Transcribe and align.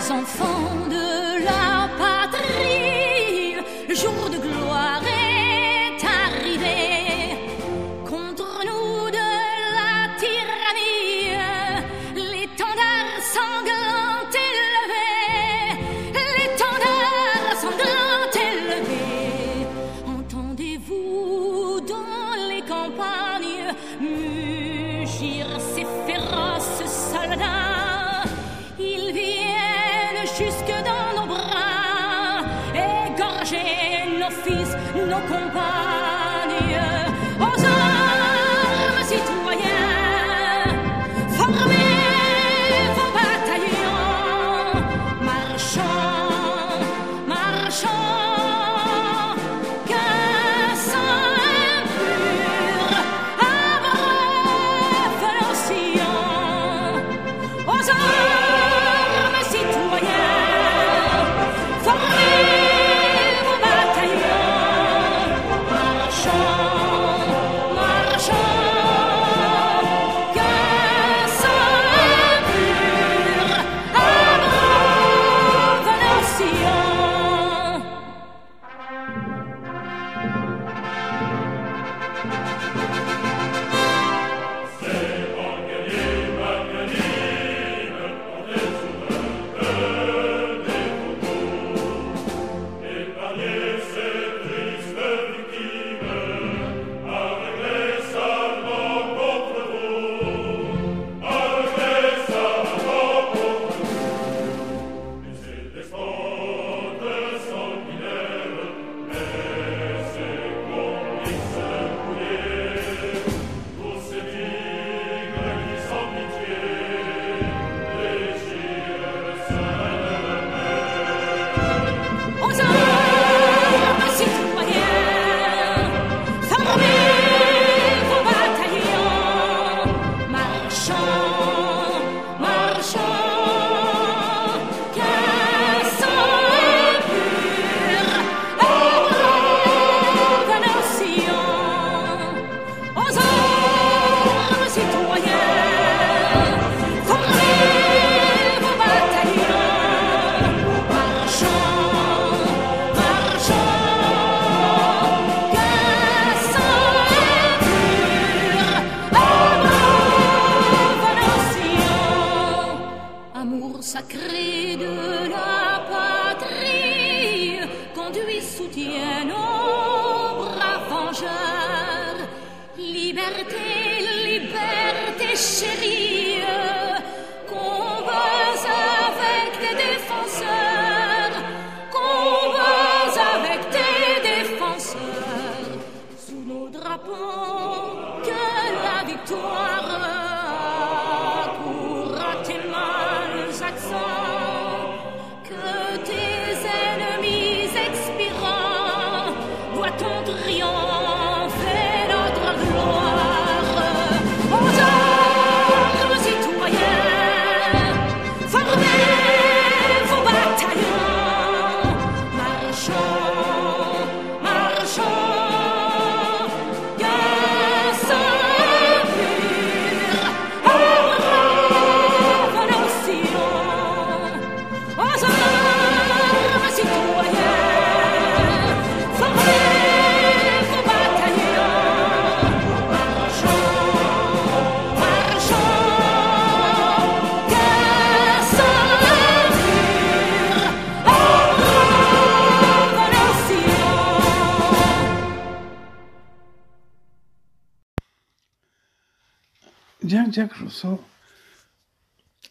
Jean-Jacques 0.00 1.09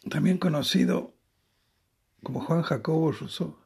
También 0.08 0.38
conocido 0.38 1.14
como 2.22 2.40
Juan 2.40 2.62
Jacobo 2.62 3.12
Rousseau, 3.12 3.58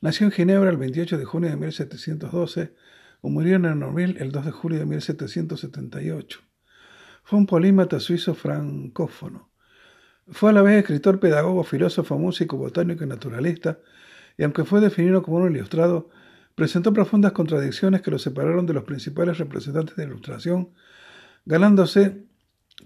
nació 0.00 0.26
en 0.26 0.32
Ginebra 0.32 0.70
el 0.70 0.76
28 0.76 1.18
de 1.18 1.24
junio 1.24 1.50
de 1.50 1.56
1712 1.56 2.74
o 3.20 3.28
murió 3.28 3.56
en 3.56 3.64
Ernoville 3.64 4.16
el 4.20 4.32
2 4.32 4.46
de 4.46 4.50
julio 4.52 4.78
de 4.78 4.86
1778. 4.86 6.40
Fue 7.24 7.38
un 7.38 7.46
polímata 7.46 8.00
suizo 8.00 8.34
francófono. 8.34 9.50
Fue 10.28 10.50
a 10.50 10.52
la 10.52 10.62
vez 10.62 10.78
escritor, 10.78 11.18
pedagogo, 11.20 11.64
filósofo, 11.64 12.18
músico, 12.18 12.56
botánico 12.56 13.04
y 13.04 13.06
naturalista, 13.06 13.80
y 14.38 14.44
aunque 14.44 14.64
fue 14.64 14.80
definido 14.80 15.22
como 15.22 15.38
un 15.38 15.54
ilustrado, 15.54 16.08
presentó 16.54 16.92
profundas 16.92 17.32
contradicciones 17.32 18.00
que 18.00 18.10
lo 18.10 18.18
separaron 18.18 18.66
de 18.66 18.74
los 18.74 18.84
principales 18.84 19.38
representantes 19.38 19.96
de 19.96 20.04
la 20.04 20.10
ilustración, 20.10 20.70
ganándose 21.44 22.29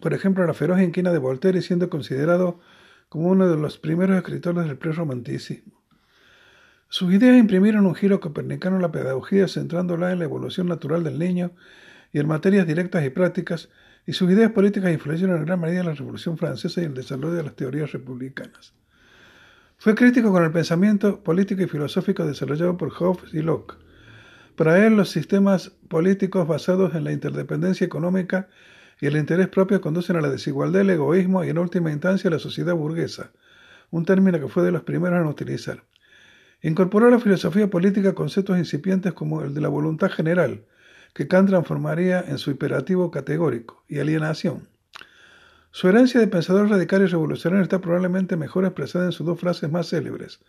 por 0.00 0.14
ejemplo, 0.14 0.46
la 0.46 0.54
feroz 0.54 0.80
inquina 0.80 1.12
de 1.12 1.18
Voltaire 1.18 1.62
siendo 1.62 1.90
considerado 1.90 2.60
como 3.08 3.28
uno 3.28 3.48
de 3.48 3.56
los 3.56 3.78
primeros 3.78 4.16
escritores 4.16 4.66
del 4.66 4.76
prerromanticismo. 4.76 5.82
Sus 6.88 7.12
ideas 7.12 7.36
imprimieron 7.36 7.86
un 7.86 7.94
giro 7.94 8.20
copernicano 8.20 8.76
a 8.76 8.80
la 8.80 8.92
pedagogía, 8.92 9.48
centrándola 9.48 10.12
en 10.12 10.18
la 10.18 10.24
evolución 10.26 10.68
natural 10.68 11.02
del 11.02 11.18
niño 11.18 11.52
y 12.12 12.20
en 12.20 12.28
materias 12.28 12.66
directas 12.66 13.04
y 13.04 13.10
prácticas, 13.10 13.68
y 14.06 14.12
sus 14.12 14.30
ideas 14.30 14.52
políticas 14.52 14.92
influyeron 14.92 15.38
en 15.38 15.44
gran 15.44 15.60
medida 15.60 15.80
en 15.80 15.86
la 15.86 15.94
Revolución 15.94 16.38
Francesa 16.38 16.82
y 16.82 16.84
el 16.84 16.94
desarrollo 16.94 17.34
de 17.34 17.42
las 17.42 17.56
teorías 17.56 17.90
republicanas. 17.92 18.74
Fue 19.76 19.94
crítico 19.94 20.30
con 20.30 20.44
el 20.44 20.52
pensamiento 20.52 21.22
político 21.22 21.62
y 21.62 21.66
filosófico 21.66 22.24
desarrollado 22.24 22.76
por 22.76 22.90
Hobbes 22.90 23.34
y 23.34 23.42
Locke. 23.42 23.76
Para 24.56 24.86
él, 24.86 24.96
los 24.96 25.10
sistemas 25.10 25.70
políticos 25.88 26.46
basados 26.46 26.94
en 26.94 27.04
la 27.04 27.12
interdependencia 27.12 27.84
económica 27.84 28.48
y 29.04 29.06
el 29.06 29.18
interés 29.18 29.48
propio 29.48 29.82
conducen 29.82 30.16
a 30.16 30.22
la 30.22 30.30
desigualdad, 30.30 30.80
el 30.80 30.88
egoísmo 30.88 31.44
y, 31.44 31.50
en 31.50 31.58
última 31.58 31.90
instancia, 31.90 32.28
a 32.28 32.32
la 32.32 32.38
sociedad 32.38 32.72
burguesa, 32.72 33.32
un 33.90 34.06
término 34.06 34.40
que 34.40 34.48
fue 34.48 34.62
de 34.62 34.72
los 34.72 34.82
primeros 34.84 35.20
en 35.20 35.26
utilizar. 35.26 35.84
Incorporó 36.62 37.08
a 37.08 37.10
la 37.10 37.20
filosofía 37.20 37.68
política 37.68 38.14
conceptos 38.14 38.56
incipientes 38.56 39.12
como 39.12 39.42
el 39.42 39.52
de 39.52 39.60
la 39.60 39.68
voluntad 39.68 40.10
general, 40.10 40.64
que 41.12 41.28
Kant 41.28 41.50
transformaría 41.50 42.24
en 42.26 42.38
su 42.38 42.50
imperativo 42.50 43.10
categórico, 43.10 43.84
y 43.88 43.98
alienación. 43.98 44.68
Su 45.70 45.86
herencia 45.90 46.18
de 46.18 46.26
pensador 46.26 46.70
radical 46.70 47.02
y 47.02 47.06
revolucionario 47.06 47.62
está 47.62 47.82
probablemente 47.82 48.38
mejor 48.38 48.64
expresada 48.64 49.04
en 49.04 49.12
sus 49.12 49.26
dos 49.26 49.38
frases 49.38 49.70
más 49.70 49.90
célebres. 49.90 50.40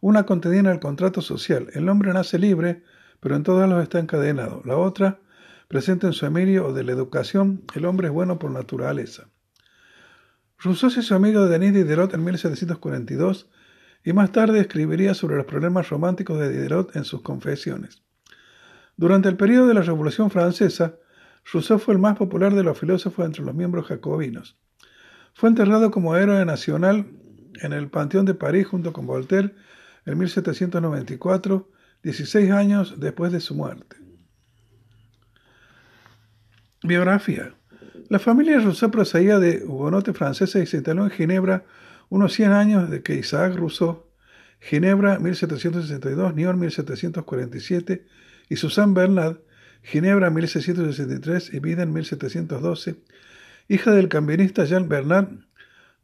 Una 0.00 0.26
contenida 0.26 0.58
en 0.58 0.66
el 0.66 0.80
contrato 0.80 1.22
social, 1.22 1.68
el 1.74 1.88
hombre 1.88 2.12
nace 2.12 2.40
libre, 2.40 2.82
pero 3.20 3.36
en 3.36 3.44
todos 3.44 3.68
los 3.68 3.80
está 3.80 4.00
encadenado. 4.00 4.60
La 4.64 4.76
otra, 4.76 5.20
presente 5.72 6.06
en 6.06 6.12
su 6.12 6.26
Emilio 6.26 6.66
o 6.66 6.72
de 6.74 6.84
la 6.84 6.92
educación, 6.92 7.64
el 7.74 7.86
hombre 7.86 8.08
es 8.08 8.12
bueno 8.12 8.38
por 8.38 8.50
naturaleza. 8.50 9.28
Rousseau 10.58 10.90
se 10.90 11.00
hizo 11.00 11.14
amigo 11.14 11.46
de 11.46 11.58
Denis 11.58 11.72
Diderot 11.72 12.12
en 12.12 12.22
1742 12.22 13.48
y 14.04 14.12
más 14.12 14.32
tarde 14.32 14.60
escribiría 14.60 15.14
sobre 15.14 15.36
los 15.36 15.46
problemas 15.46 15.88
románticos 15.88 16.38
de 16.38 16.52
Diderot 16.52 16.94
en 16.94 17.04
sus 17.04 17.22
confesiones. 17.22 18.02
Durante 18.98 19.30
el 19.30 19.38
periodo 19.38 19.66
de 19.66 19.72
la 19.72 19.80
Revolución 19.80 20.30
Francesa, 20.30 20.96
Rousseau 21.50 21.78
fue 21.78 21.94
el 21.94 22.00
más 22.00 22.18
popular 22.18 22.54
de 22.54 22.64
los 22.64 22.78
filósofos 22.78 23.24
entre 23.24 23.42
los 23.42 23.54
miembros 23.54 23.86
jacobinos. 23.86 24.58
Fue 25.32 25.48
enterrado 25.48 25.90
como 25.90 26.14
héroe 26.16 26.44
nacional 26.44 27.06
en 27.62 27.72
el 27.72 27.88
Panteón 27.88 28.26
de 28.26 28.34
París 28.34 28.66
junto 28.66 28.92
con 28.92 29.06
Voltaire 29.06 29.54
en 30.04 30.18
1794, 30.18 31.70
16 32.02 32.50
años 32.50 33.00
después 33.00 33.32
de 33.32 33.40
su 33.40 33.54
muerte. 33.54 34.01
Biografía. 36.84 37.54
La 38.08 38.18
familia 38.18 38.58
Rousseau 38.58 38.90
procedía 38.90 39.38
de 39.38 39.64
hugonotes 39.64 40.16
franceses 40.16 40.64
y 40.64 40.66
se 40.66 40.78
instaló 40.78 41.04
en 41.04 41.10
Ginebra 41.10 41.64
unos 42.08 42.32
100 42.32 42.50
años 42.50 42.90
de 42.90 43.02
que 43.02 43.14
Isaac 43.14 43.54
Rousseau, 43.54 44.06
Ginebra 44.58 45.20
1762, 45.20 46.34
York 46.34 46.58
1747 46.58 48.04
y 48.48 48.56
Suzanne 48.56 48.94
Bernard, 48.94 49.36
Ginebra 49.82 50.30
1663 50.30 51.54
y 51.54 51.60
Vida 51.60 51.84
en 51.84 51.92
1712, 51.92 52.96
hija 53.68 53.92
del 53.92 54.08
camionista 54.08 54.64
Jean 54.64 54.88
Bernard, 54.88 55.28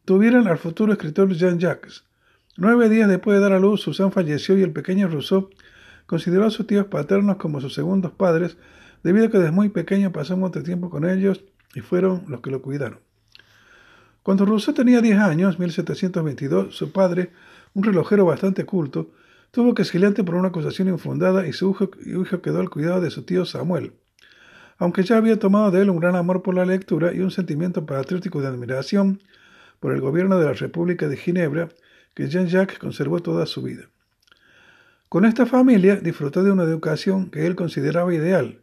tuvieron 0.04 0.46
al 0.46 0.58
futuro 0.58 0.92
escritor 0.92 1.32
Jean-Jacques. 1.34 2.04
Nueve 2.56 2.88
días 2.88 3.08
después 3.08 3.36
de 3.36 3.42
dar 3.42 3.52
a 3.52 3.58
luz, 3.58 3.80
Suzanne 3.80 4.12
falleció 4.12 4.56
y 4.56 4.62
el 4.62 4.72
pequeño 4.72 5.08
Rousseau 5.08 5.50
consideró 6.06 6.46
a 6.46 6.50
sus 6.50 6.68
tíos 6.68 6.86
paternos 6.86 7.36
como 7.36 7.60
sus 7.60 7.74
segundos 7.74 8.12
padres, 8.12 8.56
debido 9.02 9.26
a 9.26 9.30
que 9.30 9.38
desde 9.38 9.52
muy 9.52 9.68
pequeño 9.68 10.12
pasó 10.12 10.36
mucho 10.36 10.62
tiempo 10.62 10.90
con 10.90 11.08
ellos 11.08 11.44
y 11.74 11.80
fueron 11.80 12.24
los 12.28 12.40
que 12.40 12.50
lo 12.50 12.62
cuidaron. 12.62 13.00
Cuando 14.22 14.44
Rousseau 14.44 14.74
tenía 14.74 15.00
10 15.00 15.18
años, 15.18 15.58
1722, 15.58 16.76
su 16.76 16.92
padre, 16.92 17.30
un 17.74 17.82
relojero 17.82 18.26
bastante 18.26 18.64
culto, 18.64 19.10
tuvo 19.50 19.74
que 19.74 19.82
exiliarse 19.82 20.24
por 20.24 20.34
una 20.34 20.48
acusación 20.48 20.88
infundada 20.88 21.46
y 21.46 21.52
su 21.52 21.70
hijo, 21.70 22.40
quedó 22.42 22.60
al 22.60 22.70
cuidado 22.70 23.00
de 23.00 23.10
su 23.10 23.22
tío 23.22 23.44
Samuel. 23.44 23.92
Aunque 24.76 25.02
ya 25.02 25.16
había 25.16 25.38
tomado 25.38 25.70
de 25.70 25.82
él 25.82 25.90
un 25.90 25.98
gran 25.98 26.14
amor 26.14 26.42
por 26.42 26.54
la 26.54 26.66
lectura 26.66 27.12
y 27.12 27.20
un 27.20 27.30
sentimiento 27.30 27.86
patriótico 27.86 28.40
de 28.40 28.48
admiración 28.48 29.22
por 29.80 29.92
el 29.92 30.00
gobierno 30.00 30.38
de 30.38 30.44
la 30.44 30.52
República 30.52 31.08
de 31.08 31.16
Ginebra, 31.16 31.70
que 32.14 32.28
Jean-Jacques 32.28 32.78
conservó 32.78 33.20
toda 33.20 33.46
su 33.46 33.62
vida. 33.62 33.88
Con 35.08 35.24
esta 35.24 35.46
familia 35.46 35.96
disfrutó 35.96 36.44
de 36.44 36.52
una 36.52 36.64
educación 36.64 37.30
que 37.30 37.46
él 37.46 37.56
consideraba 37.56 38.12
ideal, 38.12 38.60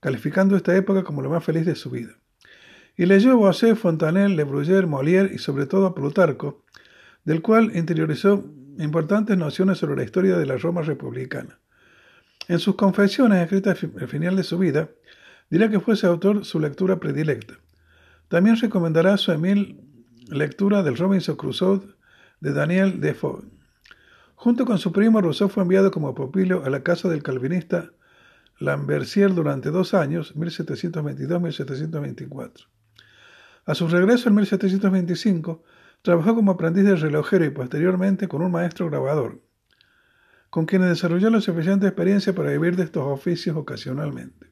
calificando 0.00 0.56
esta 0.56 0.74
época 0.76 1.04
como 1.04 1.22
la 1.22 1.28
más 1.28 1.44
feliz 1.44 1.66
de 1.66 1.74
su 1.74 1.90
vida 1.90 2.20
y 3.00 3.06
leyó 3.06 3.32
a 3.32 3.34
Boisset, 3.34 3.76
Fontanelle, 3.76 4.36
Le 4.36 4.44
Bruyère, 4.44 4.86
Molière 4.86 5.32
y 5.32 5.38
sobre 5.38 5.64
todo 5.64 5.86
a 5.86 5.94
Plutarco, 5.94 6.64
del 7.24 7.40
cual 7.40 7.74
interiorizó 7.74 8.44
importantes 8.78 9.38
nociones 9.38 9.78
sobre 9.78 9.96
la 9.96 10.02
historia 10.02 10.36
de 10.36 10.44
la 10.44 10.58
Roma 10.58 10.82
republicana. 10.82 11.58
En 12.46 12.58
sus 12.58 12.76
confesiones 12.76 13.42
escritas 13.42 13.78
al 13.98 14.08
final 14.08 14.36
de 14.36 14.42
su 14.42 14.58
vida, 14.58 14.90
dirá 15.48 15.70
que 15.70 15.80
fue 15.80 15.94
ese 15.94 16.08
autor 16.08 16.44
su 16.44 16.60
lectura 16.60 17.00
predilecta. 17.00 17.54
También 18.28 18.56
recomendará 18.56 19.16
su 19.16 19.32
Emil 19.32 19.80
lectura 20.28 20.82
del 20.82 20.98
Robinson 20.98 21.36
Crusoe 21.36 21.80
de 22.40 22.52
Daniel 22.52 23.00
Defoe. 23.00 23.44
Junto 24.34 24.66
con 24.66 24.78
su 24.78 24.92
primo, 24.92 25.22
Rousseau 25.22 25.48
fue 25.48 25.62
enviado 25.62 25.90
como 25.90 26.14
pupilo 26.14 26.64
a 26.66 26.70
la 26.70 26.82
casa 26.82 27.08
del 27.08 27.22
calvinista 27.22 27.92
Lambertier 28.60 29.34
durante 29.34 29.70
dos 29.70 29.94
años, 29.94 30.36
1722-1724. 30.36 32.68
A 33.64 33.74
su 33.74 33.88
regreso 33.88 34.28
en 34.28 34.36
1725, 34.36 35.64
trabajó 36.02 36.34
como 36.34 36.52
aprendiz 36.52 36.84
de 36.84 36.96
relojero 36.96 37.46
y 37.46 37.50
posteriormente 37.50 38.28
con 38.28 38.42
un 38.42 38.52
maestro 38.52 38.90
grabador, 38.90 39.40
con 40.50 40.66
quienes 40.66 40.90
desarrolló 40.90 41.30
la 41.30 41.40
suficiente 41.40 41.86
experiencia 41.86 42.34
para 42.34 42.50
vivir 42.50 42.76
de 42.76 42.82
estos 42.84 43.04
oficios 43.04 43.56
ocasionalmente. 43.56 44.50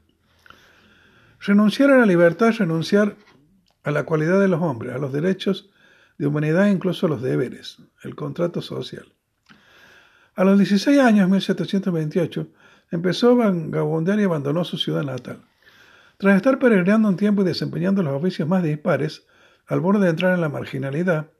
Renunciar 1.40 1.90
a 1.90 1.99
la 1.99 2.06
libertad 2.06 2.49
es 2.49 2.56
renunciar 2.58 3.16
a 3.84 3.90
la 3.90 4.04
cualidad 4.04 4.40
de 4.40 4.49
los 4.49 4.62
hombres, 4.62 4.94
a 4.94 4.99
los 4.99 5.12
derechos 5.12 5.69
de 6.16 6.26
humanidad 6.26 6.69
e 6.69 6.70
incluso 6.70 7.04
a 7.06 7.11
los 7.11 7.20
deberes, 7.20 7.82
el 8.02 8.14
contrato 8.14 8.62
social. 8.62 9.12
A 10.34 10.44
los 10.44 10.56
16 10.58 10.99
años, 10.99 11.28
1728, 11.28 12.49
empezó 12.90 13.31
a 13.31 13.50
vagabundear 13.50 14.20
y 14.20 14.25
abandonó 14.25 14.64
su 14.64 14.79
ciudad 14.79 15.02
natal. 15.02 15.43
Tras 16.19 16.37
estar 16.37 16.58
peregrinando 16.58 17.08
un 17.08 17.17
tiempo 17.17 17.43
y 17.43 17.44
desempeñando 17.44 18.02
los 18.02 18.14
oficios 18.14 18.49
más 18.49 18.62
dispares, 18.62 19.26
al 19.67 19.81
borde 19.81 20.05
de 20.05 20.11
entrar 20.11 20.35
en 20.35 20.40
la 20.40 20.49
marginalidad, 20.49 21.31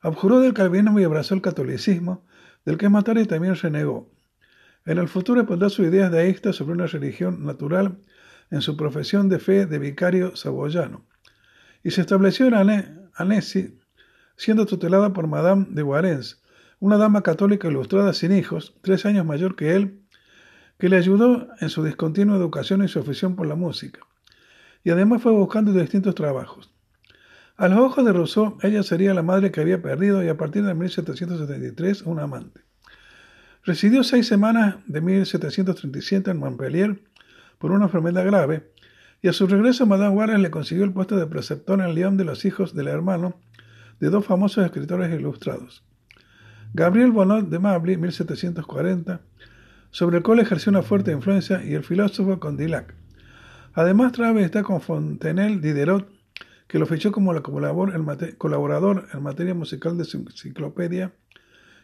abjuró 0.00 0.40
del 0.40 0.54
calvinismo 0.54 1.00
y 1.00 1.04
abrazó 1.04 1.34
el 1.34 1.42
catolicismo, 1.42 2.26
del 2.64 2.76
que 2.76 2.88
más 2.88 3.04
también 3.04 3.54
renegó. 3.54 4.10
En 4.84 4.98
el 4.98 5.08
futuro 5.08 5.44
pondrá 5.46 5.68
sus 5.68 5.86
ideas 5.86 6.10
deístas 6.10 6.56
sobre 6.56 6.74
una 6.74 6.86
religión 6.86 7.44
natural 7.44 7.98
en 8.50 8.60
su 8.60 8.76
profesión 8.76 9.28
de 9.28 9.38
fe 9.38 9.66
de 9.66 9.78
vicario 9.78 10.36
saboyano, 10.36 11.06
y 11.82 11.92
se 11.92 12.00
estableció 12.00 12.46
en 12.46 13.10
Annecy, 13.14 13.78
siendo 14.36 14.66
tutelada 14.66 15.12
por 15.12 15.26
Madame 15.26 15.66
de 15.70 15.82
Warens, 15.82 16.42
una 16.78 16.96
dama 16.96 17.22
católica 17.22 17.68
ilustrada 17.68 18.12
sin 18.12 18.32
hijos, 18.32 18.74
tres 18.82 19.06
años 19.06 19.24
mayor 19.24 19.54
que 19.54 19.76
él, 19.76 20.00
que 20.80 20.88
le 20.88 20.96
ayudó 20.96 21.46
en 21.60 21.68
su 21.68 21.84
discontinua 21.84 22.36
educación 22.36 22.82
y 22.82 22.88
su 22.88 22.98
afición 22.98 23.36
por 23.36 23.46
la 23.46 23.54
música 23.54 24.00
y 24.82 24.90
además 24.90 25.22
fue 25.22 25.32
buscando 25.32 25.72
distintos 25.72 26.14
trabajos. 26.14 26.70
A 27.56 27.68
los 27.68 27.78
ojos 27.78 28.04
de 28.04 28.12
Rousseau, 28.12 28.56
ella 28.62 28.82
sería 28.82 29.12
la 29.12 29.22
madre 29.22 29.50
que 29.50 29.60
había 29.60 29.82
perdido 29.82 30.24
y 30.24 30.28
a 30.28 30.36
partir 30.36 30.64
de 30.64 30.74
1773 30.74 32.02
un 32.02 32.20
amante. 32.20 32.62
Residió 33.64 34.02
seis 34.02 34.26
semanas 34.26 34.76
de 34.86 35.02
1737 35.02 36.30
en 36.30 36.38
Montpellier 36.38 36.98
por 37.58 37.72
una 37.72 37.84
enfermedad 37.84 38.24
grave 38.24 38.72
y 39.20 39.28
a 39.28 39.34
su 39.34 39.46
regreso 39.46 39.84
Madame 39.84 40.16
Warren 40.16 40.40
le 40.40 40.50
consiguió 40.50 40.84
el 40.84 40.94
puesto 40.94 41.16
de 41.16 41.26
preceptor 41.26 41.80
en 41.82 41.94
Lyon 41.94 42.16
de 42.16 42.24
los 42.24 42.46
hijos 42.46 42.74
del 42.74 42.88
hermano 42.88 43.38
de 44.00 44.08
dos 44.08 44.24
famosos 44.24 44.64
escritores 44.64 45.12
ilustrados. 45.12 45.84
Gabriel 46.72 47.10
Bonnot 47.10 47.50
de 47.50 47.58
Mably, 47.58 47.98
1740, 47.98 49.20
sobre 49.90 50.18
el 50.18 50.22
cual 50.22 50.40
ejerció 50.40 50.70
una 50.70 50.82
fuerte 50.82 51.12
influencia, 51.12 51.64
y 51.64 51.72
el 51.74 51.84
filósofo 51.84 52.38
Condillac. 52.38 52.94
Además, 53.74 54.12
Traves 54.12 54.44
está 54.44 54.62
con 54.62 54.80
Fontenelle 54.80 55.60
Diderot, 55.60 56.08
que 56.66 56.78
lo 56.78 56.86
fichó 56.86 57.12
como 57.12 57.34
colaborador 57.42 59.08
en 59.12 59.22
materia 59.22 59.54
musical 59.54 59.98
de 59.98 60.04
su 60.04 60.16
enciclopedia 60.18 61.12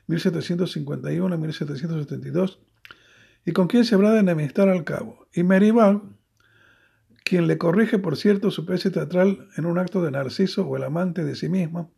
1751-1772, 0.09 2.59
y 3.45 3.53
con 3.53 3.69
quien 3.69 3.85
se 3.85 3.95
habrá 3.95 4.13
de 4.13 4.21
enemistar 4.21 4.69
al 4.69 4.85
cabo, 4.85 5.27
y 5.33 5.43
Meribal, 5.43 6.03
quien 7.25 7.49
le 7.49 7.59
corrige, 7.59 7.99
por 7.99 8.17
cierto, 8.17 8.53
su 8.53 8.65
pieza 8.67 8.93
teatral 8.93 9.49
en 9.57 9.67
un 9.67 9.79
acto 9.79 10.01
de 10.03 10.13
Narciso 10.13 10.65
o 10.67 10.77
el 10.77 10.85
amante 10.85 11.25
de 11.25 11.35
sí 11.35 11.49
mismo, 11.49 11.93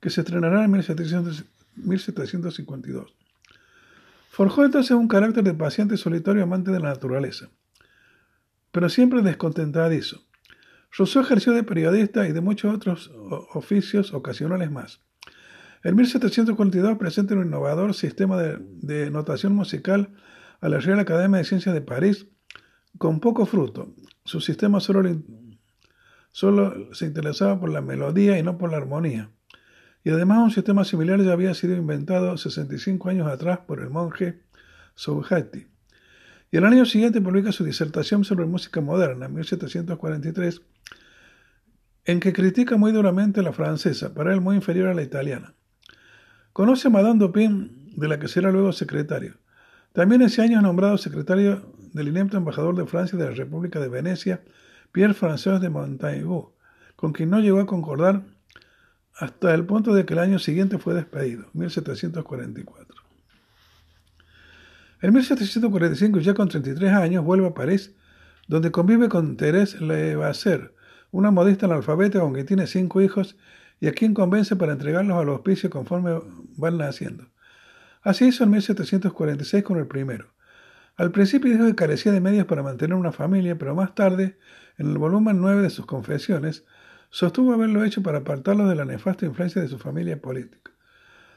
que 0.00 0.10
se 0.10 0.20
estrenará 0.20 0.62
en 0.64 0.70
1752. 0.70 3.14
Forjó 4.28 4.64
entonces 4.64 4.92
un 4.92 5.08
carácter 5.08 5.44
de 5.44 5.54
paciente 5.54 5.96
solitario 5.96 6.42
amante 6.42 6.70
de 6.70 6.80
la 6.80 6.90
naturaleza 6.90 7.50
pero 8.70 8.88
siempre 8.88 9.22
descontentadizo. 9.22 10.24
Rousseau 10.96 11.22
ejerció 11.22 11.52
de 11.52 11.64
periodista 11.64 12.26
y 12.28 12.32
de 12.32 12.40
muchos 12.40 12.74
otros 12.74 13.10
oficios 13.54 14.14
ocasionales 14.14 14.70
más. 14.70 15.02
En 15.84 15.94
1742 15.96 16.98
presenta 16.98 17.34
un 17.34 17.46
innovador 17.46 17.94
sistema 17.94 18.36
de, 18.36 19.10
notación 19.10 19.54
musical 19.54 20.14
a 20.60 20.68
la 20.68 20.78
Real 20.78 20.98
Academia 20.98 21.38
de 21.38 21.44
Ciencias 21.44 21.74
de 21.74 21.80
París, 21.80 22.26
con 22.98 23.20
poco 23.20 23.46
fruto. 23.46 23.94
su 24.24 24.40
sistema 24.40 24.80
solo, 24.80 25.04
se 26.92 27.06
interesaba 27.06 27.60
por 27.60 27.70
la 27.70 27.80
melodía 27.80 28.38
y 28.38 28.42
no 28.42 28.58
por 28.58 28.70
la 28.70 28.78
armonía. 28.78 29.30
Y 30.04 30.10
además 30.10 30.38
un 30.38 30.50
sistema 30.50 30.84
similar 30.84 31.20
ya 31.20 31.32
había 31.32 31.54
sido 31.54 31.76
inventado 31.76 32.36
65 32.36 33.08
años 33.08 33.28
atrás 33.28 33.58
por 33.66 33.80
el 33.80 33.90
monje 33.90 34.40
Souhati. 34.94 35.66
Y 36.50 36.56
el 36.56 36.64
año 36.64 36.86
siguiente 36.86 37.20
publica 37.20 37.52
su 37.52 37.64
disertación 37.64 38.24
sobre 38.24 38.46
música 38.46 38.80
moderna, 38.80 39.26
en 39.26 39.34
1743, 39.34 40.62
en 42.06 42.20
que 42.20 42.32
critica 42.32 42.76
muy 42.76 42.92
duramente 42.92 43.42
la 43.42 43.52
francesa, 43.52 44.14
para 44.14 44.32
él 44.32 44.40
muy 44.40 44.56
inferior 44.56 44.88
a 44.88 44.94
la 44.94 45.02
italiana. 45.02 45.54
Conoce 46.54 46.88
a 46.88 46.90
Madame 46.90 47.18
Dupin, 47.18 47.92
de 47.94 48.08
la 48.08 48.18
que 48.18 48.28
será 48.28 48.50
luego 48.50 48.72
secretario. 48.72 49.34
También 49.92 50.22
ese 50.22 50.40
año 50.40 50.56
es 50.56 50.62
nombrado 50.62 50.96
secretario 50.96 51.74
del 51.92 52.08
inepto 52.08 52.36
embajador 52.36 52.76
de 52.76 52.86
Francia 52.86 53.18
de 53.18 53.24
la 53.24 53.32
República 53.32 53.78
de 53.80 53.88
Venecia, 53.88 54.42
Pierre 54.92 55.14
François 55.14 55.60
de 55.60 55.68
Montaigu, 55.68 56.54
con 56.96 57.12
quien 57.12 57.30
no 57.30 57.40
llegó 57.40 57.60
a 57.60 57.66
concordar 57.66 58.22
hasta 59.18 59.52
el 59.52 59.66
punto 59.66 59.94
de 59.94 60.06
que 60.06 60.14
el 60.14 60.20
año 60.20 60.38
siguiente 60.38 60.78
fue 60.78 60.94
despedido, 60.94 61.46
1744. 61.52 63.02
En 65.00 65.12
1745, 65.12 66.20
ya 66.20 66.34
con 66.34 66.48
33 66.48 66.92
años, 66.92 67.24
vuelve 67.24 67.48
a 67.48 67.54
París, 67.54 67.94
donde 68.46 68.70
convive 68.70 69.08
con 69.08 69.36
Thérèse 69.36 69.80
Levasseur, 69.80 70.74
una 71.10 71.30
modista 71.30 71.66
analfabeta 71.66 72.20
con 72.20 72.32
quien 72.32 72.46
tiene 72.46 72.66
cinco 72.66 73.00
hijos 73.00 73.36
y 73.80 73.88
a 73.88 73.92
quien 73.92 74.14
convence 74.14 74.56
para 74.56 74.72
entregarlos 74.72 75.16
al 75.16 75.28
hospicio 75.30 75.68
conforme 75.68 76.18
van 76.56 76.78
naciendo. 76.78 77.28
Así 78.02 78.26
hizo 78.26 78.44
en 78.44 78.50
1746 78.50 79.64
con 79.64 79.78
el 79.78 79.86
primero. 79.86 80.32
Al 80.96 81.10
principio 81.10 81.52
dijo 81.52 81.66
que 81.66 81.74
carecía 81.74 82.12
de 82.12 82.20
medios 82.20 82.46
para 82.46 82.62
mantener 82.62 82.96
una 82.96 83.12
familia, 83.12 83.56
pero 83.56 83.74
más 83.74 83.94
tarde, 83.94 84.38
en 84.78 84.90
el 84.90 84.98
volumen 84.98 85.40
9 85.40 85.62
de 85.62 85.70
sus 85.70 85.86
confesiones, 85.86 86.64
sostuvo 87.10 87.52
haberlo 87.52 87.84
hecho 87.84 88.02
para 88.02 88.18
apartarlo 88.18 88.68
de 88.68 88.74
la 88.74 88.84
nefasta 88.84 89.26
influencia 89.26 89.62
de 89.62 89.68
su 89.68 89.78
familia 89.78 90.20
política. 90.20 90.72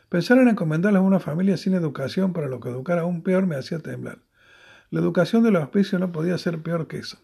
Pensar 0.10 0.38
en 0.40 0.50
encomendarlos 0.50 1.00
a 1.00 1.04
una 1.04 1.20
familia 1.20 1.58
sin 1.58 1.74
educación 1.74 2.34
para 2.34 2.48
lo 2.48 2.60
que 2.60 2.70
educar 2.70 3.00
aún 3.00 3.24
peor 3.24 3.48
me 3.48 3.56
hacía 3.56 3.80
temblar. 3.80 4.20
La 4.90 5.00
educación 5.00 5.44
del 5.44 5.56
hospicio 5.56 6.00
no 6.00 6.12
podía 6.12 6.38
ser 6.38 6.62
peor 6.62 6.88
que 6.88 6.98
eso. 6.98 7.18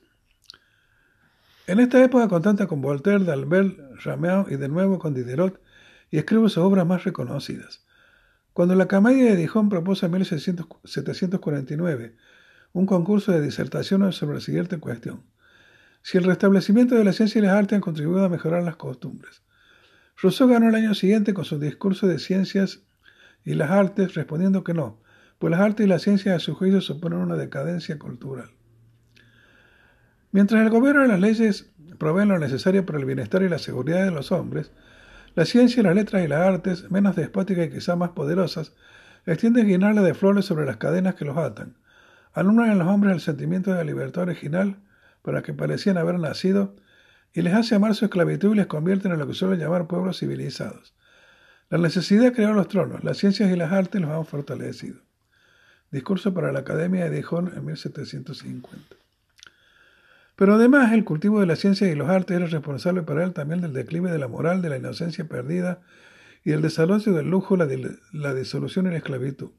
En 1.68 1.80
esta 1.82 2.02
época 2.02 2.30
contacta 2.30 2.68
con 2.68 2.82
Voltaire, 2.82 3.26
d'Albert, 3.26 3.78
Rameau 4.06 4.46
y 4.50 4.56
de 4.56 4.70
nuevo 4.70 5.00
con 5.00 5.14
Diderot 5.14 5.62
y 6.10 6.18
escribe 6.18 6.48
sus 6.48 6.60
obras 6.60 6.88
más 6.88 7.04
reconocidas. 7.04 7.86
Cuando 8.54 8.74
la 8.76 8.88
Camedia 8.88 9.26
de 9.26 9.36
Dijon 9.36 9.68
propuso 9.68 10.06
en 10.06 10.14
1749 10.14 12.16
un 12.72 12.86
concurso 12.86 13.34
de 13.34 13.42
disertaciones 13.42 14.16
sobre 14.16 14.36
la 14.36 14.42
siguiente 14.42 14.78
cuestión. 14.78 15.24
Si 16.02 16.18
el 16.18 16.24
restablecimiento 16.24 16.96
de 16.96 17.04
la 17.04 17.14
ciencia 17.14 17.40
y 17.40 17.42
las 17.44 17.54
artes 17.54 17.76
han 17.76 17.82
contribuido 17.82 18.26
a 18.26 18.30
mejorar 18.30 18.64
las 18.64 18.78
costumbres. 18.78 19.42
Rousseau 20.22 20.50
ganó 20.50 20.70
el 20.70 20.76
año 20.76 20.96
siguiente 20.96 21.34
con 21.34 21.46
su 21.46 21.60
discurso 21.60 22.08
de 22.08 22.20
ciencias 22.20 22.82
y 23.44 23.54
las 23.54 23.70
artes 23.70 24.16
respondiendo 24.16 24.64
que 24.64 24.74
no, 24.74 25.02
pues 25.38 25.52
las 25.52 25.62
artes 25.62 25.86
y 25.86 25.90
las 25.90 26.02
ciencias 26.02 26.36
a 26.36 26.40
su 26.40 26.56
juicio 26.56 26.82
suponen 26.82 27.20
una 27.20 27.36
decadencia 27.36 28.00
cultural. 28.00 28.50
Mientras 30.32 30.62
el 30.62 30.70
gobierno 30.70 31.06
y 31.06 31.08
las 31.08 31.20
leyes 31.20 31.72
proveen 31.98 32.30
lo 32.30 32.40
necesario 32.40 32.86
para 32.86 33.00
el 33.00 33.06
bienestar 33.06 33.44
y 33.44 33.50
la 33.50 33.60
seguridad 33.60 34.04
de 34.04 34.12
los 34.12 34.32
hombres, 34.32 34.72
la 35.36 35.46
ciencia, 35.46 35.84
las 35.84 35.96
letras 35.96 36.26
y 36.26 36.28
las 36.28 36.42
artes, 36.42 36.90
menos 36.90 37.16
despóticas 37.16 37.68
y 37.68 37.70
quizá 37.70 37.96
más 37.96 38.10
poderosas, 38.10 38.74
extienden 39.26 39.68
guirnaldas 39.68 40.04
de 40.04 40.14
flores 40.14 40.46
sobre 40.46 40.66
las 40.66 40.78
cadenas 40.78 41.16
que 41.16 41.26
los 41.26 41.38
atan. 41.38 41.76
Alumbran 42.34 42.72
en 42.72 42.80
los 42.80 42.88
hombres 42.88 43.14
el 43.14 43.22
sentimiento 43.22 43.72
de 43.72 43.78
la 43.78 43.84
libertad 43.84 44.24
original 44.24 44.78
para 45.28 45.42
que 45.42 45.54
parecían 45.54 45.98
haber 45.98 46.20
nacido 46.20 46.74
y 47.34 47.42
les 47.42 47.54
hace 47.54 47.76
amar 47.76 47.94
su 47.96 48.06
esclavitud 48.06 48.54
y 48.54 48.56
les 48.56 48.68
convierten 48.68 49.12
en 49.12 49.20
lo 49.20 49.28
que 49.28 49.34
suelen 49.34 49.60
llamar 49.60 49.86
pueblos 49.86 50.20
civilizados. 50.20 50.96
La 51.70 51.78
necesidad 51.78 52.32
creó 52.32 52.54
los 52.54 52.70
tronos, 52.70 53.04
las 53.04 53.18
ciencias 53.18 53.52
y 53.52 53.58
las 53.58 53.74
artes 53.74 54.00
los 54.00 54.10
han 54.10 54.26
fortalecido. 54.26 55.02
Discurso 55.92 56.34
para 56.34 56.54
la 56.54 56.60
Academia 56.60 57.04
de 57.04 57.18
Dijon 57.18 57.52
en 57.54 57.66
1750. 57.66 58.96
Pero 60.38 60.56
además 60.56 60.94
el 60.94 61.04
cultivo 61.04 61.42
de 61.42 61.46
las 61.46 61.60
ciencias 61.60 61.92
y 61.92 61.96
los 61.96 62.08
artes 62.08 62.38
era 62.38 62.46
responsable 62.46 63.02
para 63.02 63.26
él 63.26 63.34
también 63.34 63.60
del 63.60 63.74
declive 63.74 64.10
de 64.10 64.20
la 64.20 64.30
moral, 64.30 64.62
de 64.62 64.70
la 64.70 64.78
inocencia 64.78 65.28
perdida 65.28 65.82
y 66.46 66.54
el 66.54 66.62
desarrollo 66.62 67.12
del 67.12 67.30
lujo, 67.30 67.58
la, 67.58 67.68
la 68.14 68.34
disolución 68.34 68.88
y 68.88 68.92
la 68.92 68.98
esclavitud. 69.00 69.52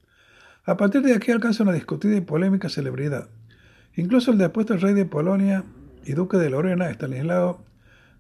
A 0.65 0.79
partir 0.79 1.03
de 1.03 1.13
aquí 1.13 1.31
alcanza 1.31 1.63
una 1.63 1.73
discutida 1.73 2.17
y 2.17 2.23
polémica 2.23 2.71
celebridad. 2.71 3.29
Incluso 3.99 4.31
el 4.31 4.39
después 4.39 4.65
del 4.69 4.81
rey 4.81 4.95
de 4.95 5.07
Polonia 5.07 5.65
y 6.05 6.13
duque 6.13 6.37
de 6.37 6.51
Lorena, 6.51 6.89
Stanislao 6.89 7.65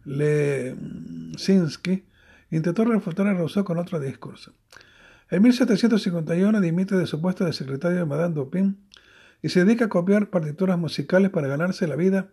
Lesinski 0.04 2.04
intentó 2.50 2.84
refutar 2.84 3.28
a 3.28 3.34
Rousseau 3.34 3.64
con 3.64 3.78
otro 3.78 4.00
discurso. 4.00 4.54
En 5.30 5.40
1751 5.40 6.60
dimite 6.60 6.96
de 6.96 7.06
su 7.06 7.20
puesto 7.20 7.44
de 7.44 7.52
secretario 7.52 7.98
de 7.98 8.06
Madame 8.06 8.34
Dupin 8.34 8.88
y 9.40 9.50
se 9.50 9.64
dedica 9.64 9.84
a 9.84 9.88
copiar 9.88 10.30
partituras 10.30 10.76
musicales 10.76 11.30
para 11.30 11.46
ganarse 11.46 11.86
la 11.86 11.94
vida 11.94 12.26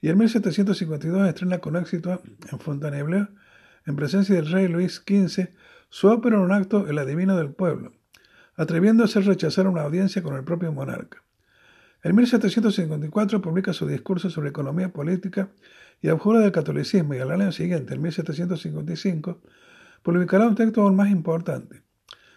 y 0.00 0.08
en 0.08 0.16
1752 0.16 1.28
estrena 1.28 1.58
con 1.58 1.76
éxito 1.76 2.22
en 2.50 2.58
Fontainebleau, 2.58 3.28
en 3.84 3.96
presencia 3.96 4.34
del 4.34 4.50
rey 4.50 4.66
Luis 4.66 5.04
XV, 5.06 5.50
su 5.90 6.08
ópera 6.08 6.36
en 6.36 6.42
un 6.42 6.52
acto 6.52 6.88
El 6.88 6.96
adivino 6.96 7.36
del 7.36 7.50
pueblo, 7.50 7.92
atreviéndose 8.56 9.18
a 9.18 9.22
rechazar 9.22 9.66
una 9.66 9.82
audiencia 9.82 10.22
con 10.22 10.36
el 10.36 10.44
propio 10.44 10.72
monarca. 10.72 11.22
En 12.02 12.14
1754 12.14 13.42
publica 13.42 13.72
su 13.72 13.86
discurso 13.86 14.30
sobre 14.30 14.50
economía 14.50 14.92
política 14.92 15.50
y 16.00 16.08
abjura 16.08 16.40
del 16.40 16.52
catolicismo 16.52 17.14
y 17.14 17.18
al 17.18 17.32
año 17.32 17.50
siguiente, 17.50 17.94
en 17.94 18.02
1755, 18.02 19.40
publicará 20.02 20.46
un 20.46 20.54
texto 20.54 20.82
aún 20.82 20.94
más 20.94 21.10
importante, 21.10 21.82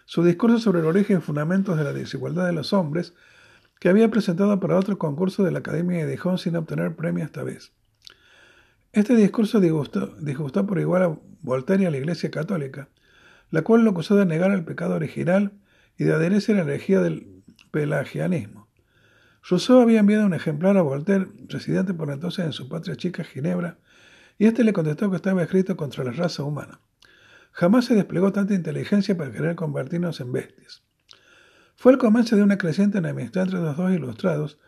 su 0.04 0.24
discurso 0.24 0.58
sobre 0.58 0.80
el 0.80 0.86
origen 0.86 1.18
y 1.18 1.20
fundamentos 1.20 1.78
de 1.78 1.84
la 1.84 1.92
desigualdad 1.92 2.46
de 2.46 2.52
los 2.52 2.72
hombres, 2.72 3.14
que 3.78 3.88
había 3.88 4.10
presentado 4.10 4.58
para 4.60 4.76
otro 4.76 4.98
concurso 4.98 5.42
de 5.44 5.52
la 5.52 5.60
Academia 5.60 6.04
de 6.04 6.10
Dijon 6.10 6.38
sin 6.38 6.56
obtener 6.56 6.94
premio 6.96 7.24
esta 7.24 7.42
vez. 7.42 7.72
Este 8.92 9.16
discurso 9.16 9.58
disgustó, 9.58 10.14
disgustó 10.20 10.66
por 10.66 10.78
igual 10.78 11.02
a 11.02 11.18
Voltaire 11.40 11.84
y 11.84 11.86
a 11.86 11.90
la 11.90 11.96
Iglesia 11.96 12.30
Católica, 12.30 12.88
la 13.50 13.62
cual 13.62 13.84
lo 13.84 13.90
acusó 13.90 14.16
de 14.16 14.26
negar 14.26 14.50
el 14.50 14.64
pecado 14.64 14.94
original 14.94 15.52
y 15.98 16.04
de 16.04 16.14
adherirse 16.14 16.52
a 16.52 16.56
la 16.56 16.62
herejía 16.62 17.00
del 17.00 17.42
pelagianismo. 17.70 18.61
Rousseau 19.44 19.80
había 19.80 20.00
enviado 20.00 20.24
un 20.24 20.34
ejemplar 20.34 20.76
a 20.76 20.82
Voltaire, 20.82 21.26
residente 21.48 21.94
por 21.94 22.10
entonces 22.10 22.44
en 22.44 22.52
su 22.52 22.68
patria 22.68 22.96
chica 22.96 23.24
Ginebra, 23.24 23.78
y 24.38 24.46
éste 24.46 24.62
le 24.62 24.72
contestó 24.72 25.10
que 25.10 25.16
estaba 25.16 25.42
escrito 25.42 25.76
contra 25.76 26.04
la 26.04 26.12
raza 26.12 26.44
humana. 26.44 26.80
Jamás 27.50 27.86
se 27.86 27.94
desplegó 27.94 28.32
tanta 28.32 28.54
inteligencia 28.54 29.16
para 29.16 29.32
querer 29.32 29.56
convertirnos 29.56 30.20
en 30.20 30.32
bestias. 30.32 30.84
Fue 31.76 31.92
el 31.92 31.98
comienzo 31.98 32.36
de 32.36 32.44
una 32.44 32.56
creciente 32.56 32.98
enemistad 32.98 33.44
entre 33.44 33.60
los 33.60 33.76
dos 33.76 33.92
ilustrados, 33.92 34.58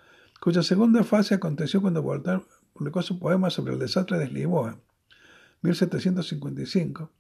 cuya 0.41 0.63
segunda 0.63 1.05
fase 1.05 1.35
aconteció 1.35 1.81
cuando 1.81 2.03
Voltaire 2.03 2.43
publicó 2.73 3.01
su 3.03 3.21
poema 3.21 3.51
sobre 3.51 3.75
el 3.75 3.79
desastre 3.79 4.19
de 4.19 4.29
Lisboa, 4.29 4.81
1755, 5.63 7.11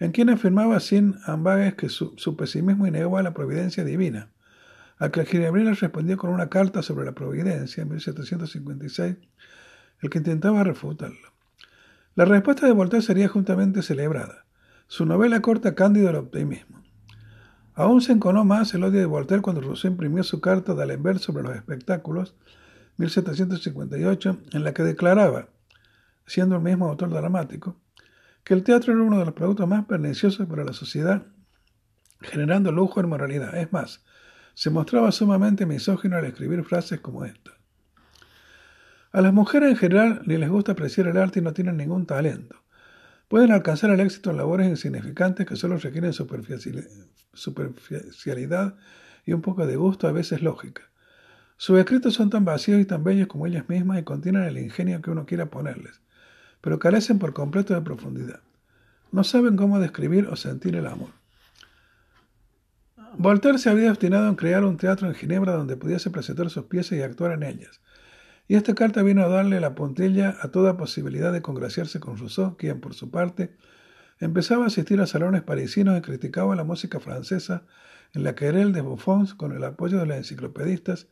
en 0.00 0.10
quien 0.10 0.28
afirmaba 0.28 0.80
sin 0.80 1.14
ambages 1.24 1.74
que 1.74 1.88
su, 1.88 2.36
pesimismo 2.36 2.86
negaba 2.88 3.22
la 3.22 3.32
providencia 3.32 3.84
divina 3.84 4.33
a 5.04 5.10
que 5.10 5.26
Ginebrina 5.26 5.74
respondió 5.74 6.16
con 6.16 6.30
una 6.30 6.48
carta 6.48 6.82
sobre 6.82 7.04
la 7.04 7.12
providencia 7.12 7.82
en 7.82 7.90
1756, 7.90 9.16
el 10.00 10.10
que 10.10 10.18
intentaba 10.18 10.64
refutarlo. 10.64 11.32
La 12.14 12.24
respuesta 12.24 12.66
de 12.66 12.72
Voltaire 12.72 13.04
sería 13.04 13.28
juntamente 13.28 13.82
celebrada. 13.82 14.46
Su 14.86 15.04
novela 15.04 15.40
corta 15.40 15.74
Cándido 15.74 16.10
el 16.10 16.16
optimismo. 16.16 16.82
Aún 17.74 18.00
se 18.00 18.12
enconó 18.12 18.44
más 18.44 18.72
el 18.72 18.84
odio 18.84 19.00
de 19.00 19.06
Voltaire 19.06 19.42
cuando 19.42 19.60
Rousseau 19.60 19.90
imprimió 19.90 20.22
su 20.22 20.40
carta 20.40 20.74
de 20.74 20.82
Alembert 20.84 21.18
sobre 21.18 21.42
los 21.42 21.56
espectáculos, 21.56 22.34
1758, 22.96 24.38
en 24.52 24.64
la 24.64 24.72
que 24.72 24.84
declaraba, 24.84 25.48
siendo 26.26 26.56
el 26.56 26.62
mismo 26.62 26.88
autor 26.88 27.10
dramático, 27.10 27.76
que 28.44 28.54
el 28.54 28.62
teatro 28.62 28.92
era 28.92 29.02
uno 29.02 29.18
de 29.18 29.24
los 29.24 29.34
productos 29.34 29.68
más 29.68 29.84
perniciosos 29.86 30.46
para 30.46 30.64
la 30.64 30.72
sociedad, 30.72 31.26
generando 32.20 32.70
lujo 32.72 33.00
y 33.00 33.04
moralidad. 33.04 33.56
Es 33.56 33.72
más, 33.72 34.04
se 34.54 34.70
mostraba 34.70 35.12
sumamente 35.12 35.66
misógino 35.66 36.16
al 36.16 36.24
escribir 36.24 36.64
frases 36.64 37.00
como 37.00 37.24
esta. 37.24 37.52
A 39.12 39.20
las 39.20 39.32
mujeres 39.32 39.70
en 39.70 39.76
general 39.76 40.22
ni 40.26 40.36
les 40.36 40.48
gusta 40.48 40.72
apreciar 40.72 41.06
el 41.06 41.16
arte 41.16 41.40
y 41.40 41.42
no 41.42 41.52
tienen 41.52 41.76
ningún 41.76 42.06
talento. 42.06 42.56
Pueden 43.28 43.52
alcanzar 43.52 43.90
el 43.90 44.00
éxito 44.00 44.30
en 44.30 44.38
labores 44.38 44.68
insignificantes 44.68 45.46
que 45.46 45.56
solo 45.56 45.78
requieren 45.78 46.12
superficialidad 46.12 48.74
y 49.24 49.32
un 49.32 49.40
poco 49.40 49.66
de 49.66 49.76
gusto, 49.76 50.06
a 50.06 50.12
veces 50.12 50.42
lógica. 50.42 50.82
Sus 51.56 51.78
escritos 51.78 52.14
son 52.14 52.30
tan 52.30 52.44
vacíos 52.44 52.80
y 52.80 52.84
tan 52.84 53.04
bellos 53.04 53.28
como 53.28 53.46
ellas 53.46 53.68
mismas 53.68 54.00
y 54.00 54.02
contienen 54.02 54.42
el 54.42 54.58
ingenio 54.58 55.00
que 55.00 55.10
uno 55.10 55.26
quiera 55.26 55.46
ponerles, 55.46 56.00
pero 56.60 56.78
carecen 56.78 57.18
por 57.18 57.32
completo 57.32 57.74
de 57.74 57.80
profundidad. 57.80 58.40
No 59.12 59.24
saben 59.24 59.56
cómo 59.56 59.78
describir 59.78 60.26
o 60.26 60.36
sentir 60.36 60.74
el 60.74 60.86
amor. 60.86 61.23
Voltaire 63.16 63.58
se 63.58 63.70
había 63.70 63.90
obstinado 63.90 64.28
en 64.28 64.34
crear 64.34 64.64
un 64.64 64.76
teatro 64.76 65.06
en 65.06 65.14
Ginebra 65.14 65.52
donde 65.52 65.76
pudiese 65.76 66.10
presentar 66.10 66.50
sus 66.50 66.64
piezas 66.64 66.98
y 66.98 67.02
actuar 67.02 67.32
en 67.32 67.44
ellas. 67.44 67.80
y 68.46 68.56
esta 68.56 68.74
carta 68.74 69.02
vino 69.02 69.22
a 69.22 69.28
darle 69.28 69.58
la 69.60 69.74
puntilla 69.74 70.36
a 70.42 70.48
toda 70.48 70.76
posibilidad 70.76 71.32
de 71.32 71.40
congraciarse 71.40 71.98
con 72.00 72.18
Rousseau, 72.18 72.56
quien, 72.58 72.80
por 72.80 72.92
su 72.92 73.10
parte, 73.10 73.56
empezaba 74.20 74.64
a 74.64 74.66
asistir 74.66 75.00
a 75.00 75.06
salones 75.06 75.42
parisinos 75.42 75.96
y 75.96 76.02
criticaba 76.02 76.54
la 76.54 76.64
música 76.64 77.00
francesa 77.00 77.62
en 78.12 78.22
la 78.22 78.34
querelle 78.34 78.72
de 78.72 78.82
Buffons 78.82 79.34
con 79.34 79.52
el 79.52 79.64
apoyo 79.64 79.98
de 79.98 80.06
los 80.06 80.16
enciclopedistas 80.16 81.06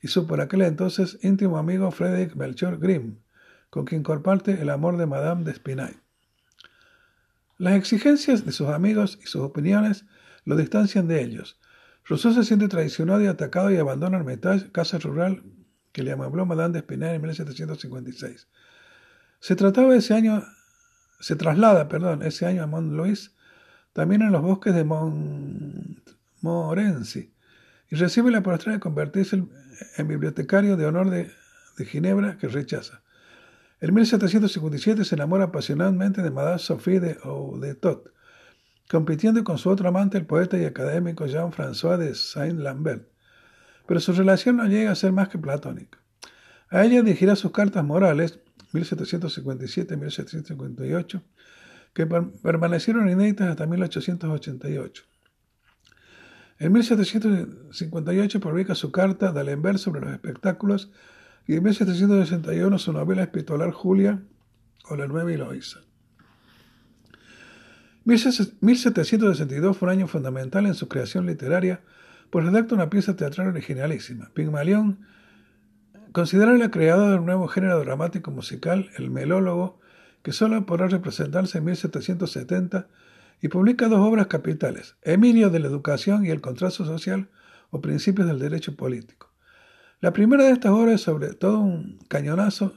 y 0.00 0.08
su 0.08 0.26
por 0.26 0.40
aquel 0.40 0.62
entonces 0.62 1.18
íntimo 1.22 1.58
amigo 1.58 1.90
Frédéric 1.90 2.36
Melchior 2.36 2.78
Grimm, 2.78 3.16
con 3.68 3.84
quien 3.84 4.02
comparte 4.02 4.60
el 4.60 4.70
amor 4.70 4.96
de 4.96 5.06
Madame 5.06 5.44
de 5.44 5.54
Spinay. 5.54 5.96
Las 7.58 7.74
exigencias 7.74 8.44
de 8.44 8.52
sus 8.52 8.68
amigos 8.68 9.18
y 9.22 9.26
sus 9.26 9.42
opiniones 9.42 10.04
lo 10.50 10.56
distancian 10.56 11.06
de 11.06 11.22
ellos. 11.22 11.60
Rousseau 12.04 12.34
se 12.34 12.42
siente 12.42 12.66
traicionado 12.66 13.22
y 13.22 13.28
atacado 13.28 13.70
y 13.70 13.76
abandona 13.76 14.18
Hermitage, 14.18 14.72
casa 14.72 14.98
rural 14.98 15.44
que 15.92 16.02
le 16.02 16.10
amuebló 16.10 16.44
Madame 16.44 16.72
de 16.72 16.80
Espinel 16.80 17.14
en 17.14 17.22
1756. 17.22 18.48
Se 19.38 19.54
trataba 19.54 19.94
ese 19.94 20.12
año, 20.12 20.42
se 21.20 21.36
traslada, 21.36 21.88
perdón, 21.88 22.24
ese 22.24 22.46
año 22.46 22.64
a 22.64 22.66
Mont-Louis, 22.66 23.36
también 23.92 24.22
en 24.22 24.32
los 24.32 24.42
bosques 24.42 24.74
de 24.74 24.82
Montmorency, 24.82 27.32
y 27.88 27.94
recibe 27.94 28.32
la 28.32 28.40
oportunidad 28.40 28.78
de 28.78 28.80
convertirse 28.80 29.44
en 29.98 30.08
bibliotecario 30.08 30.76
de 30.76 30.86
honor 30.86 31.10
de, 31.10 31.30
Ginebra, 31.78 32.38
que 32.38 32.48
rechaza. 32.48 33.02
En 33.80 33.94
1757 33.94 35.04
se 35.04 35.14
enamora 35.14 35.44
apasionadamente 35.44 36.22
de 36.22 36.32
Madame 36.32 36.58
Sophie 36.58 36.98
de 36.98 37.18
Audetot, 37.22 38.12
compitiendo 38.90 39.44
con 39.44 39.58
su 39.58 39.70
otro 39.70 39.88
amante, 39.88 40.18
el 40.18 40.26
poeta 40.26 40.58
y 40.58 40.64
académico 40.64 41.26
Jean-François 41.26 41.96
de 41.96 42.14
Saint-Lambert 42.14 43.10
pero 43.90 43.98
su 43.98 44.12
relación 44.12 44.58
no 44.58 44.66
llega 44.66 44.92
a 44.92 44.94
ser 44.94 45.10
más 45.10 45.30
que 45.30 45.36
platónica. 45.36 45.98
A 46.68 46.84
ella 46.84 47.02
dirigirá 47.02 47.34
sus 47.34 47.50
cartas 47.50 47.84
morales, 47.84 48.38
1757-1758, 48.72 51.20
que 51.92 52.06
permanecieron 52.06 53.10
inéditas 53.10 53.48
hasta 53.48 53.66
1888. 53.66 55.02
En 56.60 56.72
1758 56.72 58.38
publica 58.38 58.76
su 58.76 58.92
carta 58.92 59.32
D'Alembert 59.32 59.78
sobre 59.78 60.02
los 60.02 60.12
espectáculos 60.12 60.92
y 61.48 61.56
en 61.56 61.64
1761 61.64 62.78
su 62.78 62.92
novela 62.92 63.24
epistolar 63.24 63.72
Julia 63.72 64.22
o 64.84 64.94
La 64.94 65.08
Nueva 65.08 65.32
Eloísa. 65.32 65.80
1762 68.10 69.76
fue 69.76 69.86
un 69.86 69.92
año 69.92 70.08
fundamental 70.08 70.66
en 70.66 70.74
su 70.74 70.88
creación 70.88 71.26
literaria 71.26 71.80
pues 72.30 72.44
redacta 72.44 72.74
una 72.74 72.90
pieza 72.90 73.16
teatral 73.16 73.48
originalísima. 73.48 74.30
Pigmalión 74.34 75.00
considera 76.12 76.52
la 76.54 76.70
creadora 76.70 77.12
de 77.12 77.18
un 77.18 77.26
nuevo 77.26 77.48
género 77.48 77.78
dramático 77.80 78.30
musical, 78.30 78.90
el 78.96 79.10
melólogo, 79.10 79.80
que 80.22 80.32
solo 80.32 80.64
podrá 80.66 80.88
representarse 80.88 81.58
en 81.58 81.64
1770 81.64 82.88
y 83.42 83.48
publica 83.48 83.88
dos 83.88 84.00
obras 84.00 84.26
capitales, 84.26 84.96
Emilio 85.02 85.50
de 85.50 85.60
la 85.60 85.68
Educación 85.68 86.24
y 86.24 86.30
el 86.30 86.40
Contrasto 86.40 86.84
Social 86.84 87.28
o 87.70 87.80
Principios 87.80 88.26
del 88.26 88.38
Derecho 88.38 88.76
Político. 88.76 89.32
La 90.00 90.12
primera 90.12 90.44
de 90.44 90.52
estas 90.52 90.72
obras 90.72 90.96
es 90.96 91.00
sobre 91.02 91.34
todo 91.34 91.60
un 91.60 91.98
cañonazo 92.08 92.74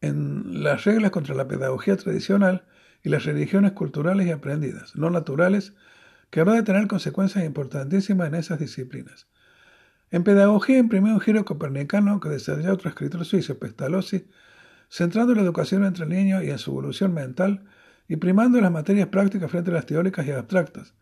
en 0.00 0.64
las 0.64 0.84
reglas 0.84 1.10
contra 1.10 1.34
la 1.34 1.46
pedagogía 1.46 1.96
tradicional 1.96 2.64
y 3.02 3.08
las 3.08 3.24
religiones 3.24 3.72
culturales 3.72 4.26
y 4.26 4.30
aprendidas, 4.30 4.94
no 4.96 5.10
naturales, 5.10 5.74
que 6.30 6.40
habrá 6.40 6.54
de 6.54 6.62
tener 6.62 6.86
consecuencias 6.86 7.44
importantísimas 7.44 8.28
en 8.28 8.34
esas 8.36 8.58
disciplinas. 8.58 9.26
En 10.10 10.24
pedagogía 10.24 10.78
imprimió 10.78 11.14
un 11.14 11.20
giro 11.20 11.44
copernicano 11.44 12.20
que 12.20 12.28
desarrolló 12.28 12.72
otro 12.72 12.90
escritor 12.90 13.24
suizo, 13.24 13.58
Pestalozzi, 13.58 14.26
centrando 14.90 15.34
la 15.34 15.42
educación 15.42 15.84
entre 15.84 16.04
el 16.04 16.10
niño 16.10 16.42
y 16.42 16.50
en 16.50 16.58
su 16.58 16.70
evolución 16.70 17.14
mental 17.14 17.64
y 18.08 18.16
primando 18.16 18.60
las 18.60 18.70
materias 18.70 19.08
prácticas 19.08 19.50
frente 19.50 19.70
a 19.70 19.74
las 19.74 19.86
teóricas 19.86 20.26
y 20.26 20.30
abstractas, 20.30 20.94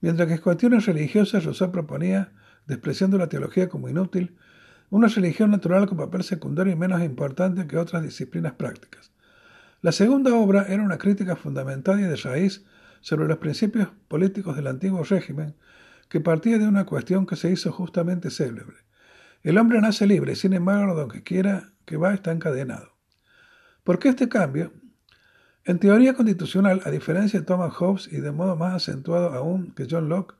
mientras 0.00 0.26
que 0.26 0.34
en 0.34 0.40
cuestiones 0.40 0.86
religiosas 0.86 1.44
Rousseau 1.44 1.70
proponía, 1.70 2.32
despreciando 2.66 3.16
la 3.16 3.28
teología 3.28 3.68
como 3.68 3.88
inútil, 3.88 4.36
una 4.90 5.08
religión 5.08 5.50
natural 5.50 5.86
con 5.86 5.98
papel 5.98 6.24
secundario 6.24 6.72
y 6.72 6.76
menos 6.76 7.02
importante 7.02 7.66
que 7.66 7.76
otras 7.76 8.02
disciplinas 8.02 8.54
prácticas. 8.54 9.12
La 9.80 9.92
segunda 9.92 10.34
obra 10.34 10.66
era 10.68 10.82
una 10.82 10.98
crítica 10.98 11.36
fundamental 11.36 12.00
y 12.00 12.02
de 12.02 12.16
raíz 12.16 12.64
sobre 13.00 13.28
los 13.28 13.38
principios 13.38 13.88
políticos 14.08 14.56
del 14.56 14.66
antiguo 14.66 15.04
régimen, 15.04 15.54
que 16.08 16.20
partía 16.20 16.58
de 16.58 16.66
una 16.66 16.84
cuestión 16.84 17.26
que 17.26 17.36
se 17.36 17.52
hizo 17.52 17.70
justamente 17.70 18.30
célebre. 18.30 18.78
El 19.44 19.56
hombre 19.56 19.80
nace 19.80 20.06
libre, 20.06 20.34
sin 20.34 20.52
embargo, 20.52 20.96
donde 20.96 21.22
quiera 21.22 21.74
que 21.84 21.96
va 21.96 22.12
está 22.12 22.32
encadenado. 22.32 22.96
¿Por 23.84 24.00
qué 24.00 24.08
este 24.08 24.28
cambio? 24.28 24.72
En 25.64 25.78
teoría 25.78 26.14
constitucional, 26.14 26.80
a 26.84 26.90
diferencia 26.90 27.38
de 27.38 27.46
Thomas 27.46 27.72
Hobbes 27.74 28.08
y 28.10 28.16
de 28.16 28.32
modo 28.32 28.56
más 28.56 28.74
acentuado 28.74 29.32
aún 29.32 29.72
que 29.76 29.86
John 29.88 30.08
Locke, 30.08 30.34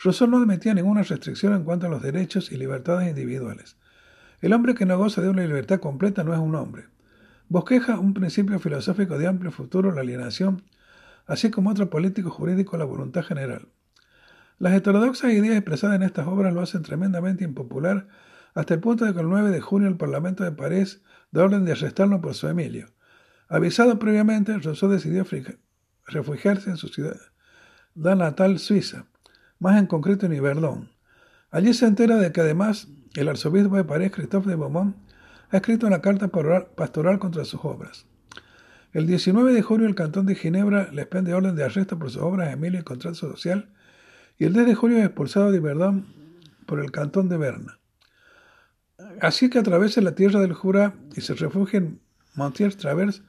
Rousseau 0.00 0.28
no 0.28 0.38
admitía 0.38 0.74
ninguna 0.74 1.02
restricción 1.02 1.52
en 1.52 1.64
cuanto 1.64 1.86
a 1.86 1.90
los 1.90 2.02
derechos 2.02 2.52
y 2.52 2.56
libertades 2.56 3.08
individuales. 3.08 3.76
El 4.40 4.52
hombre 4.52 4.76
que 4.76 4.86
no 4.86 4.96
goza 4.96 5.20
de 5.20 5.30
una 5.30 5.42
libertad 5.42 5.80
completa 5.80 6.22
no 6.22 6.32
es 6.32 6.38
un 6.38 6.54
hombre. 6.54 6.84
Bosqueja 7.50 7.98
un 7.98 8.12
principio 8.12 8.58
filosófico 8.58 9.16
de 9.16 9.26
amplio 9.26 9.50
futuro, 9.50 9.90
la 9.92 10.02
alienación, 10.02 10.64
así 11.26 11.50
como 11.50 11.70
otro 11.70 11.88
político 11.88 12.30
jurídico 12.30 12.76
la 12.76 12.84
voluntad 12.84 13.24
general. 13.24 13.68
Las 14.58 14.74
heterodoxas 14.74 15.32
ideas 15.32 15.56
expresadas 15.56 15.96
en 15.96 16.02
estas 16.02 16.26
obras 16.26 16.52
lo 16.52 16.60
hacen 16.60 16.82
tremendamente 16.82 17.44
impopular, 17.44 18.08
hasta 18.54 18.74
el 18.74 18.80
punto 18.80 19.06
de 19.06 19.14
que 19.14 19.20
el 19.20 19.28
9 19.28 19.50
de 19.50 19.60
junio 19.60 19.88
el 19.88 19.96
Parlamento 19.96 20.44
de 20.44 20.52
París 20.52 21.00
da 21.30 21.44
orden 21.44 21.64
de 21.64 21.72
arrestarlo 21.72 22.20
por 22.20 22.34
su 22.34 22.48
Emilio. 22.48 22.88
Avisado 23.48 23.98
previamente, 23.98 24.58
Rousseau 24.58 24.90
decidió 24.90 25.24
refugiarse 26.06 26.68
en 26.68 26.76
su 26.76 26.88
ciudad 26.88 27.16
natal 27.94 28.58
suiza, 28.58 29.06
más 29.58 29.78
en 29.78 29.86
concreto 29.86 30.26
en 30.26 30.32
Yverdon. 30.32 30.90
Allí 31.50 31.72
se 31.72 31.86
entera 31.86 32.16
de 32.16 32.30
que 32.30 32.42
además 32.42 32.88
el 33.14 33.28
arzobispo 33.28 33.76
de 33.76 33.84
París, 33.84 34.12
Christophe 34.12 34.50
de 34.50 34.56
Beaumont, 34.56 34.96
ha 35.50 35.56
escrito 35.56 35.86
una 35.86 36.00
carta 36.00 36.28
pastoral 36.28 37.18
contra 37.18 37.44
sus 37.44 37.64
obras. 37.64 38.06
El 38.92 39.06
19 39.06 39.52
de 39.52 39.62
junio 39.62 39.86
el 39.86 39.94
cantón 39.94 40.26
de 40.26 40.34
Ginebra 40.34 40.90
le 40.92 41.02
expende 41.02 41.34
orden 41.34 41.56
de 41.56 41.64
arresto 41.64 41.98
por 41.98 42.10
sus 42.10 42.22
obras 42.22 42.52
Emilio 42.52 42.80
y 42.80 42.84
Contrato 42.84 43.14
Social 43.14 43.68
y 44.38 44.44
el 44.44 44.52
10 44.52 44.66
de 44.66 44.74
julio 44.74 44.98
es 44.98 45.04
expulsado 45.04 45.52
de 45.52 45.60
Verdun 45.60 46.06
por 46.66 46.80
el 46.80 46.90
cantón 46.90 47.28
de 47.28 47.36
Berna. 47.36 47.78
Así 49.20 49.50
que 49.50 49.58
atraviesa 49.58 50.00
la 50.00 50.14
tierra 50.14 50.40
del 50.40 50.52
Jura 50.52 50.94
y 51.16 51.20
se 51.20 51.34
refugia 51.34 51.78
en 51.78 52.00
Montier 52.34 52.74
Travers 52.74 53.22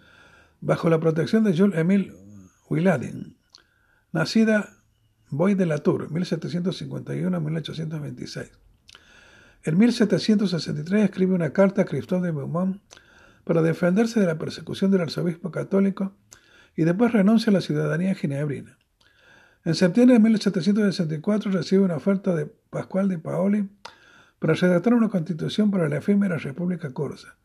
bajo 0.62 0.90
la 0.90 1.00
protección 1.00 1.44
de 1.44 1.58
Jules 1.58 1.78
Émile 1.78 2.14
Willadin, 2.70 3.38
nacida 4.12 4.78
Boy 5.30 5.56
de 5.56 5.66
la 5.66 5.80
Tour, 5.80 6.10
1751-1826. 6.10 8.52
En 9.64 9.78
1763 9.78 11.04
escribe 11.04 11.36
una 11.36 11.52
carta 11.52 11.82
a 11.82 11.86
Christophe 11.86 12.26
de 12.26 12.32
Beaumont 12.32 12.82
para 13.44 13.62
defenderse 13.62 14.20
de 14.20 14.26
la 14.26 14.38
persecución 14.38 14.90
del 14.90 15.02
arzobispo 15.02 15.52
católico 15.52 16.14
y 16.78 16.86
después 16.86 17.12
renuncia 17.12 17.52
a 17.52 17.54
la 17.54 17.62
ciudadanía 17.62 18.16
ginebrina. 18.16 18.78
En 19.66 19.76
septiembre 19.76 20.14
de 20.14 20.22
1764 20.22 21.52
recibe 21.52 21.84
una 21.84 21.98
oferta 21.98 22.34
de 22.34 22.46
Pascual 22.46 23.10
de 23.10 23.20
Paoli 23.20 23.70
para 24.40 24.54
redactar 24.54 24.94
una 24.94 25.10
constitución 25.10 25.72
para 25.72 25.90
la 25.90 25.98
efímera 25.98 26.38
República 26.38 26.94
Corsa, 26.94 27.36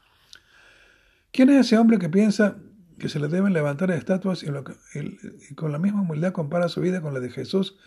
¿Quién 1.32 1.50
es 1.50 1.66
ese 1.66 1.78
hombre 1.78 1.98
que 1.98 2.08
piensa 2.08 2.56
que 2.98 3.08
se 3.08 3.20
le 3.20 3.28
deben 3.28 3.52
levantar 3.52 3.90
estatuas 3.90 4.42
y, 4.42 5.54
con 5.54 5.72
la 5.72 5.78
misma 5.78 6.02
humildad 6.02 6.32
compara 6.32 6.68
su 6.68 6.80
vida 6.80 7.00
con 7.00 7.14
la 7.14 7.20
de 7.20 7.30
Jesús? 7.30 7.78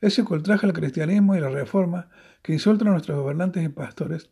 Ese 0.00 0.24
que 0.24 0.32
ultraja 0.32 0.66
el 0.66 0.72
cristianismo 0.72 1.36
y 1.36 1.40
la 1.40 1.50
reforma, 1.50 2.08
que 2.42 2.52
insulta 2.52 2.86
a 2.86 2.90
nuestros 2.90 3.18
gobernantes 3.18 3.64
y 3.64 3.68
pastores. 3.68 4.30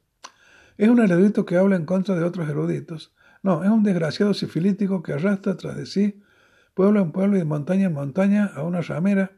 Es 0.76 0.88
un 0.88 1.00
erudito 1.00 1.44
que 1.44 1.56
habla 1.56 1.76
en 1.76 1.84
contra 1.84 2.14
de 2.16 2.24
otros 2.24 2.48
eruditos. 2.48 3.14
No, 3.48 3.64
es 3.64 3.70
un 3.70 3.82
desgraciado 3.82 4.34
sifilítico 4.34 5.02
que 5.02 5.14
arrastra 5.14 5.56
tras 5.56 5.74
de 5.74 5.86
sí 5.86 6.20
pueblo 6.74 7.00
en 7.00 7.12
pueblo 7.12 7.36
y 7.36 7.38
de 7.38 7.46
montaña 7.46 7.86
en 7.86 7.94
montaña 7.94 8.44
a 8.44 8.62
una 8.62 8.82
ramera 8.82 9.32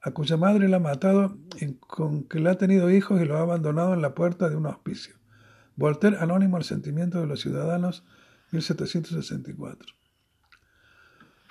a 0.00 0.12
cuya 0.12 0.36
madre 0.36 0.68
la 0.68 0.76
ha 0.76 0.78
matado 0.78 1.36
y 1.60 1.74
con 1.74 2.22
que 2.28 2.38
le 2.38 2.50
ha 2.50 2.54
tenido 2.54 2.88
hijos 2.88 3.20
y 3.20 3.24
lo 3.24 3.36
ha 3.36 3.40
abandonado 3.40 3.94
en 3.94 4.00
la 4.00 4.14
puerta 4.14 4.48
de 4.48 4.54
un 4.54 4.66
hospicio. 4.66 5.16
Voltaire, 5.74 6.18
anónimo 6.20 6.56
al 6.56 6.62
sentimiento 6.62 7.20
de 7.20 7.26
los 7.26 7.40
ciudadanos, 7.40 8.04
1764. 8.52 9.92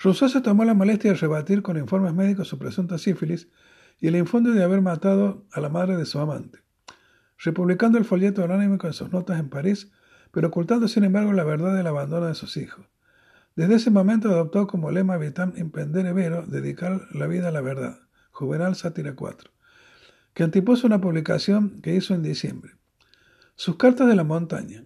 Rousseau 0.01 0.29
se 0.29 0.39
tomó 0.39 0.63
la 0.63 0.73
molestia 0.73 1.11
de 1.11 1.17
rebatir 1.17 1.61
con 1.61 1.75
informes 1.75 2.13
médicos 2.13 2.47
su 2.47 2.57
presunta 2.57 2.97
sífilis 2.97 3.49
y 3.99 4.07
el 4.07 4.15
infundio 4.15 4.53
de 4.53 4.63
haber 4.63 4.79
matado 4.79 5.45
a 5.51 5.59
la 5.59 5.67
madre 5.67 5.97
de 5.97 6.05
su 6.05 6.19
amante, 6.19 6.59
republicando 7.37 7.97
el 7.97 8.05
folleto 8.05 8.45
anónimo 8.45 8.77
en 8.81 8.93
sus 8.93 9.11
notas 9.11 9.41
en 9.41 9.49
París, 9.49 9.91
pero 10.31 10.47
ocultando 10.49 10.87
sin 10.87 11.03
embargo 11.03 11.33
la 11.33 11.43
verdad 11.43 11.75
del 11.75 11.87
abandono 11.87 12.27
de 12.27 12.35
sus 12.35 12.57
hijos. 12.57 12.85
Desde 13.55 13.75
ese 13.75 13.89
momento 13.89 14.29
adoptó 14.29 14.67
como 14.67 14.91
lema 14.91 15.17
vitam 15.17 15.53
impendere 15.57 16.13
vero, 16.13 16.45
dedicar 16.45 17.07
la 17.11 17.27
vida 17.27 17.47
a 17.47 17.51
la 17.51 17.61
verdad, 17.61 17.99
Juvenal 18.31 18.75
Sátira 18.75 19.15
4, 19.15 19.49
que 20.33 20.43
antipuso 20.43 20.85
una 20.85 21.01
publicación 21.01 21.81
que 21.81 21.95
hizo 21.95 22.13
en 22.13 22.21
diciembre. 22.21 22.73
Sus 23.55 23.77
cartas 23.77 24.07
de 24.07 24.15
la 24.15 24.23
montaña. 24.23 24.83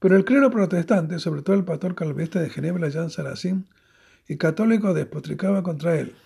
Pero 0.00 0.16
el 0.16 0.24
clero 0.24 0.50
protestante, 0.50 1.20
sobre 1.20 1.42
todo 1.42 1.54
el 1.54 1.64
pastor 1.64 1.94
calvista 1.94 2.40
de 2.40 2.50
Ginebra, 2.50 2.88
Jean 2.88 3.10
Saracen, 3.10 3.68
y 4.26 4.38
católico 4.38 4.92
despotricaba 4.94 5.62
contra 5.62 5.96
él, 5.96 6.16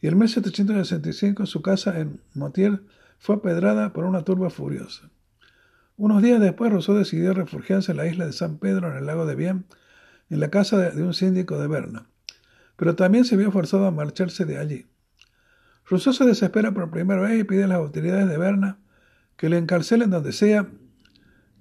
y 0.00 0.08
en 0.08 0.18
1765 0.18 1.46
su 1.46 1.62
casa 1.62 1.98
en 1.98 2.20
Motier 2.34 2.82
fue 3.18 3.36
apedrada 3.36 3.92
por 3.92 4.04
una 4.04 4.22
turba 4.22 4.50
furiosa. 4.50 5.10
Unos 5.98 6.22
días 6.22 6.40
después 6.40 6.70
Rousseau 6.70 6.94
decidió 6.94 7.32
refugiarse 7.32 7.92
en 7.92 7.96
la 7.96 8.06
isla 8.06 8.26
de 8.26 8.34
San 8.34 8.58
Pedro, 8.58 8.90
en 8.90 8.98
el 8.98 9.06
lago 9.06 9.24
de 9.24 9.34
Bien, 9.34 9.64
en 10.28 10.40
la 10.40 10.50
casa 10.50 10.76
de, 10.78 11.02
un 11.02 11.14
síndico 11.14 11.58
de 11.58 11.68
Berna, 11.68 12.06
pero 12.76 12.96
también 12.96 13.24
se 13.24 13.36
vio 13.36 13.50
forzado 13.50 13.86
a 13.86 13.90
marcharse 13.90 14.44
de 14.44 14.58
allí. 14.58 14.86
Rousseau 15.86 16.12
se 16.12 16.26
desespera 16.26 16.72
por 16.72 16.90
primera 16.90 17.22
vez 17.22 17.40
y 17.40 17.44
pide 17.44 17.64
a 17.64 17.68
las 17.68 17.78
autoridades 17.78 18.28
de 18.28 18.36
Berna 18.36 18.78
que 19.38 19.48
le 19.48 19.56
encarcelen 19.56 20.10
donde 20.10 20.32
sea, 20.32 20.68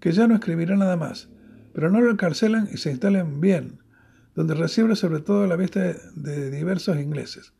que 0.01 0.11
ya 0.11 0.27
no 0.27 0.35
escribirá 0.35 0.75
nada 0.75 0.97
más, 0.97 1.29
pero 1.73 1.89
no 1.89 2.01
lo 2.01 2.11
encarcelan 2.11 2.67
y 2.73 2.77
se 2.77 2.91
instalen 2.91 3.39
bien, 3.39 3.79
donde 4.33 4.53
recibe 4.53 4.97
sobre 4.97 5.21
todo 5.21 5.47
la 5.47 5.55
vista 5.55 5.79
de 6.13 6.51
diversos 6.51 6.97
ingleses. 6.97 7.53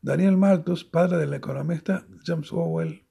Daniel 0.00 0.36
Malthus, 0.36 0.84
padre 0.84 1.18
del 1.18 1.34
economista 1.34 2.06
James 2.24 2.52
Owell, 2.52 3.02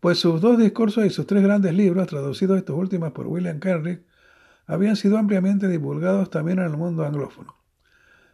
pues 0.00 0.18
sus 0.18 0.40
dos 0.40 0.58
discursos 0.58 1.04
y 1.04 1.10
sus 1.10 1.26
tres 1.26 1.42
grandes 1.42 1.74
libros, 1.74 2.06
traducidos 2.06 2.58
estos 2.58 2.76
últimos 2.76 3.12
por 3.12 3.26
William 3.26 3.60
Kenrick, 3.60 4.02
habían 4.66 4.96
sido 4.96 5.18
ampliamente 5.18 5.68
divulgados 5.68 6.30
también 6.30 6.58
en 6.58 6.66
el 6.66 6.76
mundo 6.76 7.04
anglófono. 7.04 7.56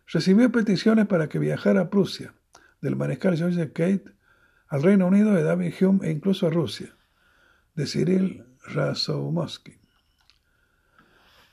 Recibió 0.06 0.50
peticiones 0.50 1.06
para 1.06 1.28
que 1.28 1.38
viajara 1.38 1.82
a 1.82 1.90
Prusia, 1.90 2.34
del 2.80 2.96
mariscal 2.96 3.36
George 3.36 3.72
Kate, 3.72 4.04
al 4.68 4.82
Reino 4.82 5.06
Unido 5.06 5.32
de 5.32 5.42
David 5.42 5.74
Hume 5.80 6.08
e 6.08 6.10
incluso 6.10 6.46
a 6.46 6.50
Rusia, 6.50 6.96
de 7.74 7.86
Cyril 7.86 8.44
Razoumovsky. 8.66 9.78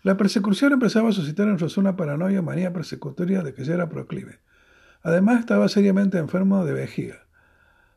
La 0.02 0.16
persecución 0.16 0.72
empezaba 0.72 1.10
a 1.10 1.12
suscitar 1.12 1.48
en 1.50 1.60
Rousseau 1.60 1.82
una 1.82 1.98
paranoia 1.98 2.42
manía 2.42 2.72
persecutoria 2.72 3.42
de 3.44 3.54
que 3.54 3.66
ya 3.66 3.74
era 3.74 3.90
proclive. 3.90 4.40
Además, 5.04 5.42
estaba 5.42 5.68
seriamente 5.68 6.18
enfermo 6.18 6.64
de 6.66 6.74
vejiga. 6.74 7.28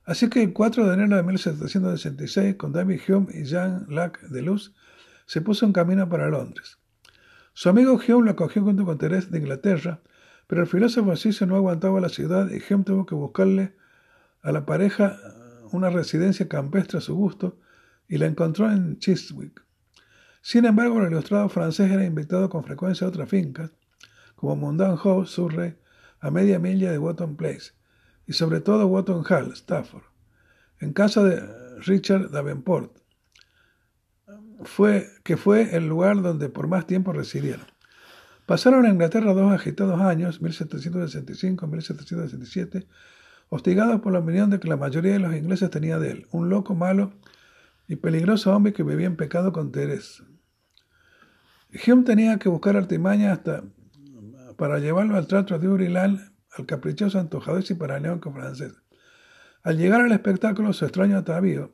Así 0.04 0.28
que 0.28 0.42
el 0.42 0.52
4 0.52 0.86
de 0.86 0.94
enero 0.94 1.16
de 1.16 1.22
1766, 1.22 2.56
con 2.56 2.72
David 2.72 3.00
Hume 3.08 3.28
y 3.34 3.44
Jean 3.44 3.86
Lac 3.88 4.20
de 4.28 4.42
Luz, 4.42 4.74
se 5.26 5.40
puso 5.40 5.64
en 5.64 5.72
camino 5.72 6.08
para 6.08 6.28
Londres. 6.28 6.78
Su 7.54 7.68
amigo 7.68 7.94
Hume 7.94 8.24
lo 8.26 8.30
acogió 8.32 8.62
junto 8.62 8.84
con 8.84 8.98
Teresa 8.98 9.28
de 9.30 9.38
Inglaterra, 9.38 10.00
pero 10.46 10.62
el 10.62 10.66
filósofo 10.66 11.14
suizo 11.16 11.46
no 11.46 11.56
aguantaba 11.56 12.00
la 12.00 12.08
ciudad 12.08 12.50
y 12.50 12.62
Hume 12.72 12.84
tuvo 12.84 13.06
que 13.06 13.14
buscarle 13.14 13.74
a 14.42 14.50
la 14.52 14.66
pareja 14.66 15.18
una 15.70 15.90
residencia 15.90 16.48
campestre 16.48 16.98
a 16.98 17.00
su 17.00 17.14
gusto 17.14 17.58
y 18.08 18.18
la 18.18 18.26
encontró 18.26 18.70
en 18.70 18.98
Chiswick. 18.98 19.64
Sin 20.40 20.64
embargo, 20.64 21.00
el 21.00 21.12
ilustrado 21.12 21.48
francés 21.48 21.90
era 21.90 22.04
invitado 22.04 22.50
con 22.50 22.64
frecuencia 22.64 23.06
a 23.06 23.10
otras 23.10 23.28
fincas, 23.28 23.70
como 24.34 24.56
Mundane 24.56 24.96
House, 24.96 25.30
Surrey, 25.30 25.76
a 26.20 26.30
media 26.30 26.58
milla 26.58 26.90
de 26.90 26.98
Wotton 26.98 27.36
Place, 27.36 27.72
y 28.26 28.32
sobre 28.32 28.60
todo 28.60 28.86
Wotton 28.86 29.24
Hall, 29.28 29.52
Stafford, 29.52 30.04
en 30.80 30.92
casa 30.92 31.22
de 31.22 31.42
Richard 31.80 32.30
Davenport, 32.30 32.96
fue, 34.64 35.08
que 35.24 35.36
fue 35.36 35.76
el 35.76 35.88
lugar 35.88 36.22
donde 36.22 36.48
por 36.48 36.68
más 36.68 36.86
tiempo 36.86 37.12
residieron. 37.12 37.66
Pasaron 38.46 38.86
en 38.86 38.92
Inglaterra 38.92 39.34
dos 39.34 39.52
agitados 39.52 40.00
años, 40.00 40.40
1765-1767, 40.42 42.86
hostigados 43.48 44.00
por 44.00 44.12
la 44.12 44.20
opinión 44.20 44.50
de 44.50 44.60
que 44.60 44.68
la 44.68 44.76
mayoría 44.76 45.12
de 45.12 45.20
los 45.20 45.34
ingleses 45.34 45.70
tenía 45.70 45.98
de 45.98 46.12
él, 46.12 46.26
un 46.32 46.48
loco 46.48 46.74
malo 46.74 47.12
y 47.88 47.96
peligroso 47.96 48.54
hombre 48.54 48.72
que 48.72 48.82
vivía 48.82 49.06
en 49.06 49.16
pecado 49.16 49.52
con 49.52 49.72
Teresa. 49.72 50.24
Hume 51.86 52.02
tenía 52.02 52.38
que 52.38 52.48
buscar 52.48 52.76
artimaña 52.76 53.32
hasta 53.32 53.64
para 54.56 54.78
llevarlo 54.78 55.16
al 55.16 55.26
trato 55.26 55.58
de 55.58 55.68
Urilan, 55.68 56.31
al 56.56 56.66
caprichoso 56.66 57.18
antojador 57.18 57.64
y 57.68 57.74
paranoico 57.74 58.32
francés. 58.32 58.74
Al 59.62 59.78
llegar 59.78 60.00
al 60.00 60.12
espectáculo, 60.12 60.72
su 60.72 60.84
extraño 60.84 61.16
atavío, 61.18 61.72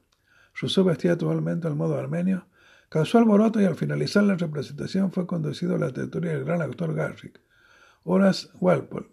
Rousseau 0.61 0.85
vestía 0.85 1.17
totalmente 1.17 1.67
al 1.67 1.75
modo 1.75 1.97
armenio, 1.97 2.47
causó 2.89 3.19
alboroto 3.19 3.61
y 3.61 3.65
al 3.65 3.77
finalizar 3.77 4.25
la 4.25 4.37
representación 4.37 5.13
fue 5.13 5.27
conducido 5.27 5.77
a 5.77 5.79
la 5.79 5.93
tertulia 5.93 6.33
del 6.33 6.45
gran 6.45 6.63
actor 6.63 6.95
Garrick. 6.95 7.41
Horace 8.05 8.49
Walpole 8.61 9.09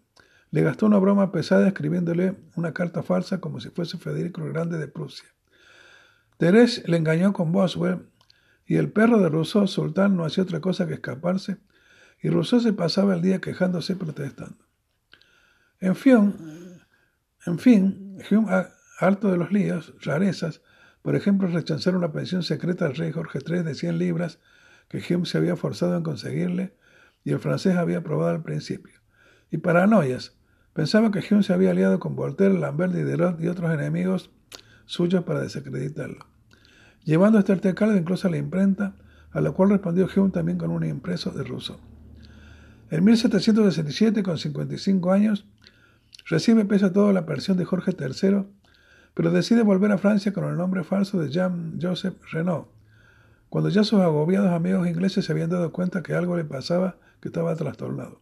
le 0.52 0.62
gastó 0.62 0.86
una 0.86 1.00
broma 1.00 1.32
pesada 1.32 1.68
escribiéndole 1.68 2.36
una 2.56 2.74
carta 2.74 3.04
falsa 3.04 3.40
como 3.42 3.60
si 3.60 3.70
fuese 3.70 3.98
Federico 3.98 4.42
el 4.42 4.54
Grande 4.54 4.78
de 4.78 4.88
Prusia. 4.88 5.28
Thérèse 6.40 6.84
le 6.88 6.98
engañó 6.98 7.34
con 7.34 7.52
Boswell 7.52 8.08
y 8.66 8.76
el 8.76 8.92
perro 8.92 9.20
de 9.20 9.30
Rousseau, 9.30 9.68
Sultán, 9.68 10.16
no 10.16 10.26
hacía 10.26 10.44
otra 10.44 10.60
cosa 10.60 10.88
que 10.88 10.96
escaparse, 10.96 11.58
y 12.22 12.30
Rousseau 12.30 12.60
se 12.60 12.74
pasaba 12.74 13.16
el 13.16 13.22
día 13.22 13.40
quejándose 13.40 13.94
y 13.94 13.96
protestando. 13.96 14.65
En 15.80 15.96
fin, 15.96 16.34
en 17.46 17.60
fin, 17.60 18.18
Hume, 18.30 18.50
harto 19.00 19.32
de 19.32 19.38
los 19.38 19.52
líos, 19.52 19.94
rarezas, 20.02 20.62
por 21.02 21.16
ejemplo, 21.16 21.48
rechazar 21.48 21.96
una 21.96 22.12
pensión 22.12 22.44
secreta 22.44 22.86
al 22.86 22.96
rey 22.96 23.12
Jorge 23.12 23.40
III 23.46 23.64
de 23.64 23.76
100 23.76 23.98
libras 23.98 24.40
que 24.88 25.04
Hume 25.08 25.26
se 25.26 25.38
había 25.38 25.56
forzado 25.56 25.96
en 25.96 26.04
conseguirle 26.04 26.76
y 27.24 27.32
el 27.32 27.40
francés 27.40 27.76
había 27.76 28.00
aprobado 28.00 28.32
al 28.32 28.44
principio. 28.44 29.02
Y 29.52 29.58
paranoias. 29.58 30.36
Pensaba 30.74 31.12
que 31.12 31.24
Hume 31.30 31.44
se 31.44 31.54
había 31.54 31.72
aliado 31.72 32.00
con 32.00 32.16
Voltaire, 32.16 32.58
Lambert, 32.58 32.94
Diderot 32.94 33.40
y 33.42 33.48
otros 33.48 33.74
enemigos 33.74 34.32
suyos 34.86 35.24
para 35.24 35.42
desacreditarlo 35.42 36.36
llevando 37.06 37.40
este 37.40 37.54
artecaldo 37.54 37.96
incluso 37.96 38.28
a 38.28 38.32
la 38.32 38.38
imprenta, 38.38 38.96
a 39.32 39.40
lo 39.40 39.54
cual 39.54 39.70
respondió 39.70 40.10
Hume 40.14 40.32
también 40.32 40.58
con 40.58 40.72
un 40.72 40.84
impreso 40.84 41.32
de 41.32 41.44
Rousseau. 41.44 41.78
En 42.90 43.04
1767, 43.04 44.24
con 44.24 44.38
55 44.38 45.12
años, 45.12 45.46
recibe 46.26 46.66
pese 46.66 46.86
a 46.86 46.94
todo 46.94 47.14
la 47.14 47.26
pensión 47.26 47.58
de 47.58 47.66
Jorge 47.66 47.96
III, 47.98 48.46
pero 49.14 49.32
decide 49.32 49.62
volver 49.62 49.92
a 49.92 49.98
Francia 49.98 50.34
con 50.34 50.46
el 50.46 50.58
nombre 50.58 50.84
falso 50.84 51.20
de 51.20 51.30
Jean-Joseph 51.30 52.16
Renaud, 52.32 52.66
cuando 53.50 53.70
ya 53.70 53.84
sus 53.84 54.02
agobiados 54.02 54.52
amigos 54.52 54.88
ingleses 54.88 55.26
se 55.26 55.32
habían 55.32 55.50
dado 55.50 55.72
cuenta 55.72 56.04
que 56.04 56.14
algo 56.14 56.36
le 56.36 56.44
pasaba, 56.44 56.98
que 57.22 57.30
estaba 57.30 57.56
trastornado. 57.56 58.22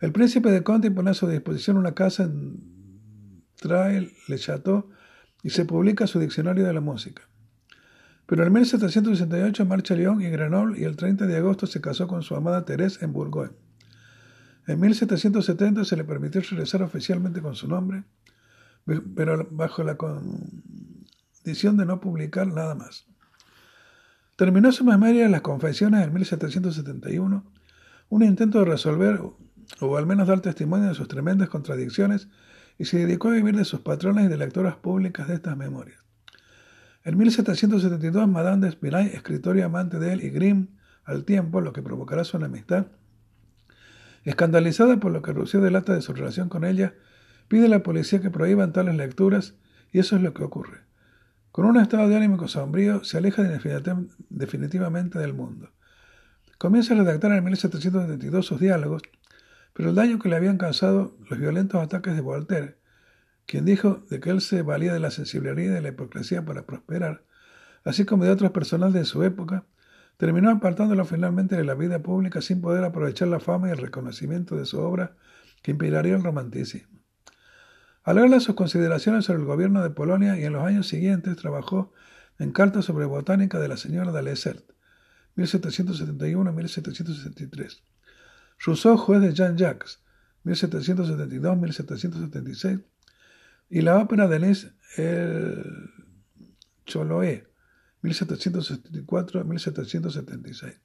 El 0.00 0.12
príncipe 0.12 0.50
de 0.50 0.62
Conti 0.62 0.90
pone 0.90 1.10
a 1.10 1.14
su 1.14 1.28
disposición 1.28 1.76
una 1.76 1.94
casa 1.94 2.24
en 2.24 3.44
Trail-le-Château 3.56 4.90
y 5.42 5.50
se 5.50 5.64
publica 5.64 6.06
su 6.06 6.18
diccionario 6.18 6.64
de 6.64 6.72
la 6.72 6.80
música. 6.80 7.22
Pero 8.26 8.44
en 8.44 8.52
1768 8.52 9.64
marcha 9.66 9.94
a 9.94 9.96
Lyon 9.96 10.20
y 10.20 10.28
Grenoble 10.28 10.78
y 10.78 10.84
el 10.84 10.96
30 10.96 11.26
de 11.26 11.36
agosto 11.36 11.66
se 11.66 11.80
casó 11.80 12.06
con 12.06 12.22
su 12.22 12.36
amada 12.36 12.64
Thérèse 12.64 13.02
en 13.02 13.12
Bourgogne. 13.12 13.56
En 14.68 14.78
1770 14.80 15.86
se 15.86 15.96
le 15.96 16.04
permitió 16.04 16.42
regresar 16.42 16.82
oficialmente 16.82 17.40
con 17.40 17.54
su 17.54 17.66
nombre, 17.66 18.04
pero 19.16 19.48
bajo 19.50 19.82
la 19.82 19.96
condición 19.96 21.78
de 21.78 21.86
no 21.86 22.00
publicar 22.00 22.46
nada 22.48 22.74
más. 22.74 23.06
Terminó 24.36 24.70
su 24.70 24.84
memoria 24.84 25.26
las 25.30 25.40
confesiones 25.40 26.04
en 26.04 26.12
1771, 26.12 27.50
un 28.10 28.22
intento 28.22 28.58
de 28.58 28.66
resolver 28.66 29.22
o 29.80 29.96
al 29.96 30.06
menos 30.06 30.28
dar 30.28 30.40
testimonio 30.40 30.88
de 30.88 30.94
sus 30.94 31.08
tremendas 31.08 31.48
contradicciones 31.48 32.28
y 32.76 32.84
se 32.84 32.98
dedicó 32.98 33.28
a 33.28 33.32
vivir 33.32 33.56
de 33.56 33.64
sus 33.64 33.80
patrones 33.80 34.26
y 34.26 34.28
de 34.28 34.36
lectoras 34.36 34.76
públicas 34.76 35.28
de 35.28 35.34
estas 35.34 35.56
memorias. 35.56 35.98
En 37.04 37.16
1772, 37.16 38.28
Madame 38.28 38.66
de 38.66 38.68
Espinay, 38.68 39.06
escritor 39.06 39.56
y 39.56 39.62
amante 39.62 39.98
de 39.98 40.12
él, 40.12 40.22
y 40.22 40.28
Grimm, 40.28 40.68
al 41.04 41.24
tiempo, 41.24 41.62
lo 41.62 41.72
que 41.72 41.80
provocará 41.80 42.22
su 42.24 42.36
enemistad, 42.36 42.88
escandalizada 44.28 44.98
por 44.98 45.12
lo 45.12 45.22
que 45.22 45.32
Rousseau 45.32 45.62
delata 45.62 45.94
de 45.94 46.02
su 46.02 46.12
relación 46.12 46.48
con 46.48 46.64
ella, 46.64 46.94
pide 47.48 47.66
a 47.66 47.68
la 47.68 47.82
policía 47.82 48.20
que 48.20 48.30
prohíban 48.30 48.72
tales 48.72 48.96
lecturas, 48.96 49.54
y 49.92 49.98
eso 49.98 50.16
es 50.16 50.22
lo 50.22 50.34
que 50.34 50.44
ocurre. 50.44 50.80
Con 51.50 51.64
un 51.64 51.78
estado 51.78 52.08
de 52.08 52.16
ánimo 52.16 52.46
sombrío, 52.46 53.04
se 53.04 53.18
aleja 53.18 53.42
definitivamente 54.28 55.18
del 55.18 55.34
mundo. 55.34 55.70
Comienza 56.58 56.94
a 56.94 56.98
redactar 56.98 57.32
en 57.32 57.44
1772 57.44 58.46
sus 58.46 58.60
diálogos, 58.60 59.02
pero 59.72 59.90
el 59.90 59.94
daño 59.94 60.18
que 60.18 60.28
le 60.28 60.36
habían 60.36 60.58
causado 60.58 61.16
los 61.28 61.38
violentos 61.38 61.82
ataques 61.82 62.14
de 62.14 62.20
Voltaire 62.20 62.78
quien 63.48 63.64
dijo 63.64 64.04
de 64.10 64.20
que 64.20 64.28
él 64.28 64.42
se 64.42 64.60
valía 64.60 64.92
de 64.92 65.00
la 65.00 65.10
sensibilidad 65.10 65.56
y 65.56 65.66
de 65.68 65.80
la 65.80 65.88
hipocresía 65.88 66.44
para 66.44 66.66
prosperar, 66.66 67.24
así 67.82 68.04
como 68.04 68.24
de 68.24 68.30
otros 68.30 68.50
personajes 68.50 68.92
de 68.94 69.04
su 69.06 69.22
época, 69.22 69.64
terminó 70.18 70.50
apartándolo 70.50 71.06
finalmente 71.06 71.56
de 71.56 71.64
la 71.64 71.72
vida 71.74 72.00
pública 72.00 72.42
sin 72.42 72.60
poder 72.60 72.84
aprovechar 72.84 73.28
la 73.28 73.40
fama 73.40 73.68
y 73.68 73.70
el 73.70 73.78
reconocimiento 73.78 74.56
de 74.56 74.66
su 74.66 74.78
obra 74.80 75.16
que 75.62 75.70
inspiraría 75.70 76.16
el 76.16 76.22
romanticismo. 76.22 76.98
Al 78.02 78.16
leerle 78.16 78.40
sus 78.40 78.56
consideraciones 78.56 79.24
sobre 79.24 79.40
el 79.40 79.46
gobierno 79.46 79.82
de 79.82 79.88
Polonia 79.90 80.38
y 80.38 80.44
en 80.44 80.52
los 80.54 80.64
años 80.64 80.88
siguientes 80.88 81.36
trabajó 81.36 81.92
en 82.38 82.52
cartas 82.52 82.84
sobre 82.84 83.06
botánica 83.06 83.58
de 83.58 83.68
la 83.68 83.76
señora 83.76 84.12
de 84.12 84.22
Lessert, 84.22 84.64
1771-1763. 85.36 87.82
Rousseau, 88.58 88.96
juez 88.96 89.20
de 89.20 89.32
Jean-Jacques, 89.32 90.00
1772-1776, 90.44 92.84
y 93.70 93.82
la 93.82 93.98
ópera 93.98 94.26
de 94.26 94.40
Lis 94.40 94.72
El 94.96 95.92
Choloé, 96.86 97.47
1774-1776. 98.02 100.80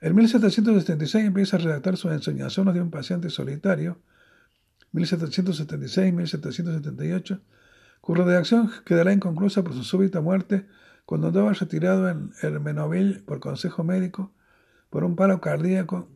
En 0.00 0.14
1776 0.14 1.24
empieza 1.24 1.56
a 1.56 1.60
redactar 1.60 1.96
sus 1.96 2.12
ensoñaciones 2.12 2.74
de 2.74 2.82
un 2.82 2.90
paciente 2.90 3.30
solitario, 3.30 3.98
1776-1778, 4.92 7.40
cuya 8.00 8.24
redacción 8.24 8.70
quedará 8.84 9.12
inconclusa 9.12 9.64
por 9.64 9.72
su 9.72 9.82
súbita 9.82 10.20
muerte 10.20 10.68
cuando 11.06 11.28
andaba 11.28 11.52
retirado 11.52 12.08
en 12.08 12.32
Hermenoville 12.42 13.20
por 13.20 13.38
consejo 13.40 13.84
médico 13.84 14.32
por 14.90 15.04
un 15.04 15.16
paro 15.16 15.40
cardíaco 15.40 16.08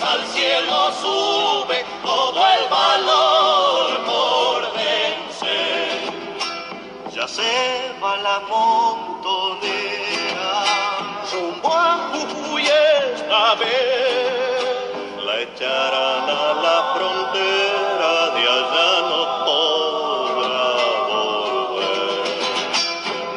al 0.03 0.27
cielo 0.27 0.93
sube 1.01 1.85
todo 2.03 2.47
el 2.47 2.69
valor 2.69 4.05
por 4.05 4.73
vencer. 4.75 6.13
Ya 7.15 7.27
se 7.27 7.95
va 8.03 8.17
la 8.19 8.41
montonera, 8.41 9.55
rumbo 11.33 11.73
a 11.73 12.11
Jujuy 12.13 12.65
esta 12.67 13.55
vez, 13.55 15.25
la 15.25 15.41
echarán 15.41 16.29
a 16.29 16.55
la 16.67 16.95
frontera 16.95 18.31
de 18.35 18.43
allá 18.57 18.91
no 19.11 19.21
podrá 19.47 20.69
volver. 21.09 22.27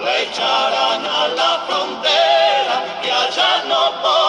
La 0.03 0.13
echarán 0.19 1.05
a 1.05 1.27
la 1.29 1.51
frontera 1.67 2.75
de 3.01 3.11
allá 3.11 3.63
no 3.67 3.81
podrá 4.01 4.28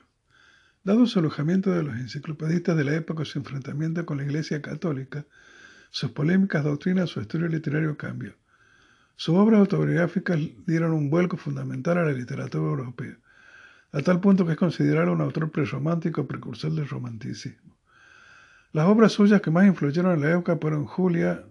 Dado 0.83 1.05
su 1.05 1.19
alojamiento 1.19 1.69
de 1.69 1.83
los 1.83 1.95
enciclopedistas 1.95 2.75
de 2.75 2.83
la 2.83 2.95
época 2.95 3.23
su 3.23 3.37
enfrentamiento 3.37 4.03
con 4.03 4.17
la 4.17 4.23
Iglesia 4.23 4.63
Católica, 4.63 5.25
sus 5.91 6.09
polémicas 6.09 6.63
doctrinas, 6.63 7.11
su 7.11 7.19
estudio 7.19 7.47
literario 7.47 7.97
cambió. 7.97 8.33
Sus 9.15 9.35
obras 9.35 9.59
autobiográficas 9.59 10.39
dieron 10.65 10.93
un 10.93 11.11
vuelco 11.11 11.37
fundamental 11.37 11.99
a 11.99 12.05
la 12.05 12.13
literatura 12.13 12.63
europea, 12.63 13.15
a 13.91 14.01
tal 14.01 14.21
punto 14.21 14.43
que 14.43 14.53
es 14.53 14.57
considerado 14.57 15.13
un 15.13 15.21
autor 15.21 15.51
prerromántico 15.51 16.25
precursor 16.25 16.71
del 16.71 16.89
romanticismo. 16.89 17.77
Las 18.71 18.87
obras 18.87 19.11
suyas 19.11 19.41
que 19.41 19.51
más 19.51 19.67
influyeron 19.67 20.13
en 20.13 20.21
la 20.21 20.31
época 20.31 20.57
fueron 20.59 20.85
Julia, 20.85 21.45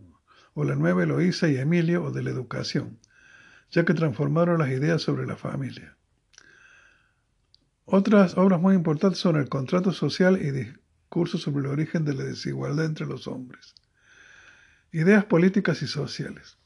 o 0.55 0.65
la 0.65 0.75
Nueva 0.75 1.05
Eloísa 1.05 1.47
y 1.49 1.57
Emilio, 1.57 2.03
o 2.03 2.11
de 2.11 2.25
la 2.25 2.31
Educación, 2.31 2.99
ya 3.71 3.85
que 3.85 3.95
transformaron 3.95 4.59
las 4.59 4.71
ideas 4.71 5.03
sobre 5.03 5.25
la 5.25 5.37
familia. 5.37 5.97
Otras 7.93 8.39
obras 8.39 8.61
muy 8.61 8.77
importantes 8.77 9.19
son 9.19 9.35
El 9.35 9.49
contrato 9.49 9.91
social 9.91 10.39
y 10.41 10.53
Discurso 10.53 11.39
sobre 11.39 11.67
el 11.67 11.73
origen 11.73 12.05
de 12.05 12.15
la 12.15 12.23
desigualdad 12.23 12.85
entre 12.85 13.05
los 13.05 13.27
hombres. 13.27 13.75
Ideas 14.93 15.25
políticas 15.25 15.83
y 15.83 15.89
sociales. 15.89 16.57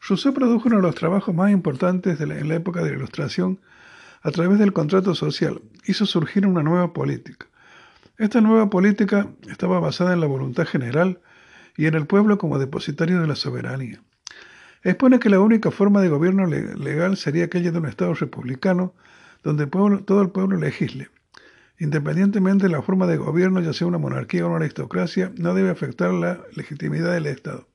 Rousseau 0.00 0.32
produjo 0.32 0.68
uno 0.68 0.76
de 0.76 0.82
los 0.82 0.94
trabajos 0.94 1.34
más 1.34 1.50
importantes 1.50 2.18
de 2.18 2.24
en 2.24 2.48
la 2.48 2.54
época 2.54 2.82
de 2.82 2.92
la 2.92 2.96
Ilustración 2.96 3.60
a 4.22 4.30
través 4.30 4.58
del 4.58 4.72
contrato 4.72 5.14
social. 5.14 5.60
Hizo 5.84 6.06
surgir 6.06 6.46
una 6.46 6.62
nueva 6.62 6.94
política. 6.94 7.46
Esta 8.16 8.40
nueva 8.40 8.70
política 8.70 9.28
estaba 9.50 9.78
basada 9.78 10.14
en 10.14 10.20
la 10.20 10.26
voluntad 10.26 10.64
general 10.64 11.20
y 11.76 11.84
en 11.84 11.96
el 11.96 12.06
pueblo 12.06 12.38
como 12.38 12.58
depositario 12.58 13.20
de 13.20 13.26
la 13.26 13.36
soberanía. 13.36 14.02
Expone 14.84 15.18
que 15.18 15.28
la 15.28 15.40
única 15.40 15.70
forma 15.70 16.00
de 16.00 16.08
gobierno 16.08 16.46
legal 16.46 17.18
sería 17.18 17.44
aquella 17.44 17.72
de 17.72 17.78
un 17.78 17.86
Estado 17.86 18.14
republicano 18.14 18.94
donde 19.44 19.66
todo 19.66 20.22
el 20.22 20.30
pueblo 20.30 20.56
legisle. 20.56 21.10
Independientemente 21.78 22.64
de 22.66 22.72
la 22.72 22.82
forma 22.82 23.06
de 23.06 23.16
gobierno, 23.16 23.60
ya 23.60 23.72
sea 23.72 23.86
una 23.86 23.98
monarquía 23.98 24.44
o 24.44 24.48
una 24.48 24.56
aristocracia, 24.56 25.32
no 25.36 25.54
debe 25.54 25.70
afectar 25.70 26.12
la 26.12 26.40
legitimidad 26.56 27.12
del 27.12 27.26
Estado. 27.26 27.68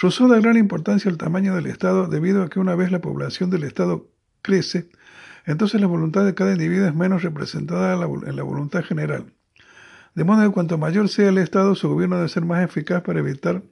Rousseau 0.00 0.28
da 0.28 0.40
gran 0.40 0.56
importancia 0.56 1.10
al 1.10 1.16
tamaño 1.16 1.54
del 1.54 1.66
Estado 1.66 2.06
debido 2.06 2.42
a 2.42 2.48
que 2.48 2.60
una 2.60 2.74
vez 2.74 2.90
la 2.90 3.00
población 3.00 3.50
del 3.50 3.64
Estado 3.64 4.08
crece, 4.42 4.88
entonces 5.46 5.80
la 5.80 5.86
voluntad 5.86 6.24
de 6.24 6.34
cada 6.34 6.52
individuo 6.52 6.86
es 6.86 6.94
menos 6.94 7.22
representada 7.22 7.94
en 7.94 8.36
la 8.36 8.42
voluntad 8.42 8.82
general. 8.82 9.32
De 10.14 10.24
modo 10.24 10.42
que 10.46 10.52
cuanto 10.52 10.78
mayor 10.78 11.08
sea 11.08 11.28
el 11.28 11.38
Estado, 11.38 11.74
su 11.74 11.88
gobierno 11.88 12.16
debe 12.16 12.28
ser 12.28 12.44
más 12.44 12.64
eficaz 12.64 13.02
para 13.02 13.20
evitar 13.20 13.62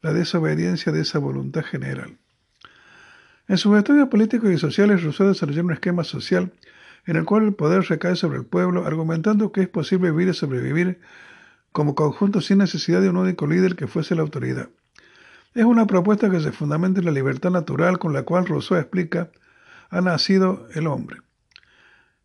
la 0.00 0.12
desobediencia 0.12 0.92
de 0.92 1.02
esa 1.02 1.18
voluntad 1.18 1.62
general. 1.62 2.18
En 3.48 3.56
sus 3.56 3.78
estudios 3.78 4.08
políticos 4.08 4.50
y 4.50 4.58
sociales, 4.58 5.02
Rousseau 5.02 5.26
desarrolló 5.26 5.64
un 5.64 5.72
esquema 5.72 6.04
social 6.04 6.52
en 7.06 7.16
el 7.16 7.24
cual 7.24 7.44
el 7.44 7.54
poder 7.54 7.82
recae 7.88 8.14
sobre 8.14 8.36
el 8.36 8.44
pueblo, 8.44 8.84
argumentando 8.84 9.52
que 9.52 9.62
es 9.62 9.68
posible 9.68 10.10
vivir 10.10 10.28
y 10.28 10.34
sobrevivir 10.34 11.00
como 11.72 11.94
conjunto 11.94 12.42
sin 12.42 12.58
necesidad 12.58 13.00
de 13.00 13.08
un 13.08 13.16
único 13.16 13.46
líder 13.46 13.74
que 13.74 13.86
fuese 13.86 14.14
la 14.14 14.20
autoridad. 14.20 14.68
Es 15.54 15.64
una 15.64 15.86
propuesta 15.86 16.30
que 16.30 16.40
se 16.40 16.52
fundamenta 16.52 17.00
en 17.00 17.06
la 17.06 17.12
libertad 17.12 17.50
natural 17.50 17.98
con 17.98 18.12
la 18.12 18.24
cual 18.24 18.46
Rousseau 18.46 18.78
explica 18.78 19.30
ha 19.88 20.02
nacido 20.02 20.68
el 20.74 20.86
hombre. 20.86 21.16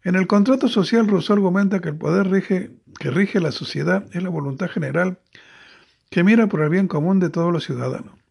En 0.03 0.15
el 0.15 0.27
contrato 0.27 0.67
social, 0.67 1.07
Rousseau 1.07 1.37
argumenta 1.37 1.79
que 1.79 1.89
el 1.89 1.95
poder 1.95 2.29
que 2.43 3.11
rige 3.11 3.39
la 3.39 3.53
sociedad 3.53 4.05
es 4.11 4.21
la 4.21 4.29
voluntad 4.29 4.69
general 4.69 5.19
que 6.09 6.25
mira 6.25 6.47
por 6.47 6.61
el 6.61 6.69
bien 6.69 6.89
común 6.89 7.21
de 7.21 7.29
todos 7.29 7.53
los 7.53 7.63
ciudadanos. 7.63 8.22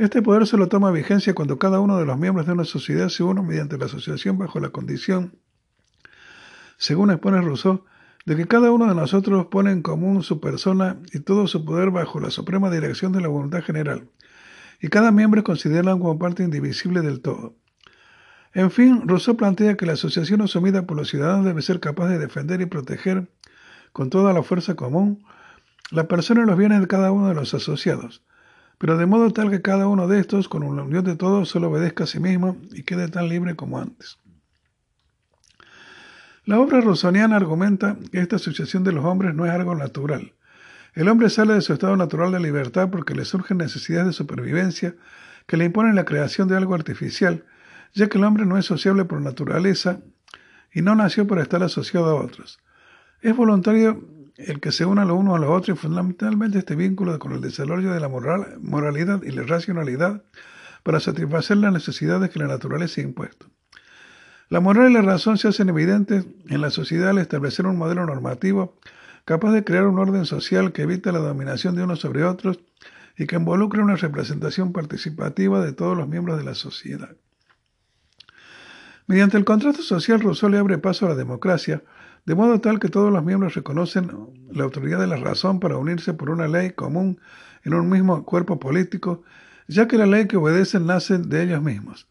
Este 0.00 0.22
poder 0.22 0.46
solo 0.46 0.66
toma 0.68 0.90
vigencia 0.92 1.34
cuando 1.34 1.58
cada 1.58 1.78
uno 1.78 1.98
de 1.98 2.06
los 2.06 2.16
miembros 2.16 2.46
de 2.46 2.54
una 2.54 2.64
sociedad 2.64 3.10
se 3.10 3.22
une 3.22 3.42
mediante 3.42 3.76
la 3.76 3.84
asociación 3.84 4.38
bajo 4.38 4.58
la 4.58 4.70
condición, 4.70 5.36
según 6.78 7.10
expone 7.10 7.42
Rousseau, 7.42 7.84
de 8.24 8.34
que 8.34 8.46
cada 8.46 8.70
uno 8.70 8.86
de 8.86 8.94
nosotros 8.94 9.48
pone 9.50 9.72
en 9.72 9.82
común 9.82 10.22
su 10.22 10.40
persona 10.40 10.96
y 11.12 11.20
todo 11.20 11.46
su 11.46 11.66
poder 11.66 11.90
bajo 11.90 12.18
la 12.18 12.30
suprema 12.30 12.70
dirección 12.70 13.12
de 13.12 13.20
la 13.20 13.28
voluntad 13.28 13.62
general, 13.62 14.08
y 14.80 14.88
cada 14.88 15.10
miembro 15.10 15.40
es 15.40 15.44
considerado 15.44 15.98
como 15.98 16.18
parte 16.18 16.44
indivisible 16.44 17.02
del 17.02 17.20
todo. 17.20 17.54
En 18.54 18.70
fin, 18.70 19.06
Rousseau 19.06 19.36
plantea 19.36 19.76
que 19.76 19.84
la 19.84 19.92
asociación 19.92 20.40
asumida 20.40 20.86
por 20.86 20.96
los 20.96 21.10
ciudadanos 21.10 21.44
debe 21.44 21.60
ser 21.60 21.78
capaz 21.78 22.08
de 22.08 22.18
defender 22.18 22.62
y 22.62 22.64
proteger 22.64 23.28
con 23.92 24.08
toda 24.08 24.32
la 24.32 24.42
fuerza 24.42 24.76
común 24.76 25.22
la 25.90 26.08
persona 26.08 26.42
y 26.42 26.46
los 26.46 26.56
bienes 26.56 26.80
de 26.80 26.86
cada 26.86 27.12
uno 27.12 27.28
de 27.28 27.34
los 27.34 27.52
asociados, 27.52 28.22
pero 28.80 28.96
de 28.96 29.04
modo 29.04 29.30
tal 29.30 29.50
que 29.50 29.60
cada 29.60 29.86
uno 29.88 30.08
de 30.08 30.18
estos, 30.18 30.48
con 30.48 30.62
una 30.62 30.82
unión 30.82 31.04
de 31.04 31.14
todos, 31.14 31.50
solo 31.50 31.68
obedezca 31.68 32.04
a 32.04 32.06
sí 32.06 32.18
mismo 32.18 32.56
y 32.72 32.82
quede 32.82 33.08
tan 33.08 33.28
libre 33.28 33.54
como 33.54 33.78
antes. 33.78 34.16
La 36.46 36.58
obra 36.58 36.80
rosoniana 36.80 37.36
argumenta 37.36 37.98
que 38.10 38.20
esta 38.20 38.36
asociación 38.36 38.82
de 38.82 38.92
los 38.92 39.04
hombres 39.04 39.34
no 39.34 39.44
es 39.44 39.52
algo 39.52 39.74
natural. 39.74 40.32
El 40.94 41.08
hombre 41.08 41.28
sale 41.28 41.52
de 41.52 41.60
su 41.60 41.74
estado 41.74 41.94
natural 41.94 42.32
de 42.32 42.40
libertad 42.40 42.88
porque 42.90 43.14
le 43.14 43.26
surgen 43.26 43.58
necesidades 43.58 44.06
de 44.06 44.12
supervivencia 44.14 44.94
que 45.46 45.58
le 45.58 45.66
imponen 45.66 45.94
la 45.94 46.06
creación 46.06 46.48
de 46.48 46.56
algo 46.56 46.74
artificial, 46.74 47.44
ya 47.92 48.08
que 48.08 48.16
el 48.16 48.24
hombre 48.24 48.46
no 48.46 48.56
es 48.56 48.64
sociable 48.64 49.04
por 49.04 49.20
naturaleza 49.20 50.00
y 50.72 50.80
no 50.80 50.94
nació 50.94 51.26
para 51.26 51.42
estar 51.42 51.62
asociado 51.62 52.06
a 52.06 52.14
otros. 52.14 52.58
Es 53.20 53.36
voluntario 53.36 54.02
el 54.46 54.60
que 54.60 54.72
se 54.72 54.84
una 54.84 55.04
lo 55.04 55.14
uno 55.14 55.34
a 55.34 55.38
lo 55.38 55.52
otro 55.52 55.74
y 55.74 55.76
fundamentalmente 55.76 56.58
este 56.58 56.76
vínculo 56.76 57.18
con 57.18 57.32
el 57.32 57.40
desarrollo 57.40 57.92
de 57.92 58.00
la 58.00 58.08
moral, 58.08 58.58
moralidad 58.60 59.22
y 59.22 59.30
la 59.30 59.42
racionalidad 59.42 60.22
para 60.82 61.00
satisfacer 61.00 61.58
las 61.58 61.72
necesidades 61.72 62.30
que 62.30 62.38
la 62.38 62.46
naturaleza 62.46 63.00
ha 63.00 63.04
impuesto. 63.04 63.46
La 64.48 64.60
moral 64.60 64.90
y 64.90 64.94
la 64.94 65.02
razón 65.02 65.38
se 65.38 65.48
hacen 65.48 65.68
evidentes 65.68 66.26
en 66.48 66.60
la 66.60 66.70
sociedad 66.70 67.10
al 67.10 67.18
establecer 67.18 67.66
un 67.66 67.76
modelo 67.76 68.04
normativo 68.06 68.78
capaz 69.24 69.52
de 69.52 69.62
crear 69.62 69.86
un 69.86 69.98
orden 69.98 70.24
social 70.24 70.72
que 70.72 70.82
evita 70.82 71.12
la 71.12 71.20
dominación 71.20 71.76
de 71.76 71.84
unos 71.84 72.00
sobre 72.00 72.24
otros 72.24 72.58
y 73.16 73.26
que 73.26 73.36
involucre 73.36 73.82
una 73.82 73.96
representación 73.96 74.72
participativa 74.72 75.64
de 75.64 75.72
todos 75.72 75.96
los 75.96 76.08
miembros 76.08 76.38
de 76.38 76.44
la 76.44 76.54
sociedad. 76.54 77.16
Mediante 79.06 79.36
el 79.36 79.44
contrato 79.44 79.82
social, 79.82 80.20
Rousseau 80.20 80.48
le 80.48 80.58
abre 80.58 80.78
paso 80.78 81.06
a 81.06 81.10
la 81.10 81.14
democracia, 81.14 81.82
de 82.30 82.36
modo 82.36 82.60
tal 82.60 82.78
que 82.78 82.88
todos 82.88 83.12
los 83.12 83.24
miembros 83.24 83.54
reconocen 83.54 84.08
la 84.52 84.62
autoridad 84.62 85.00
de 85.00 85.08
la 85.08 85.16
razón 85.16 85.58
para 85.58 85.78
unirse 85.78 86.14
por 86.14 86.30
una 86.30 86.46
ley 86.46 86.70
común 86.70 87.18
en 87.64 87.74
un 87.74 87.90
mismo 87.90 88.24
cuerpo 88.24 88.60
político, 88.60 89.24
ya 89.66 89.88
que 89.88 89.98
la 89.98 90.06
ley 90.06 90.28
que 90.28 90.36
obedecen 90.36 90.86
nace 90.86 91.18
de 91.18 91.42
ellos 91.42 91.60
mismos. 91.60 92.06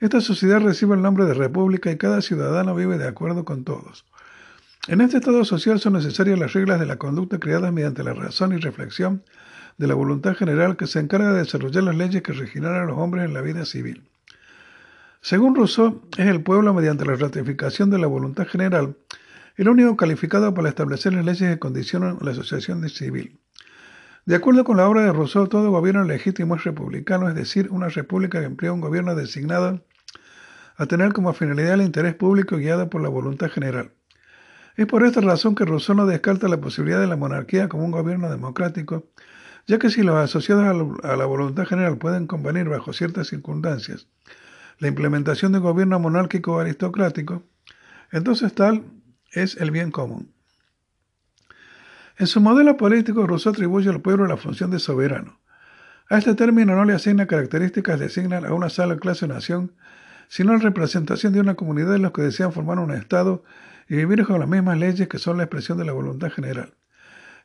Esta 0.00 0.22
sociedad 0.22 0.62
recibe 0.62 0.94
el 0.94 1.02
nombre 1.02 1.26
de 1.26 1.34
república 1.34 1.90
y 1.90 1.98
cada 1.98 2.22
ciudadano 2.22 2.74
vive 2.74 2.96
de 2.96 3.08
acuerdo 3.08 3.44
con 3.44 3.64
todos. 3.64 4.06
En 4.86 5.02
este 5.02 5.18
estado 5.18 5.44
social 5.44 5.78
son 5.80 5.92
necesarias 5.92 6.38
las 6.38 6.54
reglas 6.54 6.80
de 6.80 6.86
la 6.86 6.96
conducta 6.96 7.38
creadas 7.38 7.70
mediante 7.70 8.02
la 8.02 8.14
razón 8.14 8.54
y 8.54 8.56
reflexión 8.56 9.22
de 9.76 9.86
la 9.86 9.92
voluntad 9.92 10.34
general 10.34 10.78
que 10.78 10.86
se 10.86 10.98
encarga 10.98 11.32
de 11.32 11.40
desarrollar 11.40 11.82
las 11.82 11.96
leyes 11.96 12.22
que 12.22 12.32
regirán 12.32 12.74
a 12.74 12.86
los 12.86 12.96
hombres 12.96 13.26
en 13.26 13.34
la 13.34 13.42
vida 13.42 13.66
civil. 13.66 14.08
Según 15.20 15.54
Rousseau, 15.54 16.00
es 16.16 16.26
el 16.26 16.40
pueblo 16.42 16.72
mediante 16.72 17.04
la 17.04 17.16
ratificación 17.16 17.90
de 17.90 17.98
la 17.98 18.06
voluntad 18.06 18.46
general 18.46 18.96
el 19.58 19.68
único 19.68 19.96
calificado 19.96 20.54
para 20.54 20.68
establecer 20.68 21.12
las 21.12 21.24
leyes 21.24 21.50
que 21.50 21.58
condicionan 21.58 22.16
la 22.20 22.30
asociación 22.30 22.88
civil. 22.88 23.40
De 24.24 24.36
acuerdo 24.36 24.62
con 24.62 24.76
la 24.76 24.88
obra 24.88 25.02
de 25.02 25.12
Rousseau, 25.12 25.48
todo 25.48 25.72
gobierno 25.72 26.04
legítimo 26.04 26.54
es 26.54 26.62
republicano, 26.62 27.28
es 27.28 27.34
decir, 27.34 27.68
una 27.70 27.88
república 27.88 28.38
que 28.38 28.46
emplea 28.46 28.72
un 28.72 28.80
gobierno 28.80 29.16
designado 29.16 29.82
a 30.76 30.86
tener 30.86 31.12
como 31.12 31.32
finalidad 31.32 31.74
el 31.74 31.82
interés 31.82 32.14
público 32.14 32.56
guiado 32.56 32.88
por 32.88 33.02
la 33.02 33.08
voluntad 33.08 33.50
general. 33.50 33.90
Es 34.76 34.86
por 34.86 35.02
esta 35.02 35.20
razón 35.20 35.56
que 35.56 35.64
Rousseau 35.64 35.96
no 35.96 36.06
descarta 36.06 36.46
la 36.46 36.60
posibilidad 36.60 37.00
de 37.00 37.08
la 37.08 37.16
monarquía 37.16 37.68
como 37.68 37.84
un 37.84 37.90
gobierno 37.90 38.30
democrático, 38.30 39.08
ya 39.66 39.80
que 39.80 39.90
si 39.90 40.04
los 40.04 40.14
asociados 40.14 40.64
a 41.02 41.16
la 41.16 41.26
voluntad 41.26 41.66
general 41.66 41.98
pueden 41.98 42.28
convenir 42.28 42.68
bajo 42.68 42.92
ciertas 42.92 43.26
circunstancias 43.26 44.06
la 44.78 44.86
implementación 44.86 45.50
de 45.50 45.58
un 45.58 45.64
gobierno 45.64 45.98
monárquico 45.98 46.52
o 46.52 46.60
aristocrático, 46.60 47.42
entonces 48.12 48.54
tal 48.54 48.84
es 49.32 49.56
el 49.56 49.70
bien 49.70 49.90
común. 49.90 50.32
En 52.18 52.26
su 52.26 52.40
modelo 52.40 52.76
político, 52.76 53.26
Rousseau 53.26 53.52
atribuye 53.52 53.88
al 53.88 54.00
pueblo 54.00 54.26
la 54.26 54.36
función 54.36 54.70
de 54.70 54.80
soberano. 54.80 55.38
A 56.10 56.18
este 56.18 56.34
término 56.34 56.74
no 56.74 56.84
le 56.84 56.94
asigna 56.94 57.26
características 57.26 58.00
designan 58.00 58.44
a 58.44 58.54
una 58.54 58.70
sola 58.70 58.96
clase 58.96 59.26
o 59.26 59.28
nación, 59.28 59.72
sino 60.28 60.52
la 60.52 60.58
representación 60.58 61.32
de 61.32 61.40
una 61.40 61.54
comunidad 61.54 61.92
de 61.92 61.98
los 61.98 62.12
que 62.12 62.22
desean 62.22 62.52
formar 62.52 62.78
un 62.78 62.92
Estado 62.92 63.44
y 63.88 63.96
vivir 63.96 64.24
con 64.26 64.40
las 64.40 64.48
mismas 64.48 64.78
leyes 64.78 65.08
que 65.08 65.18
son 65.18 65.36
la 65.36 65.44
expresión 65.44 65.78
de 65.78 65.84
la 65.84 65.92
voluntad 65.92 66.30
general. 66.30 66.74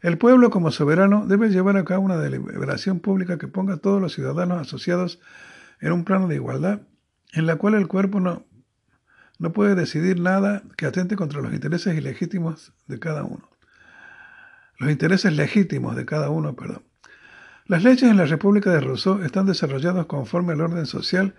El 0.02 0.18
pueblo, 0.18 0.50
como 0.50 0.72
soberano, 0.72 1.26
debe 1.28 1.50
llevar 1.50 1.78
a 1.78 1.86
cabo 1.86 2.04
una 2.04 2.18
deliberación 2.18 3.00
pública 3.00 3.38
que 3.38 3.48
ponga 3.48 3.76
a 3.76 3.78
todos 3.78 4.02
los 4.02 4.14
ciudadanos 4.14 4.60
asociados 4.60 5.20
en 5.80 5.94
un 5.94 6.04
plano 6.04 6.28
de 6.28 6.36
igualdad, 6.36 6.82
en 7.32 7.46
la 7.46 7.56
cual 7.58 7.76
el 7.76 7.88
cuerpo 7.88 8.20
no 8.20 8.44
no 9.44 9.52
puede 9.52 9.76
decidir 9.76 10.22
nada 10.22 10.64
que 10.78 10.86
atente 10.86 11.18
contra 11.18 11.42
los 11.42 11.54
intereses 11.54 11.98
ilegítimos 11.98 12.72
de 12.88 12.98
cada 12.98 13.26
uno. 13.26 13.50
Los 14.80 14.90
intereses 14.90 15.34
legítimos 15.34 15.98
de 15.98 16.06
cada 16.06 16.30
uno, 16.30 16.56
perdón. 16.56 16.84
Las 17.66 17.84
leyes 17.84 18.04
en 18.04 18.16
la 18.16 18.26
República 18.26 18.72
de 18.72 18.80
Rousseau 18.80 19.22
están 19.22 19.46
desarrolladas 19.46 20.06
conforme 20.06 20.54
al 20.54 20.62
orden 20.62 20.86
social 20.86 21.36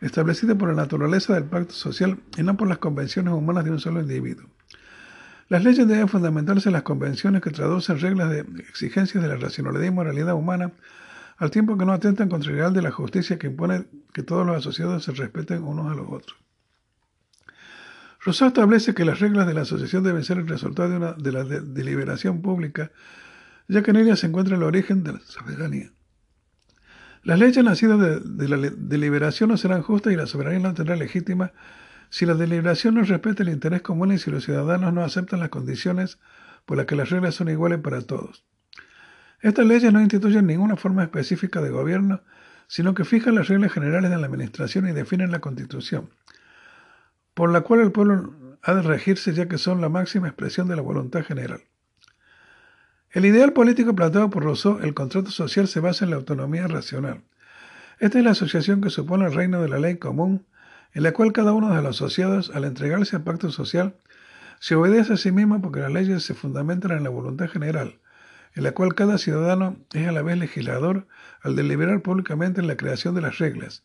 establecido 0.00 0.58
por 0.58 0.68
la 0.68 0.74
naturaleza 0.74 1.34
del 1.34 1.44
pacto 1.44 1.74
social 1.74 2.18
y 2.36 2.42
no 2.42 2.56
por 2.56 2.66
las 2.66 2.78
convenciones 2.78 3.32
humanas 3.32 3.64
de 3.64 3.70
un 3.70 3.78
solo 3.78 4.00
individuo. 4.00 4.48
Las 5.48 5.62
leyes 5.62 5.86
deben 5.86 6.08
fundamentarse 6.08 6.70
en 6.70 6.72
las 6.72 6.82
convenciones 6.82 7.40
que 7.40 7.50
traducen 7.50 8.00
reglas 8.00 8.30
de 8.30 8.40
exigencias 8.68 9.22
de 9.22 9.28
la 9.28 9.36
racionalidad 9.36 9.84
y 9.84 9.90
moralidad 9.92 10.34
humana, 10.34 10.72
al 11.36 11.52
tiempo 11.52 11.78
que 11.78 11.84
no 11.84 11.92
atentan 11.92 12.28
contra 12.28 12.50
el 12.50 12.56
ideal 12.56 12.72
de 12.72 12.82
la 12.82 12.90
justicia 12.90 13.38
que 13.38 13.46
impone 13.46 13.84
que 14.12 14.24
todos 14.24 14.44
los 14.44 14.56
asociados 14.56 15.04
se 15.04 15.12
respeten 15.12 15.62
unos 15.62 15.92
a 15.92 15.94
los 15.94 16.08
otros. 16.10 16.43
Rousseau 18.24 18.48
establece 18.48 18.94
que 18.94 19.04
las 19.04 19.20
reglas 19.20 19.46
de 19.46 19.54
la 19.54 19.62
asociación 19.62 20.02
deben 20.02 20.24
ser 20.24 20.38
el 20.38 20.48
resultado 20.48 20.88
de, 20.88 20.96
una, 20.96 21.14
la 21.18 21.44
deliberación 21.44 22.40
pública, 22.40 22.90
ya 23.68 23.82
que 23.82 23.90
en 23.90 23.98
ella 23.98 24.16
se 24.16 24.26
encuentra 24.26 24.56
el 24.56 24.62
origen 24.62 25.04
de 25.04 25.12
la 25.12 25.20
soberanía. 25.20 25.90
Las 27.22 27.38
leyes 27.38 27.62
nacidas 27.62 28.00
de, 28.00 28.20
de 28.20 28.48
la 28.48 28.56
deliberación 28.56 29.50
no 29.50 29.56
serán 29.56 29.82
justas 29.82 30.12
y 30.12 30.16
la 30.16 30.26
soberanía 30.26 30.60
no 30.60 30.74
tendrá 30.74 30.96
legítima 30.96 31.52
si 32.08 32.26
la 32.26 32.34
deliberación 32.34 32.94
no 32.94 33.02
respeta 33.02 33.42
el 33.42 33.48
interés 33.50 33.82
común 33.82 34.12
y 34.12 34.18
si 34.18 34.30
los 34.30 34.44
ciudadanos 34.44 34.92
no 34.92 35.02
aceptan 35.02 35.40
las 35.40 35.48
condiciones 35.48 36.18
por 36.64 36.76
las 36.76 36.86
que 36.86 36.96
las 36.96 37.10
reglas 37.10 37.34
son 37.34 37.48
iguales 37.48 37.80
para 37.80 38.00
todos. 38.02 38.44
Estas 39.40 39.66
leyes 39.66 39.92
no 39.92 40.00
instituyen 40.00 40.46
ninguna 40.46 40.76
forma 40.76 41.02
específica 41.02 41.60
de 41.60 41.70
gobierno, 41.70 42.22
sino 42.66 42.94
que 42.94 43.04
fijan 43.04 43.34
las 43.34 43.48
reglas 43.48 43.72
generales 43.72 44.10
de 44.10 44.16
la 44.16 44.26
administración 44.26 44.88
y 44.88 44.92
definen 44.92 45.30
la 45.30 45.40
constitución, 45.40 46.08
por 47.34 47.50
la 47.50 47.62
cual 47.62 47.80
el 47.80 47.92
pueblo 47.92 48.58
ha 48.62 48.74
de 48.74 48.82
regirse 48.82 49.34
ya 49.34 49.46
que 49.46 49.58
son 49.58 49.80
la 49.80 49.88
máxima 49.88 50.28
expresión 50.28 50.68
de 50.68 50.76
la 50.76 50.82
voluntad 50.82 51.24
general. 51.24 51.62
El 53.10 53.26
ideal 53.26 53.52
político 53.52 53.94
planteado 53.94 54.30
por 54.30 54.42
Rousseau, 54.42 54.80
el 54.80 54.94
contrato 54.94 55.30
social, 55.30 55.68
se 55.68 55.80
basa 55.80 56.04
en 56.04 56.10
la 56.10 56.16
autonomía 56.16 56.66
racional. 56.66 57.22
Esta 58.00 58.18
es 58.18 58.24
la 58.24 58.32
asociación 58.32 58.80
que 58.80 58.90
supone 58.90 59.26
el 59.26 59.34
reino 59.34 59.62
de 59.62 59.68
la 59.68 59.78
ley 59.78 59.98
común, 59.98 60.46
en 60.92 61.02
la 61.02 61.12
cual 61.12 61.32
cada 61.32 61.52
uno 61.52 61.74
de 61.74 61.82
los 61.82 61.96
asociados, 61.96 62.50
al 62.54 62.64
entregarse 62.64 63.16
al 63.16 63.22
pacto 63.22 63.50
social, 63.50 63.94
se 64.58 64.74
obedece 64.74 65.12
a 65.12 65.16
sí 65.16 65.30
mismo 65.30 65.60
porque 65.60 65.80
las 65.80 65.92
leyes 65.92 66.24
se 66.24 66.34
fundamentan 66.34 66.92
en 66.92 67.04
la 67.04 67.10
voluntad 67.10 67.48
general, 67.48 68.00
en 68.54 68.62
la 68.64 68.72
cual 68.72 68.94
cada 68.94 69.18
ciudadano 69.18 69.76
es 69.92 70.08
a 70.08 70.12
la 70.12 70.22
vez 70.22 70.38
legislador 70.38 71.06
al 71.42 71.54
deliberar 71.54 72.00
públicamente 72.02 72.60
en 72.60 72.66
la 72.66 72.76
creación 72.76 73.14
de 73.14 73.20
las 73.20 73.38
reglas, 73.38 73.84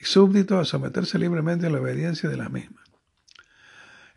y 0.00 0.04
súbdito 0.04 0.58
a 0.58 0.64
someterse 0.64 1.18
libremente 1.18 1.66
a 1.66 1.70
la 1.70 1.80
obediencia 1.80 2.28
de 2.28 2.36
las 2.36 2.50
mismas. 2.50 2.79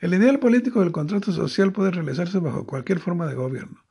El 0.04 0.14
ideal 0.14 0.38
político 0.38 0.82
del 0.82 0.92
contrato 0.92 1.32
social 1.32 1.72
puede 1.72 1.90
realizarse 1.90 2.38
bajo 2.40 2.66
cualquier 2.66 3.00
forma 3.00 3.26
de 3.26 3.36
gobierno. 3.36 3.86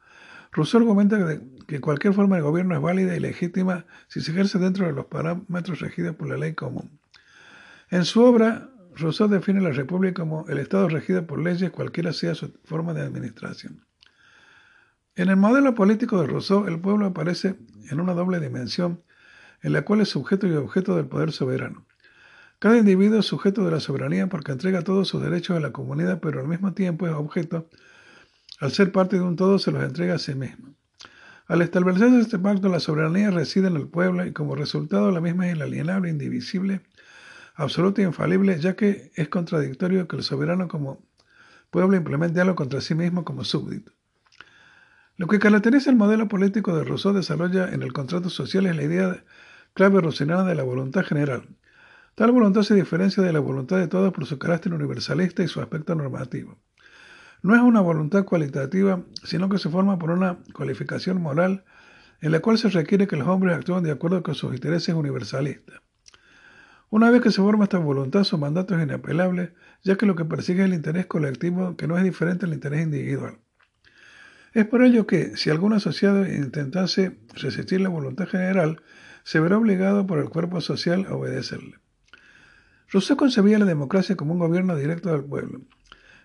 Rousseau 0.53 0.83
argumenta 0.83 1.41
que 1.67 1.81
cualquier 1.81 2.13
forma 2.13 2.37
de 2.37 2.43
gobierno 2.43 2.75
es 2.75 2.83
válida 2.83 3.17
y 3.17 3.19
legítima 3.19 3.87
si 4.09 4.21
se 4.21 4.33
ejerce 4.33 4.59
dentro 4.59 4.85
de 4.85 4.93
los 4.93 5.07
parámetros 5.07 5.81
regidos 5.81 6.15
por 6.15 6.29
la 6.29 6.37
ley 6.37 6.53
común. 6.53 7.01
En 7.89 8.05
su 8.05 8.23
obra, 8.23 8.69
Rousseau 8.95 9.27
define 9.27 9.63
la 9.63 9.71
República 9.71 10.21
como 10.21 10.45
el 10.51 10.59
Estado 10.59 10.87
regido 10.91 11.27
por 11.27 11.41
leyes, 11.41 11.71
cualquiera 11.71 12.13
sea 12.13 12.35
su 12.35 12.53
forma 12.63 12.93
de 12.93 13.01
administración. 13.01 13.87
En 15.17 15.31
el 15.31 15.39
modelo 15.39 15.75
político 15.75 16.21
de 16.21 16.27
Rousseau, 16.27 16.67
el 16.67 16.79
pueblo 16.79 17.07
aparece 17.07 17.57
en 17.91 18.01
una 18.01 18.13
doble 18.13 18.39
dimensión, 18.39 19.03
en 19.63 19.73
la 19.73 19.81
cual 19.81 20.03
es 20.03 20.11
sujeto 20.11 20.47
y 20.47 20.53
objeto 20.57 20.95
del 20.95 21.07
poder 21.07 21.33
soberano. 21.33 21.87
Cada 22.63 22.79
individuo 22.79 23.19
es 23.19 23.27
sujeto 23.27 23.65
de 23.65 23.73
la 23.73 23.81
soberanía 23.81 24.29
porque 24.29 24.53
entrega 24.53 24.83
todos 24.83 25.09
sus 25.09 25.21
derechos 25.21 25.57
a 25.57 25.59
la 25.59 25.73
comunidad, 25.73 26.21
pero 26.21 26.39
al 26.39 26.47
mismo 26.47 26.75
tiempo 26.75 27.09
es 27.09 27.13
objeto. 27.13 27.69
Al 28.61 28.71
ser 28.71 28.93
parte 28.93 29.17
de 29.17 29.23
un 29.23 29.35
todo, 29.35 29.59
se 29.59 29.73
los 29.73 29.83
entrega 29.83 30.15
a 30.15 30.19
sí 30.19 30.37
mismo. 30.37 30.73
Al 31.49 31.61
establecerse 31.61 32.21
este 32.21 32.39
pacto, 32.39 32.69
la 32.69 32.79
soberanía 32.79 33.33
reside 33.33 33.67
en 33.67 33.75
el 33.75 33.89
pueblo 33.89 34.25
y 34.25 34.33
como 34.33 34.55
resultado 34.55 35.11
la 35.11 35.21
misma 35.21 35.49
es 35.49 35.57
inalienable, 35.57 36.09
indivisible, 36.09 36.83
absoluta 37.57 38.01
e 38.01 38.05
infalible, 38.05 38.57
ya 38.61 38.77
que 38.77 39.11
es 39.17 39.29
contradictorio 39.29 40.07
que 40.07 40.15
el 40.15 40.23
soberano 40.23 40.69
como 40.69 41.05
pueblo 41.73 41.97
implemente 41.97 42.41
algo 42.41 42.55
contra 42.55 42.81
sí 42.81 42.95
mismo 42.95 43.25
como 43.25 43.43
súbdito. 43.43 43.91
Lo 45.17 45.27
que 45.27 45.41
caracteriza 45.41 45.91
el 45.91 45.97
modelo 45.97 46.29
político 46.29 46.77
de 46.77 46.85
Rousseau 46.85 47.13
desarrolla 47.13 47.73
en 47.73 47.83
el 47.83 47.93
contrato 47.93 48.31
social 48.31 48.67
es 48.67 48.77
la 48.77 48.85
idea 48.85 49.25
clave 49.75 50.01
rocinana 50.01 50.45
de 50.45 50.55
la 50.55 50.63
voluntad 50.63 51.03
general, 51.03 51.49
Tal 52.15 52.31
voluntad 52.31 52.63
se 52.63 52.75
diferencia 52.75 53.23
de 53.23 53.33
la 53.33 53.41
voluntad 53.41 53.79
de 53.79 53.89
todos 53.89 54.13
por 54.13 54.27
su 54.27 54.39
carácter 54.39 54.75
universalista 54.75 55.43
y 55.43 55.49
su 55.49 55.63
aspecto 55.63 55.95
normativo. 55.95 56.59
No 57.43 57.55
es 57.55 57.63
una 57.63 57.81
voluntad 57.81 58.27
cualitativa, 58.27 59.03
sino 59.25 59.49
que 59.49 59.59
se 59.59 59.71
forma 59.71 59.99
por 59.99 60.11
una 60.11 60.39
cualificación 60.53 61.23
moral 61.23 61.65
en 62.21 62.33
la 62.33 62.41
cual 62.41 62.59
se 62.59 62.69
requiere 62.69 63.07
que 63.07 63.17
los 63.17 63.27
hombres 63.27 63.57
actúen 63.57 63.83
de 63.83 63.91
acuerdo 63.91 64.23
con 64.23 64.35
sus 64.35 64.55
intereses 64.55 64.95
universalistas. 64.95 65.81
Una 66.91 67.11
vez 67.11 67.23
que 67.23 67.31
se 67.31 67.41
forma 67.41 67.65
esta 67.65 67.79
voluntad, 67.79 68.25
su 68.25 68.37
mandato 68.37 68.77
es 68.77 68.83
inapelable, 68.83 69.55
ya 69.83 69.97
que 69.97 70.05
lo 70.05 70.15
que 70.15 70.27
persigue 70.27 70.61
es 70.61 70.67
el 70.67 70.75
interés 70.75 71.07
colectivo, 71.07 71.77
que 71.79 71.89
no 71.89 71.97
es 71.97 72.05
diferente 72.05 72.45
al 72.45 72.53
interés 72.53 72.83
individual. 72.83 73.39
Es 74.53 74.67
por 74.67 74.83
ello 74.83 75.07
que, 75.07 75.35
si 75.39 75.49
algún 75.49 75.73
asociado 75.73 76.27
intentase 76.27 77.19
resistir 77.35 77.81
la 77.81 77.89
voluntad 77.89 78.29
general, 78.29 78.83
se 79.25 79.41
verá 79.41 79.57
obligado 79.57 80.07
por 80.07 80.19
el 80.19 80.29
cuerpo 80.29 80.61
social 80.61 81.07
a 81.09 81.15
obedecerle. 81.15 81.82
Rousseau 82.93 83.17
concebía 83.17 83.59
la 83.59 83.65
democracia 83.65 84.17
como 84.17 84.35
un 84.35 84.39
gobierno 84.39 84.77
directo 84.77 85.11
del 85.11 85.25
pueblo. 85.25 85.63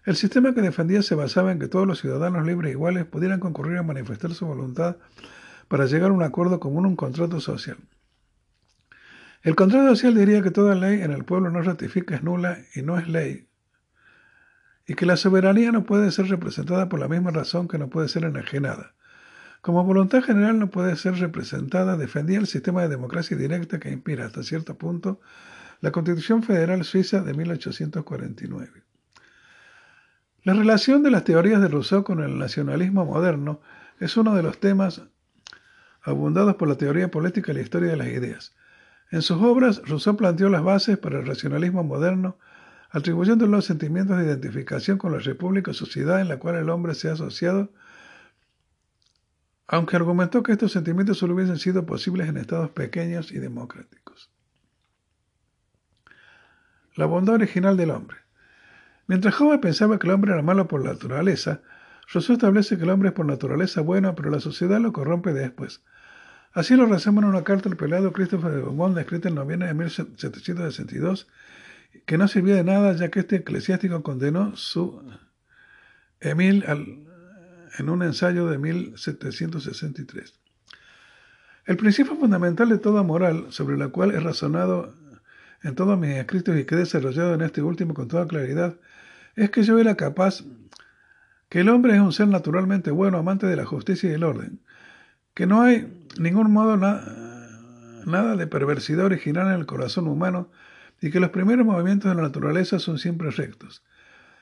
El 0.03 0.18
sistema 0.18 0.53
que 0.53 0.61
defendía 0.61 1.01
se 1.01 1.15
basaba 1.15 1.53
en 1.53 1.59
que 1.59 1.70
todos 1.70 1.88
los 1.88 2.01
ciudadanos 2.01 2.45
libres 2.45 2.70
e 2.70 2.72
iguales 2.74 3.05
pudieran 3.05 3.39
concurrir 3.39 3.78
a 3.78 3.84
manifestar 3.84 4.34
su 4.34 4.45
voluntad 4.45 4.97
para 5.70 5.86
llegar 5.86 6.11
a 6.11 6.13
un 6.13 6.24
acuerdo 6.24 6.59
común, 6.59 6.86
un 6.86 6.97
contrato 6.97 7.39
social. 7.39 7.78
El 9.43 9.55
contrato 9.55 9.88
social 9.89 10.15
diría 10.15 10.41
que 10.41 10.51
toda 10.51 10.76
ley 10.76 11.01
en 11.01 11.11
el 11.11 11.24
pueblo 11.24 11.49
no 11.49 11.61
ratifica 11.61 12.15
es 12.15 12.24
nula 12.24 12.57
y 12.76 12.82
no 12.82 12.97
es 12.97 13.07
ley, 13.07 13.47
y 14.86 14.95
que 14.95 15.05
la 15.05 15.15
soberanía 15.15 15.72
no 15.72 15.86
puede 15.86 16.11
ser 16.11 16.28
representada 16.28 16.89
por 16.89 16.99
la 16.99 17.07
misma 17.07 17.32
razón 17.32 17.70
que 17.70 17.78
no 17.78 17.89
puede 17.89 18.09
ser 18.09 18.26
enajenada. 18.26 18.93
Como 19.61 19.86
voluntad 19.86 20.22
general 20.22 20.59
no 20.59 20.70
puede 20.70 20.97
ser 20.97 21.15
representada, 21.15 21.95
defendía 21.95 22.39
el 22.39 22.47
sistema 22.47 22.82
de 22.82 22.89
democracia 22.89 23.38
directa 23.38 23.80
que 23.80 23.91
inspira 23.91 24.26
hasta 24.26 24.43
cierto 24.43 24.78
punto 24.78 25.22
la 25.80 25.91
Constitución 25.91 26.43
Federal 26.43 26.84
Suiza 26.84 27.21
de 27.21 27.34
1849. 27.34 28.84
La 30.43 30.53
relación 30.53 31.03
de 31.03 31.11
las 31.11 31.23
teorías 31.23 31.61
de 31.61 31.67
Rousseau 31.67 32.03
con 32.03 32.23
el 32.23 32.38
nacionalismo 32.39 33.05
moderno 33.05 33.61
es 33.99 34.15
uno 34.17 34.34
de 34.36 34.43
los 34.43 34.59
temas 34.59 35.01
abundados 36.01 36.55
por 36.55 36.69
la 36.69 36.75
teoría 36.75 37.11
política 37.11 37.51
y 37.51 37.55
la 37.55 37.61
historia 37.61 37.89
de 37.89 37.97
las 37.97 38.07
ideas. 38.07 38.55
En 39.11 39.21
sus 39.21 39.41
obras, 39.41 39.82
Rousseau 39.86 40.15
planteó 40.15 40.49
las 40.49 40.63
bases 40.63 40.97
para 40.97 41.19
el 41.19 41.25
racionalismo 41.25 41.84
moderno, 41.84 42.38
atribuyendo 42.89 43.45
los 43.45 43.65
sentimientos 43.65 44.17
de 44.17 44.25
identificación 44.25 44.97
con 44.97 45.11
la 45.11 45.19
república 45.19 45.71
o 45.71 45.73
sociedad 45.73 46.21
en 46.21 46.30
la 46.30 46.39
cual 46.39 46.55
el 46.55 46.69
hombre 46.69 46.95
se 46.95 47.09
ha 47.09 47.13
asociado, 47.13 47.71
aunque 49.67 49.97
argumentó 49.97 50.43
que 50.43 50.53
estos 50.53 50.71
sentimientos 50.71 51.17
solo 51.17 51.36
hubiesen 51.36 51.57
sido 51.57 51.86
posibles 51.86 52.30
en 52.30 52.38
estados 52.38 52.69
pequeños 52.71 53.32
y 53.34 53.39
democráticos. 53.39 53.97
La 56.98 57.06
bondad 57.06 57.36
original 57.36 57.78
del 57.78 57.91
hombre. 57.91 58.18
Mientras 59.06 59.36
Job 59.36 59.62
pensaba 59.62 60.00
que 60.00 60.08
el 60.08 60.14
hombre 60.14 60.34
era 60.34 60.41
malo 60.41 60.68
por 60.68 60.84
naturaleza, 60.84 61.62
Rousseau 62.12 62.34
establece 62.34 62.78
que 62.78 62.84
el 62.84 62.89
hombre 62.89 63.10
es 63.10 63.16
por 63.16 63.28
naturaleza 63.28 63.82
bueno, 63.82 64.16
pero 64.16 64.32
la 64.32 64.39
sociedad 64.39 64.80
lo 64.80 64.91
corrompe 64.91 65.32
después. 65.32 65.84
Así 66.54 66.76
lo 66.76 66.88
resume 66.88 67.20
en 67.20 67.26
una 67.26 67.43
carta 67.43 67.70
del 67.70 67.78
pelado 67.78 68.12
Christopher 68.14 68.52
de 68.52 68.62
Beaumont, 68.62 68.98
escrita 68.98 69.30
en 69.30 69.36
noviembre 69.36 69.68
de 69.68 69.76
1762, 69.76 71.28
que 72.08 72.18
no 72.18 72.28
sirvió 72.28 72.56
de 72.56 72.64
nada 72.64 72.93
ya 72.93 73.12
que 73.12 73.20
este 73.20 73.38
eclesiástico 73.38 74.02
condenó 74.02 74.56
su 74.56 75.00
Emil 76.20 76.66
en 77.78 77.89
un 77.89 78.02
ensayo 78.02 78.48
de 78.48 78.58
1763. 78.58 80.34
El 81.66 81.78
principio 81.78 82.16
fundamental 82.16 82.70
de 82.70 82.80
toda 82.80 83.04
moral, 83.04 83.48
sobre 83.50 83.78
la 83.78 83.89
cual 83.89 84.16
he 84.16 84.20
razonado 84.20 84.95
en 85.64 85.76
todos 85.76 85.97
mis 85.97 86.12
escritos 86.12 86.58
y 86.58 86.66
que 86.66 86.76
he 86.76 86.78
desarrollado 86.80 87.34
en 87.34 87.41
este 87.41 87.62
último 87.62 87.93
con 87.93 88.08
toda 88.08 88.28
claridad, 88.28 88.76
es 89.36 89.49
que 89.49 89.64
yo 89.64 89.80
era 89.80 89.95
capaz 89.95 90.43
que 91.49 91.62
el 91.62 91.70
hombre 91.70 91.95
es 91.95 91.99
un 92.01 92.12
ser 92.12 92.28
naturalmente 92.28 92.91
bueno, 92.91 93.18
amante 93.18 93.47
de 93.47 93.55
la 93.55 93.66
justicia 93.66 94.10
y 94.10 94.14
el 94.14 94.24
orden, 94.24 94.60
que 95.34 95.45
no 95.45 95.62
hay 95.62 96.05
ningún 96.20 96.51
modo 96.51 96.78
nada 96.78 98.36
de 98.36 98.47
perversidad 98.47 99.05
original 99.05 99.47
en 99.47 99.53
el 99.53 99.66
corazón 99.66 100.08
humano 100.08 100.49
y 101.01 101.12
que 101.12 101.20
los 101.20 101.30
primeros 101.30 101.66
movimientos 101.66 102.10
de 102.10 102.16
la 102.16 102.24
naturaleza 102.24 102.80
son 102.80 102.97
siempre 102.97 103.30
rectos. 103.30 103.84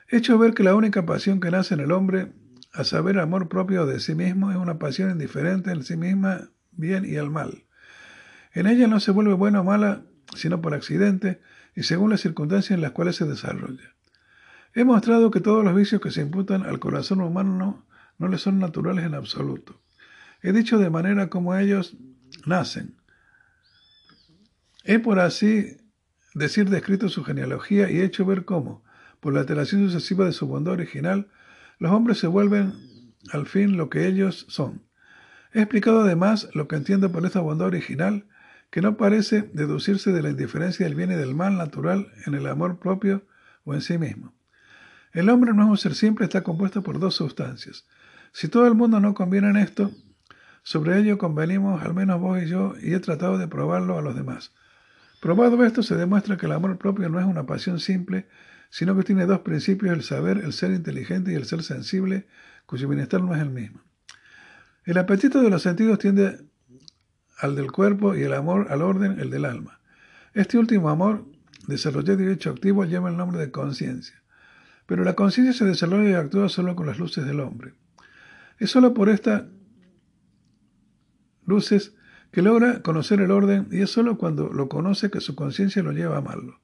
He 0.10 0.18
hecho 0.18 0.38
ver 0.38 0.54
que 0.54 0.64
la 0.64 0.76
única 0.76 1.06
pasión 1.06 1.40
que 1.40 1.52
nace 1.52 1.74
en 1.74 1.82
el 1.82 1.92
hombre, 1.92 2.32
a 2.74 2.84
saber 2.84 3.20
amor 3.20 3.50
propio 3.50 3.86
de 3.86 4.00
sí 4.00 4.16
mismo, 4.16 4.52
es 4.52 4.58
una 4.58 4.80
pasión 4.80 5.12
indiferente 5.12 5.72
en 5.72 5.84
sí 5.84 5.98
misma, 5.98 6.50
bien 6.72 7.06
y 7.06 7.18
al 7.18 7.30
mal. 7.30 7.66
En 8.54 8.68
ella 8.68 8.88
no 8.88 9.00
se 9.00 9.12
vuelve 9.12 9.34
buena 9.34 9.62
o 9.62 9.64
mala 9.64 10.04
sino 10.36 10.62
por 10.62 10.74
accidente 10.74 11.42
y 11.76 11.84
según 11.84 12.10
las 12.10 12.22
circunstancias 12.22 12.72
en 12.72 12.82
las 12.82 12.92
cuales 12.92 13.16
se 13.16 13.26
desarrolla. 13.26 13.96
He 14.74 14.84
mostrado 14.84 15.32
que 15.32 15.40
todos 15.40 15.64
los 15.64 15.76
vicios 15.76 16.02
que 16.02 16.12
se 16.12 16.22
imputan 16.22 16.64
al 16.64 16.80
corazón 16.80 17.22
humano 17.22 17.86
no, 18.18 18.28
le 18.28 18.38
son 18.38 18.60
naturales 18.60 19.06
en 19.06 19.14
absoluto. 19.14 19.82
He 20.42 20.52
dicho 20.52 20.78
de 20.78 20.90
manera 20.90 21.30
como 21.30 21.56
ellos 21.56 21.96
nacen. 22.46 22.98
He 24.84 25.00
por 25.00 25.20
así 25.20 25.78
decir 26.34 26.70
descrito 26.70 27.10
su 27.10 27.24
genealogía 27.24 27.90
y 27.90 28.00
he 28.00 28.04
hecho 28.04 28.26
ver 28.26 28.46
cómo, 28.46 28.84
por 29.20 29.34
la 29.34 29.42
alteración 29.42 29.86
sucesiva 29.86 30.26
de 30.26 30.34
su 30.34 30.46
bondad 30.46 30.74
original, 30.74 31.30
los 31.80 31.92
hombres 31.92 32.20
se 32.20 32.28
vuelven 32.28 32.74
al 33.32 33.48
fin 33.48 33.78
lo 33.78 33.90
que 33.90 34.08
ellos 34.08 34.46
son. 34.50 34.84
He 35.54 35.62
explicado 35.62 36.02
además 36.02 36.50
lo 36.54 36.68
que 36.68 36.76
entiendo 36.76 37.12
por 37.12 37.26
esta 37.26 37.40
bondad 37.40 37.68
original 37.68 38.28
que 38.76 38.82
no 38.82 38.98
parece 38.98 39.50
deducirse 39.54 40.12
de 40.12 40.22
la 40.22 40.32
indiferencia 40.32 40.86
del 40.86 40.96
bien 40.96 41.10
y 41.10 41.16
del 41.16 41.34
mal 41.34 41.58
natural 41.58 42.12
en 42.26 42.34
el 42.34 42.46
amor 42.46 42.78
propio 42.78 43.26
o 43.64 43.74
en 43.74 43.80
sí 43.80 43.98
mismo. 43.98 44.34
El 45.14 45.30
hombre 45.30 45.54
no 45.54 45.64
es 45.64 45.70
un 45.70 45.78
ser 45.78 45.96
simple, 45.96 46.26
está 46.26 46.44
compuesto 46.44 46.84
por 46.84 47.00
dos 47.00 47.16
sustancias. 47.16 47.86
Si 48.34 48.50
todo 48.50 48.68
el 48.68 48.76
mundo 48.76 49.00
no 49.00 49.14
conviene 49.14 49.48
en 49.48 49.56
esto, 49.56 49.94
Sobre 50.62 51.00
ello 51.00 51.18
convenimos, 51.18 51.84
al 51.84 51.94
menos 51.94 52.20
vos 52.20 52.42
y 52.44 52.48
yo, 52.48 52.74
y 52.82 52.96
he 52.96 53.00
tratado 53.00 53.38
de 53.38 53.48
probarlo 53.48 53.98
a 53.98 54.02
los 54.02 54.14
demás. 54.14 54.52
Probado 55.22 55.64
esto, 55.64 55.82
se 55.82 55.96
demuestra 55.96 56.36
que 56.36 56.48
el 56.48 56.52
amor 56.52 56.78
propio 56.80 57.08
no 57.08 57.20
es 57.20 57.26
una 57.26 57.46
pasión 57.46 57.80
simple, 57.80 58.28
sino 58.72 58.98
que 58.98 59.04
tiene 59.04 59.26
dos 59.26 59.40
principios, 59.42 59.94
el 59.94 60.02
saber, 60.02 60.40
el 60.40 60.52
ser 60.54 60.72
inteligente 60.72 61.32
y 61.32 61.36
el 61.36 61.46
ser 61.46 61.62
sensible, 61.62 62.28
cuyo 62.66 62.90
bienestar 62.90 63.22
no 63.22 63.34
es 63.36 63.42
el 63.42 63.52
mismo. 63.52 63.80
El 64.86 64.98
apetito 64.98 65.42
de 65.42 65.52
los 65.52 65.62
sentidos 65.62 66.00
tiende 66.00 66.40
al 67.38 67.56
del 67.56 67.72
cuerpo 67.72 68.16
y 68.16 68.24
el 68.24 68.34
amor 68.34 68.68
al 68.70 68.82
orden, 68.82 69.20
el 69.20 69.30
del 69.30 69.46
alma. 69.46 69.80
Este 70.34 70.58
último 70.58 70.90
amor, 70.90 71.26
desarrollado 71.68 72.24
y 72.24 72.32
activo, 72.32 72.86
lleva 72.86 73.10
el 73.10 73.18
nombre 73.18 73.40
de 73.40 73.52
conciencia. 73.52 74.22
Pero 74.86 75.04
la 75.04 75.16
conciencia 75.16 75.54
se 75.54 75.66
desarrolla 75.66 76.10
y 76.10 76.14
actúa 76.14 76.50
solo 76.50 76.76
con 76.76 76.88
las 76.88 77.00
luces 77.00 77.26
del 77.26 77.40
hombre. 77.40 77.74
Es 78.60 78.72
solo 78.72 78.94
por 78.94 79.10
estas 79.10 79.44
luces 81.46 81.96
que 82.32 82.42
logra 82.42 82.82
conocer 82.82 83.22
el 83.22 83.32
orden 83.32 83.68
y 83.72 83.82
es 83.82 83.90
solo 83.90 84.18
cuando 84.18 84.52
lo 84.52 84.68
conoce 84.68 85.10
que 85.10 85.22
su 85.22 85.36
conciencia 85.36 85.82
lo 85.84 85.92
lleva 85.92 86.16
a 86.16 86.20
amarlo. 86.20 86.60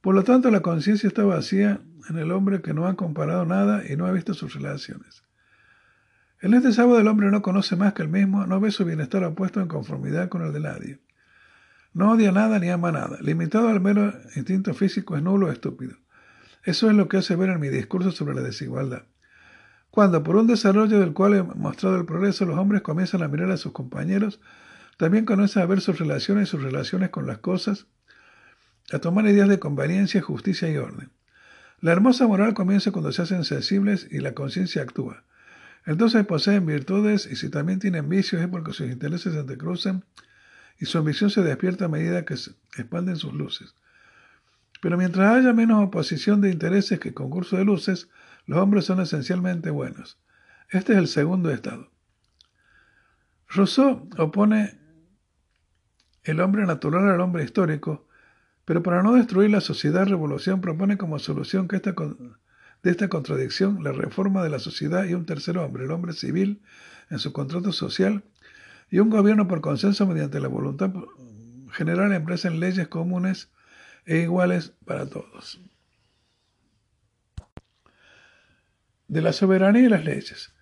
Por 0.00 0.14
lo 0.14 0.24
tanto, 0.24 0.50
la 0.50 0.60
conciencia 0.60 1.08
está 1.08 1.24
vacía 1.24 1.80
en 2.08 2.18
el 2.18 2.30
hombre 2.32 2.60
que 2.60 2.74
no 2.74 2.86
ha 2.86 2.96
comparado 2.96 3.44
nada 3.44 3.82
y 3.88 3.96
no 3.96 4.06
ha 4.06 4.12
visto 4.12 4.34
sus 4.34 4.54
relaciones. 4.54 5.25
En 6.40 6.54
este 6.54 6.72
sábado 6.72 6.98
el 6.98 7.08
hombre 7.08 7.30
no 7.30 7.42
conoce 7.42 7.76
más 7.76 7.94
que 7.94 8.02
el 8.02 8.08
mismo, 8.08 8.46
no 8.46 8.60
ve 8.60 8.70
su 8.70 8.84
bienestar 8.84 9.24
opuesto 9.24 9.60
en 9.60 9.68
conformidad 9.68 10.28
con 10.28 10.42
el 10.42 10.52
de 10.52 10.60
nadie. 10.60 11.00
No 11.94 12.12
odia 12.12 12.30
nada 12.30 12.58
ni 12.58 12.68
ama 12.68 12.92
nada. 12.92 13.16
Limitado 13.22 13.68
al 13.68 13.80
mero 13.80 14.12
instinto 14.34 14.74
físico 14.74 15.16
es 15.16 15.22
nulo 15.22 15.46
o 15.46 15.50
estúpido. 15.50 15.96
Eso 16.62 16.90
es 16.90 16.96
lo 16.96 17.08
que 17.08 17.16
hace 17.16 17.36
ver 17.36 17.48
en 17.48 17.60
mi 17.60 17.68
discurso 17.68 18.12
sobre 18.12 18.34
la 18.34 18.42
desigualdad. 18.42 19.04
Cuando, 19.90 20.22
por 20.22 20.36
un 20.36 20.46
desarrollo 20.46 21.00
del 21.00 21.14
cual 21.14 21.34
he 21.34 21.42
mostrado 21.42 21.96
el 21.96 22.04
progreso, 22.04 22.44
los 22.44 22.58
hombres 22.58 22.82
comienzan 22.82 23.22
a 23.22 23.28
mirar 23.28 23.50
a 23.50 23.56
sus 23.56 23.72
compañeros, 23.72 24.40
también 24.98 25.24
comienzan 25.24 25.62
a 25.62 25.66
ver 25.66 25.80
sus 25.80 25.98
relaciones 25.98 26.48
y 26.48 26.50
sus 26.50 26.62
relaciones 26.62 27.08
con 27.08 27.26
las 27.26 27.38
cosas, 27.38 27.86
a 28.92 28.98
tomar 28.98 29.26
ideas 29.26 29.48
de 29.48 29.58
conveniencia, 29.58 30.20
justicia 30.20 30.68
y 30.68 30.76
orden. 30.76 31.12
La 31.80 31.92
hermosa 31.92 32.26
moral 32.26 32.52
comienza 32.52 32.90
cuando 32.90 33.10
se 33.10 33.22
hacen 33.22 33.44
sensibles 33.44 34.06
y 34.10 34.18
la 34.18 34.34
conciencia 34.34 34.82
actúa. 34.82 35.24
Entonces 35.86 36.26
poseen 36.26 36.66
virtudes 36.66 37.28
y 37.30 37.36
si 37.36 37.48
también 37.48 37.78
tienen 37.78 38.08
vicios 38.08 38.42
es 38.42 38.48
porque 38.48 38.72
sus 38.72 38.90
intereses 38.90 39.32
se 39.32 39.38
entrecruzan 39.38 40.04
y 40.78 40.86
su 40.86 40.98
ambición 40.98 41.30
se 41.30 41.42
despierta 41.42 41.84
a 41.84 41.88
medida 41.88 42.24
que 42.24 42.36
se 42.36 42.50
expanden 42.76 43.16
sus 43.16 43.32
luces. 43.32 43.74
Pero 44.82 44.98
mientras 44.98 45.36
haya 45.36 45.52
menos 45.52 45.82
oposición 45.82 46.40
de 46.40 46.50
intereses 46.50 46.98
que 46.98 47.14
concurso 47.14 47.56
de 47.56 47.64
luces, 47.64 48.08
los 48.46 48.58
hombres 48.58 48.84
son 48.84 49.00
esencialmente 49.00 49.70
buenos. 49.70 50.18
Este 50.70 50.92
es 50.92 50.98
el 50.98 51.06
segundo 51.06 51.50
estado. 51.50 51.88
Rousseau 53.48 54.08
opone 54.18 54.78
el 56.24 56.40
hombre 56.40 56.66
natural 56.66 57.08
al 57.08 57.20
hombre 57.20 57.44
histórico, 57.44 58.08
pero 58.64 58.82
para 58.82 59.04
no 59.04 59.14
destruir 59.14 59.50
la 59.50 59.60
sociedad, 59.60 60.04
revolución 60.04 60.60
propone 60.60 60.98
como 60.98 61.20
solución 61.20 61.68
que 61.68 61.76
esta 61.76 61.94
de 62.86 62.92
esta 62.92 63.08
contradicción 63.08 63.82
la 63.82 63.90
reforma 63.90 64.44
de 64.44 64.48
la 64.48 64.60
sociedad 64.60 65.04
y 65.06 65.14
un 65.14 65.26
tercer 65.26 65.58
hombre, 65.58 65.86
el 65.86 65.90
hombre 65.90 66.12
civil, 66.12 66.62
en 67.10 67.18
su 67.18 67.32
contrato 67.32 67.72
social, 67.72 68.22
y 68.92 69.00
un 69.00 69.10
gobierno 69.10 69.48
por 69.48 69.60
consenso 69.60 70.06
mediante 70.06 70.38
la 70.38 70.46
voluntad 70.46 70.92
general 71.72 72.12
empresa 72.12 72.46
en 72.46 72.60
leyes 72.60 72.86
comunes 72.86 73.50
e 74.04 74.18
iguales 74.18 74.72
para 74.84 75.06
todos. 75.06 75.60
De 79.08 79.20
la 79.20 79.32
soberanía 79.32 79.82
y 79.82 79.88
las 79.88 80.04
leyes. 80.04 80.54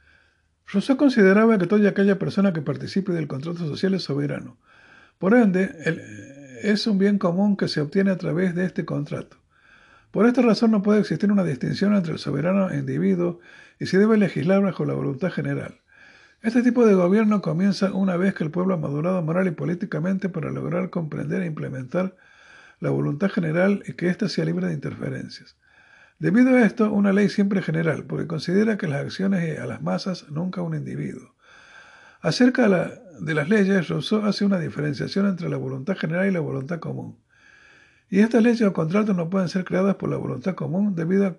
Rousseau 0.66 0.96
consideraba 0.96 1.58
que 1.58 1.66
toda 1.66 1.90
aquella 1.90 2.18
persona 2.18 2.54
que 2.54 2.62
participe 2.62 3.12
del 3.12 3.28
contrato 3.28 3.58
social 3.58 3.92
es 3.92 4.04
soberano. 4.04 4.56
Por 5.18 5.34
ende, 5.34 5.76
es 6.62 6.86
un 6.86 6.96
bien 6.96 7.18
común 7.18 7.58
que 7.58 7.68
se 7.68 7.82
obtiene 7.82 8.12
a 8.12 8.16
través 8.16 8.54
de 8.54 8.64
este 8.64 8.86
contrato. 8.86 9.43
Por 10.14 10.26
esta 10.26 10.42
razón 10.42 10.70
no 10.70 10.80
puede 10.80 11.00
existir 11.00 11.32
una 11.32 11.42
distinción 11.42 11.92
entre 11.96 12.12
el 12.12 12.20
soberano 12.20 12.70
e 12.70 12.78
individuo 12.78 13.40
y 13.80 13.86
se 13.86 13.98
debe 13.98 14.16
legislar 14.16 14.62
bajo 14.62 14.84
la 14.84 14.94
voluntad 14.94 15.32
general. 15.32 15.80
Este 16.40 16.62
tipo 16.62 16.86
de 16.86 16.94
gobierno 16.94 17.42
comienza 17.42 17.92
una 17.92 18.16
vez 18.16 18.32
que 18.32 18.44
el 18.44 18.52
pueblo 18.52 18.74
ha 18.74 18.76
madurado 18.76 19.20
moral 19.22 19.48
y 19.48 19.50
políticamente 19.50 20.28
para 20.28 20.52
lograr 20.52 20.88
comprender 20.90 21.42
e 21.42 21.46
implementar 21.46 22.14
la 22.78 22.90
voluntad 22.90 23.28
general 23.28 23.82
y 23.88 23.94
que 23.94 24.06
ésta 24.06 24.28
sea 24.28 24.44
libre 24.44 24.68
de 24.68 24.74
interferencias. 24.74 25.56
Debido 26.20 26.50
a 26.50 26.64
esto, 26.64 26.92
una 26.92 27.12
ley 27.12 27.28
siempre 27.28 27.58
es 27.58 27.66
general, 27.66 28.04
porque 28.04 28.28
considera 28.28 28.78
que 28.78 28.86
las 28.86 29.00
acciones 29.02 29.58
a 29.58 29.66
las 29.66 29.82
masas, 29.82 30.30
nunca 30.30 30.60
a 30.60 30.64
un 30.64 30.76
individuo. 30.76 31.34
Acerca 32.20 32.68
de, 33.20 33.34
las 33.34 33.48
leyes, 33.48 33.88
Rousseau 33.88 34.24
hace 34.24 34.44
una 34.44 34.60
diferenciación 34.60 35.26
entre 35.26 35.48
la 35.48 35.56
voluntad 35.56 35.96
general 35.96 36.28
y 36.28 36.30
la 36.30 36.38
voluntad 36.38 36.78
común. 36.78 37.18
Y 38.08 38.20
estas 38.20 38.42
leyes 38.42 38.62
o 38.62 38.72
contratos 38.72 39.16
no 39.16 39.30
pueden 39.30 39.48
ser 39.48 39.64
creadas 39.64 39.96
por 39.96 40.10
la 40.10 40.16
voluntad 40.16 40.54
común, 40.54 40.94
debido 40.94 41.26
a 41.26 41.36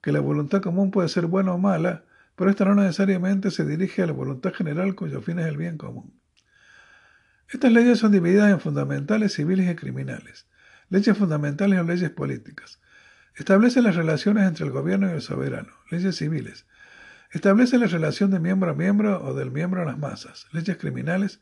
que 0.00 0.12
la 0.12 0.20
voluntad 0.20 0.62
común 0.62 0.90
puede 0.90 1.08
ser 1.08 1.26
buena 1.26 1.52
o 1.52 1.58
mala, 1.58 2.04
pero 2.34 2.50
esta 2.50 2.64
no 2.64 2.74
necesariamente 2.74 3.50
se 3.50 3.64
dirige 3.64 4.02
a 4.02 4.06
la 4.06 4.12
voluntad 4.12 4.52
general 4.52 4.94
cuyo 4.94 5.20
fin 5.20 5.38
es 5.38 5.46
el 5.46 5.56
bien 5.56 5.78
común. 5.78 6.18
Estas 7.48 7.72
leyes 7.72 7.98
son 7.98 8.12
divididas 8.12 8.50
en 8.50 8.60
fundamentales, 8.60 9.34
civiles 9.34 9.70
y 9.70 9.76
criminales, 9.76 10.48
leyes 10.88 11.16
fundamentales 11.16 11.78
o 11.78 11.82
leyes 11.84 12.10
políticas. 12.10 12.80
Establecen 13.34 13.84
las 13.84 13.94
relaciones 13.96 14.48
entre 14.48 14.66
el 14.66 14.72
gobierno 14.72 15.08
y 15.08 15.12
el 15.12 15.22
soberano, 15.22 15.72
leyes 15.90 16.16
civiles. 16.16 16.66
Establece 17.30 17.78
la 17.78 17.86
relación 17.86 18.30
de 18.30 18.40
miembro 18.40 18.70
a 18.70 18.74
miembro 18.74 19.22
o 19.22 19.34
del 19.34 19.50
miembro 19.50 19.82
a 19.82 19.84
las 19.84 19.98
masas, 19.98 20.46
leyes 20.52 20.76
criminales. 20.76 21.40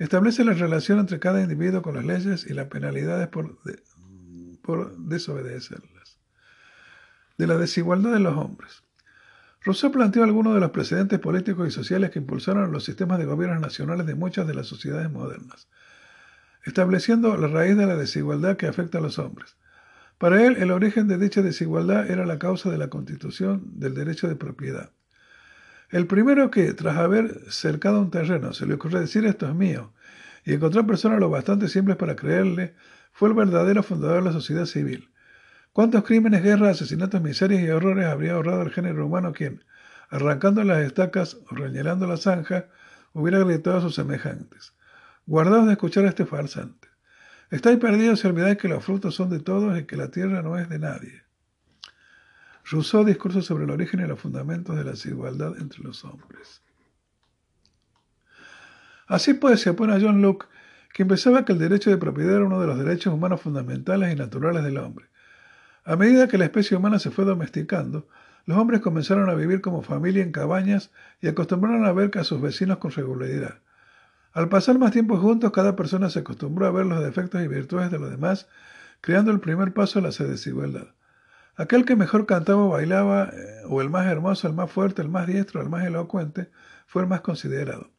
Establece 0.00 0.44
la 0.46 0.54
relación 0.54 0.98
entre 0.98 1.20
cada 1.20 1.42
individuo 1.42 1.82
con 1.82 1.94
las 1.94 2.06
leyes 2.06 2.46
y 2.48 2.54
las 2.54 2.68
penalidades 2.68 3.28
por, 3.28 4.96
desobedecerlas. 4.96 6.18
De 7.36 7.46
la 7.46 7.58
desigualdad 7.58 8.14
de 8.14 8.20
los 8.20 8.34
hombres. 8.34 8.82
Rousseau 9.62 9.92
planteó 9.92 10.24
algunos 10.24 10.54
de 10.54 10.60
los 10.60 10.70
precedentes 10.70 11.18
políticos 11.18 11.68
y 11.68 11.70
sociales 11.70 12.10
que 12.10 12.18
impulsaron 12.18 12.72
los 12.72 12.84
sistemas 12.84 13.18
de 13.18 13.26
gobiernos 13.26 13.60
nacionales 13.60 14.06
de 14.06 14.14
muchas 14.14 14.46
de 14.46 14.54
las 14.54 14.68
sociedades 14.68 15.10
modernas, 15.10 15.68
estableciendo 16.64 17.36
la 17.36 17.48
raíz 17.48 17.76
de 17.76 17.84
la 17.84 17.96
desigualdad 17.96 18.56
que 18.56 18.68
afecta 18.68 18.96
a 18.96 19.02
los 19.02 19.18
hombres. 19.18 19.58
Para 20.16 20.46
él, 20.46 20.56
el 20.60 20.70
origen 20.70 21.08
de 21.08 21.18
dicha 21.18 21.42
desigualdad 21.42 22.10
era 22.10 22.24
la 22.24 22.38
causa 22.38 22.70
de 22.70 22.78
la 22.78 22.88
constitución 22.88 23.78
del 23.78 23.94
derecho 23.94 24.28
de 24.28 24.36
propiedad. 24.36 24.92
El 25.90 26.06
primero 26.06 26.52
que, 26.52 26.72
tras 26.72 26.96
haber 26.96 27.50
cercado 27.50 28.00
un 28.00 28.12
terreno, 28.12 28.52
se 28.52 28.64
le 28.64 28.74
ocurrió 28.74 29.00
decir 29.00 29.24
esto 29.26 29.48
es 29.48 29.54
mío, 29.56 29.92
y 30.44 30.54
encontró 30.54 30.86
personas 30.86 31.18
lo 31.18 31.28
bastante 31.30 31.66
simples 31.66 31.96
para 31.96 32.14
creerle, 32.14 32.74
fue 33.12 33.28
el 33.28 33.34
verdadero 33.34 33.82
fundador 33.82 34.18
de 34.18 34.28
la 34.28 34.32
sociedad 34.32 34.66
civil. 34.66 35.10
¿Cuántos 35.72 36.04
crímenes, 36.04 36.44
guerras, 36.44 36.76
asesinatos, 36.76 37.20
miserias 37.20 37.62
y 37.62 37.70
horrores 37.70 38.06
habría 38.06 38.34
ahorrado 38.34 38.62
el 38.62 38.70
género 38.70 39.04
humano 39.04 39.32
quien, 39.32 39.64
arrancando 40.10 40.62
las 40.62 40.78
estacas 40.78 41.38
o 41.50 41.56
reñelando 41.56 42.06
la 42.06 42.16
zanja, 42.16 42.66
hubiera 43.12 43.40
gritado 43.40 43.78
a 43.78 43.80
sus 43.80 43.96
semejantes? 43.96 44.74
Guardaos 45.26 45.66
de 45.66 45.72
escuchar 45.72 46.04
a 46.04 46.08
este 46.08 46.24
farsante. 46.24 46.88
Estáis 47.50 47.78
perdidos 47.78 48.20
si 48.20 48.28
olvidáis 48.28 48.58
que 48.58 48.68
los 48.68 48.84
frutos 48.84 49.16
son 49.16 49.28
de 49.28 49.40
todos 49.40 49.76
y 49.76 49.86
que 49.86 49.96
la 49.96 50.12
tierra 50.12 50.40
no 50.40 50.56
es 50.56 50.68
de 50.68 50.78
nadie. 50.78 51.29
Rousseau 52.70 53.04
discurso 53.04 53.42
sobre 53.42 53.64
el 53.64 53.70
origen 53.70 54.00
y 54.00 54.06
los 54.06 54.20
fundamentos 54.20 54.76
de 54.76 54.84
la 54.84 54.92
desigualdad 54.92 55.58
entre 55.58 55.82
los 55.82 56.04
hombres. 56.04 56.62
Así 59.06 59.34
pues, 59.34 59.60
se 59.60 59.70
opone 59.70 59.94
a 59.94 60.00
John 60.00 60.22
Locke, 60.22 60.46
quien 60.92 61.08
pensaba 61.08 61.44
que 61.44 61.52
el 61.52 61.58
derecho 61.58 61.90
de 61.90 61.98
propiedad 61.98 62.36
era 62.36 62.44
uno 62.44 62.60
de 62.60 62.66
los 62.66 62.78
derechos 62.78 63.12
humanos 63.12 63.40
fundamentales 63.40 64.12
y 64.12 64.16
naturales 64.16 64.62
del 64.62 64.78
hombre, 64.78 65.06
a 65.84 65.96
medida 65.96 66.28
que 66.28 66.38
la 66.38 66.44
especie 66.44 66.76
humana 66.76 66.98
se 66.98 67.10
fue 67.10 67.24
domesticando, 67.24 68.06
los 68.46 68.58
hombres 68.58 68.80
comenzaron 68.80 69.30
a 69.30 69.34
vivir 69.34 69.60
como 69.60 69.82
familia 69.82 70.22
en 70.22 70.32
cabañas 70.32 70.90
y 71.20 71.28
acostumbraron 71.28 71.84
a 71.86 71.92
ver 71.92 72.10
a 72.18 72.24
sus 72.24 72.40
vecinos 72.40 72.78
con 72.78 72.90
regularidad. 72.90 73.58
Al 74.32 74.48
pasar 74.48 74.78
más 74.78 74.92
tiempo 74.92 75.16
juntos, 75.16 75.50
cada 75.52 75.76
persona 75.76 76.10
se 76.10 76.20
acostumbró 76.20 76.66
a 76.66 76.70
ver 76.70 76.86
los 76.86 77.02
defectos 77.02 77.42
y 77.42 77.48
virtudes 77.48 77.90
de 77.90 77.98
los 77.98 78.10
demás, 78.10 78.48
creando 79.00 79.32
el 79.32 79.40
primer 79.40 79.72
paso 79.72 79.98
a 79.98 80.02
la 80.02 80.10
desigualdad. 80.10 80.88
Aquel 81.56 81.84
que 81.84 81.96
mejor 81.96 82.26
cantaba 82.26 82.64
o 82.64 82.70
bailaba, 82.70 83.30
eh, 83.32 83.62
o 83.68 83.80
el 83.82 83.90
más 83.90 84.06
hermoso, 84.06 84.48
el 84.48 84.54
más 84.54 84.70
fuerte, 84.70 85.02
el 85.02 85.08
más 85.08 85.26
diestro, 85.26 85.60
el 85.60 85.68
más 85.68 85.84
elocuente, 85.84 86.50
fue 86.86 87.02
el 87.02 87.08
más 87.08 87.20
considerado. 87.20 87.90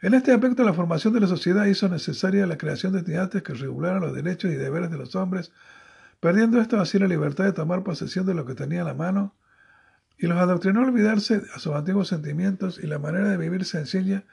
En 0.00 0.14
este 0.14 0.32
aspecto, 0.32 0.62
la 0.62 0.74
formación 0.74 1.12
de 1.12 1.20
la 1.20 1.26
sociedad 1.26 1.64
hizo 1.66 1.88
necesaria 1.88 2.46
la 2.46 2.56
creación 2.56 2.92
de 2.92 3.00
entidades 3.00 3.42
que 3.42 3.54
regularan 3.54 4.00
los 4.00 4.14
derechos 4.14 4.52
y 4.52 4.54
deberes 4.54 4.90
de 4.90 4.98
los 4.98 5.16
hombres 5.16 5.52
perdiendo 6.20 6.60
esto 6.60 6.80
así 6.80 6.98
la 6.98 7.06
libertad 7.06 7.44
de 7.44 7.52
tomar 7.52 7.82
posesión 7.84 8.26
de 8.26 8.34
lo 8.34 8.44
que 8.44 8.54
tenía 8.54 8.82
a 8.82 8.84
la 8.84 8.94
mano, 8.94 9.34
y 10.18 10.26
los 10.26 10.38
adoctrinó 10.38 10.80
a 10.80 10.84
olvidarse 10.84 11.42
a 11.54 11.58
sus 11.60 11.74
antiguos 11.74 12.08
sentimientos 12.08 12.80
y 12.82 12.86
la 12.88 12.98
manera 12.98 13.28
de 13.28 13.36
vivir 13.36 13.64
sencilla, 13.64 14.24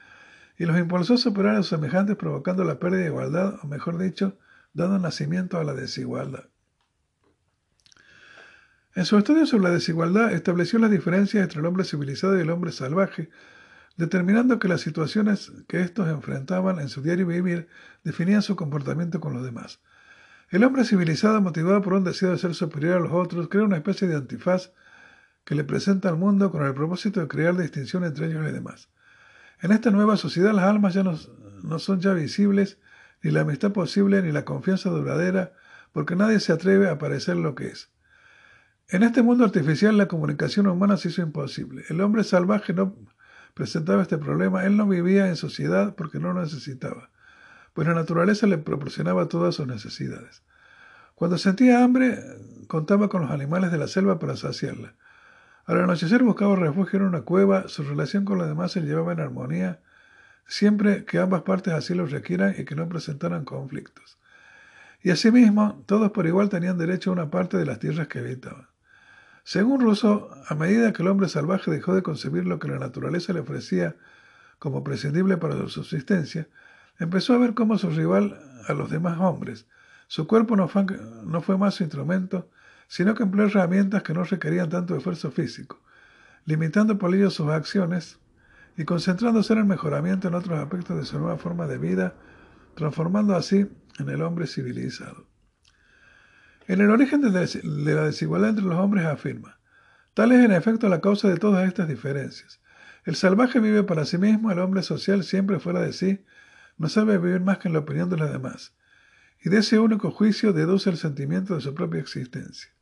y 0.58 0.64
los 0.64 0.78
impulsó 0.78 1.14
a 1.14 1.18
superar 1.18 1.54
a 1.54 1.58
sus 1.58 1.68
semejantes 1.68 2.16
provocando 2.16 2.64
la 2.64 2.80
pérdida 2.80 3.02
de 3.02 3.06
igualdad, 3.06 3.54
o 3.62 3.66
mejor 3.68 3.98
dicho, 3.98 4.36
dando 4.72 4.98
nacimiento 4.98 5.58
a 5.58 5.64
la 5.64 5.74
desigualdad. 5.74 6.44
En 8.96 9.04
su 9.04 9.18
estudio 9.18 9.44
sobre 9.44 9.64
la 9.64 9.70
desigualdad 9.74 10.32
estableció 10.32 10.78
las 10.78 10.90
diferencias 10.90 11.42
entre 11.42 11.60
el 11.60 11.66
hombre 11.66 11.84
civilizado 11.84 12.38
y 12.38 12.40
el 12.40 12.48
hombre 12.48 12.72
salvaje, 12.72 13.28
determinando 13.98 14.58
que 14.58 14.68
las 14.68 14.80
situaciones 14.80 15.52
que 15.68 15.82
estos 15.82 16.08
enfrentaban 16.08 16.80
en 16.80 16.88
su 16.88 17.02
diario 17.02 17.26
vivir 17.26 17.68
definían 18.04 18.40
su 18.40 18.56
comportamiento 18.56 19.20
con 19.20 19.34
los 19.34 19.44
demás. 19.44 19.80
El 20.48 20.64
hombre 20.64 20.86
civilizado, 20.86 21.42
motivado 21.42 21.82
por 21.82 21.92
un 21.92 22.04
deseo 22.04 22.30
de 22.30 22.38
ser 22.38 22.54
superior 22.54 22.96
a 22.96 23.00
los 23.00 23.12
otros, 23.12 23.48
crea 23.48 23.64
una 23.64 23.76
especie 23.76 24.08
de 24.08 24.16
antifaz 24.16 24.72
que 25.44 25.54
le 25.54 25.64
presenta 25.64 26.08
al 26.08 26.16
mundo 26.16 26.50
con 26.50 26.64
el 26.64 26.72
propósito 26.72 27.20
de 27.20 27.28
crear 27.28 27.54
distinción 27.54 28.02
entre 28.02 28.28
ellos 28.28 28.48
y 28.48 28.52
demás. 28.52 28.88
En 29.60 29.72
esta 29.72 29.90
nueva 29.90 30.16
sociedad 30.16 30.54
las 30.54 30.64
almas 30.64 30.94
ya 30.94 31.02
no, 31.02 31.18
no 31.62 31.78
son 31.78 32.00
ya 32.00 32.14
visibles, 32.14 32.78
ni 33.22 33.30
la 33.30 33.42
amistad 33.42 33.72
posible, 33.72 34.22
ni 34.22 34.32
la 34.32 34.46
confianza 34.46 34.88
duradera, 34.88 35.52
porque 35.92 36.16
nadie 36.16 36.40
se 36.40 36.54
atreve 36.54 36.88
a 36.88 36.96
parecer 36.96 37.36
lo 37.36 37.54
que 37.54 37.66
es. 37.66 37.90
En 38.88 39.02
este 39.02 39.20
mundo 39.22 39.44
artificial 39.44 39.96
la 39.96 40.06
comunicación 40.06 40.68
humana 40.68 40.96
se 40.96 41.08
hizo 41.08 41.20
imposible. 41.20 41.82
El 41.88 42.00
hombre 42.00 42.22
salvaje 42.22 42.72
no 42.72 42.94
presentaba 43.52 44.02
este 44.02 44.16
problema, 44.16 44.64
él 44.64 44.76
no 44.76 44.86
vivía 44.86 45.26
en 45.26 45.34
sociedad 45.34 45.96
porque 45.96 46.20
no 46.20 46.32
lo 46.32 46.42
necesitaba, 46.42 47.10
pues 47.72 47.88
la 47.88 47.94
naturaleza 47.94 48.46
le 48.46 48.58
proporcionaba 48.58 49.26
todas 49.26 49.56
sus 49.56 49.66
necesidades. 49.66 50.44
Cuando 51.16 51.36
sentía 51.36 51.82
hambre, 51.82 52.22
contaba 52.68 53.08
con 53.08 53.22
los 53.22 53.32
animales 53.32 53.72
de 53.72 53.78
la 53.78 53.88
selva 53.88 54.20
para 54.20 54.36
saciarla. 54.36 54.94
Al 55.64 55.80
anochecer 55.80 56.22
buscaba 56.22 56.54
refugio 56.54 57.00
en 57.00 57.06
una 57.06 57.22
cueva, 57.22 57.66
su 57.66 57.82
relación 57.82 58.24
con 58.24 58.38
los 58.38 58.46
demás 58.46 58.70
se 58.70 58.82
llevaba 58.82 59.12
en 59.12 59.20
armonía, 59.20 59.80
siempre 60.46 61.04
que 61.04 61.18
ambas 61.18 61.42
partes 61.42 61.74
así 61.74 61.92
lo 61.92 62.06
requieran 62.06 62.54
y 62.56 62.64
que 62.64 62.76
no 62.76 62.88
presentaran 62.88 63.44
conflictos. 63.44 64.20
Y 65.02 65.10
asimismo, 65.10 65.82
todos 65.86 66.12
por 66.12 66.28
igual 66.28 66.50
tenían 66.50 66.78
derecho 66.78 67.10
a 67.10 67.14
una 67.14 67.30
parte 67.30 67.56
de 67.56 67.66
las 67.66 67.80
tierras 67.80 68.06
que 68.06 68.20
habitaban. 68.20 68.68
Según 69.46 69.80
Rousseau, 69.80 70.28
a 70.48 70.56
medida 70.56 70.92
que 70.92 71.02
el 71.02 71.08
hombre 71.08 71.28
salvaje 71.28 71.70
dejó 71.70 71.94
de 71.94 72.02
concebir 72.02 72.46
lo 72.46 72.58
que 72.58 72.66
la 72.66 72.80
naturaleza 72.80 73.32
le 73.32 73.38
ofrecía 73.38 73.94
como 74.58 74.82
prescindible 74.82 75.36
para 75.36 75.54
su 75.54 75.68
subsistencia, 75.68 76.48
empezó 76.98 77.32
a 77.32 77.38
ver 77.38 77.54
cómo 77.54 77.78
su 77.78 77.90
rival 77.90 78.40
a 78.66 78.72
los 78.72 78.90
demás 78.90 79.20
hombres. 79.20 79.68
Su 80.08 80.26
cuerpo 80.26 80.56
no 80.56 80.66
fue, 80.66 80.84
no 81.22 81.42
fue 81.42 81.56
más 81.58 81.76
su 81.76 81.84
instrumento, 81.84 82.50
sino 82.88 83.14
que 83.14 83.22
empleó 83.22 83.46
herramientas 83.46 84.02
que 84.02 84.14
no 84.14 84.24
requerían 84.24 84.68
tanto 84.68 84.96
esfuerzo 84.96 85.30
físico, 85.30 85.78
limitando 86.44 86.98
por 86.98 87.14
ello 87.14 87.30
sus 87.30 87.48
acciones 87.50 88.18
y 88.76 88.84
concentrándose 88.84 89.52
en 89.52 89.60
el 89.60 89.66
mejoramiento 89.66 90.26
en 90.26 90.34
otros 90.34 90.58
aspectos 90.58 90.96
de 90.96 91.04
su 91.04 91.20
nueva 91.20 91.38
forma 91.38 91.68
de 91.68 91.78
vida, 91.78 92.14
transformando 92.74 93.36
así 93.36 93.70
en 94.00 94.08
el 94.08 94.22
hombre 94.22 94.48
civilizado. 94.48 95.35
En 96.68 96.80
el 96.80 96.90
origen 96.90 97.20
de 97.20 97.30
la 97.94 98.04
desigualdad 98.04 98.50
entre 98.50 98.64
los 98.64 98.74
hombres 98.74 99.06
afirma, 99.06 99.58
tal 100.14 100.32
es 100.32 100.44
en 100.44 100.50
efecto 100.50 100.88
la 100.88 101.00
causa 101.00 101.28
de 101.28 101.36
todas 101.36 101.66
estas 101.68 101.86
diferencias. 101.86 102.60
El 103.04 103.14
salvaje 103.14 103.60
vive 103.60 103.84
para 103.84 104.04
sí 104.04 104.18
mismo, 104.18 104.50
el 104.50 104.58
hombre 104.58 104.82
social 104.82 105.22
siempre 105.22 105.60
fuera 105.60 105.80
de 105.80 105.92
sí, 105.92 106.24
no 106.76 106.88
sabe 106.88 107.18
vivir 107.18 107.40
más 107.40 107.58
que 107.58 107.68
en 107.68 107.74
la 107.74 107.80
opinión 107.80 108.10
de 108.10 108.16
los 108.16 108.32
demás, 108.32 108.74
y 109.40 109.48
de 109.48 109.58
ese 109.58 109.78
único 109.78 110.10
juicio 110.10 110.52
deduce 110.52 110.90
el 110.90 110.96
sentimiento 110.96 111.54
de 111.54 111.60
su 111.60 111.72
propia 111.72 112.00
existencia. 112.00 112.72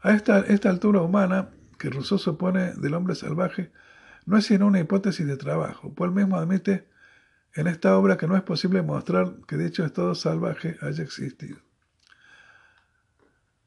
A 0.00 0.12
esta, 0.12 0.40
esta 0.40 0.70
altura 0.70 1.02
humana, 1.02 1.50
que 1.78 1.90
Rousseau 1.90 2.18
supone 2.18 2.72
del 2.72 2.94
hombre 2.94 3.14
salvaje, 3.14 3.72
no 4.24 4.38
es 4.38 4.46
sino 4.46 4.66
una 4.66 4.80
hipótesis 4.80 5.26
de 5.26 5.36
trabajo, 5.36 5.92
pues 5.94 6.08
él 6.08 6.14
mismo 6.14 6.36
admite 6.36 6.88
en 7.54 7.66
esta 7.66 7.94
obra 7.98 8.16
que 8.16 8.26
no 8.26 8.36
es 8.36 8.42
posible 8.42 8.80
mostrar 8.80 9.34
que 9.46 9.58
dicho 9.58 9.84
estado 9.84 10.14
salvaje 10.14 10.78
haya 10.80 11.04
existido. 11.04 11.58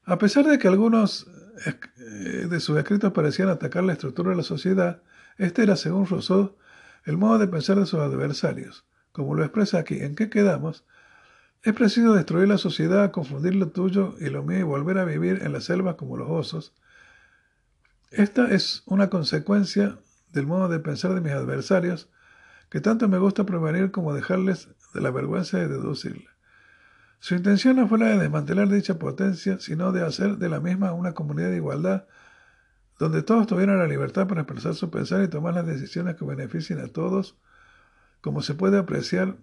A 0.05 0.17
pesar 0.19 0.45
de 0.45 0.59
que 0.59 0.67
algunos 0.67 1.27
eh, 1.65 2.47
de 2.47 2.59
sus 2.59 2.77
escritos 2.77 3.11
parecían 3.11 3.49
atacar 3.49 3.83
la 3.83 3.93
estructura 3.93 4.29
de 4.29 4.35
la 4.35 4.43
sociedad, 4.43 5.01
este 5.37 5.63
era, 5.63 5.75
según 5.75 6.05
Rousseau, 6.05 6.55
el 7.05 7.17
modo 7.17 7.39
de 7.39 7.47
pensar 7.47 7.79
de 7.79 7.87
sus 7.87 7.99
adversarios. 7.99 8.85
Como 9.11 9.33
lo 9.33 9.43
expresa 9.43 9.79
aquí, 9.79 9.99
¿en 9.99 10.15
qué 10.15 10.29
quedamos? 10.29 10.85
Es 11.63 11.73
preciso 11.73 12.13
destruir 12.13 12.47
la 12.47 12.59
sociedad, 12.59 13.11
confundir 13.11 13.55
lo 13.55 13.69
tuyo 13.69 14.15
y 14.19 14.29
lo 14.29 14.43
mío 14.43 14.59
y 14.59 14.63
volver 14.63 14.99
a 14.99 15.05
vivir 15.05 15.41
en 15.41 15.53
la 15.53 15.61
selva 15.61 15.97
como 15.97 16.17
los 16.17 16.29
osos. 16.29 16.73
Esta 18.11 18.51
es 18.51 18.83
una 18.85 19.09
consecuencia 19.09 19.97
del 20.31 20.45
modo 20.45 20.67
de 20.67 20.79
pensar 20.79 21.15
de 21.15 21.21
mis 21.21 21.31
adversarios, 21.31 22.09
que 22.69 22.81
tanto 22.81 23.07
me 23.07 23.17
gusta 23.17 23.45
prevenir 23.45 23.91
como 23.91 24.13
dejarles 24.13 24.69
de 24.93 25.01
la 25.01 25.09
vergüenza 25.09 25.57
de 25.57 25.67
deducirla. 25.67 26.34
Su 27.19 27.35
intención 27.35 27.77
no 27.77 27.87
fue 27.87 27.99
la 27.99 28.09
de 28.09 28.19
desmantelar 28.19 28.69
dicha 28.69 28.99
potencia, 28.99 29.59
sino 29.59 29.91
de 29.91 30.05
hacer 30.05 30.37
de 30.37 30.49
la 30.49 30.59
misma 30.59 30.93
una 30.93 31.13
comunidad 31.13 31.49
de 31.49 31.57
igualdad, 31.57 32.05
donde 32.99 33.23
todos 33.23 33.47
tuvieran 33.47 33.79
la 33.79 33.87
libertad 33.87 34.27
para 34.27 34.41
expresar 34.41 34.75
su 34.75 34.89
pensar 34.89 35.23
y 35.23 35.27
tomar 35.27 35.53
las 35.53 35.65
decisiones 35.65 36.15
que 36.15 36.25
beneficien 36.25 36.79
a 36.79 36.87
todos, 36.87 37.37
como 38.21 38.41
se 38.41 38.53
puede 38.53 38.77
apreciar 38.77 39.37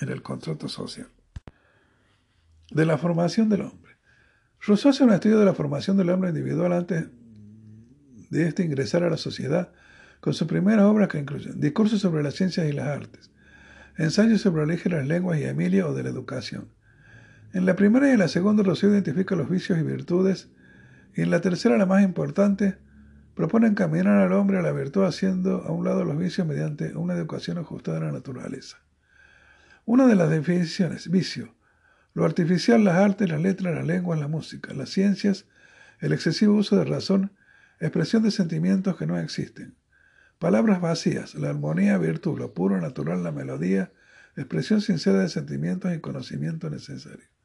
en 0.00 0.08
el 0.08 0.22
contrato 0.22 0.68
social 0.68 1.08
de 2.70 2.86
la 2.86 2.98
formación 2.98 3.48
del 3.48 3.62
hombre. 3.62 3.96
Rousseau 4.60 4.90
hace 4.90 5.04
un 5.04 5.12
estudio 5.12 5.38
de 5.38 5.44
la 5.44 5.54
formación 5.54 5.96
del 5.96 6.10
hombre 6.10 6.30
individual 6.30 6.72
antes 6.72 7.06
de 8.30 8.48
este 8.48 8.64
ingresar 8.64 9.04
a 9.04 9.10
la 9.10 9.16
sociedad 9.16 9.72
con 10.20 10.34
sus 10.34 10.48
primeras 10.48 10.86
obras 10.86 11.08
que 11.08 11.18
incluyen 11.18 11.60
discursos 11.60 12.00
sobre 12.00 12.22
las 12.22 12.34
ciencias 12.34 12.68
y 12.68 12.72
las 12.72 12.88
artes, 12.88 13.30
ensayos 13.96 14.40
sobre 14.40 14.62
el 14.62 14.70
origen 14.70 14.92
de 14.92 14.98
las 14.98 15.06
lenguas 15.06 15.38
y 15.38 15.44
Emilia 15.44 15.86
o 15.86 15.94
de 15.94 16.02
la 16.02 16.08
educación. 16.08 16.68
En 17.52 17.64
la 17.64 17.76
primera 17.76 18.08
y 18.08 18.12
en 18.12 18.18
la 18.18 18.28
segunda 18.28 18.62
Rousseau 18.62 18.90
identifica 18.90 19.34
los 19.36 19.48
vicios 19.48 19.78
y 19.78 19.82
virtudes 19.82 20.48
y 21.14 21.22
en 21.22 21.30
la 21.30 21.40
tercera, 21.40 21.78
la 21.78 21.86
más 21.86 22.02
importante, 22.02 22.76
propone 23.34 23.68
encaminar 23.68 24.18
al 24.18 24.32
hombre 24.32 24.58
a 24.58 24.62
la 24.62 24.72
virtud 24.72 25.04
haciendo 25.04 25.62
a 25.62 25.72
un 25.72 25.84
lado 25.84 26.04
los 26.04 26.18
vicios 26.18 26.46
mediante 26.46 26.94
una 26.96 27.14
educación 27.14 27.58
ajustada 27.58 27.98
a 27.98 28.00
la 28.00 28.12
naturaleza. 28.12 28.78
Una 29.84 30.06
de 30.06 30.14
las 30.14 30.28
definiciones, 30.30 31.10
vicio, 31.10 31.54
lo 32.12 32.24
artificial, 32.24 32.82
las 32.82 32.96
artes, 32.96 33.28
las 33.28 33.40
letras, 33.40 33.74
las 33.74 33.86
lenguas, 33.86 34.18
la 34.18 34.28
música, 34.28 34.74
las 34.74 34.90
ciencias, 34.90 35.46
el 36.00 36.12
excesivo 36.12 36.54
uso 36.54 36.76
de 36.76 36.84
razón, 36.84 37.32
expresión 37.78 38.22
de 38.22 38.30
sentimientos 38.30 38.96
que 38.96 39.06
no 39.06 39.18
existen. 39.18 39.76
Palabras 40.38 40.80
vacías, 40.80 41.34
la 41.34 41.50
armonía, 41.50 41.96
virtud, 41.98 42.38
lo 42.38 42.52
puro, 42.52 42.80
natural, 42.80 43.22
la 43.22 43.32
melodía, 43.32 43.92
expresión 44.36 44.80
sincera 44.80 45.20
de 45.20 45.28
sentimientos 45.28 45.94
y 45.94 46.00
conocimiento 46.00 46.68
necesario. 46.68 47.35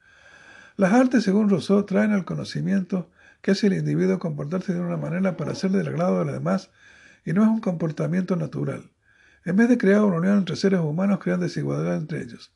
Las 0.77 0.93
artes, 0.93 1.23
según 1.23 1.49
Rousseau, 1.49 1.83
traen 1.85 2.11
al 2.11 2.25
conocimiento 2.25 3.09
que 3.41 3.51
hace 3.51 3.67
el 3.67 3.73
individuo 3.73 4.19
comportarse 4.19 4.73
de 4.73 4.79
una 4.79 4.97
manera 4.97 5.37
para 5.37 5.55
ser 5.55 5.71
del 5.71 5.87
agrado 5.87 6.19
de 6.19 6.25
los 6.25 6.33
demás 6.33 6.69
y 7.25 7.33
no 7.33 7.43
es 7.43 7.49
un 7.49 7.59
comportamiento 7.59 8.35
natural. 8.35 8.89
En 9.45 9.55
vez 9.55 9.69
de 9.69 9.77
crear 9.77 10.01
una 10.01 10.17
unión 10.17 10.37
entre 10.37 10.55
seres 10.55 10.79
humanos, 10.79 11.19
crean 11.19 11.39
desigualdad 11.39 11.95
entre 11.95 12.21
ellos. 12.21 12.53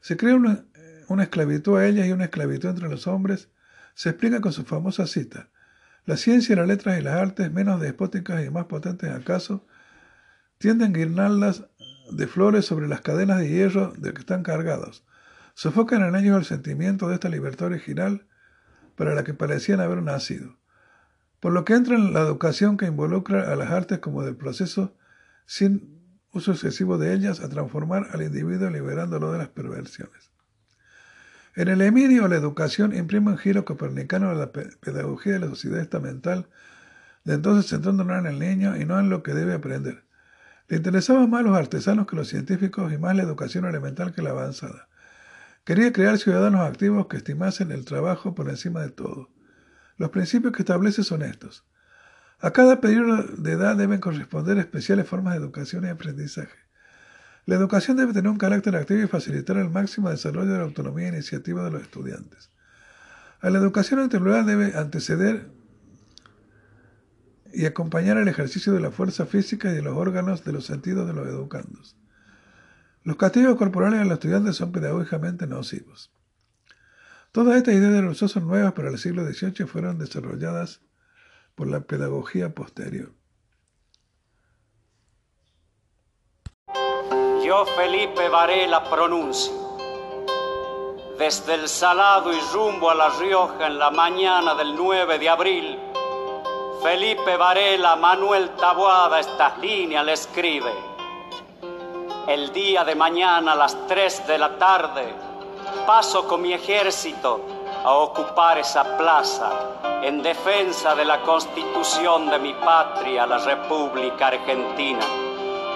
Se 0.00 0.16
crea 0.16 0.36
una 0.36 0.64
una 1.08 1.24
esclavitud 1.24 1.78
a 1.78 1.86
ellas 1.86 2.06
y 2.06 2.12
una 2.12 2.24
esclavitud 2.24 2.68
entre 2.68 2.88
los 2.88 3.06
hombres, 3.06 3.48
se 3.94 4.10
explica 4.10 4.40
con 4.40 4.52
su 4.52 4.64
famosa 4.64 5.06
cita. 5.06 5.48
La 6.04 6.16
ciencia, 6.16 6.56
las 6.56 6.68
letras 6.68 6.98
y 6.98 7.02
las 7.02 7.14
artes, 7.14 7.52
menos 7.52 7.80
despóticas 7.80 8.44
y 8.44 8.50
más 8.50 8.66
potentes 8.66 9.10
acaso, 9.10 9.66
tienden 10.58 10.92
guirnaldas 10.92 11.64
de 12.10 12.26
flores 12.26 12.64
sobre 12.64 12.88
las 12.88 13.00
cadenas 13.00 13.38
de 13.40 13.48
hierro 13.48 13.92
de 13.96 14.12
que 14.12 14.20
están 14.20 14.42
cargados. 14.42 15.04
Sofocan 15.58 16.04
en 16.04 16.14
ellos 16.14 16.38
el 16.38 16.44
sentimiento 16.44 17.08
de 17.08 17.14
esta 17.14 17.28
libertad 17.28 17.66
original 17.66 18.28
para 18.94 19.16
la 19.16 19.24
que 19.24 19.34
parecían 19.34 19.80
haber 19.80 20.04
nacido. 20.04 20.56
Por 21.40 21.52
lo 21.52 21.64
que 21.64 21.74
entra 21.74 21.96
en 21.96 22.12
la 22.12 22.20
educación 22.20 22.76
que 22.76 22.86
involucra 22.86 23.52
a 23.52 23.56
las 23.56 23.72
artes 23.72 23.98
como 23.98 24.22
del 24.22 24.36
proceso, 24.36 24.94
sin 25.46 26.00
uso 26.30 26.52
excesivo 26.52 26.96
de 26.96 27.12
ellas, 27.12 27.40
a 27.40 27.48
transformar 27.48 28.06
al 28.12 28.22
individuo 28.22 28.70
liberándolo 28.70 29.32
de 29.32 29.38
las 29.38 29.48
perversiones. 29.48 30.30
En 31.56 31.66
el 31.66 31.82
Emidio, 31.82 32.28
la 32.28 32.36
educación 32.36 32.94
imprime 32.94 33.32
un 33.32 33.38
giro 33.38 33.64
copernicano 33.64 34.30
a 34.30 34.34
la 34.34 34.52
pedagogía 34.52 35.32
de 35.32 35.40
la 35.40 35.48
sociedad 35.48 35.80
estamental, 35.80 36.48
de 37.24 37.34
entonces 37.34 37.68
centrándonos 37.68 38.16
en 38.16 38.26
el 38.26 38.38
niño 38.38 38.76
y 38.76 38.84
no 38.84 39.00
en 39.00 39.10
lo 39.10 39.24
que 39.24 39.34
debe 39.34 39.54
aprender. 39.54 40.04
Le 40.68 40.76
interesaban 40.76 41.28
más 41.28 41.42
los 41.42 41.56
artesanos 41.56 42.06
que 42.06 42.14
los 42.14 42.28
científicos 42.28 42.92
y 42.92 42.96
más 42.96 43.16
la 43.16 43.24
educación 43.24 43.64
elemental 43.64 44.14
que 44.14 44.22
la 44.22 44.30
avanzada. 44.30 44.88
Quería 45.68 45.92
crear 45.92 46.16
ciudadanos 46.16 46.62
activos 46.62 47.08
que 47.08 47.18
estimasen 47.18 47.72
el 47.72 47.84
trabajo 47.84 48.34
por 48.34 48.48
encima 48.48 48.80
de 48.80 48.88
todo. 48.88 49.28
Los 49.98 50.08
principios 50.08 50.54
que 50.54 50.62
establece 50.62 51.04
son 51.04 51.20
estos. 51.20 51.66
A 52.40 52.52
cada 52.52 52.80
periodo 52.80 53.22
de 53.36 53.52
edad 53.52 53.76
deben 53.76 54.00
corresponder 54.00 54.56
especiales 54.56 55.06
formas 55.06 55.34
de 55.34 55.40
educación 55.40 55.84
y 55.84 55.88
aprendizaje. 55.88 56.56
La 57.44 57.56
educación 57.56 57.98
debe 57.98 58.14
tener 58.14 58.30
un 58.30 58.38
carácter 58.38 58.76
activo 58.76 59.02
y 59.02 59.08
facilitar 59.08 59.58
el 59.58 59.68
máximo 59.68 60.08
desarrollo 60.08 60.52
de 60.52 60.56
la 60.56 60.64
autonomía 60.64 61.08
e 61.08 61.12
iniciativa 61.12 61.62
de 61.62 61.70
los 61.72 61.82
estudiantes. 61.82 62.50
A 63.42 63.50
la 63.50 63.58
educación 63.58 64.00
integral 64.00 64.46
debe 64.46 64.74
anteceder 64.74 65.50
y 67.52 67.66
acompañar 67.66 68.16
el 68.16 68.28
ejercicio 68.28 68.72
de 68.72 68.80
la 68.80 68.90
fuerza 68.90 69.26
física 69.26 69.70
y 69.70 69.74
de 69.74 69.82
los 69.82 69.98
órganos 69.98 70.44
de 70.44 70.52
los 70.52 70.64
sentidos 70.64 71.06
de 71.06 71.12
los 71.12 71.28
educandos. 71.28 71.98
Los 73.04 73.16
castigos 73.16 73.56
corporales 73.56 74.00
a 74.00 74.04
los 74.04 74.14
estudiantes 74.14 74.56
son 74.56 74.72
pedagógicamente 74.72 75.46
nocivos. 75.46 76.10
Todas 77.32 77.56
estas 77.56 77.74
ideas 77.74 77.92
de 77.92 78.02
Rousseau 78.02 78.28
son 78.28 78.46
nuevas 78.46 78.72
para 78.72 78.90
el 78.90 78.98
siglo 78.98 79.24
XVIII 79.24 79.54
y 79.60 79.64
fueron 79.64 79.98
desarrolladas 79.98 80.80
por 81.54 81.68
la 81.68 81.80
pedagogía 81.80 82.54
posterior. 82.54 83.12
yo 87.48 87.64
Felipe 87.64 88.28
Varela 88.28 88.84
pronuncio. 88.90 89.54
Desde 91.18 91.54
el 91.54 91.66
Salado 91.66 92.30
y 92.30 92.38
rumbo 92.52 92.90
a 92.90 92.94
La 92.94 93.08
Rioja 93.08 93.68
en 93.68 93.78
la 93.78 93.90
mañana 93.90 94.54
del 94.54 94.76
9 94.76 95.18
de 95.18 95.28
abril, 95.30 95.78
Felipe 96.82 97.38
Varela, 97.38 97.96
Manuel 97.96 98.50
Taboada 98.50 99.18
estas 99.18 99.56
líneas 99.60 100.04
le 100.04 100.12
escribe. 100.12 100.97
El 102.28 102.52
día 102.52 102.84
de 102.84 102.94
mañana 102.94 103.52
a 103.52 103.54
las 103.54 103.86
3 103.86 104.26
de 104.26 104.36
la 104.36 104.58
tarde 104.58 105.14
paso 105.86 106.28
con 106.28 106.42
mi 106.42 106.52
ejército 106.52 107.40
a 107.82 107.94
ocupar 107.94 108.58
esa 108.58 108.98
plaza 108.98 109.50
en 110.02 110.22
defensa 110.22 110.94
de 110.94 111.06
la 111.06 111.22
constitución 111.22 112.28
de 112.28 112.38
mi 112.38 112.52
patria, 112.52 113.24
la 113.24 113.38
República 113.38 114.26
Argentina, 114.26 115.00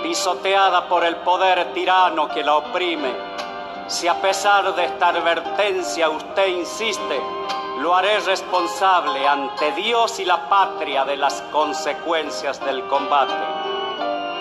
pisoteada 0.03 0.87
por 0.91 1.05
el 1.05 1.17
poder 1.17 1.73
tirano 1.73 2.29
que 2.29 2.45
la 2.45 2.57
oprime. 2.57 3.15
Si 3.87 4.07
a 4.07 4.21
pesar 4.21 4.75
de 4.75 4.85
esta 4.85 5.09
advertencia 5.09 6.11
usted 6.11 6.49
insiste, 6.49 7.19
lo 7.79 7.97
haré 7.97 8.21
responsable 8.21 9.27
ante 9.27 9.73
Dios 9.73 10.21
y 10.21 10.27
la 10.27 10.51
patria 10.51 11.07
de 11.07 11.17
las 11.17 11.41
consecuencias 11.51 12.61
del 12.61 12.87
combate. 12.89 13.82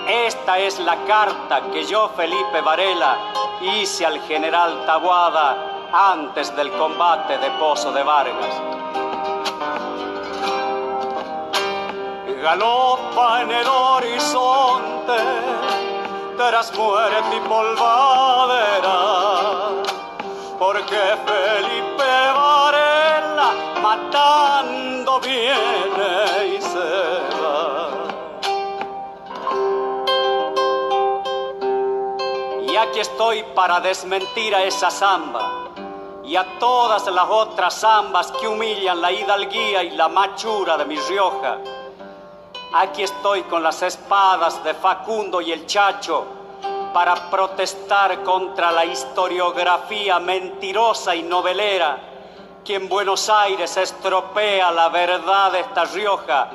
Esta 0.07 0.57
es 0.57 0.79
la 0.79 0.97
carta 1.05 1.61
que 1.71 1.85
yo, 1.85 2.09
Felipe 2.09 2.61
Varela, 2.61 3.17
hice 3.61 4.05
al 4.05 4.19
general 4.21 4.85
Tabuada 4.85 5.89
antes 5.93 6.55
del 6.55 6.71
combate 6.71 7.37
de 7.37 7.49
Pozo 7.51 7.91
de 7.91 8.03
Vargas. 8.03 8.61
Galopa 12.41 13.41
en 13.43 13.51
el 13.51 13.67
horizonte 13.67 15.17
tras 16.37 16.75
muerte 16.75 17.35
y 17.35 17.39
polvadera, 17.47 18.97
porque 20.57 20.97
Felipe 21.25 22.11
Varela 22.35 23.53
matando 23.81 25.19
viene 25.19 26.40
aquí 32.81 32.99
estoy 32.99 33.43
para 33.55 33.79
desmentir 33.79 34.55
a 34.55 34.63
esa 34.63 34.89
zamba 34.89 35.69
y 36.23 36.35
a 36.35 36.57
todas 36.57 37.05
las 37.07 37.29
otras 37.29 37.79
zambas 37.79 38.31
que 38.33 38.47
humillan 38.47 38.99
la 38.99 39.11
hidalguía 39.11 39.83
y 39.83 39.91
la 39.91 40.07
machura 40.07 40.77
de 40.77 40.85
mi 40.85 40.95
Rioja. 40.97 41.57
Aquí 42.73 43.03
estoy 43.03 43.43
con 43.43 43.61
las 43.61 43.81
espadas 43.83 44.63
de 44.63 44.73
Facundo 44.73 45.41
y 45.41 45.51
el 45.51 45.65
Chacho 45.67 46.25
para 46.93 47.29
protestar 47.29 48.23
contra 48.23 48.71
la 48.71 48.85
historiografía 48.85 50.19
mentirosa 50.19 51.15
y 51.15 51.23
novelera 51.23 51.97
que 52.65 52.75
en 52.75 52.89
Buenos 52.89 53.29
Aires 53.29 53.77
estropea 53.77 54.71
la 54.71 54.89
verdad 54.89 55.51
de 55.51 55.59
esta 55.59 55.85
Rioja 55.85 56.49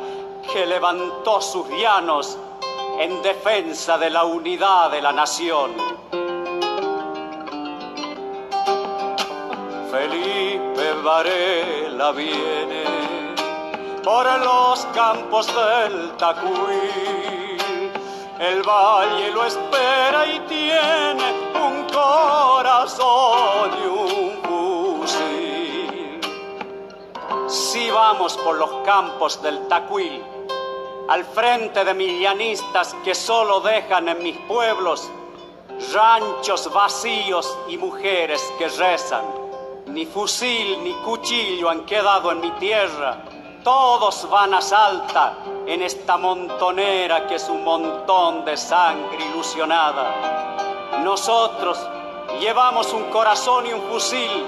que 0.52 0.66
levantó 0.66 1.40
sus 1.40 1.68
llanos 1.70 2.38
en 2.98 3.22
defensa 3.22 3.98
de 3.98 4.10
la 4.10 4.24
unidad 4.24 4.90
de 4.90 5.02
la 5.02 5.12
nación. 5.12 5.72
Felipe 9.90 10.92
Varela 11.02 12.12
viene 12.12 12.84
por 14.02 14.26
los 14.40 14.86
campos 14.94 15.46
del 15.46 16.16
Tacuí. 16.16 17.58
El 18.38 18.62
valle 18.62 19.30
lo 19.30 19.44
espera 19.44 20.26
y 20.26 20.40
tiene 20.40 21.50
un 21.54 21.84
corazón 21.92 23.70
y 23.82 23.86
un 23.86 24.32
fusil. 25.00 26.20
Si 27.48 27.90
vamos 27.90 28.36
por 28.38 28.56
los 28.56 28.70
campos 28.84 29.42
del 29.42 29.66
Tacuí, 29.68 30.22
al 31.08 31.24
frente 31.24 31.84
de 31.84 31.94
millanistas 31.94 32.94
que 33.04 33.14
solo 33.14 33.60
dejan 33.60 34.08
en 34.08 34.22
mis 34.22 34.36
pueblos 34.48 35.10
ranchos 35.92 36.72
vacíos 36.72 37.58
y 37.68 37.76
mujeres 37.76 38.52
que 38.58 38.68
rezan 38.68 39.46
ni 39.96 40.04
fusil 40.04 40.82
ni 40.84 40.92
cuchillo 40.96 41.70
han 41.70 41.86
quedado 41.86 42.30
en 42.30 42.40
mi 42.40 42.50
tierra. 42.52 43.24
Todos 43.64 44.28
van 44.28 44.52
a 44.52 44.60
salta 44.60 45.38
en 45.66 45.82
esta 45.82 46.18
montonera 46.18 47.26
que 47.26 47.36
es 47.36 47.48
un 47.48 47.64
montón 47.64 48.44
de 48.44 48.58
sangre 48.58 49.24
ilusionada. 49.24 51.00
Nosotros 51.02 51.78
llevamos 52.38 52.92
un 52.92 53.04
corazón 53.04 53.66
y 53.66 53.72
un 53.72 53.80
fusil 53.82 54.46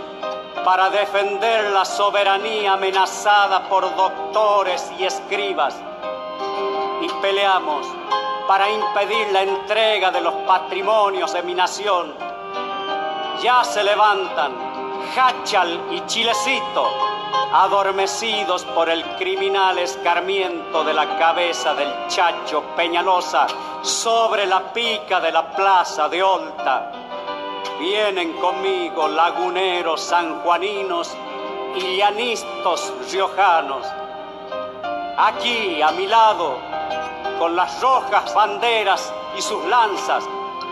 para 0.65 0.91
defender 0.91 1.71
la 1.71 1.87
soberanía 1.87 2.75
amenazada 2.75 3.69
por 3.71 3.97
doctores 3.97 4.93
y 4.99 5.05
escribas. 5.05 5.75
Y 7.01 7.09
peleamos 7.23 7.87
para 8.49 8.71
impedir 8.71 9.29
la 9.33 9.43
entrega 9.43 10.11
de 10.11 10.21
los 10.21 10.35
patrimonios 10.47 11.33
de 11.33 11.43
mi 11.43 11.55
nación. 11.55 12.15
Ya 13.43 13.63
se 13.63 13.85
levantan 13.85 14.53
Hachal 15.15 15.81
y 15.91 16.01
Chilecito, 16.07 16.89
adormecidos 17.53 18.65
por 18.65 18.89
el 18.89 19.05
criminal 19.17 19.79
escarmiento 19.79 20.83
de 20.83 20.95
la 20.95 21.19
cabeza 21.19 21.75
del 21.75 21.93
Chacho 22.09 22.63
Peñalosa 22.77 23.47
sobre 23.83 24.47
la 24.47 24.73
pica 24.73 25.21
de 25.21 25.31
la 25.31 25.51
plaza 25.53 26.09
de 26.09 26.23
Olta. 26.23 26.91
Vienen 27.79 28.33
conmigo 28.35 29.09
laguneros 29.09 30.01
sanjuaninos 30.01 31.15
y 31.77 31.99
llanistos 31.99 32.93
riojanos. 33.13 33.87
Aquí, 35.17 35.81
a 35.83 35.91
mi 35.93 36.07
lado, 36.07 36.59
con 37.39 37.55
las 37.55 37.81
rojas 37.81 38.35
banderas 38.35 39.13
y 39.37 39.43
sus 39.43 39.65
lanzas, 39.67 40.25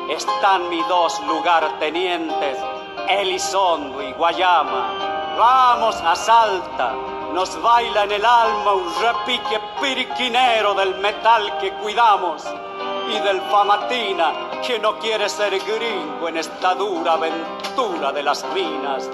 están 0.08 0.68
mis 0.68 0.86
dos 0.88 1.20
lugartenientes 1.26 2.58
Elizondo 3.08 4.02
y 4.02 4.12
Guayama. 4.12 5.36
Vamos 5.38 5.96
a 5.96 6.16
Salta, 6.16 6.92
nos 7.32 7.60
baila 7.62 8.04
en 8.04 8.12
el 8.12 8.24
alma 8.24 8.72
un 8.72 8.92
repique 9.00 9.60
piriquinero 9.80 10.74
del 10.74 10.96
metal 10.96 11.58
que 11.58 11.72
cuidamos 11.74 12.44
y 13.08 13.18
del 13.20 13.40
Famatina 13.42 14.32
que 14.66 14.78
no 14.78 14.98
quiere 14.98 15.28
ser 15.28 15.58
gringo 15.60 16.28
en 16.28 16.38
esta 16.38 16.74
dura 16.74 17.12
aventura 17.12 18.12
de 18.12 18.22
las 18.22 18.44
minas. 18.52 19.08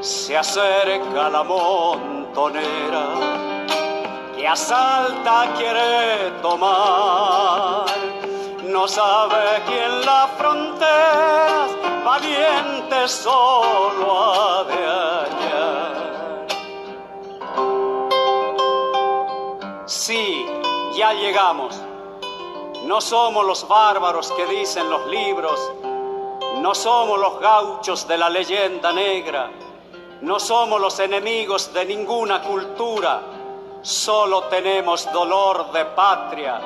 Se 0.00 0.36
acerca 0.36 1.30
la 1.30 1.42
montonera 1.42 3.53
que 4.44 4.48
a 4.48 4.56
Salta 4.56 5.54
quiere 5.56 6.30
tomar. 6.42 7.86
No 8.64 8.86
sabe 8.86 9.62
quién 9.66 10.04
la 10.04 10.28
frontera 10.36 11.66
valiente 12.04 13.08
solo 13.08 14.06
ha 14.22 14.64
de 14.64 14.74
hallar. 14.84 16.46
Sí, 19.86 20.44
ya 20.94 21.14
llegamos. 21.14 21.80
No 22.84 23.00
somos 23.00 23.46
los 23.46 23.66
bárbaros 23.66 24.30
que 24.32 24.44
dicen 24.44 24.90
los 24.90 25.06
libros, 25.06 25.58
no 26.60 26.74
somos 26.74 27.18
los 27.18 27.40
gauchos 27.40 28.06
de 28.06 28.18
la 28.18 28.28
leyenda 28.28 28.92
negra, 28.92 29.50
no 30.20 30.38
somos 30.38 30.78
los 30.82 31.00
enemigos 31.00 31.72
de 31.72 31.86
ninguna 31.86 32.42
cultura, 32.42 33.22
solo 33.84 34.44
tenemos 34.44 35.10
dolor 35.12 35.70
de 35.70 35.84
patria, 35.84 36.60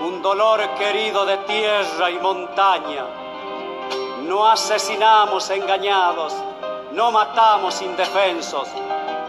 un 0.00 0.20
dolor 0.20 0.60
querido 0.74 1.24
de 1.24 1.36
tierra 1.38 2.10
y 2.10 2.18
montaña 2.18 3.04
no 4.28 4.46
asesinamos 4.46 5.48
engañados, 5.48 6.34
no 6.92 7.10
matamos 7.10 7.80
indefensos, 7.80 8.68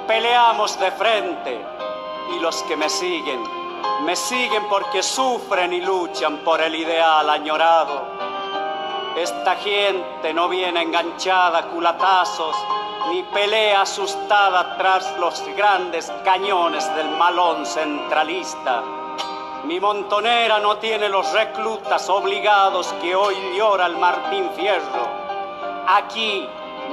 peleamos 0.06 0.78
de 0.78 0.92
frente 0.92 1.66
y 2.36 2.40
los 2.40 2.62
que 2.64 2.76
me 2.76 2.90
siguen, 2.90 3.42
me 4.04 4.14
siguen 4.14 4.68
porque 4.68 5.02
sufren 5.02 5.72
y 5.72 5.80
luchan 5.80 6.40
por 6.40 6.60
el 6.60 6.76
ideal 6.76 7.30
añorado. 7.30 8.29
Esta 9.16 9.56
gente 9.56 10.34
no 10.34 10.50
viene 10.50 10.82
enganchada 10.82 11.60
a 11.60 11.66
culatazos, 11.68 12.56
ni 13.10 13.24
pelea 13.24 13.82
asustada 13.82 14.78
tras 14.78 15.18
los 15.20 15.44
grandes 15.56 16.12
cañones 16.24 16.94
del 16.96 17.10
malón 17.18 17.66
centralista 17.66 18.84
mi 19.66 19.80
montonera 19.80 20.58
no 20.60 20.78
tiene 20.78 21.10
los 21.10 21.32
reclutas 21.34 22.10
obligados 22.10 22.94
que 23.02 23.14
hoy 23.14 23.36
llora 23.56 23.88
el 23.88 23.98
Martín 23.98 24.50
Fierro. 24.56 25.08
Aquí 25.86 26.48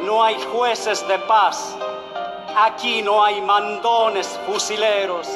no 0.04 0.22
hay 0.22 0.36
jueces 0.52 1.06
de 1.06 1.18
paz. 1.20 1.76
Aquí 2.56 3.02
no 3.02 3.24
hay 3.24 3.40
mandones 3.40 4.28
fusileros. 4.46 5.28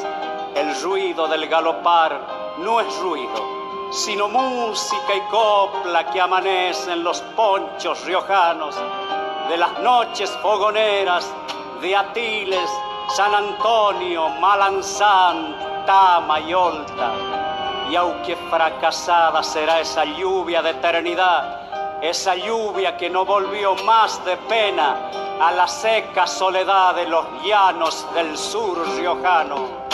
El 0.55 0.83
ruido 0.83 1.29
del 1.29 1.47
galopar 1.49 2.21
no 2.59 2.81
es 2.81 2.99
ruido. 2.99 3.60
Sino 3.91 4.29
música 4.29 5.15
y 5.17 5.21
copla 5.23 6.09
que 6.11 6.21
amanecen 6.21 7.03
los 7.03 7.21
ponchos 7.35 8.05
riojanos 8.05 8.77
de 9.49 9.57
las 9.57 9.81
noches 9.81 10.31
fogoneras 10.43 11.29
de 11.81 11.97
Atiles, 11.97 12.71
San 13.09 13.35
Antonio, 13.35 14.29
Malanzán, 14.29 15.85
Tama 15.87 16.39
y 16.41 16.55
Olta. 16.55 17.13
Y 17.91 17.97
aunque 17.97 18.37
fracasada 18.49 19.43
será 19.43 19.81
esa 19.81 20.05
lluvia 20.05 20.63
de 20.63 20.71
eternidad, 20.71 22.01
esa 22.01 22.37
lluvia 22.37 22.97
que 22.97 23.11
no 23.11 23.25
volvió 23.25 23.75
más 23.85 24.25
de 24.25 24.37
pena 24.37 25.11
a 25.41 25.51
la 25.51 25.67
seca 25.67 26.29
soledad 26.29 26.95
de 26.95 27.09
los 27.09 27.27
llanos 27.43 28.07
del 28.15 28.39
sur 28.39 28.87
riojano 28.97 29.91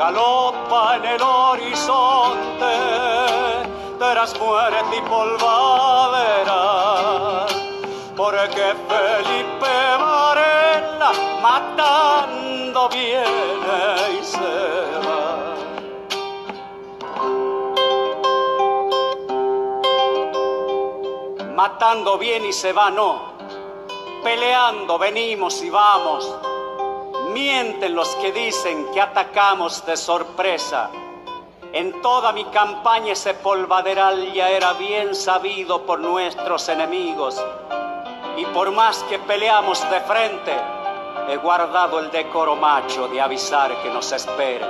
galopa 0.00 0.96
en 0.96 1.04
el 1.04 1.20
horizonte 1.20 2.74
tras 3.98 4.38
muerte 4.40 4.96
y 4.96 5.02
polvadera, 5.02 6.62
porque 8.16 8.74
Felipe 8.88 9.74
Varela 10.00 11.12
matando 11.42 12.88
viene 12.88 14.18
y 14.18 14.24
se 14.24 14.62
va. 15.04 15.26
Matando 21.54 22.16
bien 22.16 22.46
y 22.46 22.54
se 22.54 22.72
va, 22.72 22.90
no. 22.90 23.34
Peleando 24.24 24.98
venimos 24.98 25.60
y 25.62 25.68
vamos 25.68 26.34
Mienten 27.32 27.94
los 27.94 28.08
que 28.16 28.32
dicen 28.32 28.88
que 28.92 29.00
atacamos 29.00 29.86
de 29.86 29.96
sorpresa. 29.96 30.90
En 31.72 32.02
toda 32.02 32.32
mi 32.32 32.44
campaña 32.46 33.12
ese 33.12 33.34
polvaderal 33.34 34.32
ya 34.32 34.50
era 34.50 34.72
bien 34.72 35.14
sabido 35.14 35.86
por 35.86 36.00
nuestros 36.00 36.68
enemigos. 36.68 37.40
Y 38.36 38.44
por 38.46 38.72
más 38.72 39.04
que 39.04 39.20
peleamos 39.20 39.88
de 39.90 40.00
frente, 40.00 40.56
he 41.28 41.36
guardado 41.36 42.00
el 42.00 42.10
decoro 42.10 42.56
macho 42.56 43.06
de 43.06 43.20
avisar 43.20 43.80
que 43.80 43.90
nos 43.90 44.10
esperen. 44.10 44.68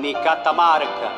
Ni 0.00 0.14
Catamarca, 0.14 1.14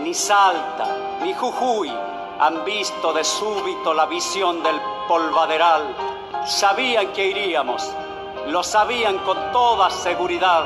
ni 0.00 0.14
Salta, 0.14 1.18
ni 1.20 1.34
Jujuy 1.34 1.92
han 2.40 2.64
visto 2.64 3.12
de 3.12 3.22
súbito 3.22 3.92
la 3.92 4.06
visión 4.06 4.62
del 4.62 4.80
polvaderal. 5.06 5.82
Sabían 6.46 7.12
que 7.12 7.26
iríamos 7.26 7.92
lo 8.48 8.62
sabían 8.62 9.18
con 9.18 9.52
toda 9.52 9.90
seguridad. 9.90 10.64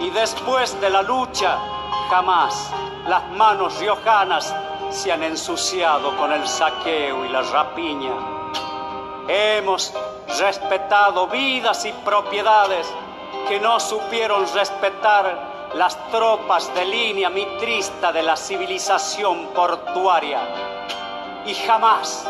Y 0.00 0.10
después 0.10 0.80
de 0.80 0.90
la 0.90 1.02
lucha, 1.02 1.58
jamás 2.08 2.70
las 3.06 3.28
manos 3.30 3.78
riojanas 3.78 4.54
se 4.90 5.10
han 5.10 5.22
ensuciado 5.22 6.16
con 6.16 6.32
el 6.32 6.46
saqueo 6.46 7.24
y 7.24 7.28
la 7.28 7.42
rapiña. 7.42 8.12
Hemos 9.28 9.92
respetado 10.38 11.26
vidas 11.26 11.84
y 11.84 11.92
propiedades 12.04 12.92
que 13.48 13.58
no 13.58 13.80
supieron 13.80 14.46
respetar 14.54 15.70
las 15.74 15.96
tropas 16.10 16.72
de 16.74 16.84
línea 16.84 17.30
mitrista 17.30 18.12
de 18.12 18.22
la 18.22 18.36
civilización 18.36 19.48
portuaria. 19.48 20.40
Y 21.46 21.54
jamás 21.54 22.28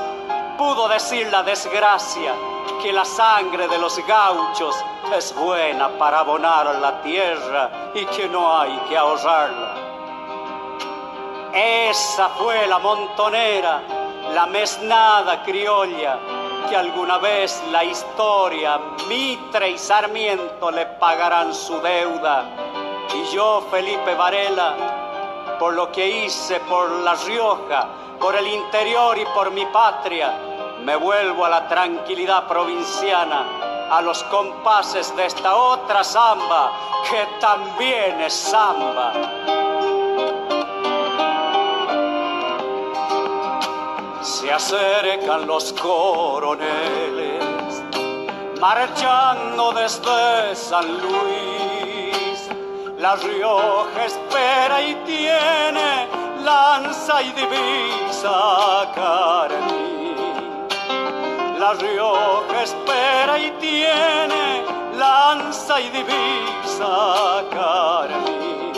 pudo 0.57 0.89
decir 0.89 1.29
la 1.31 1.43
desgracia 1.43 2.33
que 2.83 2.93
la 2.93 3.05
sangre 3.05 3.69
de 3.69 3.79
los 3.79 3.99
gauchos 4.07 4.77
es 5.15 5.35
buena 5.35 5.89
para 5.99 6.21
abonar 6.21 6.67
la 6.81 7.03
tierra 7.03 7.71
y 7.95 8.05
que 8.07 8.29
no 8.29 8.59
hay 8.59 8.77
que 8.89 8.97
ahorrarla. 8.97 9.75
Esa 11.53 12.29
fue 12.31 12.67
la 12.67 12.79
montonera, 12.79 13.83
la 14.33 14.47
mesnada 14.47 15.43
criolla 15.43 16.19
que 16.69 16.77
alguna 16.77 17.19
vez 17.19 17.63
la 17.71 17.85
historia, 17.85 18.81
Mitre 19.09 19.71
y 19.71 19.79
Sarmiento 19.79 20.71
le 20.71 20.87
pagarán 20.87 21.55
su 21.55 21.79
deuda. 21.81 22.45
Y 23.15 23.35
yo, 23.35 23.63
Felipe 23.71 24.15
Varela, 24.15 25.57
por 25.59 25.75
lo 25.75 25.93
que 25.93 26.25
hice 26.25 26.61
por 26.61 26.91
La 27.01 27.15
Rioja, 27.15 27.89
por 28.19 28.35
el 28.35 28.47
interior 28.47 29.19
y 29.19 29.25
por 29.27 29.51
mi 29.51 29.67
patria, 29.67 30.52
me 30.85 30.97
vuelvo 30.97 31.45
a 31.45 31.49
la 31.49 31.69
tranquilidad 31.69 32.49
provinciana, 32.49 33.47
a 33.91 34.03
los 34.03 34.25
compases 34.25 35.15
de 35.15 35.27
esta 35.27 35.55
otra 35.55 36.03
samba, 36.03 36.73
que 37.09 37.25
también 37.41 38.21
es 38.21 38.33
samba. 38.33 39.13
Se 44.23 44.53
acercan 44.53 45.47
los 45.47 45.73
coroneles, 45.75 47.45
marchando 48.61 49.73
desde 49.73 50.57
San 50.57 51.01
Luis. 51.01 52.49
La 52.99 53.15
Rioja 53.17 54.05
espera 54.05 54.81
y 54.81 54.95
tiene 55.05 56.09
lanza 56.45 57.23
y 57.23 57.33
divisa 57.33 58.91
carmín. 58.95 59.92
La 61.63 61.75
Rioja 61.75 62.63
espera 62.65 63.39
y 63.39 63.53
tiene 63.61 64.65
lanza 64.99 65.81
y 65.81 65.91
divisa 65.91 67.45
carmín. 67.53 68.73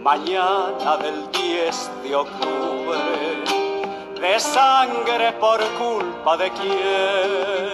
Mañana 0.00 0.96
del 0.98 1.28
10 1.32 1.90
de 2.04 2.14
octubre, 2.14 3.42
de 4.20 4.38
sangre 4.38 5.32
por 5.40 5.58
culpa 5.82 6.36
de 6.36 6.48
quién, 6.52 7.72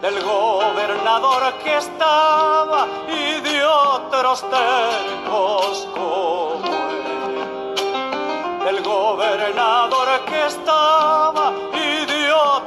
del 0.00 0.20
gobernador 0.24 1.54
que 1.62 1.76
estaba 1.76 2.88
y 3.06 3.40
de 3.42 3.64
otros 3.64 4.44
tercos 4.50 5.88
como 5.94 6.64
él. 6.66 8.64
Del 8.64 8.82
gobernador 8.82 10.08
que 10.26 10.46
estaba 10.46 11.52
y 11.74 11.81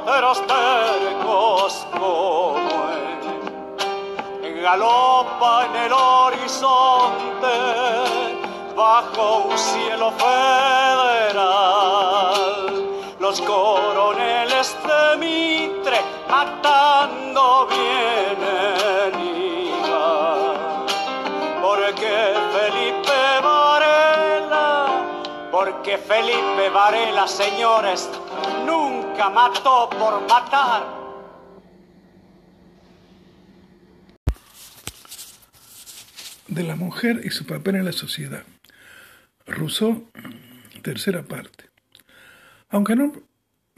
otros 0.06 0.46
tercos 0.46 1.86
como 1.92 2.86
él. 2.92 4.62
Galopa 4.62 5.66
en 5.66 5.76
el 5.76 5.92
horizonte 5.92 7.56
bajo 8.76 9.48
un 9.48 9.58
cielo 9.58 10.12
federal. 10.12 11.36
Los 13.18 13.40
coroneles 13.40 14.76
de 14.86 15.16
Mitre 15.18 16.00
matando 16.28 17.66
vienen 17.68 18.95
Felipe 25.98 26.68
Varela, 26.72 27.26
señores, 27.26 28.08
nunca 28.66 29.30
mató 29.30 29.88
por 29.90 30.20
matar. 30.28 30.84
De 36.48 36.62
la 36.62 36.76
mujer 36.76 37.20
y 37.24 37.30
su 37.30 37.46
papel 37.46 37.76
en 37.76 37.84
la 37.84 37.92
sociedad. 37.92 38.44
Rousseau, 39.46 40.08
tercera 40.82 41.22
parte. 41.22 41.70
Aunque 42.68 42.94
en 42.94 43.00
un 43.00 43.24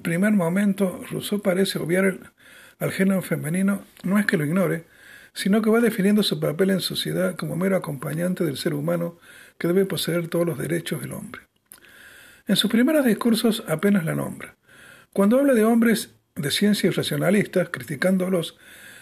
primer 0.02 0.32
momento 0.32 1.00
Rousseau 1.10 1.40
parece 1.40 1.78
obviar 1.78 2.32
al 2.78 2.92
género 2.92 3.22
femenino, 3.22 3.82
no 4.02 4.18
es 4.18 4.26
que 4.26 4.36
lo 4.36 4.44
ignore, 4.44 4.86
sino 5.34 5.62
que 5.62 5.70
va 5.70 5.80
definiendo 5.80 6.22
su 6.22 6.40
papel 6.40 6.70
en 6.70 6.80
sociedad 6.80 7.36
como 7.36 7.56
mero 7.56 7.76
acompañante 7.76 8.44
del 8.44 8.56
ser 8.56 8.74
humano 8.74 9.18
que 9.58 9.68
debe 9.68 9.86
poseer 9.86 10.28
todos 10.28 10.46
los 10.46 10.58
derechos 10.58 11.00
del 11.00 11.12
hombre. 11.12 11.48
En 12.48 12.56
sus 12.56 12.70
primeros 12.70 13.04
discursos 13.04 13.62
apenas 13.68 14.04
la 14.06 14.14
nombra. 14.14 14.56
Cuando 15.12 15.38
habla 15.38 15.52
de 15.52 15.64
hombres 15.64 16.14
de 16.34 16.50
ciencia 16.50 16.88
y 16.88 16.90
racionalistas, 16.90 17.68
criticándolos, 17.68 18.58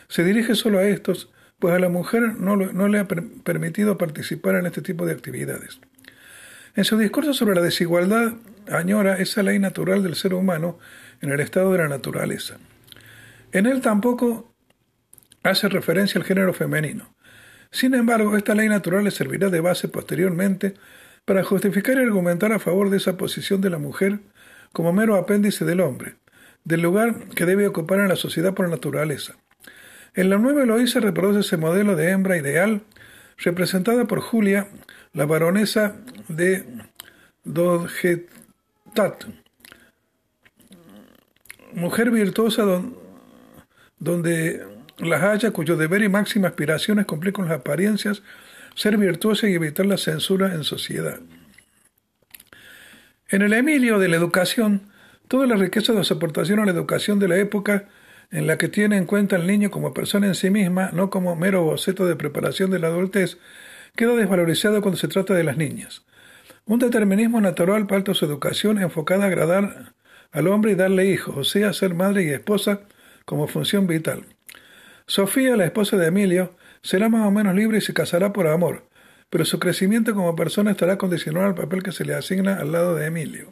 se 0.09 0.25
dirige 0.25 0.57
solo 0.57 0.81
a 0.81 0.85
estos, 0.85 1.33
pues 1.61 1.75
a 1.75 1.79
la 1.79 1.89
mujer 1.89 2.35
no, 2.39 2.57
no 2.57 2.89
le 2.89 2.99
ha 2.99 3.07
permitido 3.07 3.97
participar 3.97 4.57
en 4.57 4.67
este 4.67 4.83
tipo 4.83 5.07
de 5.07 5.13
actividades. 5.13 5.81
En 6.75 6.85
su 6.85 6.99
discurso 6.99 7.33
sobre 7.33 7.55
la 7.55 7.63
desigualdad, 7.63 8.35
añora 8.71 9.17
esa 9.19 9.43
ley 9.43 9.59
natural 9.59 10.03
del 10.03 10.17
ser 10.17 10.35
humano 10.35 10.79
en 11.21 11.31
el 11.31 11.41
estado 11.41 11.73
de 11.73 11.79
la 11.79 11.89
naturaleza. 11.89 12.59
En 13.53 13.67
él 13.67 13.81
tampoco 13.81 14.55
hace 15.45 15.69
referencia 15.69 16.19
al 16.19 16.27
género 16.27 16.53
femenino. 16.53 17.15
Sin 17.71 17.95
embargo, 17.95 18.37
esta 18.37 18.55
ley 18.55 18.69
natural 18.69 19.05
le 19.05 19.11
servirá 19.13 19.51
de 19.51 19.61
base 19.61 19.89
posteriormente 19.89 20.75
para 21.27 21.45
justificar 21.45 21.97
y 21.99 22.03
argumentar 22.03 22.53
a 22.53 22.59
favor 22.59 22.89
de 22.89 22.97
esa 22.97 23.19
posición 23.19 23.61
de 23.61 23.69
la 23.69 23.79
mujer 23.79 24.21
como 24.73 24.93
mero 24.93 25.17
apéndice 25.17 25.65
del 25.65 25.81
hombre, 25.81 26.15
del 26.65 26.81
lugar 26.81 27.29
que 27.35 27.45
debe 27.45 27.67
ocupar 27.67 27.99
en 27.99 28.09
la 28.09 28.17
sociedad 28.17 28.55
por 28.55 28.71
naturaleza. 28.71 29.35
En 30.15 30.31
la 30.31 30.39
nueva 30.39 30.63
Eloísa 30.63 31.01
reproduce 31.01 31.41
ese 31.41 31.57
modelo 31.57 31.97
de 31.97 32.11
hembra 32.11 32.39
ideal, 32.39 32.83
representada 33.39 34.07
por 34.07 34.21
Julia, 34.21 34.69
la 35.13 35.27
baronesa 35.27 35.97
de 36.29 36.65
Dodgetat. 37.45 39.25
Mujer 41.75 42.11
virtuosa 42.11 42.65
donde 43.99 44.65
las 44.99 45.23
haya 45.23 45.51
cuyo 45.51 45.77
deber 45.77 46.03
y 46.03 46.09
máxima 46.09 46.49
aspiración 46.49 47.01
es 47.01 47.07
cumplir 47.07 47.33
con 47.33 47.49
las 47.49 47.59
apariencias, 47.59 48.23
ser 48.77 48.99
virtuosa 48.99 49.49
y 49.49 49.55
evitar 49.55 49.87
la 49.87 49.97
censura 49.97 50.55
en 50.55 50.63
sociedad. 50.63 51.19
En 53.29 53.43
el 53.43 53.55
Emilio 53.55 53.99
de 53.99 54.09
la 54.09 54.17
educación, 54.17 54.93
toda 55.27 55.47
la 55.47 55.57
riqueza 55.57 55.93
de 55.93 56.05
su 56.05 56.15
aportación 56.15 56.61
a 56.61 56.67
la 56.67 56.71
educación 56.71 57.19
de 57.19 57.27
la 57.27 57.39
época 57.39 57.89
en 58.31 58.47
la 58.47 58.59
que 58.59 58.69
tiene 58.69 58.99
en 58.99 59.07
cuenta 59.07 59.37
al 59.37 59.47
niño 59.47 59.71
como 59.71 59.95
persona 59.95 60.27
en 60.27 60.35
sí 60.35 60.51
misma, 60.51 60.91
no 60.93 61.11
como 61.11 61.35
mero 61.37 61.63
boceto 61.63 62.07
de 62.07 62.17
preparación 62.17 62.71
de 62.71 62.79
la 62.79 62.89
adultez, 62.89 63.39
queda 63.97 64.15
desvalorizado 64.15 64.83
cuando 64.83 64.99
se 64.99 65.09
trata 65.09 65.35
de 65.35 65.45
las 65.45 65.57
niñas. 65.57 66.05
Un 66.67 66.79
determinismo 66.79 67.41
natural 67.41 67.87
parte 67.87 68.11
de 68.11 68.15
su 68.15 68.27
educación 68.27 68.81
enfocada 68.81 69.25
a 69.25 69.29
agradar 69.29 69.95
al 70.33 70.49
hombre 70.49 70.73
y 70.73 70.75
darle 70.75 71.07
hijos, 71.07 71.35
o 71.37 71.45
sea, 71.45 71.73
ser 71.73 71.95
madre 71.95 72.25
y 72.25 72.29
esposa 72.29 72.83
como 73.25 73.49
función 73.49 73.87
vital. 73.87 74.25
Sofía, 75.07 75.57
la 75.57 75.65
esposa 75.65 75.97
de 75.97 76.09
Emilio, 76.09 76.57
será 76.83 77.09
más 77.09 77.27
o 77.27 77.31
menos 77.31 77.55
libre 77.55 77.79
y 77.79 77.81
se 77.81 77.95
casará 77.95 78.33
por 78.33 78.47
amor, 78.47 78.89
pero 79.31 79.45
su 79.45 79.59
crecimiento 79.59 80.15
como 80.15 80.37
persona 80.37 80.71
estará 80.71 80.99
condicionado 80.99 81.47
al 81.47 81.55
papel 81.55 81.83
que 81.83 81.93
se 81.93 82.05
le 82.05 82.15
asigna 82.15 82.57
al 82.57 82.73
lado 82.73 82.95
de 82.95 83.07
Emilio. 83.07 83.51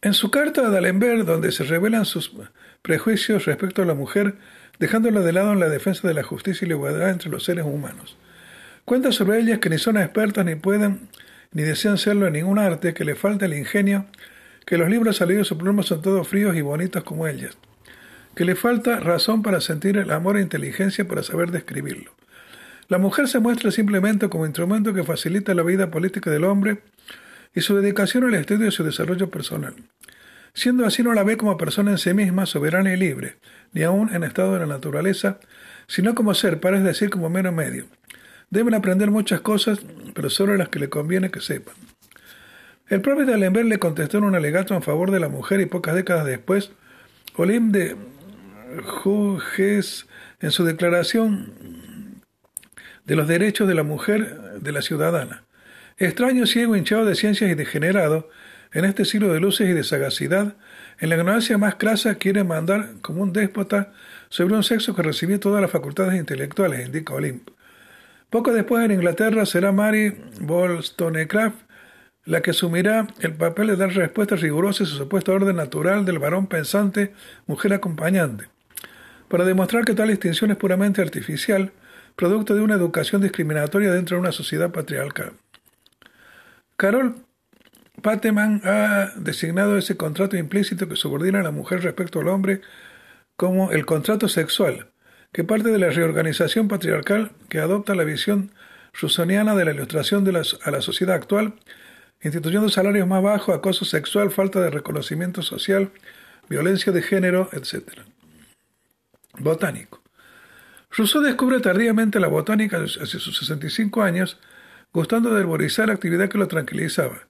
En 0.00 0.14
su 0.14 0.30
carta 0.30 0.66
a 0.66 0.70
D'Alembert, 0.70 1.26
donde 1.26 1.52
se 1.52 1.62
revelan 1.62 2.04
sus 2.04 2.32
prejuicios 2.82 3.44
respecto 3.44 3.82
a 3.82 3.84
la 3.84 3.94
mujer, 3.94 4.34
dejándola 4.80 5.20
de 5.20 5.32
lado 5.32 5.52
en 5.52 5.60
la 5.60 5.68
defensa 5.68 6.08
de 6.08 6.14
la 6.14 6.24
justicia 6.24 6.64
y 6.64 6.68
la 6.68 6.74
igualdad 6.74 7.10
entre 7.10 7.30
los 7.30 7.44
seres 7.44 7.64
humanos. 7.64 8.18
Cuenta 8.84 9.12
sobre 9.12 9.38
ellas 9.38 9.60
que 9.60 9.70
ni 9.70 9.78
son 9.78 9.96
expertas 9.96 10.44
ni 10.44 10.56
pueden 10.56 11.08
ni 11.52 11.62
desean 11.62 11.98
serlo 11.98 12.26
en 12.26 12.32
ningún 12.32 12.58
arte, 12.58 12.94
que 12.94 13.04
le 13.04 13.14
falta 13.14 13.44
el 13.46 13.54
ingenio, 13.54 14.06
que 14.66 14.78
los 14.78 14.88
libros 14.88 15.18
salidos 15.18 15.46
de 15.46 15.48
su 15.50 15.58
pluma 15.58 15.82
son 15.82 16.02
todos 16.02 16.26
fríos 16.26 16.56
y 16.56 16.62
bonitos 16.62 17.04
como 17.04 17.26
ellas, 17.26 17.56
que 18.34 18.44
le 18.44 18.54
falta 18.54 18.98
razón 19.00 19.42
para 19.42 19.60
sentir 19.60 19.96
el 19.96 20.10
amor 20.10 20.36
e 20.36 20.42
inteligencia 20.42 21.06
para 21.06 21.22
saber 21.22 21.50
describirlo. 21.50 22.12
La 22.88 22.98
mujer 22.98 23.28
se 23.28 23.40
muestra 23.40 23.70
simplemente 23.70 24.28
como 24.28 24.46
instrumento 24.46 24.92
que 24.92 25.04
facilita 25.04 25.54
la 25.54 25.62
vida 25.62 25.90
política 25.90 26.30
del 26.30 26.44
hombre 26.44 26.82
y 27.54 27.60
su 27.60 27.76
dedicación 27.76 28.24
al 28.24 28.34
estudio 28.34 28.68
y 28.68 28.72
su 28.72 28.84
desarrollo 28.84 29.30
personal. 29.30 29.74
Siendo 30.54 30.84
así 30.84 31.02
no 31.02 31.14
la 31.14 31.22
ve 31.22 31.36
como 31.36 31.56
persona 31.56 31.92
en 31.92 31.98
sí 31.98 32.12
misma, 32.12 32.44
soberana 32.44 32.92
y 32.92 32.96
libre, 32.96 33.36
ni 33.72 33.82
aun 33.82 34.14
en 34.14 34.24
estado 34.24 34.52
de 34.52 34.60
la 34.60 34.66
naturaleza, 34.66 35.38
sino 35.86 36.14
como 36.14 36.34
ser, 36.34 36.60
para 36.60 36.80
decir, 36.80 37.08
como 37.08 37.30
mero 37.30 37.52
medio. 37.52 37.86
Deben 38.50 38.74
aprender 38.74 39.10
muchas 39.10 39.40
cosas, 39.40 39.80
pero 40.14 40.28
solo 40.28 40.56
las 40.56 40.68
que 40.68 40.78
le 40.78 40.90
conviene 40.90 41.30
que 41.30 41.40
sepan. 41.40 41.74
El 42.88 43.00
propio 43.00 43.24
D'Alembert 43.24 43.66
le 43.66 43.78
contestó 43.78 44.18
en 44.18 44.24
un 44.24 44.34
alegato 44.34 44.74
en 44.74 44.82
favor 44.82 45.10
de 45.10 45.20
la 45.20 45.30
mujer 45.30 45.60
y 45.60 45.66
pocas 45.66 45.94
décadas 45.94 46.26
después, 46.26 46.72
Olim 47.36 47.72
de 47.72 47.96
Juges, 48.80 50.06
en 50.40 50.50
su 50.50 50.64
declaración 50.64 52.22
de 53.04 53.16
los 53.16 53.28
derechos 53.28 53.68
de 53.68 53.74
la 53.74 53.82
mujer 53.82 54.60
de 54.60 54.72
la 54.72 54.82
ciudadana. 54.82 55.44
Extraño, 55.98 56.46
ciego, 56.46 56.76
hinchado 56.76 57.04
de 57.04 57.14
ciencias 57.14 57.50
y 57.50 57.54
degenerado, 57.54 58.30
en 58.72 58.84
este 58.84 59.04
siglo 59.04 59.32
de 59.32 59.40
luces 59.40 59.68
y 59.68 59.72
de 59.72 59.84
sagacidad, 59.84 60.56
en 60.98 61.08
la 61.08 61.16
ignorancia 61.16 61.58
más 61.58 61.74
crasa 61.74 62.14
quiere 62.14 62.42
mandar 62.44 62.94
como 63.02 63.22
un 63.22 63.32
déspota 63.32 63.92
sobre 64.30 64.54
un 64.54 64.62
sexo 64.62 64.94
que 64.94 65.02
recibió 65.02 65.38
todas 65.38 65.60
las 65.60 65.70
facultades 65.70 66.18
intelectuales, 66.18 66.86
indica 66.86 67.12
Olimp. 67.12 67.50
Poco 68.30 68.52
después 68.52 68.84
en 68.84 68.92
Inglaterra 68.92 69.44
será 69.44 69.72
Mary 69.72 70.16
Wollstonecraft 70.40 71.56
la 72.24 72.40
que 72.40 72.52
asumirá 72.52 73.08
el 73.20 73.34
papel 73.34 73.68
de 73.68 73.76
dar 73.76 73.90
respuestas 73.90 74.40
rigurosas 74.40 74.88
a 74.88 74.90
su 74.90 74.96
supuesto 74.96 75.32
orden 75.32 75.56
natural 75.56 76.04
del 76.04 76.18
varón 76.18 76.46
pensante, 76.46 77.12
mujer 77.46 77.72
acompañante. 77.72 78.51
Para 79.32 79.46
demostrar 79.46 79.86
que 79.86 79.94
tal 79.94 80.08
distinción 80.08 80.50
es 80.50 80.58
puramente 80.58 81.00
artificial, 81.00 81.72
producto 82.16 82.54
de 82.54 82.60
una 82.60 82.74
educación 82.74 83.22
discriminatoria 83.22 83.90
dentro 83.90 84.16
de 84.16 84.20
una 84.20 84.30
sociedad 84.30 84.70
patriarcal. 84.72 85.32
Carol 86.76 87.14
Pateman 88.02 88.60
ha 88.62 89.12
designado 89.16 89.78
ese 89.78 89.96
contrato 89.96 90.36
implícito 90.36 90.86
que 90.86 90.96
subordina 90.96 91.40
a 91.40 91.42
la 91.42 91.50
mujer 91.50 91.82
respecto 91.82 92.20
al 92.20 92.28
hombre 92.28 92.60
como 93.34 93.72
el 93.72 93.86
contrato 93.86 94.28
sexual, 94.28 94.88
que 95.32 95.44
parte 95.44 95.70
de 95.70 95.78
la 95.78 95.88
reorganización 95.88 96.68
patriarcal 96.68 97.30
que 97.48 97.58
adopta 97.58 97.94
la 97.94 98.04
visión 98.04 98.50
rusoniana 98.92 99.54
de 99.54 99.64
la 99.64 99.72
ilustración 99.72 100.24
de 100.24 100.42
a 100.62 100.70
la 100.70 100.82
sociedad 100.82 101.16
actual, 101.16 101.54
instituyendo 102.20 102.68
salarios 102.68 103.08
más 103.08 103.22
bajos, 103.22 103.56
acoso 103.56 103.86
sexual, 103.86 104.30
falta 104.30 104.60
de 104.60 104.68
reconocimiento 104.68 105.40
social, 105.40 105.90
violencia 106.50 106.92
de 106.92 107.00
género, 107.00 107.48
etc. 107.54 108.11
Botánico. 109.38 110.02
Rousseau 110.90 111.22
descubre 111.22 111.60
tardíamente 111.60 112.20
la 112.20 112.28
botánica 112.28 112.78
hacia 112.78 113.18
sus 113.18 113.36
65 113.38 114.02
años 114.02 114.38
gustando 114.92 115.32
de 115.32 115.40
herborizar 115.40 115.90
actividad 115.90 116.28
que 116.28 116.38
lo 116.38 116.48
tranquilizaba. 116.48 117.22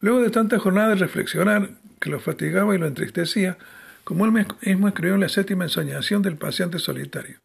Luego 0.00 0.20
de 0.20 0.30
tantas 0.30 0.60
jornadas 0.60 0.98
de 0.98 1.06
reflexionar 1.06 1.70
que 2.00 2.10
lo 2.10 2.20
fatigaba 2.20 2.74
y 2.74 2.78
lo 2.78 2.86
entristecía, 2.86 3.56
como 4.02 4.26
él 4.26 4.32
mismo 4.32 4.88
escribió 4.88 5.14
en 5.14 5.20
la 5.20 5.28
séptima 5.28 5.64
ensoñación 5.64 6.22
del 6.22 6.36
paciente 6.36 6.78
solitario. 6.78 7.38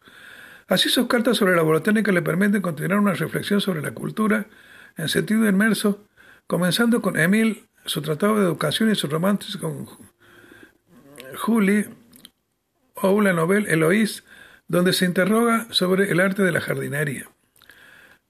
Así 0.67 0.89
sus 0.89 1.07
cartas 1.07 1.37
sobre 1.37 1.55
la 1.55 1.61
botánica 1.61 2.11
le 2.11 2.21
permiten 2.21 2.61
continuar 2.61 2.99
una 2.99 3.13
reflexión 3.13 3.61
sobre 3.61 3.81
la 3.81 3.91
cultura 3.91 4.47
en 4.97 5.07
sentido 5.07 5.47
inmerso, 5.47 6.05
comenzando 6.47 7.01
con 7.01 7.17
Emile, 7.17 7.63
su 7.85 8.01
tratado 8.01 8.37
de 8.37 8.43
educación 8.45 8.91
y 8.91 8.95
su 8.95 9.07
romance 9.07 9.57
con 9.57 9.87
Julie, 11.37 11.89
o 13.01 13.21
la 13.21 13.33
novela 13.33 13.69
Eloís, 13.69 14.23
donde 14.67 14.93
se 14.93 15.05
interroga 15.05 15.67
sobre 15.71 16.11
el 16.11 16.19
arte 16.19 16.43
de 16.43 16.51
la 16.51 16.61
jardinería. 16.61 17.27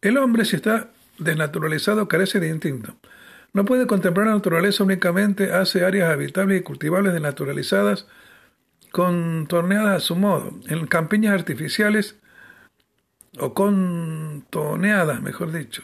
El 0.01 0.17
hombre, 0.17 0.45
si 0.45 0.55
está 0.55 0.89
desnaturalizado 1.17 2.07
carece 2.07 2.39
de 2.39 2.49
instinto. 2.49 2.95
No 3.51 3.65
puede 3.65 3.87
contemplar 3.87 4.27
la 4.27 4.33
naturaleza 4.33 4.83
únicamente, 4.83 5.51
hace 5.51 5.83
áreas 5.83 6.09
habitables 6.09 6.61
y 6.61 6.63
cultivables 6.63 7.13
desnaturalizadas, 7.13 8.07
contorneadas 8.91 9.95
a 9.97 9.99
su 9.99 10.15
modo, 10.15 10.53
en 10.67 10.87
campiñas 10.87 11.33
artificiales 11.33 12.15
o 13.37 13.53
contoneadas, 13.53 15.21
mejor 15.21 15.51
dicho, 15.51 15.83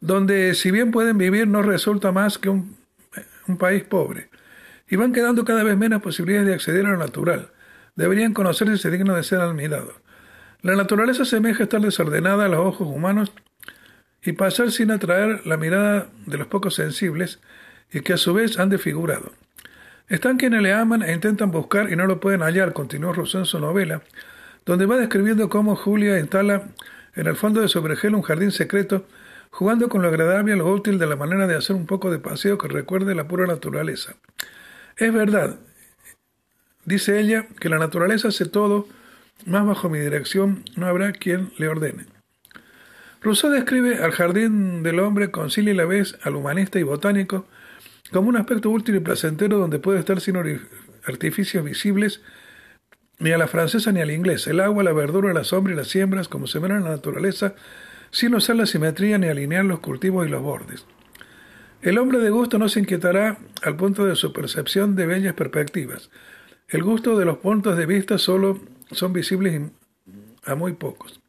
donde 0.00 0.54
si 0.54 0.70
bien 0.70 0.90
pueden 0.90 1.18
vivir 1.18 1.48
no 1.48 1.62
resulta 1.62 2.12
más 2.12 2.38
que 2.38 2.48
un 2.48 2.76
país 3.58 3.84
pobre, 3.84 4.28
y 4.88 4.96
van 4.96 5.12
quedando 5.12 5.44
cada 5.44 5.62
vez 5.62 5.76
menos 5.76 6.02
posibilidades 6.02 6.48
de 6.48 6.54
acceder 6.54 6.86
a 6.86 6.90
lo 6.90 6.98
natural. 6.98 7.50
Deberían 7.94 8.34
conocerse 8.34 8.88
y 8.88 8.90
de 8.90 9.22
ser 9.22 9.40
admirados. 9.40 9.94
La 10.62 10.76
naturaleza 10.76 11.24
semeja 11.24 11.64
estar 11.64 11.80
desordenada 11.80 12.46
a 12.46 12.48
los 12.48 12.60
ojos 12.60 12.88
humanos 12.88 13.32
y 14.22 14.32
pasar 14.32 14.70
sin 14.70 14.90
atraer 14.90 15.46
la 15.46 15.56
mirada 15.56 16.08
de 16.26 16.38
los 16.38 16.46
pocos 16.46 16.76
sensibles 16.76 17.40
y 17.92 18.00
que 18.00 18.14
a 18.14 18.16
su 18.16 18.32
vez 18.32 18.58
han 18.58 18.70
desfigurado. 18.70 19.32
Están 20.08 20.36
quienes 20.36 20.62
le 20.62 20.72
aman 20.72 21.02
e 21.02 21.12
intentan 21.12 21.50
buscar 21.50 21.90
y 21.90 21.96
no 21.96 22.06
lo 22.06 22.20
pueden 22.20 22.42
hallar, 22.42 22.72
continuó 22.72 23.12
Rousseau 23.12 23.40
en 23.40 23.46
su 23.46 23.58
novela, 23.58 24.02
donde 24.64 24.86
va 24.86 24.96
describiendo 24.96 25.48
cómo 25.48 25.74
Julia 25.74 26.18
instala 26.18 26.68
en 27.14 27.26
el 27.26 27.36
fondo 27.36 27.60
de 27.60 27.68
su 27.68 27.80
un 27.80 28.22
jardín 28.22 28.52
secreto, 28.52 29.06
jugando 29.50 29.88
con 29.88 30.02
lo 30.02 30.08
agradable 30.08 30.54
y 30.54 30.58
lo 30.58 30.70
útil 30.70 30.98
de 30.98 31.06
la 31.06 31.16
manera 31.16 31.46
de 31.46 31.56
hacer 31.56 31.76
un 31.76 31.86
poco 31.86 32.10
de 32.10 32.18
paseo 32.18 32.56
que 32.56 32.68
recuerde 32.68 33.14
la 33.14 33.28
pura 33.28 33.46
naturaleza. 33.46 34.14
Es 34.96 35.12
verdad, 35.12 35.56
dice 36.84 37.20
ella, 37.20 37.46
que 37.60 37.68
la 37.68 37.78
naturaleza 37.78 38.28
hace 38.28 38.46
todo, 38.46 38.86
más 39.46 39.66
bajo 39.66 39.88
mi 39.88 39.98
dirección 39.98 40.64
no 40.76 40.86
habrá 40.86 41.12
quien 41.12 41.52
le 41.58 41.68
ordene. 41.68 42.06
Rousseau 43.20 43.50
describe 43.50 44.02
al 44.02 44.10
jardín 44.12 44.82
del 44.82 44.98
hombre 44.98 45.30
con 45.30 45.48
y 45.56 45.62
la 45.62 45.84
vez 45.84 46.18
al 46.22 46.34
humanista 46.34 46.80
y 46.80 46.82
botánico 46.82 47.46
como 48.10 48.28
un 48.28 48.36
aspecto 48.36 48.70
útil 48.70 48.96
y 48.96 49.00
placentero 49.00 49.58
donde 49.58 49.78
puede 49.78 50.00
estar 50.00 50.20
sin 50.20 50.36
artificios 51.04 51.64
visibles 51.64 52.20
ni 53.18 53.30
a 53.30 53.38
la 53.38 53.46
francesa 53.46 53.92
ni 53.92 54.00
a 54.00 54.06
la 54.06 54.12
inglesa, 54.12 54.50
el 54.50 54.60
agua, 54.60 54.82
la 54.82 54.92
verdura, 54.92 55.32
la 55.32 55.44
sombra 55.44 55.72
y 55.72 55.76
las 55.76 55.88
siembras 55.88 56.26
como 56.26 56.48
se 56.48 56.58
ven 56.58 56.72
en 56.72 56.84
la 56.84 56.90
naturaleza, 56.90 57.54
sin 58.10 58.34
usar 58.34 58.56
la 58.56 58.66
simetría 58.66 59.16
ni 59.18 59.28
alinear 59.28 59.64
los 59.64 59.78
cultivos 59.78 60.26
y 60.26 60.30
los 60.30 60.42
bordes. 60.42 60.84
El 61.80 61.98
hombre 61.98 62.18
de 62.18 62.30
gusto 62.30 62.58
no 62.58 62.68
se 62.68 62.80
inquietará 62.80 63.38
al 63.62 63.76
punto 63.76 64.04
de 64.04 64.16
su 64.16 64.32
percepción 64.32 64.96
de 64.96 65.06
bellas 65.06 65.34
perspectivas. 65.34 66.10
El 66.72 66.82
gusto 66.82 67.18
de 67.18 67.26
los 67.26 67.36
puntos 67.36 67.76
de 67.76 67.84
vista 67.84 68.16
solo 68.16 68.58
son 68.92 69.12
visibles 69.12 69.60
a 70.46 70.54
muy 70.54 70.72
pocos. 70.72 71.20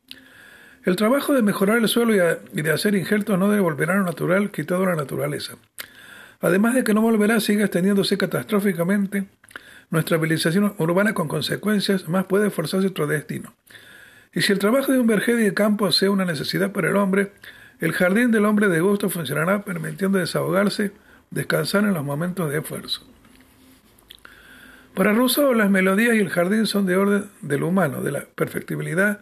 El 0.86 0.96
trabajo 0.96 1.34
de 1.34 1.42
mejorar 1.42 1.80
el 1.80 1.90
suelo 1.90 2.14
y 2.54 2.62
de 2.62 2.72
hacer 2.72 2.96
injertos 2.96 3.38
no 3.38 3.50
debe 3.50 3.60
volver 3.60 3.92
a 3.92 3.96
lo 3.96 4.06
natural, 4.06 4.52
quitado 4.52 4.86
la 4.86 4.96
naturaleza. 4.96 5.56
Además 6.40 6.76
de 6.76 6.86
que 6.86 6.94
no 6.94 7.02
volverá, 7.02 7.42
sigue 7.42 7.64
extendiéndose 7.64 8.18
catastróficamente 8.18 9.26
nuestra 9.90 10.18
civilización 10.18 10.76
urbana 10.78 11.14
con 11.14 11.28
consecuencias, 11.28 12.08
más 12.08 12.24
puede 12.24 12.50
forzarse 12.50 12.88
otro 12.88 13.06
destino. 13.06 13.54
Y 14.34 14.44
si 14.44 14.54
el 14.54 14.60
trabajo 14.60 14.94
de 14.94 15.00
un 15.00 15.08
vergel 15.08 15.42
y 15.42 15.44
de 15.44 15.54
campo 15.54 15.92
sea 15.92 16.10
una 16.10 16.24
necesidad 16.24 16.72
para 16.72 16.90
el 16.90 16.96
hombre, 16.96 17.34
el 17.82 17.92
jardín 17.92 18.32
del 18.32 18.46
hombre 18.46 18.70
de 18.70 18.80
gusto 18.80 19.10
funcionará 19.10 19.66
permitiendo 19.66 20.20
desahogarse, 20.20 20.94
descansar 21.32 21.84
en 21.84 21.96
los 21.96 22.06
momentos 22.06 22.50
de 22.50 22.60
esfuerzo. 22.60 23.13
Para 24.94 25.12
Rousseau, 25.12 25.54
las 25.56 25.72
melodías 25.72 26.16
y 26.16 26.20
el 26.20 26.30
jardín 26.30 26.68
son 26.68 26.86
de 26.86 26.96
orden 26.96 27.26
de 27.42 27.58
lo 27.58 27.68
humano, 27.68 28.02
de 28.04 28.12
la 28.12 28.26
perfectibilidad, 28.36 29.22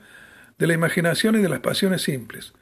de 0.57 0.67
la 0.67 0.73
imaginación 0.73 1.35
y 1.35 1.41
de 1.41 1.47
las 1.47 1.61
pasiones 1.61 2.01
simples. 2.01 2.53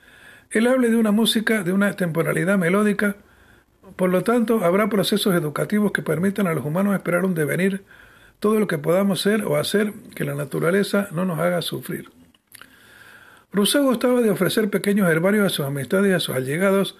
Él 0.51 0.67
habla 0.67 0.89
de 0.89 0.95
una 0.95 1.11
música 1.11 1.63
de 1.63 1.73
una 1.73 1.93
temporalidad 1.93 2.59
melódica, 2.59 3.15
por 3.95 4.11
lo 4.11 4.23
tanto, 4.23 4.63
habrá 4.63 4.89
procesos 4.89 5.33
educativos 5.33 5.91
que 5.91 6.03
permitan 6.03 6.45
a 6.45 6.53
los 6.53 6.63
humanos 6.63 6.93
esperar 6.93 7.25
un 7.25 7.33
devenir, 7.33 7.83
todo 8.39 8.59
lo 8.59 8.67
que 8.67 8.77
podamos 8.77 9.21
ser 9.21 9.43
o 9.43 9.57
hacer 9.57 9.91
que 10.15 10.23
la 10.23 10.35
naturaleza 10.35 11.07
no 11.11 11.25
nos 11.25 11.39
haga 11.39 11.63
sufrir. 11.63 12.09
Rousseau 13.51 13.83
gustaba 13.83 14.21
de 14.21 14.29
ofrecer 14.29 14.69
pequeños 14.69 15.09
herbarios 15.09 15.47
a 15.47 15.49
sus 15.49 15.65
amistades 15.65 16.11
y 16.11 16.13
a 16.13 16.19
sus 16.19 16.35
allegados, 16.35 16.95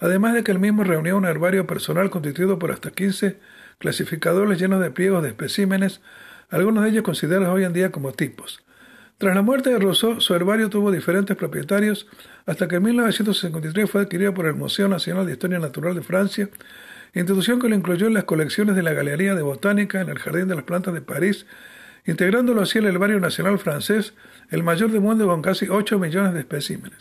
además 0.00 0.34
de 0.34 0.42
que 0.42 0.50
él 0.50 0.58
mismo 0.58 0.82
reunía 0.82 1.14
un 1.14 1.24
herbario 1.24 1.68
personal 1.68 2.10
constituido 2.10 2.58
por 2.58 2.72
hasta 2.72 2.90
15 2.90 3.38
clasificadores 3.82 4.60
llenos 4.60 4.80
de 4.80 4.92
pliegos 4.92 5.24
de 5.24 5.30
especímenes, 5.30 6.00
algunos 6.50 6.84
de 6.84 6.90
ellos 6.90 7.02
considerados 7.02 7.52
hoy 7.52 7.64
en 7.64 7.72
día 7.72 7.90
como 7.90 8.12
tipos. 8.12 8.62
Tras 9.18 9.34
la 9.34 9.42
muerte 9.42 9.70
de 9.70 9.78
Rousseau, 9.80 10.20
su 10.20 10.34
herbario 10.34 10.70
tuvo 10.70 10.92
diferentes 10.92 11.36
propietarios 11.36 12.06
hasta 12.46 12.68
que 12.68 12.76
en 12.76 12.84
1953 12.84 13.90
fue 13.90 14.02
adquirido 14.02 14.32
por 14.34 14.46
el 14.46 14.54
Museo 14.54 14.86
Nacional 14.88 15.26
de 15.26 15.32
Historia 15.32 15.58
Natural 15.58 15.96
de 15.96 16.02
Francia, 16.02 16.48
institución 17.12 17.60
que 17.60 17.68
lo 17.68 17.74
incluyó 17.74 18.06
en 18.06 18.14
las 18.14 18.24
colecciones 18.24 18.76
de 18.76 18.84
la 18.84 18.92
Galería 18.92 19.34
de 19.34 19.42
Botánica 19.42 20.00
en 20.00 20.08
el 20.08 20.20
Jardín 20.20 20.46
de 20.46 20.54
las 20.54 20.64
Plantas 20.64 20.94
de 20.94 21.02
París, 21.02 21.44
integrándolo 22.06 22.62
así 22.62 22.78
al 22.78 22.86
herbario 22.86 23.18
nacional 23.18 23.58
francés, 23.58 24.14
el 24.50 24.62
mayor 24.62 24.92
del 24.92 25.00
mundo 25.00 25.26
con 25.26 25.42
casi 25.42 25.68
8 25.68 25.98
millones 25.98 26.34
de 26.34 26.40
especímenes. 26.40 26.98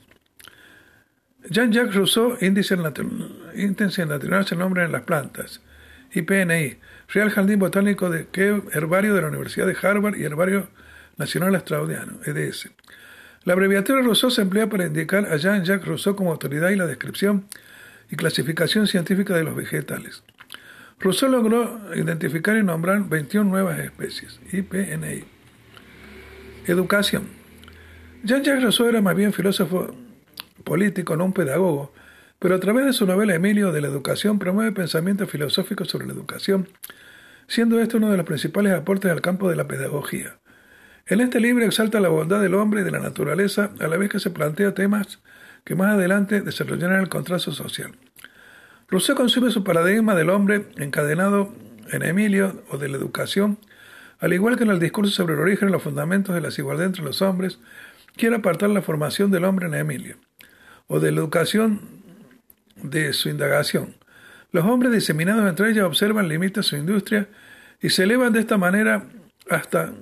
Jean-Jacques 1.48 1.94
Rousseau, 1.94 2.38
Índice 2.42 2.76
Nacional 2.76 4.46
el 4.52 4.58
Nombre 4.58 4.84
en 4.84 4.92
las 4.92 5.04
Plantas, 5.04 5.62
IPNI, 6.14 6.78
Real 7.14 7.30
Jardín 7.30 7.59
Botánico 7.59 8.09
de 8.09 8.28
Herbario 8.74 9.16
de 9.16 9.22
la 9.22 9.28
Universidad 9.28 9.68
de 9.68 9.76
Harvard 9.82 10.18
y 10.18 10.24
Herbario 10.24 10.68
Nacional 11.18 11.55
Australiano, 11.55 12.20
EDS. 12.26 12.70
La 13.43 13.53
abreviatura 13.53 14.01
Rousseau 14.01 14.30
se 14.30 14.41
emplea 14.41 14.68
para 14.68 14.86
indicar 14.86 15.26
a 15.26 15.38
Jean-Jacques 15.38 15.88
Rousseau 15.88 16.16
como 16.16 16.32
autoridad 16.32 16.70
y 16.70 16.76
la 16.76 16.86
descripción 16.86 17.45
y 18.12 18.16
clasificación 18.16 18.88
científica 18.88 19.36
de 19.36 19.43
los 19.43 19.55
vegetales. 19.55 20.24
Rousseau 20.99 21.32
logró 21.32 21.82
identificar 21.95 22.55
y 22.57 22.64
nombrar 22.64 23.09
21 23.09 23.49
nuevas 23.49 23.80
especies, 23.80 24.39
IPNI. 24.51 25.24
Educación. 26.68 27.24
Jean-Jacques 28.24 28.64
Rousseau 28.64 28.88
era 28.88 29.01
más 29.01 29.16
bien 29.16 29.34
filósofo 29.34 29.95
político, 30.64 31.16
no 31.16 31.26
un 31.26 31.34
pedagogo, 31.34 31.93
pero 32.42 32.56
a 32.56 32.60
través 32.60 32.88
de 32.88 32.94
su 32.94 33.06
novela 33.06 33.36
Emilio 33.36 33.72
de 33.72 33.82
la 33.82 33.88
Educación 33.88 34.39
promueve 34.39 34.72
pensamientos 34.72 35.30
filosóficos 35.30 35.89
sobre 35.89 36.08
la 36.08 36.14
educación, 36.14 36.68
siendo 37.48 37.80
esto 37.80 37.98
uno 37.98 38.10
de 38.10 38.18
los 38.18 38.26
principales 38.26 38.74
aportes 38.74 39.12
al 39.12 39.22
campo 39.22 39.48
de 39.48 39.56
la 39.56 39.68
pedagogía. 39.68 40.39
En 41.06 41.22
este 41.22 41.39
libro 41.39 41.64
exalta 41.64 42.00
la 42.00 42.10
bondad 42.10 42.42
del 42.42 42.56
hombre 42.56 42.82
y 42.82 42.84
de 42.84 42.89
la 42.89 43.00
naturaleza, 43.00 43.70
a 43.80 43.88
la 43.88 43.96
vez 43.96 44.10
que 44.10 44.20
se 44.20 44.32
plantea 44.32 44.74
temas 44.74 45.20
que 45.64 45.76
más 45.76 45.94
adelante 45.94 46.42
desarrollarán 46.42 47.00
el 47.02 47.10
contraste 47.10 47.52
social. 47.52 47.92
Rousseau 48.88 49.16
consume 49.16 49.52
su 49.52 49.64
paradigma 49.64 50.16
del 50.16 50.32
hombre 50.32 50.66
encadenado 50.78 51.54
en 51.92 52.02
Emilio 52.02 52.64
o 52.72 52.80
de 52.80 52.89
la 52.89 52.98
educación, 52.98 53.60
al 54.18 54.34
igual 54.34 54.58
que 54.58 54.64
en 54.64 54.72
el 54.72 54.80
discurso 54.80 55.14
sobre 55.14 55.36
el 55.36 55.42
origen 55.42 55.70
y 55.70 55.72
los 55.72 55.84
fundamentos 55.84 56.34
de 56.34 56.42
la 56.42 56.48
desigualdad 56.48 56.88
entre 56.88 57.04
los 57.04 57.22
hombres, 57.22 57.60
quiere 58.16 58.38
apartar 58.38 58.72
la 58.72 58.82
formación 58.82 59.30
del 59.30 59.46
hombre 59.46 59.68
en 59.68 59.76
Emilio, 59.76 60.18
o 60.88 61.00
de 61.00 61.12
la 61.12 61.20
educación 61.20 62.01
de 62.84 63.14
su 63.14 63.30
indagación. 63.30 63.96
Los 64.52 64.66
hombres 64.66 64.92
diseminados 64.92 65.48
entre 65.50 65.70
ellos 65.70 65.86
observan 65.86 66.28
límites 66.28 66.66
su 66.66 66.76
industria 66.76 67.28
y 67.82 67.90
se 67.90 68.04
elevan 68.04 68.34
de 68.34 68.42
esta 68.42 68.58
manera 68.58 69.04
hasta 69.50 69.94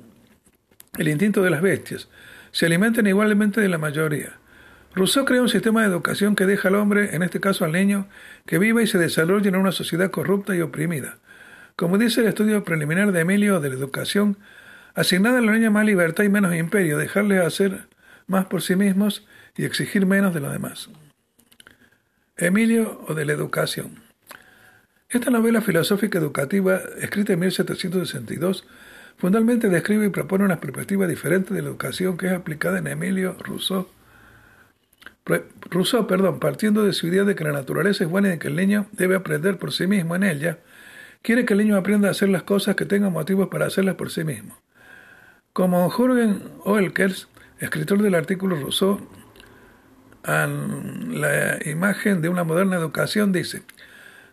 el 0.97 1.07
instinto 1.07 1.41
de 1.41 1.49
las 1.49 1.61
bestias. 1.61 2.09
Se 2.51 2.65
alimentan 2.65 3.07
igualmente 3.07 3.61
de 3.61 3.69
la 3.69 3.77
mayoría. 3.77 4.33
Rousseau 4.95 5.23
crea 5.23 5.41
un 5.41 5.49
sistema 5.49 5.81
de 5.81 5.87
educación 5.87 6.35
que 6.35 6.47
deja 6.47 6.69
al 6.69 6.75
hombre, 6.75 7.15
en 7.15 7.21
este 7.21 7.39
caso 7.39 7.63
al 7.63 7.73
niño, 7.73 8.07
que 8.47 8.57
viva 8.57 8.81
y 8.81 8.87
se 8.87 8.97
desarrolle 8.97 9.49
en 9.49 9.55
una 9.55 9.71
sociedad 9.71 10.09
corrupta 10.09 10.55
y 10.55 10.61
oprimida. 10.61 11.19
Como 11.75 11.97
dice 11.97 12.21
el 12.21 12.27
estudio 12.27 12.63
preliminar 12.63 13.11
de 13.11 13.21
Emilio 13.21 13.59
de 13.59 13.69
la 13.69 13.75
educación, 13.75 14.37
asignada 14.95 15.37
a 15.37 15.41
los 15.41 15.53
niños 15.53 15.71
más 15.71 15.85
libertad 15.85 16.23
y 16.23 16.29
menos 16.29 16.55
imperio, 16.55 16.97
dejarles 16.97 17.45
hacer 17.45 17.87
más 18.27 18.45
por 18.45 18.63
sí 18.63 18.75
mismos 18.75 19.25
y 19.55 19.65
exigir 19.65 20.05
menos 20.05 20.33
de 20.33 20.39
los 20.39 20.51
demás. 20.51 20.89
Emilio 22.39 23.03
o 23.07 23.13
de 23.13 23.25
la 23.25 23.33
educación. 23.33 24.01
Esta 25.09 25.29
novela 25.29 25.59
filosófica 25.59 26.19
educativa, 26.19 26.79
escrita 27.01 27.33
en 27.33 27.39
1762, 27.39 28.65
fundamentalmente 29.17 29.67
describe 29.67 30.05
y 30.05 30.09
propone 30.09 30.45
una 30.45 30.61
perspectiva 30.61 31.05
diferente 31.05 31.53
de 31.53 31.61
la 31.61 31.67
educación 31.67 32.17
que 32.17 32.27
es 32.27 32.33
aplicada 32.33 32.79
en 32.79 32.87
Emilio 32.87 33.35
Rousseau. 33.39 33.89
Rousseau, 35.69 36.07
perdón, 36.07 36.39
partiendo 36.39 36.85
de 36.85 36.93
su 36.93 37.07
idea 37.07 37.25
de 37.25 37.35
que 37.35 37.43
la 37.43 37.51
naturaleza 37.51 38.05
es 38.05 38.09
buena 38.09 38.33
y 38.33 38.39
que 38.39 38.47
el 38.47 38.55
niño 38.55 38.87
debe 38.93 39.15
aprender 39.15 39.57
por 39.57 39.73
sí 39.73 39.85
mismo 39.85 40.15
en 40.15 40.23
ella, 40.23 40.59
quiere 41.21 41.43
que 41.43 41.53
el 41.53 41.59
niño 41.59 41.75
aprenda 41.75 42.07
a 42.07 42.11
hacer 42.11 42.29
las 42.29 42.43
cosas 42.43 42.77
que 42.77 42.85
tengan 42.85 43.11
motivos 43.11 43.49
para 43.49 43.65
hacerlas 43.65 43.95
por 43.95 44.11
sí 44.11 44.23
mismo. 44.23 44.57
Como 45.51 45.89
Jürgen 45.89 46.41
Oelkers, 46.63 47.27
escritor 47.59 48.01
del 48.01 48.15
artículo 48.15 48.55
Rousseau, 48.55 49.01
en 50.25 51.21
la 51.21 51.57
imagen 51.65 52.21
de 52.21 52.29
una 52.29 52.43
moderna 52.43 52.77
educación, 52.77 53.31
dice, 53.31 53.63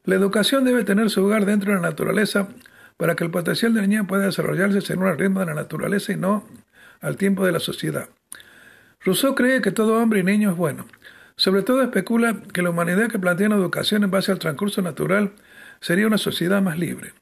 la 0.05 0.14
educación 0.14 0.64
debe 0.64 0.84
tener 0.84 1.11
su 1.11 1.20
lugar 1.20 1.47
dentro 1.47 1.72
de 1.72 1.80
la 1.80 1.89
naturaleza 1.89 2.49
para 2.97 3.16
que 3.16 3.24
el 3.24 3.30
potencial 3.30 3.74
del 3.74 3.89
niño 3.89 4.07
pueda 4.07 4.26
desarrollarse 4.26 4.80
según 4.80 5.09
el 5.09 5.18
ritmo 5.18 5.41
de 5.41 5.47
la 5.47 5.55
naturaleza 5.55 6.12
y 6.12 6.16
no 6.16 6.47
al 7.01 7.16
tiempo 7.16 7.45
de 7.45 7.53
la 7.53 7.61
sociedad. 7.61 8.09
Rousseau 9.01 9.34
cree 9.34 9.61
que 9.61 9.72
todo 9.72 10.01
hombre 10.01 10.20
y 10.20 10.22
niño 10.22 10.51
es 10.51 10.57
bueno. 10.57 10.87
Sobre 11.37 11.62
todo 11.62 11.82
especula 11.82 12.37
que 12.53 12.62
la 12.62 12.70
humanidad 12.70 13.09
que 13.09 13.18
plantea 13.18 13.49
una 13.49 13.57
educación 13.57 14.05
en 14.05 14.11
base 14.11 14.32
al 14.32 14.39
transcurso 14.39 14.80
natural 14.80 15.32
sería 15.80 16.07
una 16.07 16.18
sociedad 16.18 16.62
más 16.62 16.78
libre. 16.78 17.12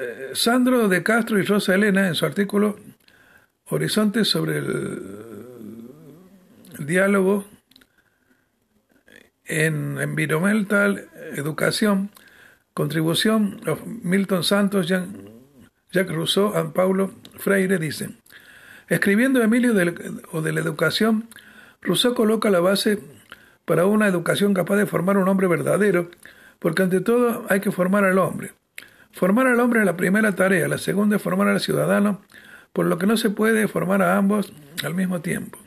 Eh, 0.00 0.30
Sandro 0.34 0.88
de 0.88 1.02
Castro 1.02 1.38
y 1.38 1.42
Rosa 1.42 1.74
Elena, 1.74 2.06
en 2.06 2.14
su 2.14 2.26
artículo 2.26 2.78
Horizontes 3.70 4.28
sobre 4.28 4.58
el, 4.58 5.47
diálogo 6.78 7.44
en 9.44 9.98
Environmental 10.00 11.08
Educación, 11.36 12.10
contribución 12.74 13.60
de 13.60 13.76
Milton 14.02 14.44
Santos, 14.44 14.86
Jacques 14.86 16.14
Rousseau 16.14 16.52
y 16.58 16.72
Paulo 16.72 17.12
Freire, 17.38 17.78
dicen, 17.78 18.18
escribiendo 18.88 19.42
Emilio 19.42 19.74
o 20.32 20.42
de 20.42 20.52
la 20.52 20.60
educación, 20.60 21.28
Rousseau 21.80 22.14
coloca 22.14 22.50
la 22.50 22.60
base 22.60 22.98
para 23.64 23.86
una 23.86 24.06
educación 24.06 24.54
capaz 24.54 24.76
de 24.76 24.86
formar 24.86 25.16
un 25.16 25.28
hombre 25.28 25.46
verdadero, 25.46 26.10
porque 26.58 26.82
ante 26.82 27.00
todo 27.00 27.46
hay 27.48 27.60
que 27.60 27.70
formar 27.70 28.04
al 28.04 28.18
hombre. 28.18 28.52
Formar 29.12 29.46
al 29.46 29.60
hombre 29.60 29.80
es 29.80 29.86
la 29.86 29.96
primera 29.96 30.34
tarea, 30.34 30.68
la 30.68 30.78
segunda 30.78 31.16
es 31.16 31.22
formar 31.22 31.48
al 31.48 31.60
ciudadano, 31.60 32.20
por 32.72 32.86
lo 32.86 32.98
que 32.98 33.06
no 33.06 33.16
se 33.16 33.30
puede 33.30 33.66
formar 33.68 34.02
a 34.02 34.16
ambos 34.16 34.52
al 34.84 34.94
mismo 34.94 35.20
tiempo. 35.20 35.58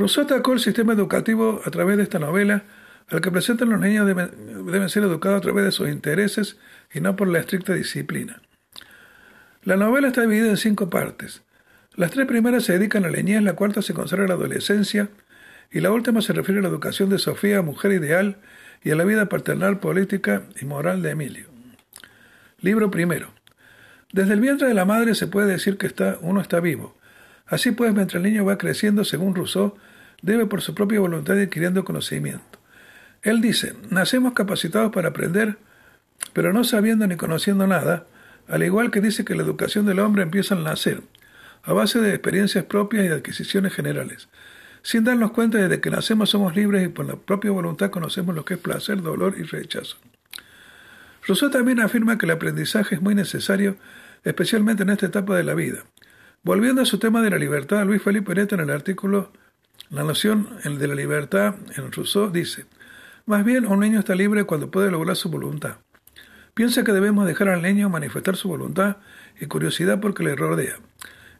Rousseau 0.00 0.24
atacó 0.24 0.54
el 0.54 0.60
sistema 0.60 0.94
educativo 0.94 1.60
a 1.64 1.70
través 1.70 1.98
de 1.98 2.04
esta 2.04 2.18
novela, 2.18 2.64
al 3.08 3.20
que 3.20 3.30
presentan 3.30 3.68
los 3.68 3.80
niños 3.80 4.06
deben, 4.06 4.88
ser 4.88 5.02
educados 5.02 5.38
a 5.38 5.40
través 5.42 5.64
de 5.66 5.72
sus 5.72 5.88
intereses 5.90 6.56
y 6.92 7.00
no 7.00 7.16
por 7.16 7.28
la 7.28 7.38
estricta 7.38 7.74
disciplina. 7.74 8.40
La 9.62 9.76
novela 9.76 10.08
está 10.08 10.22
dividida 10.22 10.48
en 10.48 10.56
cinco 10.56 10.88
partes. 10.88 11.42
Las 11.96 12.12
tres 12.12 12.26
primeras 12.26 12.64
se 12.64 12.72
dedican 12.72 13.04
a 13.04 13.10
la 13.10 13.18
niñez, 13.18 13.42
la 13.42 13.52
cuarta 13.52 13.82
se 13.82 13.92
consagra 13.92 14.24
a 14.24 14.28
la 14.28 14.34
adolescencia 14.34 15.10
y 15.70 15.80
la 15.80 15.92
última 15.92 16.22
se 16.22 16.32
refiere 16.32 16.60
a 16.60 16.62
la 16.62 16.68
educación 16.68 17.10
de 17.10 17.18
Sofía, 17.18 17.60
mujer 17.60 17.92
ideal, 17.92 18.38
y 18.82 18.92
a 18.92 18.96
la 18.96 19.04
vida 19.04 19.26
paternal, 19.26 19.80
política 19.80 20.44
y 20.58 20.64
moral 20.64 21.02
de 21.02 21.10
Emilio. 21.10 21.46
Libro 22.60 22.90
primero. 22.90 23.34
Desde 24.12 24.32
el 24.32 24.40
vientre 24.40 24.66
de 24.66 24.74
la 24.74 24.86
madre 24.86 25.14
se 25.14 25.26
puede 25.26 25.52
decir 25.52 25.76
que 25.76 25.92
uno 26.22 26.40
está 26.40 26.60
vivo. 26.60 26.96
Así 27.46 27.72
pues, 27.72 27.92
mientras 27.92 28.22
el 28.24 28.30
niño 28.30 28.46
va 28.46 28.56
creciendo, 28.56 29.04
según 29.04 29.34
Rousseau, 29.34 29.76
debe 30.22 30.46
por 30.46 30.62
su 30.62 30.74
propia 30.74 31.00
voluntad 31.00 31.36
ir 31.36 31.46
adquiriendo 31.46 31.84
conocimiento. 31.84 32.58
Él 33.22 33.40
dice, 33.40 33.74
nacemos 33.90 34.32
capacitados 34.32 34.92
para 34.92 35.08
aprender, 35.08 35.58
pero 36.32 36.52
no 36.52 36.64
sabiendo 36.64 37.06
ni 37.06 37.16
conociendo 37.16 37.66
nada, 37.66 38.06
al 38.48 38.62
igual 38.62 38.90
que 38.90 39.00
dice 39.00 39.24
que 39.24 39.34
la 39.34 39.42
educación 39.42 39.86
del 39.86 40.00
hombre 40.00 40.22
empieza 40.22 40.54
al 40.54 40.64
nacer, 40.64 41.02
a 41.62 41.72
base 41.72 42.00
de 42.00 42.10
experiencias 42.10 42.64
propias 42.64 43.04
y 43.04 43.08
adquisiciones 43.08 43.74
generales. 43.74 44.28
Sin 44.82 45.04
darnos 45.04 45.32
cuenta 45.32 45.58
de 45.58 45.80
que 45.80 45.90
nacemos 45.90 46.30
somos 46.30 46.56
libres 46.56 46.84
y 46.86 46.88
por 46.88 47.06
la 47.06 47.16
propia 47.16 47.50
voluntad 47.50 47.90
conocemos 47.90 48.34
lo 48.34 48.44
que 48.44 48.54
es 48.54 48.60
placer, 48.60 49.02
dolor 49.02 49.34
y 49.38 49.42
rechazo. 49.42 49.98
Rousseau 51.26 51.50
también 51.50 51.80
afirma 51.80 52.16
que 52.16 52.24
el 52.24 52.32
aprendizaje 52.32 52.94
es 52.94 53.02
muy 53.02 53.14
necesario, 53.14 53.76
especialmente 54.24 54.82
en 54.82 54.90
esta 54.90 55.06
etapa 55.06 55.36
de 55.36 55.44
la 55.44 55.54
vida. 55.54 55.84
Volviendo 56.42 56.80
a 56.80 56.86
su 56.86 56.98
tema 56.98 57.20
de 57.20 57.28
la 57.28 57.36
libertad, 57.36 57.84
Luis 57.84 58.02
Felipe 58.02 58.34
Neto 58.34 58.54
en 58.54 58.62
el 58.62 58.70
artículo 58.70 59.30
La 59.88 60.04
noción 60.04 60.48
de 60.64 60.86
la 60.86 60.94
libertad 60.94 61.54
en 61.76 61.90
Rousseau 61.90 62.30
dice, 62.30 62.66
más 63.26 63.44
bien 63.44 63.66
un 63.66 63.80
niño 63.80 63.98
está 64.00 64.14
libre 64.14 64.44
cuando 64.44 64.70
puede 64.70 64.90
lograr 64.90 65.16
su 65.16 65.30
voluntad. 65.30 65.78
Piensa 66.54 66.84
que 66.84 66.92
debemos 66.92 67.26
dejar 67.26 67.48
al 67.48 67.62
niño 67.62 67.88
manifestar 67.88 68.36
su 68.36 68.48
voluntad 68.48 68.98
y 69.40 69.46
curiosidad 69.46 70.00
porque 70.00 70.22
le 70.22 70.36
rodea. 70.36 70.76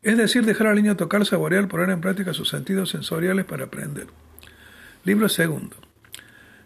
Es 0.03 0.17
decir, 0.17 0.47
dejar 0.47 0.69
al 0.69 0.77
niño 0.77 0.97
tocar, 0.97 1.27
saborear, 1.27 1.69
poner 1.69 1.91
en 1.91 2.01
práctica 2.01 2.33
sus 2.33 2.49
sentidos 2.49 2.91
sensoriales 2.91 3.45
para 3.45 3.65
aprender. 3.65 4.07
Libro 5.05 5.29
segundo. 5.29 5.77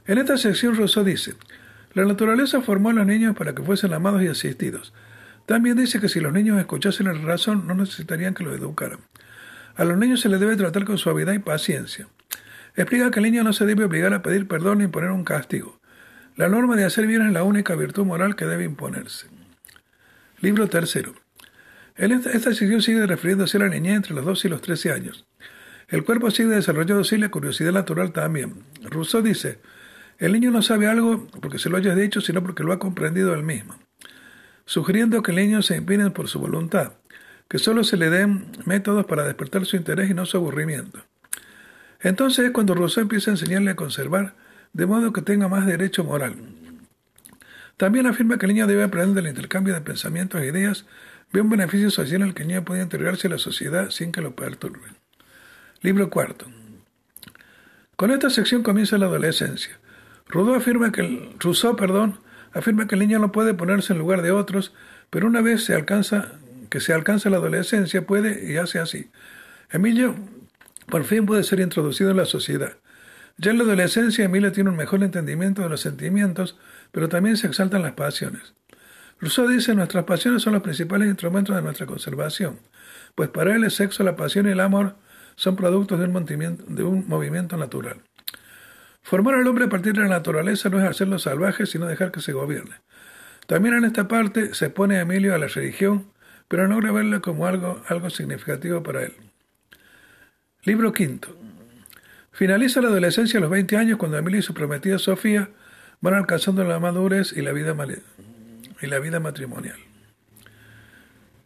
En 0.07 0.19
esta 0.19 0.37
sección 0.37 0.77
Rousseau 0.77 1.05
dice, 1.05 1.35
la 1.95 2.05
naturaleza 2.05 2.61
formó 2.61 2.91
a 2.91 2.93
los 2.93 3.07
niños 3.07 3.37
para 3.37 3.55
que 3.55 3.63
fuesen 3.63 3.93
amados 3.93 4.23
y 4.23 4.29
asistidos. 4.29 4.93
También 5.47 5.77
dice 5.77 6.01
que 6.01 6.09
si 6.09 6.21
los 6.21 6.33
niños 6.33 6.59
escuchasen 6.59 7.07
la 7.07 7.13
razón 7.15 7.67
no 7.67 7.75
necesitarían 7.75 8.35
que 8.35 8.45
los 8.45 8.57
educaran. 8.57 9.01
A 9.77 9.85
los 9.85 9.99
niños 9.99 10.21
se 10.21 10.29
les 10.29 10.39
debe 10.39 10.57
tratar 10.57 10.85
con 10.85 10.99
suavidad 10.99 11.33
y 11.33 11.41
paciencia. 11.41 12.07
Explica 12.77 13.11
que 13.11 13.19
el 13.19 13.25
niño 13.25 13.43
no 13.43 13.53
se 13.53 13.67
debe 13.67 13.85
obligar 13.85 14.15
a 14.15 14.23
pedir 14.23 14.47
perdón 14.47 14.79
ni 14.79 14.87
poner 14.87 15.11
un 15.11 15.25
castigo. 15.25 15.81
La 16.37 16.49
norma 16.49 16.77
de 16.77 16.85
hacer 16.85 17.07
bien 17.07 17.23
es 17.23 17.33
la 17.33 17.43
única 17.43 17.75
virtud 17.75 18.05
moral 18.05 18.37
que 18.37 18.45
debe 18.45 18.65
imponerse. 18.65 19.27
Libro 20.41 20.69
tercero. 20.69 21.15
Esta, 21.97 22.55
sección 22.55 22.83
sigue 22.83 23.07
refiriéndose 23.07 23.57
a 23.57 23.61
la 23.61 23.69
niñez 23.69 23.97
entre 23.97 24.15
los 24.15 24.25
12 24.25 24.49
y 24.49 24.51
los 24.51 24.61
13 24.61 24.93
años. 24.93 25.27
El 25.89 26.05
cuerpo 26.05 26.31
sigue 26.31 26.51
desarrollándose 26.51 27.17
y 27.17 27.19
la 27.19 27.31
curiosidad 27.31 27.73
natural 27.73 28.13
también. 28.13 28.65
Rousseau 28.83 29.23
dice, 29.23 29.61
el 30.19 30.33
niño 30.33 30.51
no 30.51 30.63
sabe 30.63 30.87
algo 30.87 31.29
porque 31.41 31.59
se 31.59 31.69
lo 31.69 31.77
haya 31.77 31.95
dicho, 31.95 32.21
sino 32.21 32.43
porque 32.43 32.65
lo 32.65 32.73
ha 32.73 32.79
comprendido 32.79 33.35
él 33.35 33.43
mismo, 33.43 33.77
sugiriendo 34.67 35.23
que 35.23 35.33
el 35.33 35.37
niño 35.37 35.63
se 35.63 35.77
impide 35.77 36.11
por 36.11 36.29
su 36.29 36.41
voluntad 36.41 36.95
que 37.49 37.59
solo 37.59 37.85
se 37.85 37.97
le 37.97 38.11
den 38.11 38.47
métodos 38.65 39.07
para 39.07 39.25
despertar 39.25 39.67
su 39.67 39.77
interés 39.77 40.11
y 40.11 40.15
no 40.15 40.27
su 40.27 40.37
aburrimiento. 40.37 41.05
Entonces 42.01 42.47
es 42.47 42.51
cuando 42.53 42.75
Rousseau 42.75 43.03
empieza 43.03 43.31
a 43.31 43.35
enseñarle 43.35 43.71
a 43.71 43.77
conservar, 43.77 44.35
de 44.73 44.87
modo 44.87 45.13
que 45.13 45.23
tenga 45.23 45.49
más 45.49 45.67
derecho 45.67 46.05
moral. 46.05 46.35
También 47.77 48.07
afirma 48.07 48.39
que 48.39 48.47
el 48.47 48.53
niño 48.53 48.67
debe 48.67 48.85
aprender 48.85 49.15
del 49.15 49.29
intercambio 49.29 49.75
de 49.75 49.81
pensamientos 49.81 50.41
e 50.41 50.47
ideas, 50.47 50.87
ve 51.33 51.41
un 51.41 51.51
beneficio 51.51 51.91
social 51.91 52.23
el 52.23 52.35
que 52.35 52.43
el 52.43 52.49
niño 52.49 52.65
puede 52.65 52.83
integrarse 52.83 53.27
a 53.27 53.31
la 53.31 53.39
sociedad 53.39 53.91
sin 53.91 54.13
que 54.13 54.21
lo 54.21 54.37
perturben. 54.37 54.97
Libro 55.81 56.11
cuarto. 56.11 56.47
Con 57.97 58.11
esta 58.11 58.31
sección 58.31 58.63
comienza 58.63 58.99
la 58.99 59.07
adolescencia. 59.07 59.79
Rousseau 60.29 60.61
Rousseau, 61.39 61.77
perdón, 61.77 62.19
afirma 62.53 62.87
que 62.87 62.95
el 62.95 63.01
niño 63.01 63.19
no 63.19 63.33
puede 63.33 63.55
ponerse 63.55 63.93
en 63.93 63.99
lugar 63.99 64.23
de 64.23 64.31
otros, 64.31 64.73
pero 65.11 65.27
una 65.27 65.41
vez 65.41 65.65
se 65.65 65.75
alcanza 65.75 66.33
que 66.75 66.81
se 66.81 66.93
alcanza 66.93 67.31
la 67.31 67.37
adolescencia 67.37 68.05
puede 68.05 68.51
y 68.53 68.57
hace 68.57 68.81
así. 68.81 69.09
Emilio 69.71 70.17
por 70.89 71.05
fin 71.05 71.25
puede 71.25 71.45
ser 71.45 71.61
introducido 71.61 72.11
en 72.11 72.17
la 72.17 72.25
sociedad. 72.25 72.79
Ya 73.37 73.53
en 73.53 73.59
la 73.59 73.63
adolescencia 73.63 74.25
Emilio 74.25 74.51
tiene 74.51 74.71
un 74.71 74.77
mejor 74.77 75.05
entendimiento 75.05 75.63
de 75.63 75.69
los 75.69 75.83
sentimientos, 75.83 76.59
pero 76.91 77.09
también 77.09 77.37
se 77.37 77.47
exaltan 77.47 77.83
las 77.83 77.93
pasiones. 77.93 78.55
Rousseau 79.21 79.47
dice 79.47 79.73
nuestras 79.77 80.03
pasiones 80.03 80.43
son 80.43 80.55
los 80.55 80.63
principales 80.63 81.07
instrumentos 81.07 81.55
de 81.55 81.63
nuestra 81.63 81.87
conservación, 81.87 82.59
pues 83.15 83.29
para 83.29 83.55
él 83.55 83.63
el 83.63 83.71
sexo, 83.71 84.03
la 84.03 84.17
pasión 84.17 84.49
y 84.49 84.51
el 84.51 84.59
amor 84.59 84.97
son 85.37 85.55
productos 85.55 86.01
de 86.01 86.07
un, 86.07 86.67
de 86.75 86.83
un 86.83 87.07
movimiento 87.07 87.57
natural. 87.57 88.03
Formar 89.01 89.37
al 89.37 89.47
hombre 89.47 89.67
a 89.67 89.69
partir 89.69 89.93
de 89.93 90.01
la 90.01 90.09
naturaleza 90.09 90.71
no 90.71 90.81
es 90.81 90.91
hacerlo 90.91 91.21
salvaje, 91.21 91.67
sino 91.67 91.87
dejar 91.87 92.11
que 92.11 92.21
se 92.21 92.33
gobierne. 92.33 92.81
También 93.47 93.77
en 93.77 93.85
esta 93.85 94.09
parte 94.09 94.55
se 94.55 94.71
pone 94.71 94.99
Emilio 94.99 95.37
a 95.37 95.39
la 95.39 95.47
religión 95.47 96.13
pero 96.49 96.69
no 96.69 96.81
verlo 96.81 97.21
como 97.23 97.47
algo, 97.47 97.83
algo 97.89 98.11
significativo 98.11 98.83
para 98.83 99.05
él. 99.05 99.15
Libro 100.63 100.93
quinto. 100.93 101.37
Finaliza 102.33 102.81
la 102.81 102.89
adolescencia 102.89 103.39
a 103.39 103.41
los 103.41 103.51
20 103.51 103.77
años 103.77 103.99
cuando 103.99 104.19
Emilio 104.19 104.41
y 104.41 104.43
su 104.43 104.55
prometida 104.55 104.99
Sofía 104.99 105.51
van 106.01 106.15
alcanzando 106.15 106.65
la 106.65 106.81
madurez 106.81 107.33
y 107.33 107.43
la 107.43 107.53
vida, 107.53 107.77
y 108.81 108.87
la 108.87 108.99
vida 108.99 109.21
matrimonial. 109.21 109.77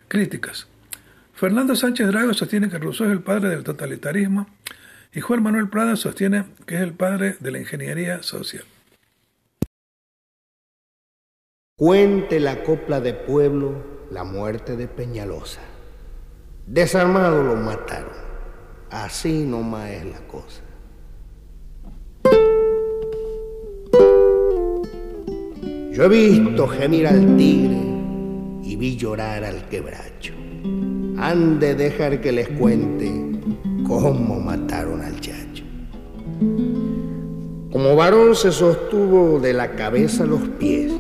Críticas. 0.09 0.69
Fernando 1.35 1.77
Sánchez 1.77 2.09
Drago 2.09 2.33
sostiene 2.35 2.69
que 2.69 2.79
Rousseau 2.79 3.07
es 3.07 3.12
el 3.12 3.23
padre 3.23 3.51
del 3.51 3.65
totalitarismo 3.65 4.49
y 5.12 5.20
Juan 5.20 5.43
Manuel 5.43 5.69
Prada 5.69 5.97
sostiene 5.97 6.45
que 6.66 6.77
es 6.77 6.81
el 6.81 6.93
padre 6.93 7.37
de 7.41 7.51
la 7.51 7.59
ingeniería 7.59 8.23
social. 8.23 8.65
Cuente 11.77 12.41
la 12.41 12.62
copla 12.65 13.01
de 13.01 13.15
pueblo 13.15 13.98
la 14.11 14.25
muerte 14.25 14.77
de 14.77 14.89
Peñalosa. 14.89 15.61
Desarmado 16.67 17.43
lo 17.43 17.57
mataron. 17.57 18.29
Así 18.91 19.45
nomás 19.45 19.91
es 19.91 20.05
la 20.07 20.19
cosa. 20.21 20.63
Yo 25.93 26.05
he 26.05 26.09
visto 26.09 26.69
gemir 26.69 27.07
al 27.07 27.37
tigre 27.37 27.77
y 28.63 28.77
vi 28.77 28.97
llorar 28.97 29.45
al 29.45 29.69
quebracho. 29.69 30.33
Han 31.19 31.59
de 31.59 31.75
dejar 31.75 32.21
que 32.21 32.33
les 32.33 32.49
cuente 32.51 33.11
cómo 33.87 34.41
mataron 34.41 35.03
al 35.03 35.21
chacho. 35.21 35.65
Como 37.73 37.97
varón 37.97 38.35
se 38.35 38.53
sostuvo 38.53 39.41
de 39.41 39.53
la 39.53 39.73
cabeza 39.73 40.23
a 40.23 40.27
los 40.27 40.49
pies 40.59 40.93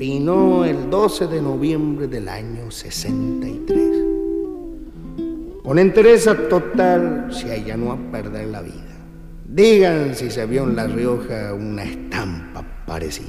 Finó 0.00 0.64
el 0.64 0.88
12 0.88 1.26
de 1.26 1.42
noviembre 1.42 2.08
del 2.08 2.30
año 2.30 2.70
63. 2.70 3.78
Con 5.62 5.78
entereza 5.78 6.48
total 6.48 7.28
se 7.30 7.52
allanó 7.52 7.92
a 7.92 7.98
perder 8.10 8.46
la 8.46 8.62
vida. 8.62 8.96
Digan 9.46 10.14
si 10.14 10.30
se 10.30 10.46
vio 10.46 10.62
en 10.62 10.74
La 10.74 10.86
Rioja 10.86 11.52
una 11.52 11.84
estampa 11.84 12.64
parecida. 12.86 13.28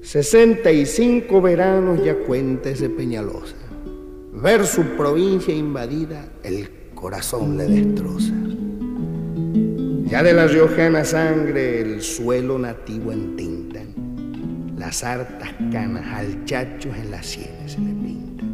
65 0.00 1.42
veranos 1.42 1.98
ya 2.04 2.14
cuenta 2.14 2.70
ese 2.70 2.88
Peñalosa. 2.88 3.56
Ver 4.32 4.64
su 4.64 4.84
provincia 4.96 5.52
invadida, 5.52 6.24
el 6.44 6.70
corazón 6.94 7.56
le 7.56 7.66
destroza. 7.66 8.32
Ya 10.04 10.22
de 10.22 10.32
la 10.32 10.46
riojana 10.46 11.04
sangre 11.04 11.80
el 11.80 12.00
suelo 12.00 12.60
nativo 12.60 13.10
entinta 13.10 13.82
las 14.84 15.02
hartas 15.02 15.48
canas 15.72 16.04
al 16.12 16.44
chacho 16.44 16.90
en 16.94 17.10
las 17.10 17.24
sienes 17.24 17.72
se 17.72 17.80
le 17.80 17.94
pintan. 17.94 18.52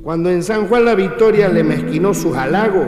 Cuando 0.00 0.30
en 0.30 0.44
San 0.44 0.68
Juan 0.68 0.84
la 0.84 0.94
Victoria 0.94 1.48
le 1.48 1.64
mezquinó 1.64 2.14
sus 2.14 2.36
halagos, 2.36 2.86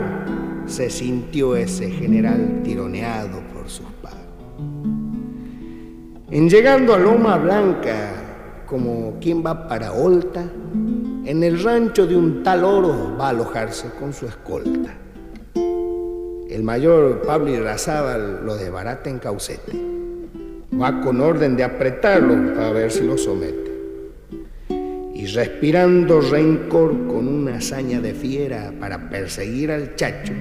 se 0.65 0.89
sintió 0.89 1.57
ese 1.57 1.91
general 1.91 2.61
tironeado 2.63 3.41
por 3.53 3.67
sus 3.67 3.85
pagos. 4.01 4.17
En 6.31 6.49
llegando 6.49 6.93
a 6.93 6.99
Loma 6.99 7.35
Blanca, 7.35 8.63
como 8.65 9.17
quien 9.19 9.45
va 9.45 9.67
para 9.67 9.91
Olta, 9.91 10.45
en 11.25 11.43
el 11.43 11.61
rancho 11.61 12.07
de 12.07 12.15
un 12.15 12.43
tal 12.43 12.63
oro 12.63 13.17
va 13.19 13.25
a 13.25 13.29
alojarse 13.31 13.89
con 13.99 14.13
su 14.13 14.25
escolta. 14.25 14.93
El 15.53 16.63
mayor 16.63 17.23
Pablo 17.23 17.49
Irrazábal 17.49 18.45
lo 18.45 18.55
desbarata 18.55 19.09
en 19.09 19.19
Caucete 19.19 19.98
va 20.73 21.01
con 21.01 21.21
orden 21.21 21.55
de 21.55 21.63
apretarlo 21.63 22.53
para 22.53 22.71
ver 22.71 22.91
si 22.91 23.05
lo 23.05 23.17
somete. 23.17 23.69
Y 25.13 25.25
respirando 25.27 26.21
rencor 26.21 27.07
con 27.07 27.27
una 27.27 27.57
hazaña 27.57 27.99
de 27.99 28.13
fiera 28.13 28.73
para 28.79 29.09
perseguir 29.09 29.71
al 29.71 29.95
chacho, 29.95 30.33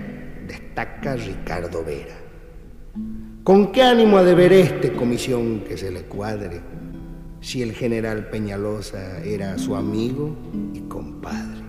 destaca 0.47 1.17
Ricardo 1.17 1.85
Vera. 1.85 2.17
¿Con 3.43 3.73
qué 3.73 3.83
ánimo 3.83 4.19
ha 4.19 4.23
de 4.23 4.35
ver 4.35 4.53
este 4.53 4.93
comisión 4.93 5.61
que 5.61 5.77
se 5.77 5.91
le 5.91 6.03
cuadre 6.03 6.61
si 7.41 7.63
el 7.63 7.73
general 7.73 8.29
Peñalosa 8.29 9.23
era 9.25 9.59
su 9.59 9.75
amigo 9.75 10.37
y 10.75 10.81
compadre? 10.81 11.63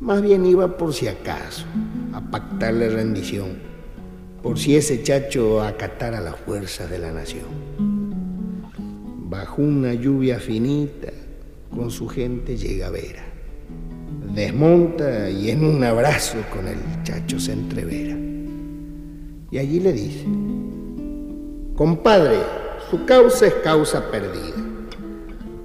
Más 0.00 0.20
bien 0.20 0.44
iba 0.44 0.76
por 0.76 0.92
si 0.92 1.06
acaso 1.06 1.64
a 2.12 2.20
pactarle 2.20 2.90
rendición 2.90 3.71
por 4.42 4.58
si 4.58 4.74
ese 4.76 5.02
chacho 5.02 5.62
acatara 5.62 6.20
la 6.20 6.32
fuerza 6.32 6.86
de 6.86 6.98
la 6.98 7.12
nación. 7.12 7.44
Bajo 9.28 9.62
una 9.62 9.94
lluvia 9.94 10.40
finita, 10.40 11.12
con 11.70 11.90
su 11.90 12.08
gente 12.08 12.56
llega 12.56 12.90
Vera. 12.90 13.24
Desmonta 14.34 15.30
y 15.30 15.50
en 15.50 15.64
un 15.64 15.84
abrazo 15.84 16.38
con 16.52 16.66
el 16.66 16.78
chacho 17.04 17.38
se 17.38 17.52
entrevera. 17.52 18.16
Y 19.50 19.58
allí 19.58 19.78
le 19.78 19.92
dice, 19.92 20.24
compadre, 21.76 22.38
su 22.90 23.04
causa 23.04 23.46
es 23.46 23.54
causa 23.54 24.10
perdida. 24.10 24.56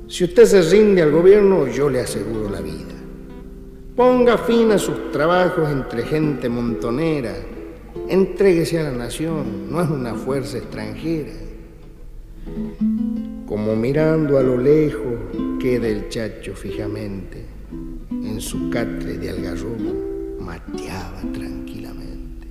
Si 0.08 0.24
usted 0.24 0.46
se 0.46 0.62
rinde 0.62 1.02
al 1.02 1.12
gobierno, 1.12 1.68
yo 1.68 1.90
le 1.90 2.02
aseguro 2.02 2.50
la 2.50 2.62
vida. 2.62 2.94
Ponga 3.96 4.38
fin 4.38 4.72
a 4.72 4.78
sus 4.78 5.12
trabajos 5.12 5.70
entre 5.72 6.04
gente 6.04 6.48
montonera 6.48 7.34
Entréguese 8.10 8.80
a 8.80 8.84
la 8.84 8.92
nación, 8.92 9.70
no 9.70 9.82
es 9.82 9.90
una 9.90 10.16
fuerza 10.16 10.60
extranjera. 10.60 11.34
Como 13.46 13.76
mirando 13.76 14.38
a 14.38 14.44
lo 14.44 14.58
lejos 14.58 15.16
queda 15.60 15.90
el 15.90 16.08
chacho 16.08 16.56
fijamente, 16.56 17.44
en 18.10 18.40
su 18.40 18.70
catre 18.70 19.18
de 19.18 19.30
algarrobo 19.30 20.38
mateaba 20.40 21.20
tranquilamente. 21.34 22.48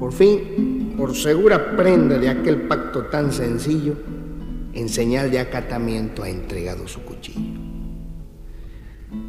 Por 0.00 0.12
fin, 0.12 0.94
por 0.96 1.14
segura 1.14 1.76
prenda 1.76 2.18
de 2.18 2.30
aquel 2.30 2.62
pacto 2.62 3.04
tan 3.04 3.32
sencillo, 3.32 3.94
en 4.72 4.88
señal 4.88 5.30
de 5.30 5.38
acatamiento 5.38 6.24
ha 6.24 6.28
entregado 6.28 6.88
su 6.88 7.02
cuchillo. 7.02 7.60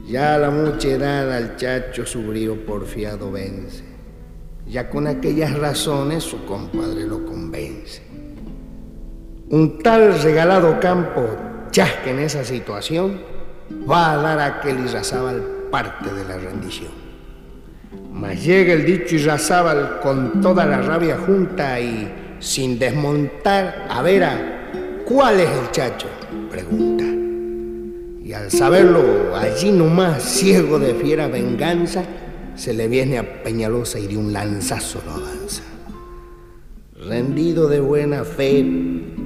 Ya 0.08 0.40
la 0.40 0.50
mucha 0.50 0.88
edad 0.88 1.32
al 1.32 1.56
chacho 1.56 2.04
su 2.04 2.24
brío 2.24 2.66
porfiado 2.66 3.32
vence. 3.32 3.89
Ya 4.70 4.88
con 4.88 5.08
aquellas 5.08 5.58
razones 5.58 6.24
su 6.24 6.46
compadre 6.46 7.08
lo 7.08 7.26
convence. 7.26 8.04
Un 9.50 9.80
tal 9.80 10.22
regalado 10.22 10.80
campo 10.80 11.26
chasque 11.72 12.12
en 12.12 12.20
esa 12.20 12.44
situación 12.44 13.20
va 13.90 14.12
a 14.12 14.18
dar 14.18 14.40
a 14.40 14.46
aquel 14.46 14.80
Irrazábal 14.86 15.42
parte 15.72 16.14
de 16.14 16.24
la 16.24 16.38
rendición. 16.38 16.92
Mas 18.14 18.44
llega 18.44 18.74
el 18.74 18.86
dicho 18.86 19.16
Irrazábal 19.16 20.02
con 20.02 20.40
toda 20.40 20.66
la 20.66 20.82
rabia 20.84 21.18
junta 21.18 21.80
y 21.80 22.38
sin 22.40 22.78
desmontar 22.78 23.88
a 23.90 24.04
ver 24.04 24.28
¿cuál 25.06 25.40
es 25.40 25.50
el 25.50 25.72
chacho? 25.72 26.08
pregunta. 26.52 27.06
Y 28.24 28.34
al 28.34 28.52
saberlo 28.52 29.36
allí 29.36 29.72
nomás, 29.72 30.22
ciego 30.22 30.78
de 30.78 30.94
fiera 30.94 31.28
venganza, 31.28 32.04
se 32.60 32.74
le 32.74 32.90
viene 32.90 33.18
a 33.18 33.42
Peñalosa 33.42 34.00
y 34.00 34.08
de 34.08 34.18
un 34.18 34.34
lanzazo 34.34 35.02
lo 35.06 35.14
avanza. 35.14 35.64
Rendido 36.94 37.70
de 37.70 37.80
buena 37.80 38.26
fe, 38.26 38.66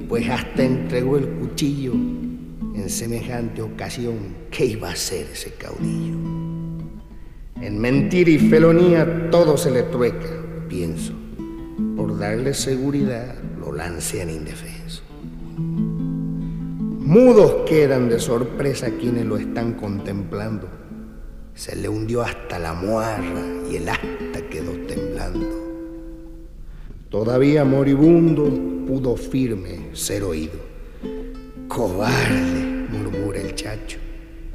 pues 0.08 0.30
hasta 0.30 0.62
entregó 0.62 1.16
el 1.16 1.28
cuchillo 1.30 1.94
en 1.94 2.88
semejante 2.88 3.60
ocasión, 3.60 4.36
¿qué 4.52 4.66
iba 4.66 4.88
a 4.88 4.92
hacer 4.92 5.26
ese 5.32 5.52
caudillo? 5.54 6.16
En 7.60 7.80
mentira 7.80 8.30
y 8.30 8.38
felonía 8.38 9.30
todo 9.30 9.56
se 9.56 9.72
le 9.72 9.82
trueca, 9.82 10.30
pienso. 10.68 11.12
Por 11.96 12.16
darle 12.16 12.54
seguridad 12.54 13.34
lo 13.58 13.72
lancean 13.72 14.30
indefenso. 14.30 15.02
Mudos 17.00 17.68
quedan 17.68 18.08
de 18.08 18.20
sorpresa 18.20 18.90
quienes 18.90 19.26
lo 19.26 19.38
están 19.38 19.72
contemplando. 19.72 20.83
Se 21.54 21.76
le 21.76 21.88
hundió 21.88 22.22
hasta 22.22 22.58
la 22.58 22.74
muarra 22.74 23.42
y 23.70 23.76
el 23.76 23.88
asta 23.88 24.40
quedó 24.50 24.72
temblando. 24.86 25.46
Todavía 27.10 27.64
moribundo 27.64 28.44
pudo 28.86 29.16
firme 29.16 29.90
ser 29.94 30.24
oído. 30.24 30.58
Cobarde, 31.68 32.86
murmura 32.90 33.40
el 33.40 33.54
chacho, 33.54 33.98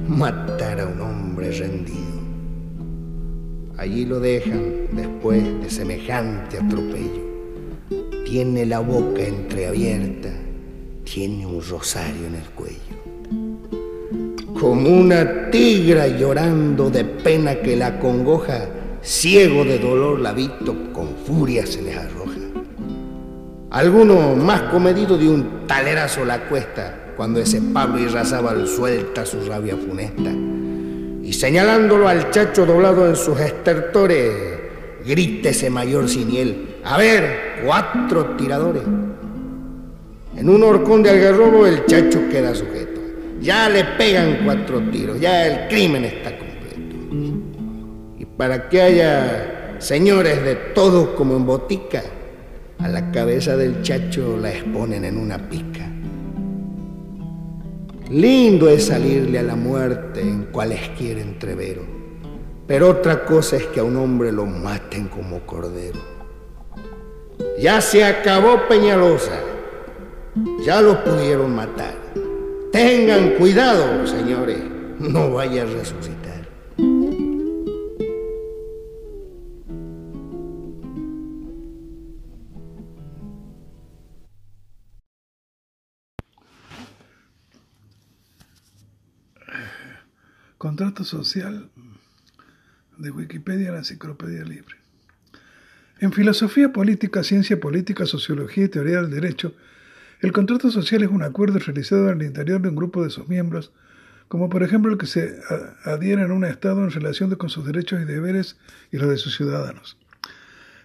matar 0.07 0.81
a 0.81 0.87
un 0.87 1.01
hombre 1.01 1.51
rendido. 1.51 2.19
Allí 3.77 4.05
lo 4.05 4.19
dejan 4.19 4.87
después 4.91 5.43
de 5.61 5.69
semejante 5.69 6.57
atropello. 6.57 7.29
Tiene 8.25 8.65
la 8.65 8.79
boca 8.79 9.21
entreabierta 9.23 10.29
tiene 11.11 11.45
un 11.45 11.61
rosario 11.67 12.27
en 12.27 12.35
el 12.35 12.49
cuello. 12.51 12.98
Como 14.59 14.89
una 14.89 15.49
tigra 15.49 16.07
llorando 16.07 16.89
de 16.89 17.05
pena 17.05 17.55
que 17.55 17.75
la 17.75 17.97
congoja, 17.99 18.67
ciego 19.01 19.63
de 19.63 19.79
dolor 19.79 20.19
la 20.19 20.33
visto, 20.33 20.91
con 20.91 21.15
furia 21.25 21.65
se 21.65 21.81
les 21.81 21.95
arroja. 21.95 22.39
Alguno 23.71 24.35
más 24.35 24.63
comedido 24.63 25.17
de 25.17 25.29
un 25.29 25.67
talerazo 25.67 26.25
la 26.25 26.41
cuesta 26.49 27.13
cuando 27.15 27.39
ese 27.39 27.61
Pablo 27.61 27.99
Irrazábal 27.99 28.67
suelta 28.67 29.25
su 29.25 29.41
rabia 29.41 29.77
funesta 29.77 30.31
y 31.29 31.33
señalándolo 31.33 32.07
al 32.07 32.31
chacho 32.31 32.65
doblado 32.65 33.07
en 33.07 33.15
sus 33.15 33.39
estertores, 33.39 34.33
grita 35.05 35.49
ese 35.49 35.69
mayor 35.69 36.05
él, 36.09 36.77
a 36.83 36.97
ver, 36.97 37.61
cuatro 37.63 38.35
tiradores. 38.35 38.81
En 40.35 40.49
un 40.49 40.63
horcón 40.63 41.03
de 41.03 41.11
algarrobo 41.11 41.67
el 41.67 41.85
chacho 41.85 42.27
queda 42.31 42.55
sujeto. 42.55 42.88
Ya 43.41 43.69
le 43.69 43.83
pegan 43.97 44.39
cuatro 44.43 44.81
tiros, 44.91 45.19
ya 45.19 45.47
el 45.47 45.67
crimen 45.69 46.05
está 46.05 46.37
completo. 46.37 46.95
Y 48.17 48.25
para 48.25 48.67
que 48.67 48.81
haya 48.81 49.75
señores 49.79 50.43
de 50.43 50.55
todos 50.55 51.09
como 51.09 51.35
en 51.35 51.45
botica, 51.45 52.03
a 52.79 52.87
la 52.87 53.11
cabeza 53.11 53.57
del 53.57 53.81
chacho 53.81 54.37
la 54.37 54.51
exponen 54.51 55.05
en 55.05 55.17
una 55.17 55.37
pica. 55.49 55.89
Lindo 58.09 58.69
es 58.69 58.87
salirle 58.87 59.39
a 59.39 59.43
la 59.43 59.55
muerte 59.55 60.21
en 60.21 60.45
cualesquiera 60.45 61.21
entrevero, 61.21 61.83
pero 62.65 62.89
otra 62.89 63.23
cosa 63.25 63.57
es 63.57 63.65
que 63.67 63.79
a 63.79 63.83
un 63.83 63.97
hombre 63.97 64.31
lo 64.31 64.45
maten 64.45 65.07
como 65.07 65.39
cordero. 65.45 65.99
Ya 67.59 67.81
se 67.81 68.03
acabó 68.03 68.67
Peñalosa. 68.67 69.41
Ya 70.63 70.81
lo 70.81 71.03
pudieron 71.03 71.55
matar. 71.55 71.95
Tengan 72.71 73.31
cuidado, 73.31 74.05
señores. 74.05 74.59
No 74.99 75.33
vaya 75.33 75.63
a 75.63 75.65
resucitar. 75.65 76.47
Contrato 90.59 91.03
social 91.03 91.71
de 92.97 93.11
Wikipedia, 93.11 93.71
la 93.71 93.79
enciclopedia 93.79 94.43
libre. 94.43 94.75
En 95.99 96.13
filosofía 96.13 96.71
política, 96.71 97.23
ciencia 97.23 97.59
política, 97.59 98.05
sociología 98.05 98.65
y 98.65 98.69
teoría 98.69 99.01
del 99.01 99.09
derecho, 99.09 99.55
el 100.19 100.31
contrato 100.33 100.69
social 100.69 101.03
es 101.03 101.09
un 101.09 101.23
acuerdo 101.23 101.59
realizado 101.59 102.09
en 102.09 102.19
el 102.19 102.27
interior 102.27 102.61
de 102.61 102.69
un 102.69 102.75
grupo 102.75 103.03
de 103.03 103.09
sus 103.09 103.27
miembros, 103.27 103.71
como 104.27 104.49
por 104.49 104.63
ejemplo 104.63 104.91
el 104.91 104.97
que 104.97 105.07
se 105.07 105.39
adhiere 105.85 106.23
a 106.23 106.27
un 106.27 106.43
Estado 106.43 106.83
en 106.83 106.91
relación 106.91 107.33
con 107.35 107.49
sus 107.49 107.65
derechos 107.65 108.01
y 108.01 108.05
deberes 108.05 108.57
y 108.91 108.97
los 108.97 109.09
de 109.09 109.17
sus 109.17 109.35
ciudadanos. 109.35 109.97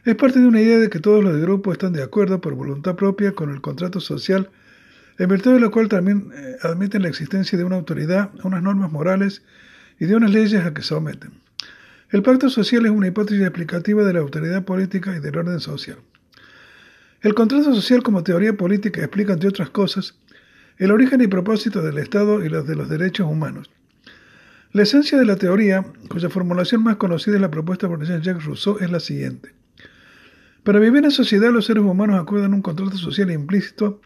Es 0.05 0.15
parte 0.15 0.39
de 0.39 0.47
una 0.47 0.61
idea 0.61 0.79
de 0.79 0.89
que 0.89 1.01
todos 1.01 1.25
los 1.25 1.33
del 1.33 1.43
grupo 1.43 1.73
están 1.73 1.93
de 1.93 2.03
acuerdo 2.03 2.41
por 2.41 2.55
voluntad 2.55 2.95
propia 2.95 3.33
con 3.33 3.51
el 3.51 3.61
contrato 3.61 4.01
social, 4.01 4.51
en 5.19 5.29
virtud 5.29 5.55
de 5.55 5.61
lo 5.61 5.71
cual 5.71 5.89
también 5.89 6.31
eh, 6.35 6.57
admiten 6.63 7.03
la 7.03 7.09
existencia 7.09 7.57
de 7.57 7.65
una 7.65 7.77
autoridad, 7.77 8.31
unas 8.43 8.63
normas 8.63 8.93
morales 8.93 9.43
y 9.99 10.07
de 10.07 10.15
unas 10.15 10.31
leyes 10.31 10.65
a 10.65 10.75
que 10.75 10.83
se 10.83 10.89
someten. 10.89 11.33
El 12.11 12.23
pacto 12.23 12.51
social 12.51 12.87
es 12.87 12.93
una 12.93 13.09
hipótesis 13.09 13.43
explicativa 13.43 14.05
de 14.05 14.13
la 14.13 14.21
autoridad 14.21 14.65
política 14.65 15.17
y 15.17 15.21
del 15.21 15.37
orden 15.37 15.61
social. 15.61 15.99
El 17.25 17.33
contrato 17.33 17.75
social 17.75 18.03
como 18.03 18.23
teoría 18.23 18.53
política 18.53 19.01
explica, 19.01 19.33
entre 19.33 19.49
otras 19.49 19.71
cosas, 19.71 20.15
el 20.77 20.91
origen 20.91 21.23
y 21.23 21.27
propósito 21.27 21.81
del 21.81 21.97
Estado 21.97 22.45
y 22.45 22.51
los 22.51 22.67
de 22.67 22.77
los 22.77 22.91
derechos 22.91 23.27
humanos. 23.27 23.71
La 24.73 24.83
esencia 24.83 25.17
de 25.17 25.25
la 25.25 25.37
teoría, 25.37 25.87
cuya 26.11 26.29
formulación 26.29 26.85
más 26.85 26.97
conocida 26.97 27.37
es 27.37 27.41
la 27.41 27.51
propuesta 27.51 27.89
por 27.89 28.05
Jean-Jacques 28.05 28.45
Rousseau, 28.45 28.77
es 28.79 28.91
la 28.91 29.01
siguiente. 29.01 29.55
Para 30.65 30.81
vivir 30.81 31.03
en 31.03 31.11
sociedad, 31.11 31.51
los 31.51 31.65
seres 31.65 31.83
humanos 31.83 32.21
acuerdan 32.21 32.53
un 32.53 32.61
contrato 32.61 32.99
social 32.99 33.31
implícito 33.31 34.03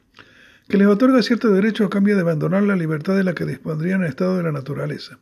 que 0.69 0.79
les 0.79 0.87
otorga 0.87 1.21
cierto 1.21 1.51
derecho 1.51 1.87
a 1.87 1.91
cambio 1.91 2.15
de 2.15 2.21
abandonar 2.21 2.63
la 2.63 2.77
libertad 2.77 3.17
de 3.17 3.25
la 3.25 3.35
que 3.35 3.47
dispondría 3.47 3.97
en 3.97 4.03
el 4.03 4.11
estado 4.11 4.37
de 4.37 4.45
la 4.45 4.53
naturaleza. 4.53 5.19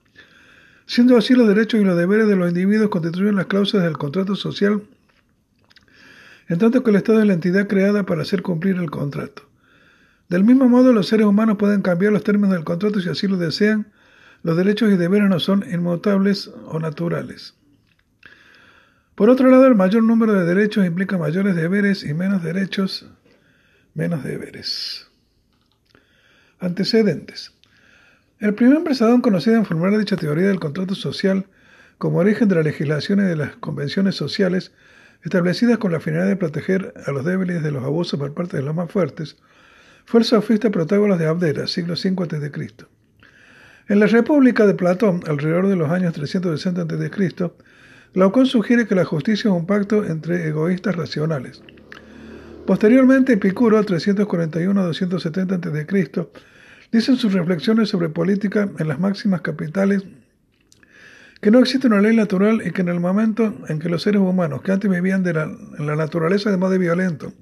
Siendo 0.85 1.17
así 1.17 1.33
los 1.33 1.49
derechos 1.49 1.81
y 1.81 1.85
los 1.85 1.97
deberes 1.97 2.29
de 2.29 2.37
los 2.37 2.51
individuos 2.51 2.91
constituyen 2.91 3.37
las 3.37 3.47
cláusulas 3.47 3.87
del 3.87 3.97
contrato 3.97 4.37
social 4.37 4.83
en 6.49 6.59
tanto 6.59 6.83
que 6.83 6.91
el 6.91 6.97
Estado 6.97 7.21
es 7.21 7.27
la 7.27 7.35
entidad 7.35 7.67
creada 7.67 8.05
para 8.05 8.23
hacer 8.23 8.43
cumplir 8.43 8.77
el 8.77 8.91
contrato. 8.91 9.49
Del 10.29 10.45
mismo 10.45 10.69
modo, 10.69 10.93
los 10.93 11.09
seres 11.09 11.27
humanos 11.27 11.57
pueden 11.59 11.83
cambiar 11.83 12.13
los 12.13 12.25
términos 12.25 12.53
del 12.53 12.65
contrato 12.65 13.01
si 13.01 13.09
así 13.09 13.29
lo 13.29 13.37
desean. 13.37 13.93
Los 14.43 14.57
derechos 14.57 14.93
y 14.93 14.97
deberes 14.97 15.29
no 15.29 15.41
son 15.41 15.65
inmutables 15.71 16.51
o 16.67 16.79
naturales. 16.79 17.55
Por 19.15 19.31
otro 19.31 19.51
lado, 19.51 19.67
el 19.67 19.75
mayor 19.75 20.03
número 20.03 20.35
de 20.35 20.45
derechos 20.45 20.87
implica 20.87 21.17
mayores 21.17 21.57
deberes 21.57 22.05
y 22.05 22.13
menos 22.13 22.43
derechos, 22.43 23.09
menos 23.95 24.23
deberes. 24.25 25.09
Antecedentes. 26.59 27.53
El 28.39 28.55
primer 28.55 28.77
empresador 28.77 29.23
conocido 29.23 29.57
en 29.57 29.65
formular 29.65 29.99
dicha 29.99 30.17
teoría 30.17 30.49
del 30.49 30.61
contrato 30.61 30.95
social 30.95 31.47
como 31.97 32.19
origen 32.19 32.49
de 32.49 32.57
las 32.57 32.65
legislaciones 32.65 33.27
y 33.27 33.29
de 33.31 33.37
las 33.37 33.57
convenciones 33.57 34.15
sociales 34.15 34.73
establecidas 35.23 35.79
con 35.79 35.93
la 35.93 36.01
finalidad 36.01 36.29
de 36.29 36.37
proteger 36.37 36.95
a 37.07 37.13
los 37.13 37.25
débiles 37.25 37.63
de 37.63 37.71
los 37.71 37.85
abusos 37.85 38.19
por 38.19 38.35
parte 38.35 38.57
de 38.57 38.63
los 38.63 38.75
más 38.75 38.91
fuertes, 38.91 39.37
fue 40.05 40.21
el 40.21 40.27
sofista 40.27 40.71
Protágoras 40.71 41.19
de 41.19 41.27
Abdera, 41.27 41.67
siglo 41.67 41.95
V 41.95 42.25
a.C. 42.25 42.87
En 43.89 44.01
la 44.01 44.07
República 44.07 44.67
de 44.67 44.75
Platón, 44.75 45.23
alrededor 45.27 45.69
de 45.69 45.77
los 45.77 45.91
años 45.91 46.13
360 46.15 46.83
a.C., 46.83 47.51
Glaucón 48.15 48.47
sugiere 48.47 48.87
que 48.87 48.95
la 48.95 49.05
justicia 49.05 49.51
es 49.51 49.55
un 49.55 49.67
pacto 49.67 50.05
entre 50.05 50.49
egoístas 50.49 50.97
racionales. 50.97 51.63
Posteriormente, 52.67 53.35
Epicuro, 53.35 53.81
341-270 53.85 55.53
a.C., 55.53 56.29
dice 56.93 57.13
en 57.13 57.19
sus 57.19 57.33
reflexiones 57.33 57.89
sobre 57.89 58.09
política 58.09 58.69
en 58.79 58.89
las 58.89 58.99
máximas 58.99 59.43
capitales 59.43 60.05
que 61.47 61.53
no 61.53 61.61
existe 61.61 61.87
una 61.87 62.01
ley 62.01 62.17
natural 62.17 62.61
y 62.67 62.73
que 62.73 62.83
en 62.83 62.89
el 62.89 62.99
momento 62.99 63.55
en 63.69 63.79
que 63.79 63.89
los 63.89 64.03
seres 64.03 64.21
humanos, 64.21 64.63
que 64.63 64.73
antes 64.73 64.91
vivían 64.91 65.23
de 65.23 65.33
la, 65.33 65.45
en 65.45 65.87
la 65.87 65.95
naturaleza 65.95 66.51
de 66.51 66.57
modo 66.57 66.77
violento 66.77 67.33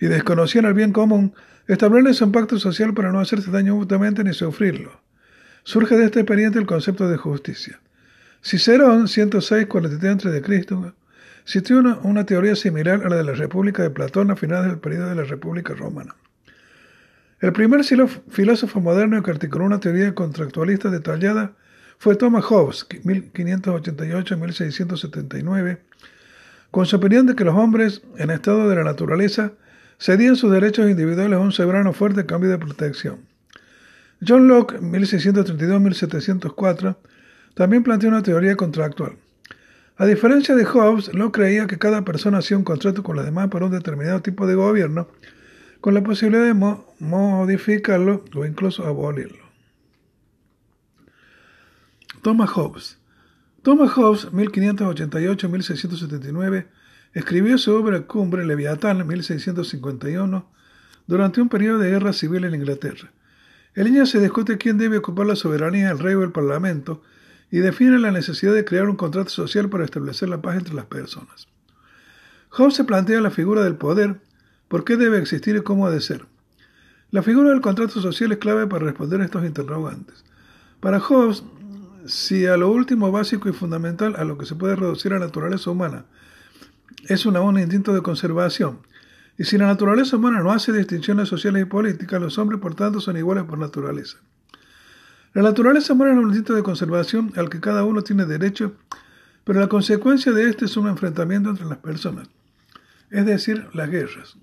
y 0.00 0.06
desconocían 0.06 0.64
el 0.64 0.72
bien 0.72 0.94
común, 0.94 1.34
establecen 1.66 2.28
un 2.28 2.32
pacto 2.32 2.58
social 2.58 2.94
para 2.94 3.12
no 3.12 3.20
hacerse 3.20 3.50
daño 3.50 3.76
mutuamente 3.76 4.24
ni 4.24 4.32
sufrirlo. 4.32 5.02
Surge 5.64 5.98
de 5.98 6.06
esta 6.06 6.20
experiencia 6.20 6.58
el 6.58 6.66
concepto 6.66 7.06
de 7.10 7.18
justicia. 7.18 7.78
Cicerón, 8.42 9.06
106-43 9.06 10.24
a.C., 10.24 10.94
citó 11.46 11.78
una, 11.78 11.98
una 12.04 12.24
teoría 12.24 12.56
similar 12.56 13.02
a 13.04 13.10
la 13.10 13.16
de 13.16 13.24
la 13.24 13.34
República 13.34 13.82
de 13.82 13.90
Platón 13.90 14.30
a 14.30 14.36
finales 14.36 14.70
del 14.70 14.78
periodo 14.78 15.10
de 15.10 15.16
la 15.16 15.24
República 15.24 15.74
Romana. 15.74 16.16
El 17.38 17.52
primer 17.52 17.84
filósofo 17.84 18.80
moderno 18.80 19.22
que 19.22 19.30
articuló 19.30 19.66
una 19.66 19.78
teoría 19.78 20.14
contractualista 20.14 20.88
detallada 20.88 21.54
fue 21.98 22.16
Thomas 22.16 22.44
Hobbes, 22.44 22.86
1588-1679, 22.88 25.78
con 26.70 26.86
su 26.86 26.96
opinión 26.96 27.26
de 27.26 27.34
que 27.34 27.44
los 27.44 27.54
hombres 27.54 28.00
en 28.18 28.30
estado 28.30 28.66
de 28.68 28.76
la 28.76 28.84
naturaleza 28.84 29.52
cedían 29.98 30.36
sus 30.36 30.52
derechos 30.52 30.90
individuales 30.90 31.38
a 31.38 31.40
un 31.40 31.52
soberano 31.52 31.92
fuerte 31.92 32.24
cambio 32.26 32.50
de 32.50 32.58
protección. 32.58 33.20
John 34.26 34.48
Locke, 34.48 34.80
1632-1704, 34.80 36.96
también 37.54 37.82
planteó 37.82 38.08
una 38.10 38.22
teoría 38.22 38.56
contractual. 38.56 39.16
A 39.96 40.04
diferencia 40.04 40.54
de 40.54 40.66
Hobbes, 40.66 41.14
Locke 41.14 41.40
creía 41.40 41.66
que 41.66 41.78
cada 41.78 42.02
persona 42.02 42.36
hacía 42.38 42.58
un 42.58 42.64
contrato 42.64 43.02
con 43.02 43.16
las 43.16 43.24
demás 43.24 43.48
para 43.48 43.64
un 43.64 43.72
determinado 43.72 44.20
tipo 44.20 44.46
de 44.46 44.54
gobierno, 44.54 45.08
con 45.80 45.94
la 45.94 46.02
posibilidad 46.02 46.44
de 46.44 46.52
modificarlo 46.98 48.22
o 48.34 48.44
incluso 48.44 48.86
abolirlo. 48.86 49.45
Thomas 52.26 52.50
Hobbes. 52.50 52.98
Thomas 53.62 53.92
Hobbes, 53.92 54.32
1588-1679, 54.32 56.66
escribió 57.12 57.56
su 57.56 57.72
obra 57.72 58.00
cumbre 58.00 58.44
Leviatán, 58.44 59.06
1651, 59.06 60.50
durante 61.06 61.40
un 61.40 61.48
periodo 61.48 61.78
de 61.78 61.90
guerra 61.90 62.12
civil 62.12 62.42
en 62.42 62.56
Inglaterra. 62.56 63.12
En 63.76 63.84
línea 63.84 64.06
se 64.06 64.18
discute 64.18 64.58
quién 64.58 64.76
debe 64.76 64.98
ocupar 64.98 65.26
la 65.26 65.36
soberanía, 65.36 65.88
el 65.88 66.00
rey 66.00 66.16
o 66.16 66.24
el 66.24 66.32
parlamento, 66.32 67.00
y 67.48 67.58
define 67.58 67.96
la 68.00 68.10
necesidad 68.10 68.54
de 68.54 68.64
crear 68.64 68.88
un 68.88 68.96
contrato 68.96 69.30
social 69.30 69.68
para 69.68 69.84
establecer 69.84 70.28
la 70.28 70.42
paz 70.42 70.56
entre 70.56 70.74
las 70.74 70.86
personas. 70.86 71.46
Hobbes 72.50 72.74
se 72.74 72.82
plantea 72.82 73.20
la 73.20 73.30
figura 73.30 73.62
del 73.62 73.76
poder, 73.76 74.20
por 74.66 74.82
qué 74.82 74.96
debe 74.96 75.18
existir 75.18 75.54
y 75.54 75.62
cómo 75.62 75.86
ha 75.86 75.92
de 75.92 76.00
ser. 76.00 76.26
La 77.12 77.22
figura 77.22 77.50
del 77.50 77.60
contrato 77.60 78.00
social 78.00 78.32
es 78.32 78.38
clave 78.38 78.66
para 78.66 78.84
responder 78.84 79.20
a 79.20 79.26
estos 79.26 79.44
interrogantes. 79.44 80.24
Para 80.80 81.00
Hobbes, 81.00 81.42
si 82.06 82.46
a 82.46 82.56
lo 82.56 82.70
último 82.70 83.10
básico 83.12 83.48
y 83.48 83.52
fundamental 83.52 84.16
a 84.16 84.24
lo 84.24 84.38
que 84.38 84.46
se 84.46 84.54
puede 84.54 84.76
reducir 84.76 85.12
la 85.12 85.18
naturaleza 85.18 85.70
humana 85.70 86.04
es 87.08 87.26
una, 87.26 87.40
un 87.40 87.58
instinto 87.58 87.94
de 87.94 88.02
conservación, 88.02 88.80
y 89.38 89.44
si 89.44 89.58
la 89.58 89.66
naturaleza 89.66 90.16
humana 90.16 90.40
no 90.40 90.52
hace 90.52 90.72
distinciones 90.72 91.28
sociales 91.28 91.62
y 91.62 91.66
políticas, 91.66 92.20
los 92.20 92.38
hombres 92.38 92.60
por 92.60 92.74
tanto 92.74 93.00
son 93.00 93.16
iguales 93.16 93.44
por 93.44 93.58
naturaleza. 93.58 94.18
La 95.34 95.42
naturaleza 95.42 95.92
humana 95.92 96.12
es 96.12 96.18
un 96.18 96.28
instinto 96.28 96.54
de 96.54 96.62
conservación 96.62 97.32
al 97.36 97.50
que 97.50 97.60
cada 97.60 97.84
uno 97.84 98.02
tiene 98.02 98.24
derecho, 98.24 98.72
pero 99.44 99.60
la 99.60 99.68
consecuencia 99.68 100.32
de 100.32 100.48
este 100.48 100.64
es 100.64 100.76
un 100.76 100.88
enfrentamiento 100.88 101.50
entre 101.50 101.66
las 101.66 101.78
personas, 101.78 102.28
es 103.10 103.26
decir, 103.26 103.68
las 103.74 103.90
guerras. 103.90 104.36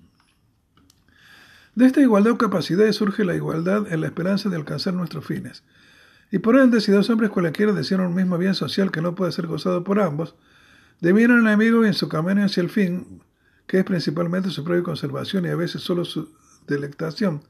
De 1.74 1.86
esta 1.86 2.00
igualdad 2.00 2.34
o 2.34 2.38
capacidad 2.38 2.90
surge 2.92 3.24
la 3.24 3.34
igualdad 3.34 3.92
en 3.92 4.00
la 4.00 4.06
esperanza 4.06 4.48
de 4.48 4.56
alcanzar 4.56 4.94
nuestros 4.94 5.26
fines. 5.26 5.64
Y 6.34 6.40
por 6.40 6.56
ende, 6.56 6.80
si 6.80 6.90
dos 6.90 7.08
hombres 7.10 7.30
cualquiera 7.30 7.72
desean 7.72 8.00
un 8.00 8.12
mismo 8.12 8.36
bien 8.38 8.56
social 8.56 8.90
que 8.90 9.00
no 9.00 9.14
puede 9.14 9.30
ser 9.30 9.46
gozado 9.46 9.84
por 9.84 10.00
ambos, 10.00 10.34
devienen 11.00 11.38
enemigos 11.38 11.86
en 11.86 11.94
su 11.94 12.08
camino 12.08 12.44
hacia 12.44 12.60
el 12.60 12.70
fin, 12.70 13.22
que 13.68 13.78
es 13.78 13.84
principalmente 13.84 14.50
su 14.50 14.64
propia 14.64 14.82
conservación 14.82 15.46
y 15.46 15.50
a 15.50 15.54
veces 15.54 15.82
solo 15.82 16.04
su 16.04 16.34
delectación, 16.66 17.44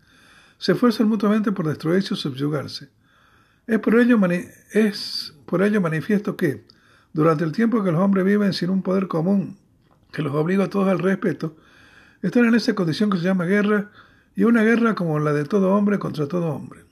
se 0.58 0.72
esfuerzan 0.72 1.08
mutuamente 1.08 1.50
por 1.50 1.66
destruirse 1.66 2.12
o 2.12 2.16
subyugarse. 2.18 2.90
Es 3.66 3.78
por, 3.78 3.98
ello 3.98 4.20
es 4.74 5.34
por 5.46 5.62
ello 5.62 5.80
manifiesto 5.80 6.36
que, 6.36 6.66
durante 7.14 7.44
el 7.44 7.52
tiempo 7.52 7.82
que 7.82 7.90
los 7.90 8.02
hombres 8.02 8.26
viven 8.26 8.52
sin 8.52 8.68
un 8.68 8.82
poder 8.82 9.08
común 9.08 9.56
que 10.12 10.20
los 10.20 10.34
obliga 10.34 10.64
a 10.64 10.68
todos 10.68 10.88
al 10.88 10.98
respeto, 10.98 11.56
están 12.20 12.44
en 12.44 12.54
esa 12.54 12.74
condición 12.74 13.08
que 13.08 13.16
se 13.16 13.24
llama 13.24 13.46
guerra, 13.46 13.90
y 14.36 14.44
una 14.44 14.62
guerra 14.62 14.94
como 14.94 15.18
la 15.20 15.32
de 15.32 15.44
todo 15.44 15.74
hombre 15.74 15.98
contra 15.98 16.28
todo 16.28 16.48
hombre. 16.48 16.84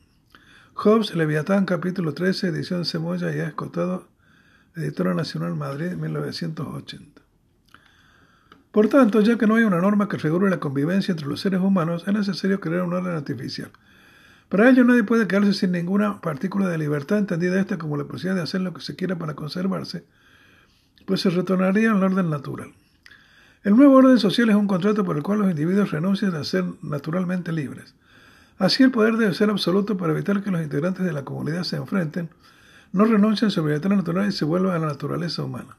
Hobbes, 0.84 1.14
Leviatán, 1.14 1.64
capítulo 1.64 2.12
13, 2.12 2.48
edición 2.48 2.84
Semoya 2.84 3.32
y 3.32 3.38
escotado, 3.38 4.08
Editora 4.74 5.14
Nacional 5.14 5.54
Madrid, 5.54 5.92
1980. 5.92 7.22
Por 8.72 8.88
tanto, 8.88 9.20
ya 9.20 9.38
que 9.38 9.46
no 9.46 9.54
hay 9.54 9.62
una 9.62 9.80
norma 9.80 10.08
que 10.08 10.16
regule 10.16 10.50
la 10.50 10.58
convivencia 10.58 11.12
entre 11.12 11.28
los 11.28 11.38
seres 11.38 11.60
humanos, 11.60 12.02
es 12.08 12.12
necesario 12.12 12.58
crear 12.58 12.82
un 12.82 12.94
orden 12.94 13.14
artificial. 13.14 13.70
Para 14.48 14.68
ello 14.68 14.82
nadie 14.82 15.04
puede 15.04 15.28
quedarse 15.28 15.52
sin 15.54 15.70
ninguna 15.70 16.20
partícula 16.20 16.66
de 16.66 16.78
libertad, 16.78 17.18
entendida 17.18 17.60
esta 17.60 17.78
como 17.78 17.96
la 17.96 18.06
posibilidad 18.06 18.34
de 18.34 18.42
hacer 18.42 18.62
lo 18.62 18.74
que 18.74 18.80
se 18.80 18.96
quiera 18.96 19.14
para 19.14 19.34
conservarse, 19.34 20.04
pues 21.06 21.20
se 21.20 21.30
retornaría 21.30 21.92
al 21.92 22.02
orden 22.02 22.28
natural. 22.28 22.72
El 23.62 23.76
nuevo 23.76 23.98
orden 23.98 24.18
social 24.18 24.50
es 24.50 24.56
un 24.56 24.66
contrato 24.66 25.04
por 25.04 25.16
el 25.16 25.22
cual 25.22 25.38
los 25.38 25.50
individuos 25.50 25.92
renuncian 25.92 26.34
a 26.34 26.42
ser 26.42 26.64
naturalmente 26.82 27.52
libres. 27.52 27.94
Así 28.62 28.84
el 28.84 28.92
poder 28.92 29.16
debe 29.16 29.34
ser 29.34 29.50
absoluto 29.50 29.96
para 29.96 30.12
evitar 30.12 30.40
que 30.40 30.52
los 30.52 30.62
integrantes 30.62 31.04
de 31.04 31.12
la 31.12 31.24
comunidad 31.24 31.64
se 31.64 31.74
enfrenten, 31.74 32.30
no 32.92 33.04
renuncien 33.04 33.48
a 33.48 33.50
su 33.50 33.60
libertad 33.66 33.90
natural 33.90 34.28
y 34.28 34.30
se 34.30 34.44
vuelvan 34.44 34.76
a 34.76 34.78
la 34.78 34.86
naturaleza 34.86 35.42
humana. 35.42 35.76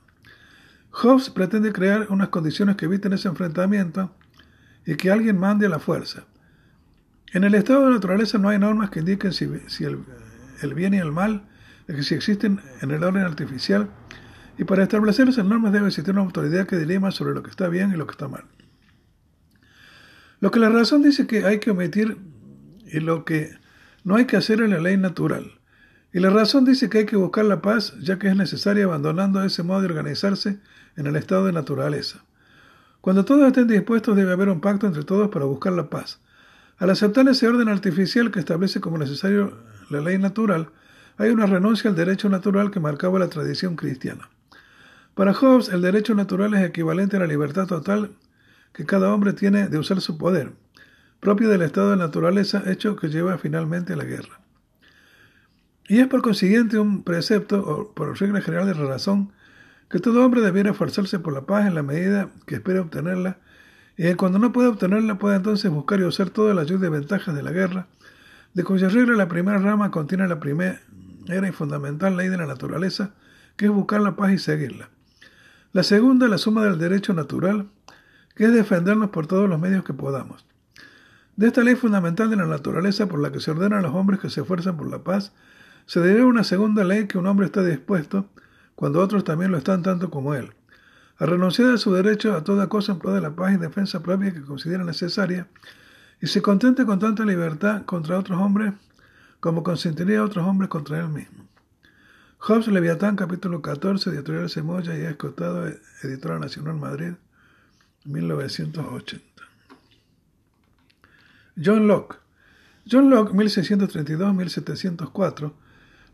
Hobbes 0.92 1.30
pretende 1.30 1.72
crear 1.72 2.08
unas 2.10 2.28
condiciones 2.28 2.76
que 2.76 2.84
eviten 2.84 3.14
ese 3.14 3.30
enfrentamiento 3.30 4.14
y 4.86 4.96
que 4.96 5.12
alguien 5.12 5.40
mande 5.40 5.68
a 5.68 5.70
la 5.70 5.80
fuerza. 5.80 6.26
En 7.32 7.46
el 7.46 7.56
estado 7.56 7.86
de 7.86 7.94
naturaleza 7.94 8.38
no 8.38 8.50
hay 8.50 8.60
normas 8.60 8.90
que 8.90 9.00
indiquen 9.00 9.32
si, 9.32 9.46
el, 9.86 10.74
bien 10.74 10.94
y 10.94 10.98
el 10.98 11.14
mal, 11.14 11.48
que 11.88 12.04
si 12.04 12.16
existen 12.16 12.60
en 12.82 12.92
el 12.92 13.02
orden 13.02 13.24
artificial, 13.24 13.92
y 14.58 14.66
para 14.66 14.84
establecer 14.84 15.30
esas 15.30 15.46
normas 15.46 15.72
debe 15.72 15.88
existir 15.88 16.14
una 16.14 16.24
autoridad 16.24 16.68
que 16.68 16.76
dirima 16.76 17.12
sobre 17.12 17.34
lo 17.34 17.44
que 17.44 17.50
está 17.50 17.70
bien 17.70 17.94
y 17.94 17.96
lo 17.96 18.06
que 18.08 18.12
está 18.12 18.28
mal. 18.28 18.44
Lo 20.42 20.52
que 20.52 20.60
la 20.60 20.68
razón 20.68 21.02
dice 21.02 21.26
que 21.26 21.46
hay 21.46 21.62
que 21.62 21.72
omitir 21.72 22.18
y 22.94 23.00
lo 23.00 23.26
que 23.26 23.52
no 24.04 24.16
hay 24.16 24.26
que 24.26 24.38
hacer 24.38 24.62
en 24.62 24.70
la 24.70 24.80
ley 24.80 24.98
natural. 24.98 25.52
Y 26.14 26.20
la 26.20 26.30
razón 26.30 26.64
dice 26.64 26.90
que 26.90 27.00
hay 27.00 27.06
que 27.06 27.16
buscar 27.16 27.46
la 27.46 27.62
paz, 27.62 27.96
ya 28.00 28.20
que 28.20 28.28
es 28.28 28.36
necesaria 28.36 28.86
abandonando 28.86 29.44
ese 29.44 29.64
modo 29.64 29.82
de 29.82 29.88
organizarse 29.88 30.60
en 30.96 31.08
el 31.08 31.16
estado 31.16 31.46
de 31.48 31.54
naturaleza. 31.54 32.24
Cuando 33.02 33.26
todos 33.26 33.48
estén 33.48 33.68
dispuestos 33.68 34.16
debe 34.16 34.32
haber 34.32 34.48
un 34.50 34.62
pacto 34.62 34.86
entre 34.86 35.04
todos 35.04 35.30
para 35.30 35.46
buscar 35.46 35.74
la 35.74 35.90
paz. 35.90 36.22
Al 36.78 36.92
aceptar 36.92 37.28
ese 37.28 37.48
orden 37.48 37.68
artificial 37.68 38.32
que 38.32 38.40
establece 38.40 38.80
como 38.80 38.98
necesario 38.98 39.58
la 39.90 40.02
ley 40.02 40.20
natural, 40.20 40.70
hay 41.18 41.32
una 41.32 41.46
renuncia 41.46 41.90
al 41.90 41.96
derecho 41.96 42.30
natural 42.30 42.72
que 42.72 42.80
marcaba 42.80 43.20
la 43.20 43.30
tradición 43.30 43.76
cristiana. 43.76 44.30
Para 45.16 45.34
Hobbes, 45.34 45.70
el 45.70 45.82
derecho 45.82 46.16
natural 46.16 46.54
es 46.54 46.64
equivalente 46.64 47.18
a 47.18 47.20
la 47.20 47.28
libertad 47.28 47.68
total 47.68 48.12
que 48.72 48.86
cada 48.86 49.14
hombre 49.14 49.34
tiene 49.34 49.68
de 49.68 49.78
usar 49.78 50.02
su 50.02 50.18
poder, 50.18 50.54
propio 51.24 51.48
del 51.50 51.62
estado 51.62 51.92
de 51.92 51.98
naturaleza, 51.98 52.64
hecho 52.68 52.98
que 52.98 53.08
lleva 53.08 53.38
finalmente 53.38 53.94
a 53.94 53.96
la 53.96 54.04
guerra. 54.04 54.42
Y 55.88 56.00
es 56.00 56.08
por 56.08 56.22
consiguiente 56.22 56.78
un 56.78 57.04
precepto, 57.04 57.62
o 57.62 57.94
por 57.94 58.20
regla 58.20 58.42
general 58.42 58.68
de 58.68 58.76
la 58.76 58.86
razón, 58.86 59.32
que 59.90 60.00
todo 60.00 60.26
hombre 60.26 60.42
debiera 60.42 60.72
esforzarse 60.72 61.20
por 61.20 61.34
la 61.34 61.46
paz 61.46 61.66
en 61.66 61.76
la 61.76 61.82
medida 61.82 62.30
que 62.46 62.56
espera 62.56 62.82
obtenerla, 62.82 63.38
y 63.98 64.04
que 64.04 64.18
cuando 64.18 64.38
no 64.38 64.52
puede 64.52 64.68
obtenerla 64.68 65.18
puede 65.18 65.38
entonces 65.38 65.72
buscar 65.72 66.02
y 66.02 66.04
usar 66.04 66.30
toda 66.30 66.54
la 66.54 66.62
ayuda 66.62 66.88
y 66.88 66.90
ventajas 66.90 67.34
de 67.34 67.42
la 67.42 67.52
guerra, 67.52 67.88
de 68.54 68.64
cuya 68.66 68.90
regla 68.90 69.16
la 69.16 69.30
primera 69.30 69.60
rama 69.60 69.92
contiene 69.92 70.28
la 70.28 70.40
primera 70.40 70.82
y 71.28 71.52
fundamental 71.54 72.18
ley 72.18 72.28
de 72.28 72.38
la 72.38 72.48
naturaleza, 72.48 73.14
que 73.56 73.66
es 73.66 73.72
buscar 73.72 74.02
la 74.02 74.18
paz 74.18 74.34
y 74.34 74.40
seguirla. 74.40 74.90
La 75.72 75.84
segunda, 75.84 76.28
la 76.28 76.38
suma 76.38 76.66
del 76.66 76.78
derecho 76.78 77.14
natural, 77.14 77.70
que 78.36 78.46
es 78.46 78.54
defendernos 78.54 79.10
por 79.12 79.26
todos 79.26 79.50
los 79.50 79.60
medios 79.60 79.86
que 79.86 79.94
podamos. 79.94 80.46
De 81.36 81.48
esta 81.48 81.64
ley 81.64 81.76
fundamental 81.76 82.30
de 82.30 82.36
la 82.36 82.46
naturaleza 82.46 83.08
por 83.08 83.20
la 83.20 83.32
que 83.32 83.40
se 83.40 83.50
ordenan 83.50 83.82
los 83.82 83.96
hombres 83.96 84.20
que 84.20 84.30
se 84.30 84.42
esfuerzan 84.42 84.78
por 84.78 84.88
la 84.90 85.04
paz, 85.04 85.34
se 85.88 86.00
deriva 86.00 86.28
una 86.28 86.44
segunda 86.44 86.84
ley 86.84 87.08
que 87.08 87.18
un 87.18 87.26
hombre 87.26 87.48
está 87.48 87.64
dispuesto, 87.64 88.30
cuando 88.76 89.02
otros 89.02 89.24
también 89.24 89.52
lo 89.52 89.58
están 89.58 89.82
tanto 89.82 90.12
como 90.12 90.36
él, 90.36 90.54
a 91.18 91.26
renunciar 91.26 91.72
a 91.72 91.78
su 91.78 91.92
derecho 91.92 92.36
a 92.36 92.44
toda 92.44 92.70
cosa 92.70 92.92
en 92.92 93.00
pro 93.00 93.14
de 93.14 93.22
la 93.22 93.36
paz 93.36 93.54
y 93.54 93.58
defensa 93.58 94.04
propia 94.04 94.32
que 94.32 94.44
considera 94.44 94.84
necesaria, 94.84 95.48
y 96.22 96.28
se 96.28 96.44
contente 96.44 96.86
con 96.86 97.00
tanta 97.00 97.26
libertad 97.26 97.84
contra 97.86 98.20
otros 98.20 98.40
hombres 98.40 98.74
como 99.40 99.64
consentiría 99.64 100.24
otros 100.24 100.46
hombres 100.46 100.70
contra 100.70 101.00
él 101.00 101.10
mismo. 101.10 101.48
Hobbes 102.38 102.68
Leviatán, 102.68 103.16
capítulo 103.16 103.62
14, 103.62 104.12
editorial 104.12 104.50
Semoya 104.50 104.98
y 104.98 105.02
Escotado, 105.02 105.66
editora 106.04 106.40
Nacional 106.40 106.76
Madrid, 106.76 107.14
1980. 108.06 109.33
John 111.62 111.88
Locke. 111.88 112.16
John 112.90 113.12
Locke, 113.12 113.32
1632-1704, 113.34 115.52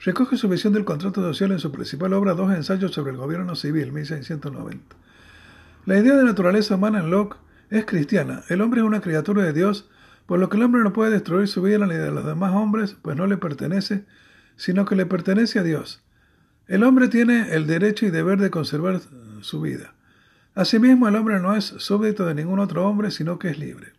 recoge 0.01 0.35
su 0.35 0.49
visión 0.49 0.73
del 0.73 0.83
contrato 0.83 1.21
social 1.21 1.53
en 1.53 1.59
su 1.59 1.71
principal 1.71 2.11
obra 2.13 2.33
Dos 2.33 2.53
ensayos 2.53 2.91
sobre 2.91 3.11
el 3.11 3.17
gobierno 3.17 3.55
civil, 3.55 3.93
1690. 3.93 4.97
La 5.85 5.97
idea 5.97 6.15
de 6.15 6.25
naturaleza 6.25 6.75
humana 6.75 6.99
en 6.99 7.09
Locke 7.09 7.37
es 7.69 7.85
cristiana. 7.85 8.43
El 8.49 8.59
hombre 8.61 8.81
es 8.81 8.85
una 8.85 8.99
criatura 8.99 9.43
de 9.43 9.53
Dios, 9.53 9.89
por 10.25 10.39
lo 10.39 10.49
que 10.49 10.57
el 10.57 10.63
hombre 10.63 10.83
no 10.83 10.91
puede 10.91 11.11
destruir 11.11 11.47
su 11.47 11.61
vida 11.61 11.77
ni 11.77 11.93
la 11.93 11.99
de 11.99 12.11
los 12.11 12.25
demás 12.25 12.53
hombres, 12.53 12.97
pues 13.01 13.15
no 13.15 13.25
le 13.25 13.37
pertenece, 13.37 14.03
sino 14.57 14.83
que 14.83 14.97
le 14.97 15.05
pertenece 15.05 15.59
a 15.59 15.63
Dios. 15.63 16.03
El 16.67 16.83
hombre 16.83 17.07
tiene 17.07 17.55
el 17.55 17.65
derecho 17.65 18.05
y 18.05 18.09
deber 18.09 18.39
de 18.39 18.51
conservar 18.51 18.99
su 19.39 19.61
vida. 19.61 19.93
Asimismo, 20.53 21.07
el 21.07 21.15
hombre 21.15 21.39
no 21.39 21.55
es 21.55 21.63
súbdito 21.63 22.25
de 22.25 22.35
ningún 22.35 22.59
otro 22.59 22.85
hombre, 22.85 23.09
sino 23.09 23.39
que 23.39 23.47
es 23.49 23.57
libre. 23.57 23.93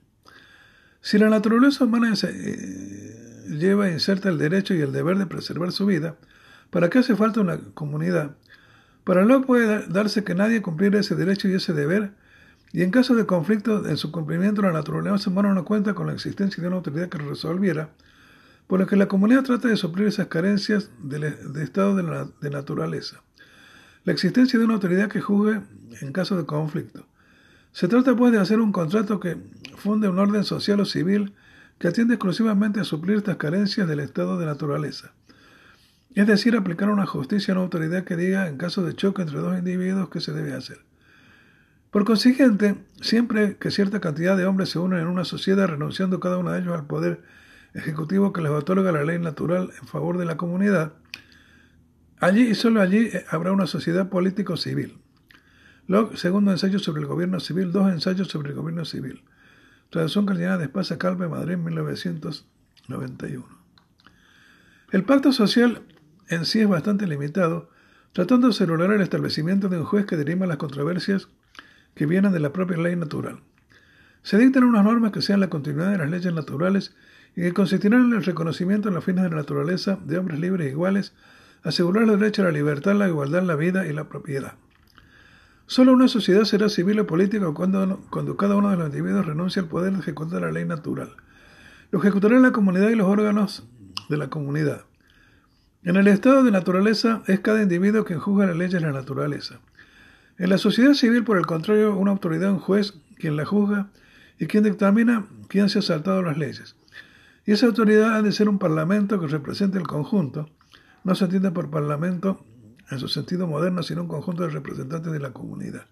Si 1.02 1.18
la 1.18 1.31
naturaleza 1.31 1.85
humana 1.85 2.12
eh, 2.22 3.47
lleva 3.48 3.89
e 3.89 3.93
inserta 3.93 4.28
el 4.28 4.39
derecho 4.39 4.74
y 4.74 4.81
el 4.81 4.93
deber 4.93 5.16
de 5.16 5.27
preservar 5.27 5.72
su 5.72 5.86
vida, 5.86 6.16
¿para 6.70 6.90
qué 6.90 6.98
hace 6.98 7.16
falta 7.16 7.40
una 7.40 7.59
comunidad? 7.74 8.36
Para 9.05 9.24
no 9.24 9.43
puede 9.43 9.86
darse 9.89 10.24
que 10.24 10.35
nadie 10.35 10.60
cumpliera 10.60 11.01
ese 11.01 11.14
derecho 11.14 11.48
y 11.48 11.55
ese 11.55 11.72
deber, 11.72 12.12
y 12.72 12.82
en 12.82 12.90
caso 12.90 13.14
de 13.14 13.27
conflicto 13.27 13.89
en 13.89 13.97
su 13.97 14.12
cumplimiento 14.12 14.62
la 14.62 14.72
naturaleza 14.72 15.31
humana 15.31 15.55
no 15.55 15.64
cuenta 15.64 15.94
con 15.94 16.06
la 16.06 16.12
existencia 16.12 16.60
de 16.60 16.68
una 16.68 16.77
autoridad 16.77 17.09
que 17.09 17.18
lo 17.18 17.31
resolviera, 17.31 17.90
por 18.66 18.78
lo 18.78 18.86
que 18.86 18.97
la 18.97 19.09
comunidad 19.09 19.43
trata 19.43 19.68
de 19.68 19.77
suplir 19.77 20.06
esas 20.06 20.28
carencias 20.28 20.90
de, 21.02 21.35
estado 21.62 21.97
de, 21.97 22.28
de 22.40 22.51
naturaleza. 22.51 23.22
La 24.05 24.12
existencia 24.12 24.59
de 24.59 24.66
una 24.66 24.74
autoridad 24.74 25.09
que 25.09 25.20
juzgue 25.20 25.60
en 26.01 26.12
caso 26.12 26.36
de 26.36 26.47
conflicto. 26.47 27.06
Se 27.72 27.89
trata 27.89 28.14
pues 28.14 28.32
de 28.32 28.39
hacer 28.39 28.60
un 28.60 28.72
contrato 28.72 29.18
que 29.18 29.36
funde 29.81 30.09
un 30.09 30.19
orden 30.19 30.44
social 30.44 30.78
o 30.81 30.85
civil 30.85 31.35
que 31.78 31.89
atiende 31.89 32.15
exclusivamente 32.15 32.78
a 32.81 32.85
suplir 32.85 33.16
estas 33.16 33.36
carencias 33.36 33.89
del 33.89 34.01
estado 34.01 34.39
de 34.39 34.47
naturaleza. 34.47 35.12
Es 36.15 36.27
decir, 36.27 36.57
aplicar 36.57 36.90
una 36.90 37.07
justicia 37.07 37.52
a 37.52 37.57
una 37.57 37.65
autoridad 37.65 38.05
que 38.05 38.16
diga 38.16 38.48
en 38.48 38.59
caso 38.59 38.85
de 38.85 38.94
choque 38.94 39.23
entre 39.23 39.39
dos 39.39 39.57
individuos 39.59 40.11
qué 40.11 40.20
se 40.20 40.32
debe 40.32 40.55
hacer. 40.55 40.78
Por 41.90 42.05
consiguiente, 42.05 42.77
siempre 43.01 43.57
que 43.57 43.70
cierta 43.70 44.01
cantidad 44.01 44.36
de 44.36 44.47
hombres 44.47 44.69
se 44.69 44.78
unen 44.78 45.01
en 45.01 45.07
una 45.09 45.24
sociedad 45.24 45.66
renunciando 45.66 46.20
cada 46.20 46.39
uno 46.39 46.52
de 46.52 46.61
ellos 46.61 46.74
al 46.74 46.86
poder 46.86 47.23
ejecutivo 47.74 48.32
que 48.32 48.43
les 48.43 48.52
otorga 48.52 48.93
la 48.93 49.05
ley 49.05 49.19
natural 49.19 49.70
en 49.81 49.89
favor 49.89 50.19
de 50.19 50.24
la 50.24 50.36
comunidad, 50.36 50.93
allí 52.19 52.43
y 52.48 52.55
solo 52.55 52.81
allí 52.81 53.07
eh, 53.07 53.24
habrá 53.31 53.52
una 53.52 53.66
sociedad 53.66 54.09
político-civil. 54.09 54.98
Locke, 55.86 56.16
segundo 56.16 56.52
ensayo 56.52 56.78
sobre 56.78 57.02
el 57.02 57.09
gobierno 57.09 57.40
civil, 57.40 57.73
dos 57.73 57.90
ensayos 57.90 58.28
sobre 58.28 58.51
el 58.51 58.55
gobierno 58.55 58.85
civil. 58.85 59.23
Traducción 59.90 60.24
Cardinal 60.24 60.58
de 60.60 60.66
Espasa 60.66 60.96
Madrid, 61.28 61.56
1991. 61.56 63.44
El 64.92 65.02
pacto 65.02 65.32
social 65.32 65.82
en 66.28 66.44
sí 66.44 66.60
es 66.60 66.68
bastante 66.68 67.08
limitado, 67.08 67.70
tratando 68.12 68.50
de 68.50 68.66
lograr 68.68 68.92
el 68.92 69.00
establecimiento 69.00 69.68
de 69.68 69.78
un 69.78 69.84
juez 69.84 70.06
que 70.06 70.16
dirima 70.16 70.46
las 70.46 70.58
controversias 70.58 71.26
que 71.96 72.06
vienen 72.06 72.30
de 72.30 72.38
la 72.38 72.52
propia 72.52 72.76
ley 72.76 72.94
natural. 72.94 73.40
Se 74.22 74.38
dictan 74.38 74.62
unas 74.62 74.84
normas 74.84 75.10
que 75.10 75.22
sean 75.22 75.40
la 75.40 75.50
continuidad 75.50 75.90
de 75.90 75.98
las 75.98 76.08
leyes 76.08 76.32
naturales 76.32 76.94
y 77.34 77.40
que 77.40 77.52
consistirán 77.52 78.06
en 78.06 78.12
el 78.12 78.24
reconocimiento 78.24 78.90
de 78.90 78.94
los 78.94 79.04
fines 79.04 79.24
de 79.24 79.30
la 79.30 79.36
naturaleza 79.36 79.98
de 80.04 80.18
hombres 80.18 80.38
libres 80.38 80.68
e 80.68 80.70
iguales, 80.70 81.14
asegurar 81.64 82.04
el 82.04 82.16
derecho 82.16 82.42
a 82.42 82.44
la 82.44 82.52
libertad, 82.52 82.94
la 82.94 83.08
igualdad, 83.08 83.42
la 83.42 83.56
vida 83.56 83.88
y 83.88 83.92
la 83.92 84.08
propiedad. 84.08 84.54
Solo 85.70 85.92
una 85.92 86.09
sociedad 86.09 86.42
será 86.42 86.68
civil 86.68 86.98
o 86.98 87.06
política 87.06 87.47
cuando, 87.55 88.01
cuando 88.10 88.36
cada 88.36 88.56
uno 88.56 88.70
de 88.70 88.76
los 88.76 88.88
individuos 88.88 89.24
renuncie 89.24 89.62
al 89.62 89.68
poder 89.68 89.92
de 89.92 90.01
ejecutar 90.01 90.42
la 90.42 90.51
ley 90.51 90.64
natural. 90.64 91.12
Lo 91.92 92.01
ejecutará 92.01 92.40
la 92.40 92.51
comunidad 92.51 92.88
y 92.88 92.97
los 92.97 93.06
órganos 93.06 93.68
de 94.09 94.16
la 94.16 94.28
comunidad. 94.28 94.86
En 95.84 95.94
el 95.94 96.09
estado 96.09 96.42
de 96.42 96.51
naturaleza 96.51 97.22
es 97.28 97.38
cada 97.38 97.62
individuo 97.62 98.05
quien 98.05 98.18
juzga 98.18 98.47
las 98.47 98.56
leyes 98.56 98.72
de 98.72 98.80
la 98.80 98.90
naturaleza. 98.90 99.60
En 100.38 100.51
la 100.51 100.59
sociedad 100.59 100.94
civil, 100.94 101.22
por 101.22 101.38
el 101.38 101.47
contrario, 101.47 101.94
una 101.94 102.10
autoridad, 102.10 102.51
un 102.51 102.59
juez, 102.59 102.94
quien 103.16 103.36
la 103.36 103.44
juzga 103.44 103.90
y 104.40 104.47
quien 104.47 104.64
determina 104.64 105.28
quién 105.47 105.68
se 105.68 105.78
ha 105.78 105.82
saltado 105.82 106.20
las 106.20 106.36
leyes. 106.36 106.74
Y 107.47 107.52
esa 107.52 107.66
autoridad 107.66 108.16
ha 108.16 108.22
de 108.22 108.32
ser 108.32 108.48
un 108.48 108.59
parlamento 108.59 109.20
que 109.20 109.28
represente 109.28 109.78
el 109.78 109.86
conjunto. 109.86 110.51
No 111.05 111.14
se 111.14 111.26
entiende 111.26 111.52
por 111.52 111.70
parlamento 111.70 112.44
en 112.90 112.98
su 112.98 113.08
sentido 113.08 113.46
moderno, 113.46 113.82
sino 113.82 114.02
un 114.02 114.08
conjunto 114.08 114.42
de 114.42 114.50
representantes 114.50 115.12
de 115.12 115.20
la 115.20 115.32
comunidad. 115.32 115.86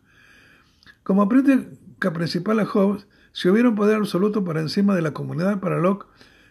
Como 1.02 1.28
crítica 1.28 2.12
principal 2.12 2.60
a 2.60 2.66
Hobbes, 2.66 3.06
si 3.32 3.48
hubiera 3.48 3.68
un 3.68 3.76
poder 3.76 3.96
absoluto 3.96 4.44
por 4.44 4.58
encima 4.58 4.94
de 4.94 5.02
la 5.02 5.12
comunidad 5.12 5.60
para 5.60 5.78
Locke, 5.78 6.06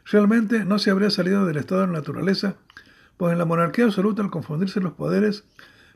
realmente 0.06 0.66
no 0.66 0.80
se 0.80 0.90
habría 0.90 1.10
salido 1.10 1.46
del 1.46 1.58
estado 1.58 1.82
de 1.82 1.88
naturaleza, 1.88 2.56
pues 3.18 3.34
en 3.34 3.40
la 3.40 3.46
monarquía 3.46 3.86
absoluta, 3.86 4.22
al 4.22 4.30
confundirse 4.30 4.80
los 4.80 4.94
poderes, 4.94 5.44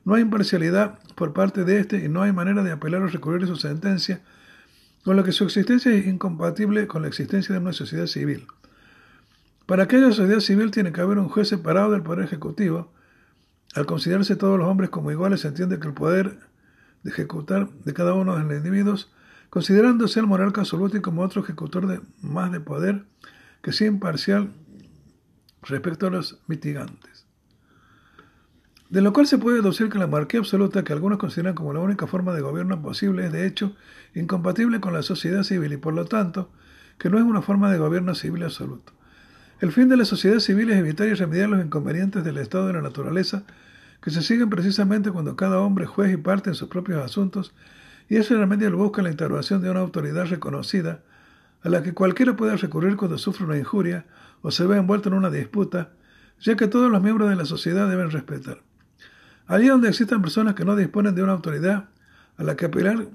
no 0.03 0.15
hay 0.15 0.23
imparcialidad 0.23 0.99
por 1.15 1.33
parte 1.33 1.63
de 1.63 1.79
éste 1.79 2.03
y 2.03 2.09
no 2.09 2.23
hay 2.23 2.33
manera 2.33 2.63
de 2.63 2.71
apelar 2.71 3.01
o 3.03 3.07
recurrir 3.07 3.43
a 3.43 3.47
su 3.47 3.55
sentencia, 3.55 4.21
con 5.03 5.15
lo 5.15 5.23
que 5.23 5.31
su 5.31 5.43
existencia 5.43 5.91
es 5.91 6.07
incompatible 6.07 6.87
con 6.87 7.03
la 7.03 7.07
existencia 7.07 7.53
de 7.53 7.61
una 7.61 7.73
sociedad 7.73 8.07
civil. 8.07 8.47
Para 9.65 9.83
aquella 9.83 10.11
sociedad 10.11 10.39
civil 10.39 10.71
tiene 10.71 10.91
que 10.91 11.01
haber 11.01 11.17
un 11.17 11.29
juez 11.29 11.47
separado 11.47 11.91
del 11.91 12.03
poder 12.03 12.25
ejecutivo, 12.25 12.91
al 13.75 13.85
considerarse 13.85 14.35
todos 14.35 14.59
los 14.59 14.67
hombres 14.67 14.89
como 14.89 15.11
iguales, 15.11 15.41
se 15.41 15.47
entiende 15.47 15.79
que 15.79 15.87
el 15.87 15.93
poder 15.93 16.39
de 17.03 17.11
ejecutar 17.11 17.69
de 17.69 17.93
cada 17.93 18.13
uno 18.13 18.35
de 18.35 18.43
los 18.43 18.53
individuos, 18.53 19.11
considerándose 19.49 20.19
el 20.19 20.27
monarca 20.27 20.61
absoluto 20.61 21.01
como 21.01 21.21
otro 21.21 21.41
ejecutor 21.41 21.87
de 21.87 22.01
más 22.21 22.51
de 22.51 22.59
poder, 22.59 23.05
que 23.61 23.71
sea 23.71 23.87
imparcial 23.87 24.51
respecto 25.61 26.07
a 26.07 26.09
los 26.09 26.39
mitigantes. 26.47 27.25
De 28.89 29.01
lo 29.01 29.13
cual 29.13 29.25
se 29.25 29.37
puede 29.37 29.57
deducir 29.57 29.89
que 29.89 29.97
la 29.97 30.07
monarquía 30.07 30.41
absoluta, 30.41 30.83
que 30.83 30.91
algunos 30.91 31.17
consideran 31.17 31.55
como 31.55 31.71
la 31.71 31.79
única 31.79 32.07
forma 32.07 32.33
de 32.33 32.41
gobierno 32.41 32.81
posible, 32.81 33.25
es 33.25 33.31
de 33.31 33.47
hecho 33.47 33.75
incompatible 34.13 34.81
con 34.81 34.93
la 34.93 35.01
sociedad 35.01 35.43
civil 35.43 35.71
y 35.71 35.77
por 35.77 35.93
lo 35.93 36.05
tanto 36.05 36.51
que 36.97 37.09
no 37.09 37.17
es 37.17 37.23
una 37.23 37.41
forma 37.41 37.71
de 37.71 37.77
gobierno 37.77 38.15
civil 38.15 38.43
absoluto. 38.43 38.91
El 39.61 39.71
fin 39.71 39.89
de 39.89 39.95
la 39.95 40.05
sociedad 40.05 40.39
civil 40.39 40.71
es 40.71 40.77
evitar 40.77 41.07
y 41.07 41.13
remediar 41.13 41.47
los 41.47 41.63
inconvenientes 41.63 42.23
del 42.23 42.39
estado 42.39 42.65
de 42.65 42.73
la 42.73 42.81
naturaleza 42.81 43.43
que 44.01 44.09
se 44.09 44.23
siguen 44.23 44.49
precisamente 44.49 45.11
cuando 45.11 45.35
cada 45.35 45.59
hombre 45.59 45.85
juez 45.85 46.11
y 46.11 46.17
parte 46.17 46.49
en 46.49 46.55
sus 46.55 46.67
propios 46.67 47.05
asuntos, 47.05 47.53
y 48.09 48.15
ese 48.15 48.35
remedio 48.35 48.71
lo 48.71 48.77
busca 48.77 49.03
la 49.03 49.11
intervención 49.11 49.61
de 49.61 49.69
una 49.69 49.81
autoridad 49.81 50.25
reconocida, 50.25 51.03
a 51.61 51.69
la 51.69 51.83
que 51.83 51.93
cualquiera 51.93 52.35
puede 52.35 52.57
recurrir 52.57 52.97
cuando 52.97 53.19
sufre 53.19 53.45
una 53.45 53.55
injuria 53.55 54.07
o 54.41 54.49
se 54.49 54.65
ve 54.65 54.77
envuelto 54.77 55.09
en 55.09 55.13
una 55.13 55.29
disputa, 55.29 55.91
ya 56.39 56.55
que 56.55 56.67
todos 56.67 56.89
los 56.89 57.03
miembros 57.03 57.29
de 57.29 57.35
la 57.35 57.45
sociedad 57.45 57.87
deben 57.87 58.09
respetar. 58.09 58.63
Allí 59.45 59.67
donde 59.67 59.89
existan 59.89 60.23
personas 60.23 60.55
que 60.55 60.65
no 60.65 60.75
disponen 60.75 61.13
de 61.13 61.21
una 61.21 61.33
autoridad 61.33 61.89
a 62.35 62.43
la 62.43 62.55
que 62.55 62.65
apelar 62.65 63.09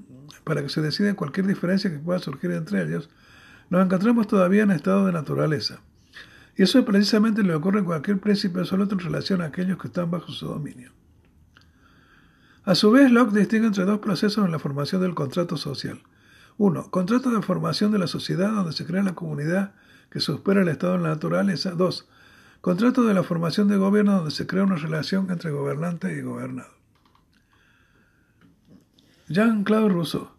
para 0.45 0.63
que 0.63 0.69
se 0.69 0.81
decida 0.81 1.13
cualquier 1.15 1.49
diferencia 1.49 1.91
que 1.91 1.99
pueda 1.99 2.21
surgir 2.21 2.53
entre 2.53 2.85
ellos, 2.85 3.11
nos 3.69 3.85
encontramos 3.85 4.29
todavía 4.29 4.63
en 4.63 4.71
estado 4.71 5.07
de 5.07 5.13
naturaleza. 5.13 5.81
Y 6.57 6.63
eso 6.63 6.85
precisamente 6.85 7.43
le 7.43 7.55
ocurre 7.55 7.81
a 7.81 7.85
cualquier 7.85 8.19
príncipe 8.19 8.61
absoluto 8.61 8.95
en 8.95 9.01
relación 9.01 9.43
a 9.43 9.47
aquellos 9.47 9.79
que 9.79 9.89
están 9.89 10.11
bajo 10.11 10.33
su 10.33 10.47
dominio. 10.47 10.91
A 12.65 12.75
su 12.75 12.91
vez, 12.91 13.11
Locke 13.13 13.39
distingue 13.39 13.67
entre 13.67 13.85
dos 13.85 13.99
procesos 13.99 14.45
en 14.45 14.51
la 14.51 14.59
formación 14.59 15.03
del 15.03 15.15
contrato 15.15 15.59
social. 15.59 16.01
Uno, 16.57 16.91
contrato 16.91 17.31
de 17.31 17.43
formación 17.43 17.93
de 17.93 17.99
la 17.99 18.07
sociedad 18.07 18.53
donde 18.53 18.73
se 18.73 18.87
crea 18.87 19.03
la 19.03 19.15
comunidad 19.15 19.75
que 20.11 20.21
supera 20.21 20.63
el 20.63 20.69
estado 20.69 20.95
de 20.95 21.03
la 21.03 21.11
naturaleza. 21.11 21.73
Dos, 21.73 22.09
contrato 22.63 23.05
de 23.05 23.13
la 23.13 23.23
formación 23.23 23.69
de 23.69 23.77
gobierno 23.77 24.17
donde 24.17 24.31
se 24.31 24.47
crea 24.47 24.65
una 24.65 24.77
relación 24.77 25.31
entre 25.31 25.51
gobernante 25.51 26.17
y 26.17 26.23
gobernado. 26.23 26.71
Jean-Claude 29.29 29.91
Rousseau. 29.91 30.31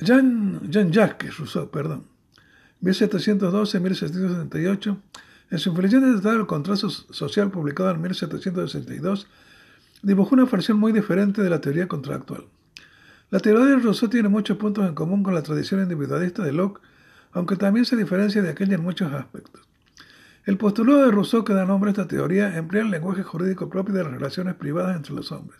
Jean, 0.00 0.60
Jean-Jacques 0.70 1.36
Rousseau, 1.36 1.68
perdón 1.70 2.13
1712-1778, 2.84 4.96
en 5.50 5.58
su 5.58 5.70
influyente 5.70 6.12
Tratado 6.12 6.36
del 6.36 6.46
Contrato 6.46 6.90
Social 6.90 7.50
publicado 7.50 7.90
en 7.90 8.02
1762, 8.02 9.26
dibujó 10.02 10.34
una 10.34 10.44
versión 10.44 10.78
muy 10.78 10.92
diferente 10.92 11.42
de 11.42 11.50
la 11.50 11.60
teoría 11.60 11.88
contractual. 11.88 12.44
La 13.30 13.40
teoría 13.40 13.66
de 13.66 13.76
Rousseau 13.76 14.08
tiene 14.08 14.28
muchos 14.28 14.58
puntos 14.58 14.86
en 14.86 14.94
común 14.94 15.22
con 15.22 15.34
la 15.34 15.42
tradición 15.42 15.82
individualista 15.82 16.44
de 16.44 16.52
Locke, 16.52 16.80
aunque 17.32 17.56
también 17.56 17.86
se 17.86 17.96
diferencia 17.96 18.42
de 18.42 18.50
aquella 18.50 18.74
en 18.74 18.82
muchos 18.82 19.12
aspectos. 19.12 19.62
El 20.44 20.58
postulado 20.58 21.04
de 21.04 21.10
Rousseau 21.10 21.42
que 21.42 21.54
da 21.54 21.64
nombre 21.64 21.88
a 21.88 21.92
esta 21.92 22.06
teoría 22.06 22.56
emplea 22.56 22.82
el 22.82 22.90
lenguaje 22.90 23.22
jurídico 23.22 23.70
propio 23.70 23.94
de 23.94 24.04
las 24.04 24.12
relaciones 24.12 24.54
privadas 24.54 24.94
entre 24.94 25.14
los 25.14 25.32
hombres. 25.32 25.58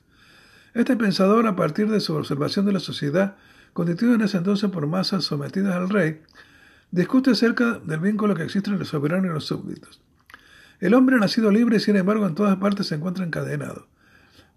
Este 0.74 0.94
pensador, 0.96 1.46
a 1.46 1.56
partir 1.56 1.88
de 1.88 2.00
su 2.00 2.14
observación 2.14 2.66
de 2.66 2.72
la 2.72 2.80
sociedad, 2.80 3.36
constituida 3.72 4.16
en 4.16 4.20
ese 4.20 4.36
entonces 4.36 4.70
por 4.70 4.86
masas 4.86 5.24
sometidas 5.24 5.74
al 5.74 5.88
rey, 5.88 6.20
discute 6.94 7.32
acerca 7.32 7.80
del 7.80 7.98
vínculo 7.98 8.36
que 8.36 8.44
existe 8.44 8.70
entre 8.70 8.78
los 8.78 8.88
soberanos 8.88 9.26
y 9.26 9.34
los 9.34 9.44
súbditos. 9.46 10.00
El 10.78 10.94
hombre 10.94 11.16
ha 11.16 11.18
nacido 11.18 11.50
libre 11.50 11.78
y 11.78 11.80
sin 11.80 11.96
embargo 11.96 12.24
en 12.24 12.36
todas 12.36 12.56
partes 12.58 12.86
se 12.86 12.94
encuentra 12.94 13.24
encadenado. 13.24 13.88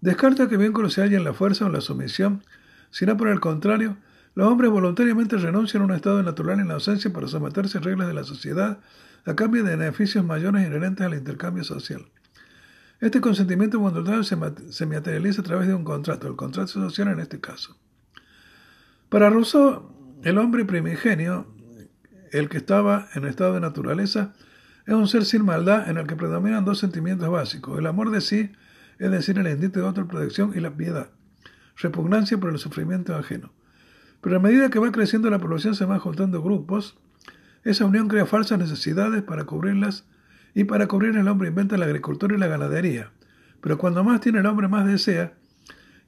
Descarta 0.00 0.48
que 0.48 0.54
el 0.54 0.60
vínculo 0.60 0.88
se 0.88 1.02
halla 1.02 1.16
en 1.16 1.24
la 1.24 1.34
fuerza 1.34 1.66
o 1.66 1.68
la 1.68 1.80
sumisión, 1.80 2.44
sino 2.92 3.16
por 3.16 3.26
el 3.26 3.40
contrario, 3.40 3.96
los 4.36 4.46
hombres 4.46 4.70
voluntariamente 4.70 5.36
renuncian 5.36 5.82
a 5.82 5.86
un 5.86 5.92
estado 5.92 6.22
natural 6.22 6.60
en 6.60 6.68
la 6.68 6.74
ausencia 6.74 7.12
para 7.12 7.26
someterse 7.26 7.78
a 7.78 7.80
reglas 7.80 8.06
de 8.06 8.14
la 8.14 8.22
sociedad 8.22 8.78
a 9.24 9.34
cambio 9.34 9.64
de 9.64 9.74
beneficios 9.74 10.24
mayores 10.24 10.64
inherentes 10.64 11.04
al 11.04 11.14
intercambio 11.14 11.64
social. 11.64 12.06
Este 13.00 13.20
consentimiento 13.20 13.80
voluntario 13.80 14.22
se 14.22 14.86
materializa 14.86 15.40
a 15.40 15.44
través 15.44 15.66
de 15.66 15.74
un 15.74 15.82
contrato, 15.82 16.28
el 16.28 16.36
contrato 16.36 16.68
social 16.68 17.08
en 17.08 17.18
este 17.18 17.40
caso. 17.40 17.76
Para 19.08 19.28
Rousseau, 19.28 19.90
el 20.22 20.38
hombre 20.38 20.64
primigenio, 20.64 21.57
el 22.32 22.48
que 22.48 22.58
estaba 22.58 23.08
en 23.14 23.24
estado 23.24 23.54
de 23.54 23.60
naturaleza, 23.60 24.32
es 24.86 24.94
un 24.94 25.06
ser 25.08 25.24
sin 25.24 25.44
maldad 25.44 25.88
en 25.90 25.98
el 25.98 26.06
que 26.06 26.16
predominan 26.16 26.64
dos 26.64 26.78
sentimientos 26.78 27.28
básicos, 27.30 27.78
el 27.78 27.86
amor 27.86 28.10
de 28.10 28.20
sí, 28.20 28.52
es 28.98 29.10
decir, 29.10 29.38
el 29.38 29.46
instinto 29.46 29.80
de 29.80 29.86
autoprotección 29.86 30.52
y 30.54 30.60
la 30.60 30.76
piedad, 30.76 31.10
repugnancia 31.76 32.38
por 32.38 32.50
el 32.50 32.58
sufrimiento 32.58 33.14
ajeno. 33.14 33.52
Pero 34.20 34.36
a 34.36 34.40
medida 34.40 34.70
que 34.70 34.78
va 34.78 34.90
creciendo 34.90 35.30
la 35.30 35.38
población 35.38 35.74
se 35.74 35.84
van 35.84 36.00
juntando 36.00 36.42
grupos, 36.42 36.98
esa 37.64 37.84
unión 37.84 38.08
crea 38.08 38.26
falsas 38.26 38.58
necesidades 38.58 39.22
para 39.22 39.44
cubrirlas 39.44 40.04
y 40.54 40.64
para 40.64 40.88
cubrir 40.88 41.16
el 41.16 41.28
hombre 41.28 41.48
inventa 41.48 41.76
la 41.76 41.84
agricultura 41.84 42.34
y 42.34 42.38
la 42.38 42.46
ganadería. 42.46 43.10
Pero 43.60 43.78
cuando 43.78 44.02
más 44.04 44.20
tiene 44.20 44.40
el 44.40 44.46
hombre 44.46 44.68
más 44.68 44.86
desea, 44.86 45.34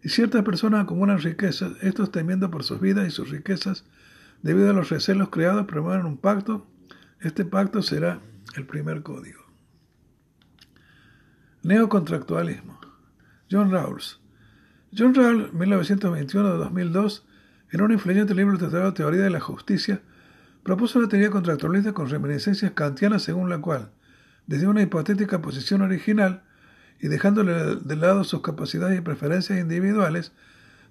y 0.02 0.08
ciertas 0.08 0.42
personas 0.42 0.84
acumulan 0.84 1.18
riquezas, 1.18 1.72
estos 1.82 2.10
temiendo 2.10 2.50
por 2.50 2.64
sus 2.64 2.80
vidas 2.80 3.06
y 3.06 3.10
sus 3.10 3.30
riquezas, 3.30 3.84
debido 4.42 4.70
a 4.70 4.72
los 4.72 4.88
recelos 4.88 5.28
creados, 5.30 5.66
promueven 5.66 6.06
un 6.06 6.16
pacto. 6.16 6.66
Este 7.20 7.44
pacto 7.44 7.82
será 7.82 8.20
el 8.56 8.66
primer 8.66 9.02
código. 9.02 9.40
Neocontractualismo. 11.62 12.80
John 13.50 13.70
Rawls. 13.70 14.20
John 14.96 15.14
Rawls, 15.14 15.52
1921-2002, 15.52 17.22
en 17.72 17.82
un 17.82 17.92
influyente 17.92 18.34
libro 18.34 18.58
titulado 18.58 18.94
Teoría 18.94 19.22
de 19.22 19.30
la 19.30 19.40
Justicia, 19.40 20.00
propuso 20.62 20.98
una 20.98 21.08
teoría 21.08 21.30
contractualista 21.30 21.92
con 21.92 22.08
reminiscencias 22.08 22.72
kantianas 22.72 23.22
según 23.22 23.48
la 23.48 23.58
cual, 23.58 23.90
desde 24.46 24.66
una 24.66 24.82
hipotética 24.82 25.40
posición 25.40 25.82
original 25.82 26.42
y 27.00 27.08
dejándole 27.08 27.76
de 27.76 27.96
lado 27.96 28.24
sus 28.24 28.42
capacidades 28.42 28.98
y 28.98 29.02
preferencias 29.02 29.58
individuales, 29.58 30.32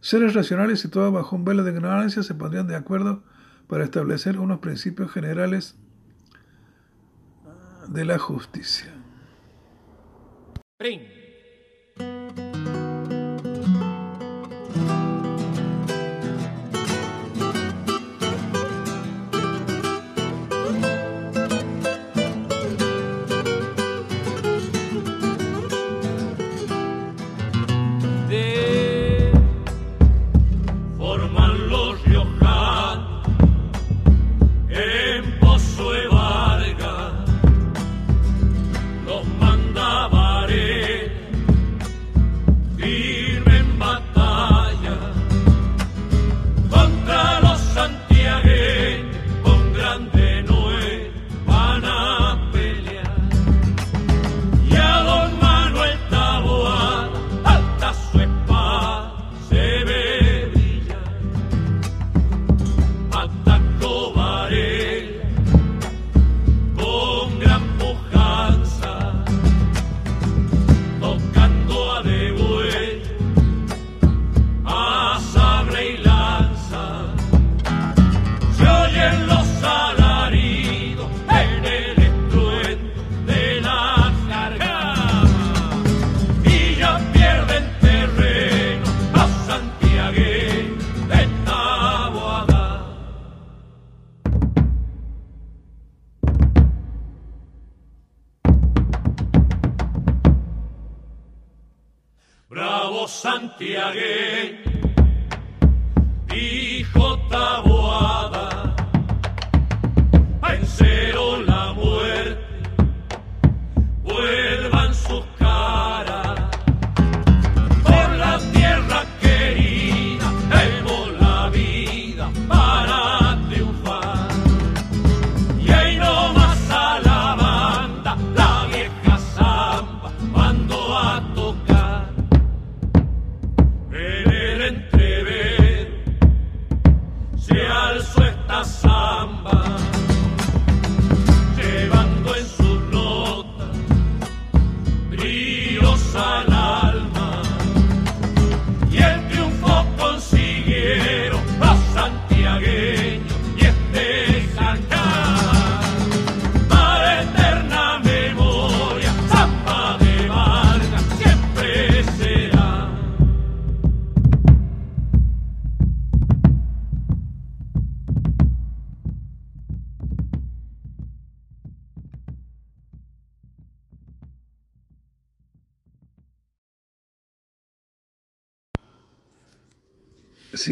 seres 0.02 0.34
racionales 0.34 0.80
situados 0.80 1.14
bajo 1.14 1.36
un 1.36 1.46
velo 1.46 1.64
de 1.64 1.72
ignorancia 1.72 2.24
se 2.24 2.34
pondrían 2.34 2.68
de 2.68 2.76
acuerdo 2.76 3.24
para 3.70 3.84
establecer 3.84 4.40
unos 4.40 4.60
principios 4.60 5.12
generales 5.12 5.76
de 7.88 8.04
la 8.04 8.18
justicia. 8.18 8.92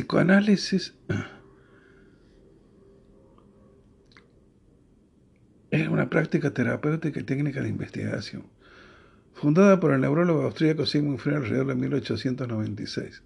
Psicoanálisis 0.07 0.93
es 5.69 5.87
una 5.89 6.09
práctica 6.09 6.51
terapéutica 6.51 7.19
y 7.19 7.23
técnica 7.23 7.59
de 7.61 7.67
investigación, 7.67 8.43
fundada 9.33 9.81
por 9.81 9.91
el 9.91 9.99
neurólogo 9.99 10.43
austríaco 10.43 10.85
Sigmund 10.85 11.19
Freud 11.19 11.35
alrededor 11.35 11.67
de 11.67 11.75
1896. 11.75 13.21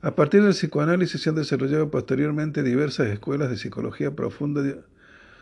A 0.00 0.14
partir 0.14 0.42
del 0.42 0.54
psicoanálisis 0.54 1.20
se 1.20 1.28
han 1.28 1.36
desarrollado 1.36 1.90
posteriormente 1.90 2.62
diversas 2.62 3.08
escuelas 3.08 3.50
de 3.50 3.58
psicología 3.58 4.16
profunda 4.16 4.62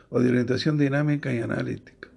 o 0.09 0.19
de 0.19 0.29
orientación 0.29 0.77
dinámica 0.77 1.33
y 1.33 1.39
analítica. 1.39 2.09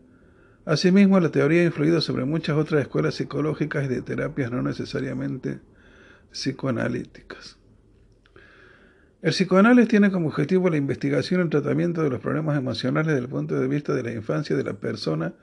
Asimismo, 0.66 1.20
la 1.20 1.30
teoría 1.30 1.62
ha 1.62 1.66
influido 1.66 2.02
sobre 2.02 2.26
muchas 2.26 2.58
otras 2.58 2.82
escuelas 2.82 3.14
psicológicas 3.14 3.86
y 3.86 3.88
de 3.88 4.02
terapias 4.02 4.52
no 4.52 4.64
necesariamente 4.64 5.60
psicoanalíticas. 6.32 7.61
El 9.22 9.34
psicoanálisis 9.34 9.88
tiene 9.88 10.10
como 10.10 10.30
objetivo 10.30 10.68
la 10.69 10.77
investigación 10.77 11.41
y 11.41 11.43
el 11.43 11.49
tratamiento 11.49 12.02
de 12.02 12.10
los 12.10 12.19
problemas 12.19 12.57
emocionales 12.57 13.14
desde 13.14 13.22
el 13.22 13.30
punto 13.30 13.60
de 13.60 13.68
vista 13.68 13.93
de 13.93 14.02
la 14.02 14.11
infancia 14.11 14.56
de 14.56 14.64
la 14.64 14.73
persona, 14.73 15.34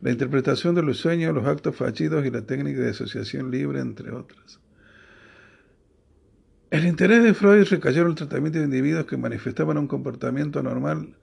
la 0.00 0.10
interpretación 0.10 0.74
de 0.74 0.82
los 0.82 0.96
sueños, 0.96 1.34
los 1.34 1.46
actos 1.46 1.76
fallidos 1.76 2.24
y 2.24 2.30
la 2.30 2.42
técnica 2.42 2.80
de 2.80 2.90
asociación 2.90 3.50
libre, 3.50 3.80
entre 3.80 4.12
otras. 4.12 4.60
El 6.70 6.86
interés 6.86 7.22
de 7.22 7.34
Freud 7.34 7.66
recayó 7.68 8.00
en 8.00 8.08
el 8.08 8.14
tratamiento 8.14 8.58
de 8.58 8.64
individuos 8.64 9.04
que 9.04 9.18
manifestaban 9.18 9.76
un 9.76 9.88
comportamiento 9.88 10.58
anormal, 10.58 11.14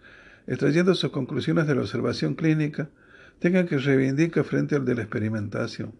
extrayendo 0.45 0.93
sus 0.93 1.09
conclusiones 1.09 1.65
de 1.65 1.73
la 1.73 1.81
observación 1.81 2.35
clínica, 2.35 2.89
tengan 3.39 3.67
que 3.67 3.79
reivindicar 3.79 4.43
frente 4.43 4.75
al 4.75 4.85
de 4.85 4.93
la 4.93 5.01
experimentación. 5.01 5.93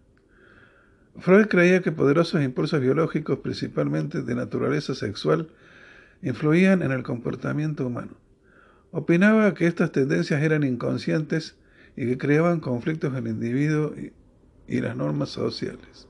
Freud 1.18 1.46
creía 1.48 1.82
que 1.82 1.90
poderosos 1.90 2.42
impulsos 2.42 2.80
biológicos, 2.80 3.40
principalmente 3.40 4.22
de 4.22 4.34
naturaleza 4.36 4.94
sexual, 4.94 5.48
influían 6.22 6.82
en 6.82 6.92
el 6.92 7.02
comportamiento 7.02 7.86
humano. 7.86 8.12
Opinaba 8.90 9.54
que 9.54 9.66
estas 9.66 9.92
tendencias 9.92 10.42
eran 10.42 10.64
inconscientes 10.64 11.56
y 11.96 12.06
que 12.06 12.18
creaban 12.18 12.60
conflictos 12.60 13.10
en 13.12 13.26
el 13.26 13.28
individuo 13.28 13.94
y, 14.66 14.80
las 14.80 14.96
normas 14.96 15.30
sociales. 15.30 16.08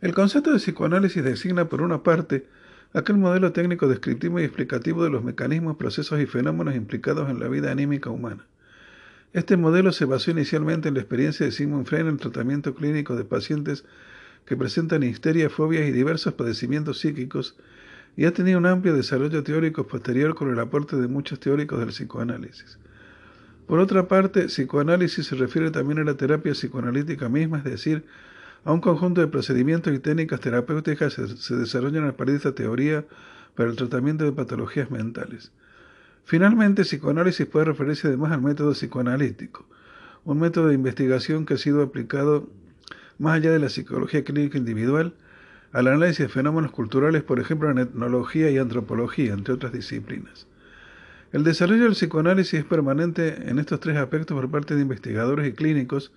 El 0.00 0.14
concepto 0.14 0.52
de 0.52 0.58
psicoanálisis 0.58 1.22
designa, 1.22 1.68
por 1.68 1.82
una 1.82 2.02
parte, 2.02 2.46
aquel 2.92 3.16
modelo 3.18 3.52
técnico 3.52 3.88
descriptivo 3.88 4.40
y 4.40 4.44
explicativo 4.44 5.04
de 5.04 5.10
los 5.10 5.24
mecanismos, 5.24 5.76
procesos 5.76 6.20
y 6.20 6.26
fenómenos 6.26 6.76
implicados 6.76 7.28
en 7.28 7.40
la 7.40 7.48
vida 7.48 7.70
anímica 7.72 8.08
humana. 8.10 8.46
Este 9.32 9.56
modelo 9.56 9.92
se 9.92 10.06
basó 10.06 10.30
inicialmente 10.30 10.88
en 10.88 10.94
la 10.94 11.00
experiencia 11.00 11.46
de 11.46 11.52
Sigmund 11.52 11.86
Freud 11.86 12.02
en 12.02 12.08
el 12.08 12.16
tratamiento 12.18 12.74
clínico 12.74 13.14
de 13.14 13.24
pacientes 13.24 13.84
que 14.44 14.56
presentan 14.56 15.02
histeria, 15.02 15.50
fobias 15.50 15.88
y 15.88 15.92
diversos 15.92 16.34
padecimientos 16.34 17.00
psíquicos 17.00 17.56
y 18.16 18.24
ha 18.24 18.32
tenido 18.32 18.58
un 18.58 18.66
amplio 18.66 18.94
desarrollo 18.94 19.42
teórico 19.42 19.86
posterior 19.86 20.34
con 20.34 20.50
el 20.50 20.58
aporte 20.58 20.96
de 20.96 21.08
muchos 21.08 21.40
teóricos 21.40 21.78
del 21.78 21.88
psicoanálisis. 21.88 22.78
Por 23.66 23.78
otra 23.78 24.08
parte, 24.08 24.46
psicoanálisis 24.46 25.26
se 25.26 25.36
refiere 25.36 25.70
también 25.70 26.00
a 26.00 26.04
la 26.04 26.14
terapia 26.14 26.52
psicoanalítica 26.52 27.28
misma, 27.28 27.58
es 27.58 27.64
decir, 27.64 28.04
a 28.64 28.72
un 28.72 28.80
conjunto 28.80 29.20
de 29.20 29.28
procedimientos 29.28 29.94
y 29.94 30.00
técnicas 30.00 30.40
terapéuticas 30.40 31.14
que 31.14 31.26
se 31.28 31.56
desarrollan 31.56 32.08
a 32.08 32.16
partir 32.16 32.32
de 32.32 32.36
esta 32.38 32.54
teoría 32.54 33.06
para 33.54 33.70
el 33.70 33.76
tratamiento 33.76 34.24
de 34.24 34.32
patologías 34.32 34.90
mentales. 34.90 35.52
Finalmente, 36.24 36.82
psicoanálisis 36.82 37.46
puede 37.46 37.66
referirse 37.66 38.08
además 38.08 38.32
al 38.32 38.42
método 38.42 38.72
psicoanalítico, 38.72 39.66
un 40.24 40.40
método 40.40 40.68
de 40.68 40.74
investigación 40.74 41.46
que 41.46 41.54
ha 41.54 41.58
sido 41.58 41.82
aplicado 41.82 42.48
más 43.20 43.34
allá 43.34 43.52
de 43.52 43.58
la 43.58 43.68
psicología 43.68 44.24
clínica 44.24 44.56
individual, 44.56 45.12
al 45.72 45.86
análisis 45.86 46.20
de 46.20 46.28
fenómenos 46.28 46.72
culturales, 46.72 47.22
por 47.22 47.38
ejemplo, 47.38 47.70
en 47.70 47.78
etnología 47.78 48.50
y 48.50 48.56
antropología, 48.56 49.34
entre 49.34 49.52
otras 49.54 49.74
disciplinas. 49.74 50.46
El 51.30 51.44
desarrollo 51.44 51.84
del 51.84 51.92
psicoanálisis 51.92 52.60
es 52.60 52.64
permanente 52.64 53.50
en 53.50 53.58
estos 53.58 53.78
tres 53.78 53.98
aspectos 53.98 54.34
por 54.34 54.50
parte 54.50 54.74
de 54.74 54.80
investigadores 54.80 55.46
y 55.46 55.52
clínicos, 55.52 56.12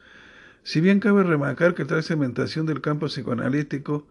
si 0.64 0.80
bien 0.80 1.02
cabe 1.02 1.24
remarcar 1.24 1.76
que 1.76 1.84
tal 1.84 2.02
segmentación 2.04 2.66
del 2.66 2.80
campo 2.80 3.08
psicoanalítico 3.08 4.08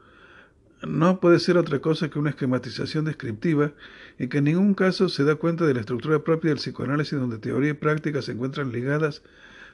no 0.87 1.19
puede 1.19 1.39
ser 1.39 1.57
otra 1.57 1.79
cosa 1.79 2.11
que 2.11 2.19
una 2.19 2.31
esquematización 2.31 3.07
descriptiva 3.07 3.73
y 4.19 4.29
que 4.29 4.39
en 4.39 4.45
ningún 4.45 4.75
caso 4.75 5.09
se 5.09 5.25
da 5.25 5.37
cuenta 5.37 5.65
de 5.65 5.73
la 5.73 5.81
estructura 5.81 6.19
propia 6.19 6.51
del 6.51 6.59
psicoanálisis 6.59 7.19
donde 7.19 7.39
teoría 7.39 7.71
y 7.71 7.75
práctica 7.75 8.21
se 8.21 8.33
encuentran 8.33 8.71
ligadas 8.71 9.23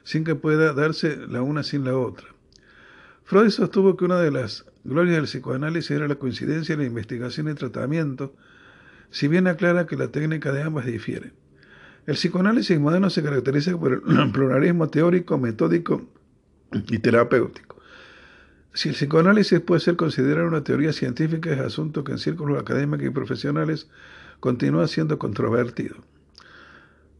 sin 0.03 0.23
que 0.23 0.35
pueda 0.35 0.71
darse 0.71 1.17
la 1.27 1.41
una 1.41 1.63
sin 1.63 1.83
la 1.83 1.97
otra. 1.97 2.38
Freud 3.29 3.51
sostuvo 3.51 3.95
que 3.95 4.05
una 4.05 4.19
de 4.19 4.31
las 4.31 4.65
glorias 4.83 5.17
del 5.17 5.25
psicoanálisis 5.25 5.91
era 5.91 6.07
la 6.07 6.15
coincidencia 6.15 6.73
en 6.73 6.79
la 6.79 6.87
investigación 6.87 7.47
y 7.47 7.53
tratamiento, 7.53 8.33
si 9.11 9.27
bien 9.27 9.45
aclara 9.45 9.85
que 9.85 9.95
la 9.95 10.07
técnica 10.07 10.51
de 10.51 10.63
ambas 10.63 10.87
difiere. 10.87 11.31
El 12.07 12.15
psicoanálisis 12.15 12.79
moderno 12.79 13.11
se 13.11 13.21
caracteriza 13.21 13.77
por 13.77 14.01
el 14.03 14.31
pluralismo 14.33 14.89
teórico, 14.89 15.37
metódico 15.37 16.09
y 16.73 16.97
terapéutico. 16.97 17.79
Si 18.73 18.89
el 18.89 18.95
psicoanálisis 18.95 19.59
puede 19.59 19.81
ser 19.81 19.95
considerado 19.95 20.47
una 20.47 20.63
teoría 20.63 20.91
científica, 20.91 21.53
es 21.53 21.59
asunto 21.59 22.03
que 22.03 22.13
en 22.13 22.17
círculos 22.17 22.59
académicos 22.59 23.05
y 23.05 23.11
profesionales 23.11 23.91
continúa 24.39 24.87
siendo 24.87 25.19
controvertido. 25.19 25.97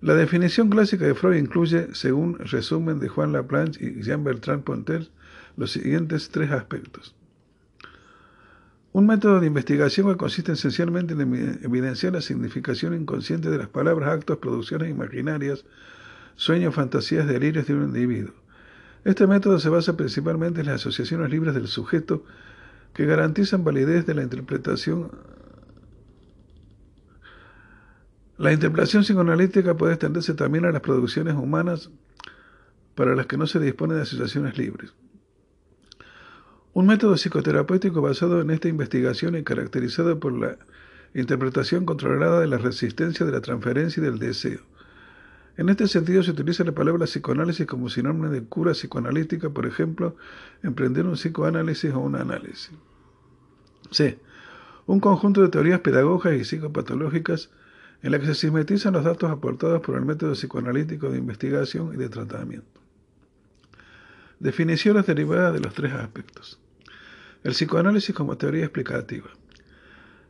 La 0.02 0.16
definición 0.16 0.72
clásica 0.72 1.06
de 1.06 1.14
Freud 1.14 1.38
incluye, 1.38 1.94
según 1.94 2.40
resumen 2.40 3.00
de 3.00 3.10
Juan 3.10 3.32
Laplanche 3.32 3.86
y 3.86 4.02
Jean-Bertrand 4.02 4.64
Pontel, 4.64 5.12
los 5.60 5.72
siguientes 5.74 6.30
tres 6.30 6.52
aspectos. 6.52 7.14
Un 8.94 9.06
método 9.06 9.42
de 9.42 9.48
investigación 9.48 10.10
que 10.10 10.18
consiste 10.18 10.54
esencialmente 10.54 11.14
en 11.14 11.60
evidenciar 11.62 12.14
la 12.14 12.22
significación 12.22 12.94
inconsciente 12.96 13.50
de 13.50 13.58
las 13.58 13.68
palabras, 13.68 14.10
actos, 14.10 14.38
producciones 14.38 14.90
imaginarias, 14.90 15.66
sueños, 16.36 16.74
fantasías, 16.74 17.28
delirios 17.28 17.68
de 17.68 17.76
un 17.76 17.84
individuo. 17.84 18.34
Este 19.04 19.28
método 19.28 19.60
se 19.60 19.68
basa 19.68 19.98
principalmente 19.98 20.62
en 20.62 20.68
las 20.68 20.76
asociaciones 20.76 21.30
libres 21.30 21.54
del 21.54 21.68
sujeto 21.68 22.24
que 22.94 23.06
garantizan 23.06 23.66
validez 23.66 24.06
de 24.06 24.16
la 24.16 24.24
interpretación. 24.24 25.12
La 28.38 28.54
interpretación 28.54 29.04
psicoanalítica 29.04 29.76
puede 29.76 29.94
extenderse 29.94 30.34
también 30.34 30.64
a 30.64 30.72
las 30.72 30.82
producciones 30.82 31.36
humanas 31.36 31.90
para 32.96 33.14
las 33.14 33.26
que 33.26 33.38
no 33.38 33.46
se 33.46 33.60
dispone 33.60 33.96
de 33.96 34.04
asociaciones 34.04 34.58
libres. 34.58 34.94
Un 36.74 36.86
método 36.86 37.18
psicoterapéutico 37.18 38.02
basado 38.02 38.42
en 38.42 38.52
esta 38.52 38.68
investigación 38.68 39.36
y 39.36 39.44
caracterizado 39.44 40.20
por 40.20 40.34
la 40.34 40.58
interpretación 41.14 41.86
controlada 41.86 42.40
de 42.40 42.48
la 42.48 42.58
resistencia 42.58 43.26
de 43.26 43.32
la 43.32 43.42
transferencia 43.42 44.02
y 44.02 44.06
del 44.06 44.20
deseo 44.20 44.60
en 45.60 45.68
este 45.68 45.90
sentido 45.90 46.24
se 46.24 46.32
utiliza 46.32 46.64
la 46.64 46.72
palabra 46.72 47.06
psicoanálisis 47.06 47.68
como 47.68 47.90
sinónimo 47.90 48.30
de 48.30 48.46
cura 48.46 48.72
psicoanalítica, 48.72 49.50
por 49.50 49.66
ejemplo, 49.66 50.16
emprender 50.64 51.06
un 51.06 51.16
psicoanálisis 51.16 51.94
o 51.94 52.00
un 52.00 52.16
análisis. 52.16 52.72
C. 53.92 54.20
Un 54.86 55.02
conjunto 55.02 55.42
de 55.42 55.50
teorías 55.50 55.82
pedagógicas 55.82 56.40
y 56.40 56.46
psicopatológicas 56.46 57.50
en 58.02 58.14
la 58.14 58.20
que 58.20 58.28
se 58.28 58.36
sistematizan 58.36 58.94
los 58.94 59.04
datos 59.04 59.30
aportados 59.30 59.82
por 59.82 59.98
el 59.98 60.06
método 60.06 60.32
psicoanalítico 60.32 61.10
de 61.10 61.18
investigación 61.18 61.94
y 61.94 61.98
de 61.98 62.08
tratamiento. 62.08 62.80
Definiciones 64.40 65.08
derivadas 65.08 65.54
de 65.54 65.60
los 65.60 65.74
tres 65.74 65.92
aspectos. 65.92 66.59
El 67.42 67.54
psicoanálisis 67.54 68.14
como 68.14 68.38
teoría 68.38 68.66
explicativa. 68.66 69.30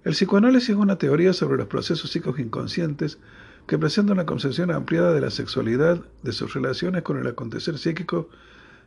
El 0.03 0.13
psicoanálisis 0.13 0.69
es 0.69 0.75
una 0.75 0.97
teoría 0.97 1.33
sobre 1.33 1.57
los 1.57 1.67
procesos 1.67 2.11
psicos 2.11 2.37
inconscientes 2.37 3.17
que 3.65 3.79
presenta 3.79 4.13
una 4.13 4.27
concepción 4.27 4.69
ampliada 4.69 5.11
de 5.11 5.21
la 5.21 5.31
sexualidad, 5.31 6.03
de 6.21 6.31
sus 6.33 6.53
relaciones 6.53 7.01
con 7.01 7.17
el 7.17 7.25
acontecer 7.25 7.79
psíquico 7.79 8.29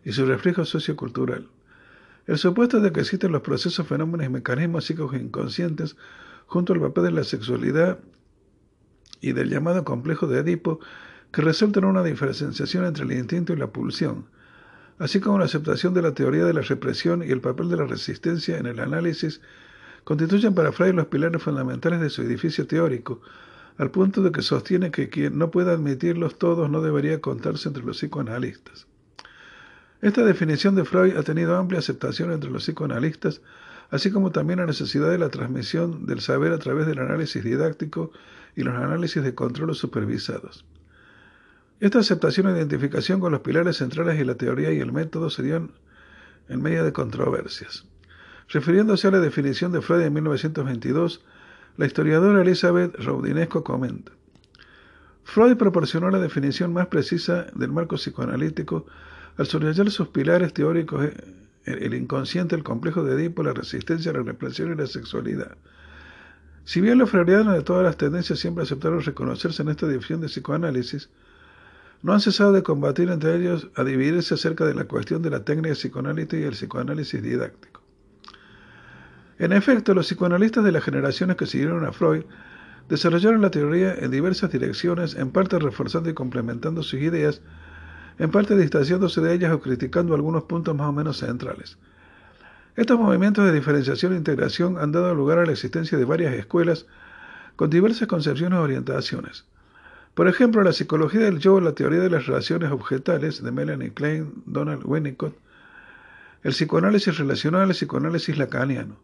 y 0.05 0.13
su 0.13 0.25
reflejo 0.25 0.65
sociocultural. 0.65 1.49
El 2.29 2.39
supuesto 2.39 2.81
de 2.81 2.93
que 2.93 3.01
existen 3.01 3.33
los 3.33 3.43
procesos, 3.43 3.89
fenómenos 3.89 4.27
y 4.27 4.31
mecanismos 4.31 4.85
psíquicos 4.85 5.15
inconscientes 5.17 5.97
junto 6.47 6.75
al 6.75 6.81
papel 6.81 7.05
de 7.05 7.11
la 7.11 7.25
sexualidad 7.25 7.99
y 9.21 9.33
del 9.33 9.51
llamado 9.51 9.85
complejo 9.85 10.29
de 10.29 10.39
Edipo, 10.39 10.79
que 11.33 11.43
resulta 11.43 11.81
en 11.81 11.87
una 11.87 12.05
diferenciación 12.05 12.85
entre 12.85 13.05
el 13.05 13.13
instinto 13.13 13.53
y 13.53 13.57
la 13.57 13.73
pulsión, 13.73 14.27
así 15.03 15.19
como 15.19 15.37
la 15.41 15.47
aceptación 15.47 15.95
de 15.95 16.03
la 16.03 16.15
teoría 16.15 16.45
de 16.45 16.55
la 16.55 16.61
represión 16.61 17.25
y 17.25 17.33
el 17.33 17.41
papel 17.41 17.69
de 17.69 17.77
la 17.77 17.87
resistencia 17.87 18.57
en 18.57 18.67
el 18.67 18.79
análisis, 18.79 19.41
constituyen 20.05 20.55
para 20.55 20.71
Freud 20.71 20.95
los 20.95 21.07
pilares 21.07 21.43
fundamentales 21.43 22.01
de 22.01 22.09
su 22.09 22.23
edificio 22.23 22.69
teórico, 22.69 23.21
al 23.79 23.91
punto 23.91 24.23
de 24.23 24.31
que 24.31 24.43
sostiene 24.43 24.93
que 24.93 25.09
quien 25.09 25.37
no 25.37 25.51
pueda 25.51 25.73
admitirlos 25.73 26.39
todos 26.39 26.71
no 26.71 26.81
debería 26.83 27.21
contarse 27.21 27.67
entre 27.69 27.83
los 27.83 27.97
psicoanalistas. 27.99 28.87
Esta 30.03 30.25
definición 30.25 30.77
de 30.77 30.85
Freud 30.85 31.17
ha 31.17 31.25
tenido 31.25 31.57
amplia 31.57 31.81
aceptación 31.81 32.31
entre 32.31 32.51
los 32.51 32.63
psicoanalistas, 32.63 33.41
así 33.91 34.13
como 34.13 34.31
también 34.31 34.61
la 34.61 34.67
necesidad 34.67 35.11
de 35.11 35.19
la 35.19 35.31
transmisión 35.31 36.07
del 36.07 36.21
saber 36.21 36.53
a 36.53 36.59
través 36.59 36.87
del 36.87 37.01
análisis 37.01 37.43
didáctico 37.43 38.13
y 38.55 38.63
los 38.63 38.77
análisis 38.77 39.25
de 39.25 39.35
control 39.35 39.75
supervisados. 39.75 40.65
Esta 41.83 41.99
aceptación 41.99 42.47
e 42.47 42.53
identificación 42.53 43.19
con 43.19 43.33
los 43.33 43.41
pilares 43.41 43.79
centrales 43.79 44.17
de 44.17 44.25
la 44.25 44.37
teoría 44.37 44.71
y 44.71 44.79
el 44.79 44.93
método 44.93 45.31
se 45.31 45.43
dio 45.43 45.69
en 46.49 46.63
medio 46.63 46.85
de 46.85 46.93
controversias. 46.93 47.85
Refiriéndose 48.51 49.09
a 49.09 49.11
la 49.11 49.19
definición 49.19 49.73
de 49.73 49.83
Freud 49.83 50.03
en 50.03 50.13
1922, 50.13 51.25
la 51.77 51.87
historiadora 51.87 52.43
Elizabeth 52.43 52.95
Raudinesco 53.01 53.65
comenta, 53.65 54.13
Freud 55.25 55.57
proporcionó 55.57 56.09
la 56.11 56.21
definición 56.21 56.73
más 56.73 56.87
precisa 56.87 57.47
del 57.57 57.73
marco 57.73 57.97
psicoanalítico 57.97 58.87
al 59.37 59.49
subrayar 59.49 59.91
sus 59.91 60.07
pilares 60.07 60.55
teóricos, 60.55 61.05
eh, 61.05 61.15
el 61.65 61.95
inconsciente, 61.95 62.55
el 62.55 62.63
complejo 62.63 63.03
de 63.03 63.15
Edipo, 63.15 63.43
la 63.43 63.55
resistencia, 63.55 64.13
la 64.13 64.23
represión 64.23 64.73
y 64.73 64.77
la 64.77 64.87
sexualidad. 64.87 65.57
Si 66.63 66.81
bien 66.81 66.99
los 66.99 67.11
freudianos 67.11 67.55
de 67.55 67.63
todas 67.65 67.83
las 67.83 67.97
tendencias 67.97 68.39
siempre 68.39 68.63
aceptaron 68.63 69.03
reconocerse 69.03 69.63
en 69.63 69.71
esta 69.71 69.89
división 69.89 70.21
de 70.21 70.29
psicoanálisis, 70.29 71.11
no 72.03 72.13
han 72.13 72.21
cesado 72.21 72.53
de 72.53 72.63
combatir 72.63 73.11
entre 73.11 73.37
ellos 73.37 73.69
a 73.77 73.85
dividirse 73.85 74.35
acerca 74.35 74.65
de 74.65 74.75
la 74.75 74.85
cuestión 74.85 75.23
de 75.23 75.31
la 75.31 75.45
técnica 75.45 75.75
psicoanalítica 75.75 76.43
y 76.43 76.45
el 76.45 76.53
psicoanálisis 76.53 77.23
didáctico. 77.23 77.81
En 79.39 79.53
efecto, 79.53 79.95
los 79.95 80.07
psicoanalistas 80.07 80.65
de 80.65 80.73
las 80.73 80.85
generaciones 80.85 81.37
que 81.37 81.47
siguieron 81.47 81.85
a 81.85 81.93
Freud 81.93 82.25
desarrollaron 82.89 83.41
la 83.41 83.51
teoría 83.51 83.95
en 83.95 84.11
diversas 84.11 84.51
direcciones, 84.51 85.15
en 85.15 85.31
parte 85.31 85.59
reforzando 85.59 86.11
y 86.11 86.15
complementando 86.15 86.83
sus 86.83 87.01
ideas, 87.01 87.41
en 88.19 88.31
parte 88.31 88.57
distanciándose 88.57 89.21
de 89.21 89.33
ellas 89.33 89.53
o 89.53 89.61
criticando 89.61 90.15
algunos 90.15 90.45
puntos 90.45 90.77
más 90.77 90.89
o 90.89 90.93
menos 90.93 91.19
centrales. 91.19 91.79
Estos 92.77 92.99
movimientos 92.99 93.45
de 93.45 93.53
diferenciación 93.53 94.13
e 94.13 94.17
integración 94.17 94.79
han 94.79 94.93
dado 94.93 95.15
lugar 95.15 95.39
a 95.39 95.47
la 95.47 95.53
existencia 95.53 95.99
de 95.99 96.05
varias 96.05 96.35
escuelas 96.35 96.87
con 97.57 97.71
diversas 97.71 98.09
concepciones 98.09 98.59
y 98.59 98.63
orientaciones. 98.63 99.47
Por 100.15 100.29
ejemplo, 100.29 100.63
la 100.63 100.73
psicología 100.73 101.21
del 101.21 101.39
yo, 101.39 101.61
la 101.61 101.73
teoría 101.73 102.01
de 102.01 102.11
las 102.11 102.27
relaciones 102.27 102.71
objetales 102.71 103.43
de 103.43 103.51
Melanie 103.51 103.95
Klein, 103.95 104.43
Donald 104.45 104.83
Winnicott, 104.85 105.35
el 106.43 106.53
psicoanálisis 106.53 107.17
relacional 107.17 107.63
al 107.63 107.71
psicoanálisis 107.71 108.37
lacaniano. 108.37 108.97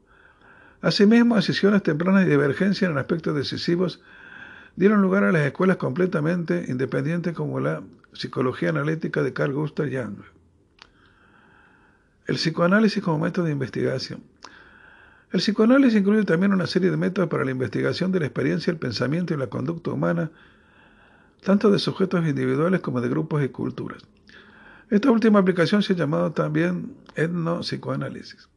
Asimismo, 0.82 1.36
decisiones 1.36 1.82
tempranas 1.82 2.26
y 2.26 2.28
divergencias 2.28 2.90
en 2.90 2.98
aspectos 2.98 3.34
decisivos 3.34 4.02
dieron 4.76 5.00
lugar 5.00 5.24
a 5.24 5.32
las 5.32 5.42
escuelas 5.42 5.76
completamente 5.76 6.66
independientes 6.68 7.34
como 7.34 7.58
la 7.58 7.82
psicología 8.12 8.68
analítica 8.68 9.22
de 9.22 9.32
Carl 9.32 9.52
Gustav 9.52 9.86
Jung. 9.86 10.18
El 12.26 12.36
psicoanálisis 12.36 13.02
como 13.02 13.18
método 13.18 13.46
de 13.46 13.52
investigación. 13.52 14.22
El 15.32 15.40
psicoanálisis 15.40 16.00
incluye 16.00 16.24
también 16.24 16.52
una 16.52 16.66
serie 16.66 16.90
de 16.90 16.96
métodos 16.96 17.30
para 17.30 17.44
la 17.44 17.50
investigación 17.50 18.12
de 18.12 18.20
la 18.20 18.26
experiencia, 18.26 18.70
el 18.70 18.78
pensamiento 18.78 19.34
y 19.34 19.36
la 19.36 19.46
conducta 19.46 19.90
humana, 19.90 20.30
tanto 21.42 21.70
de 21.70 21.78
sujetos 21.78 22.26
individuales 22.26 22.80
como 22.80 23.00
de 23.00 23.08
grupos 23.08 23.42
y 23.44 23.48
culturas. 23.48 24.02
Esta 24.90 25.10
última 25.10 25.38
aplicación 25.38 25.82
se 25.82 25.92
ha 25.92 25.96
llamado 25.96 26.32
también 26.32 26.94
etno-psicoanálisis. 27.14 28.48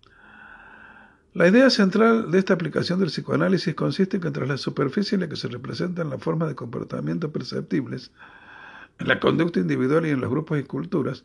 La 1.34 1.48
idea 1.48 1.70
central 1.70 2.30
de 2.32 2.40
esta 2.40 2.54
aplicación 2.54 3.00
del 3.00 3.10
psicoanálisis 3.10 3.74
consiste 3.76 4.18
en 4.18 4.24
que 4.24 4.32
tras 4.32 4.50
la 4.50 4.58
superficie 4.58 5.16
en 5.16 5.22
la 5.22 5.30
que 5.30 5.38
se 5.38 5.48
representan 5.48 6.10
las 6.10 6.22
formas 6.22 6.50
de 6.50 6.56
comportamiento 6.56 7.32
perceptibles, 7.32 8.12
en 9.00 9.08
la 9.08 9.20
conducta 9.20 9.60
individual 9.60 10.06
y 10.06 10.10
en 10.10 10.22
los 10.22 10.30
grupos 10.30 10.60
y 10.60 10.64
culturas, 10.64 11.24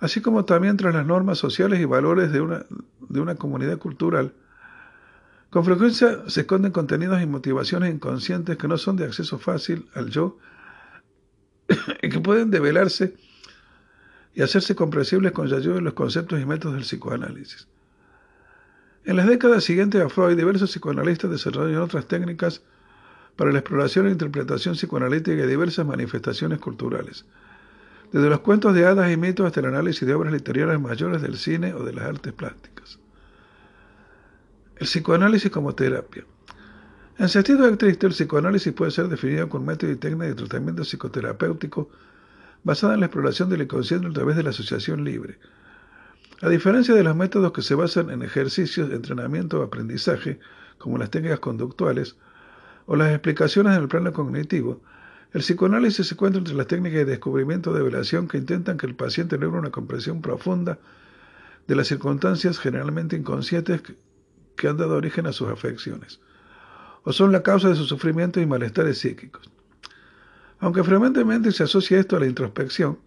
así 0.00 0.20
como 0.20 0.44
también 0.44 0.76
tras 0.76 0.94
las 0.94 1.06
normas 1.06 1.38
sociales 1.38 1.80
y 1.80 1.84
valores 1.84 2.32
de 2.32 2.40
una, 2.40 2.64
de 3.00 3.20
una 3.20 3.34
comunidad 3.34 3.78
cultural, 3.78 4.34
con 5.52 5.66
frecuencia 5.66 6.22
se 6.28 6.40
esconden 6.40 6.72
contenidos 6.72 7.20
y 7.20 7.26
motivaciones 7.26 7.94
inconscientes 7.94 8.56
que 8.56 8.68
no 8.68 8.78
son 8.78 8.96
de 8.96 9.04
acceso 9.04 9.38
fácil 9.38 9.86
al 9.92 10.08
yo 10.08 10.38
y 12.02 12.08
que 12.08 12.20
pueden 12.20 12.50
develarse 12.50 13.14
y 14.34 14.40
hacerse 14.40 14.74
comprensibles 14.74 15.32
con 15.32 15.50
la 15.50 15.58
ayuda 15.58 15.74
de 15.74 15.82
los 15.82 15.92
conceptos 15.92 16.40
y 16.40 16.46
métodos 16.46 16.76
del 16.76 16.84
psicoanálisis. 16.84 17.68
En 19.04 19.16
las 19.16 19.26
décadas 19.26 19.62
siguientes 19.62 20.00
a 20.00 20.08
Freud, 20.08 20.38
diversos 20.38 20.70
psicoanalistas 20.70 21.30
desarrollaron 21.30 21.82
otras 21.82 22.06
técnicas 22.06 22.62
para 23.36 23.52
la 23.52 23.58
exploración 23.58 24.06
e 24.06 24.12
interpretación 24.12 24.74
psicoanalítica 24.74 25.36
de 25.36 25.46
diversas 25.46 25.86
manifestaciones 25.86 26.60
culturales 26.60 27.26
desde 28.10 28.30
los 28.30 28.40
cuentos 28.40 28.74
de 28.74 28.86
hadas 28.86 29.12
y 29.12 29.18
mitos 29.18 29.44
hasta 29.44 29.60
el 29.60 29.66
análisis 29.66 30.08
de 30.08 30.14
obras 30.14 30.32
literarias 30.32 30.80
mayores 30.80 31.20
del 31.20 31.36
cine 31.36 31.74
o 31.74 31.84
de 31.84 31.92
las 31.92 32.06
artes 32.06 32.32
plásticas. 32.32 33.01
El 34.82 34.88
psicoanálisis 34.88 35.48
como 35.52 35.76
terapia. 35.76 36.24
En 37.16 37.28
sentido 37.28 37.68
estricto, 37.68 38.08
el 38.08 38.14
psicoanálisis 38.14 38.72
puede 38.72 38.90
ser 38.90 39.06
definido 39.06 39.48
como 39.48 39.60
un 39.60 39.68
método 39.68 39.92
y 39.92 39.94
técnica 39.94 40.24
de 40.24 40.34
tratamiento 40.34 40.82
psicoterapéutico 40.82 41.88
basada 42.64 42.94
en 42.94 42.98
la 42.98 43.06
exploración 43.06 43.48
del 43.48 43.62
inconsciente 43.62 44.08
a 44.08 44.12
través 44.12 44.34
de 44.34 44.42
la 44.42 44.50
asociación 44.50 45.04
libre. 45.04 45.38
A 46.40 46.48
diferencia 46.48 46.96
de 46.96 47.04
los 47.04 47.14
métodos 47.14 47.52
que 47.52 47.62
se 47.62 47.76
basan 47.76 48.10
en 48.10 48.22
ejercicios, 48.22 48.90
entrenamiento 48.90 49.60
o 49.60 49.62
aprendizaje, 49.62 50.40
como 50.78 50.98
las 50.98 51.10
técnicas 51.10 51.38
conductuales, 51.38 52.16
o 52.86 52.96
las 52.96 53.12
explicaciones 53.12 53.76
en 53.76 53.82
el 53.82 53.88
plano 53.88 54.12
cognitivo, 54.12 54.82
el 55.32 55.42
psicoanálisis 55.42 56.08
se 56.08 56.14
encuentra 56.14 56.40
entre 56.40 56.56
las 56.56 56.66
técnicas 56.66 56.98
de 56.98 57.04
descubrimiento 57.04 57.72
de 57.72 57.78
revelación 57.78 58.26
que 58.26 58.38
intentan 58.38 58.78
que 58.78 58.86
el 58.86 58.96
paciente 58.96 59.38
logre 59.38 59.60
una 59.60 59.70
comprensión 59.70 60.20
profunda 60.20 60.80
de 61.68 61.76
las 61.76 61.86
circunstancias 61.86 62.58
generalmente 62.58 63.14
inconscientes 63.14 63.82
que 64.56 64.68
han 64.68 64.76
dado 64.76 64.96
origen 64.96 65.26
a 65.26 65.32
sus 65.32 65.48
afecciones, 65.48 66.20
o 67.04 67.12
son 67.12 67.32
la 67.32 67.42
causa 67.42 67.68
de 67.68 67.74
sus 67.74 67.88
sufrimientos 67.88 68.42
y 68.42 68.46
malestares 68.46 68.98
psíquicos. 68.98 69.50
Aunque 70.60 70.84
frecuentemente 70.84 71.50
se 71.52 71.64
asocia 71.64 71.98
esto 71.98 72.16
a 72.16 72.20
la 72.20 72.26
introspección, 72.26 72.98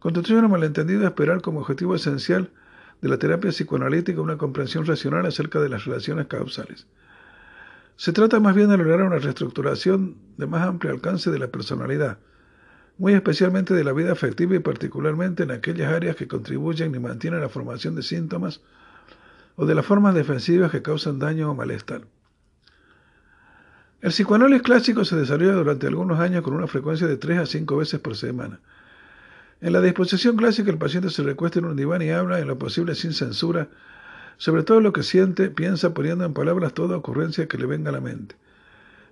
constituye 0.00 0.38
un 0.38 0.50
malentendido 0.50 1.06
esperar 1.06 1.40
como 1.40 1.60
objetivo 1.60 1.94
esencial 1.94 2.50
de 3.00 3.08
la 3.08 3.18
terapia 3.18 3.50
psicoanalítica 3.50 4.20
una 4.20 4.36
comprensión 4.36 4.84
racional 4.86 5.26
acerca 5.26 5.60
de 5.60 5.68
las 5.68 5.84
relaciones 5.84 6.26
causales. 6.26 6.86
Se 7.96 8.12
trata 8.12 8.40
más 8.40 8.54
bien 8.54 8.68
de 8.68 8.76
lograr 8.76 9.02
una 9.02 9.18
reestructuración 9.18 10.16
de 10.36 10.46
más 10.46 10.66
amplio 10.66 10.92
alcance 10.92 11.30
de 11.30 11.38
la 11.38 11.48
personalidad, 11.48 12.18
muy 12.96 13.14
especialmente 13.14 13.74
de 13.74 13.84
la 13.84 13.92
vida 13.92 14.12
afectiva 14.12 14.56
y 14.56 14.60
particularmente 14.60 15.44
en 15.44 15.52
aquellas 15.52 15.92
áreas 15.92 16.16
que 16.16 16.28
contribuyen 16.28 16.94
y 16.94 16.98
mantienen 16.98 17.40
la 17.40 17.48
formación 17.48 17.94
de 17.94 18.02
síntomas 18.02 18.60
o 19.58 19.66
de 19.66 19.74
las 19.74 19.84
formas 19.84 20.14
defensivas 20.14 20.70
que 20.70 20.80
causan 20.80 21.18
daño 21.18 21.50
o 21.50 21.54
malestar. 21.54 22.02
El 24.00 24.12
psicoanálisis 24.12 24.62
clásico 24.62 25.04
se 25.04 25.16
desarrolla 25.16 25.52
durante 25.52 25.88
algunos 25.88 26.18
años 26.20 26.42
con 26.42 26.54
una 26.54 26.68
frecuencia 26.68 27.06
de 27.06 27.18
3 27.18 27.38
a 27.40 27.46
5 27.46 27.76
veces 27.76 28.00
por 28.00 28.16
semana. 28.16 28.60
En 29.60 29.74
la 29.74 29.82
disposición 29.82 30.36
clásica 30.36 30.70
el 30.70 30.78
paciente 30.78 31.10
se 31.10 31.22
recuesta 31.22 31.58
en 31.58 31.66
un 31.66 31.76
diván 31.76 32.00
y 32.00 32.10
habla 32.10 32.38
en 32.38 32.46
lo 32.46 32.56
posible 32.56 32.94
sin 32.94 33.12
censura 33.12 33.68
sobre 34.38 34.62
todo 34.62 34.80
lo 34.80 34.92
que 34.92 35.02
siente, 35.02 35.50
piensa 35.50 35.92
poniendo 35.92 36.24
en 36.24 36.32
palabras 36.32 36.72
toda 36.72 36.96
ocurrencia 36.96 37.48
que 37.48 37.58
le 37.58 37.66
venga 37.66 37.90
a 37.90 37.92
la 37.92 38.00
mente. 38.00 38.36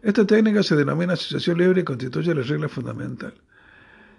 Esta 0.03 0.25
técnica 0.25 0.63
se 0.63 0.77
denomina 0.77 1.15
asociación 1.15 1.59
libre 1.59 1.81
y 1.81 1.85
constituye 1.85 2.33
la 2.33 2.43
regla 2.43 2.69
fundamental. 2.69 3.35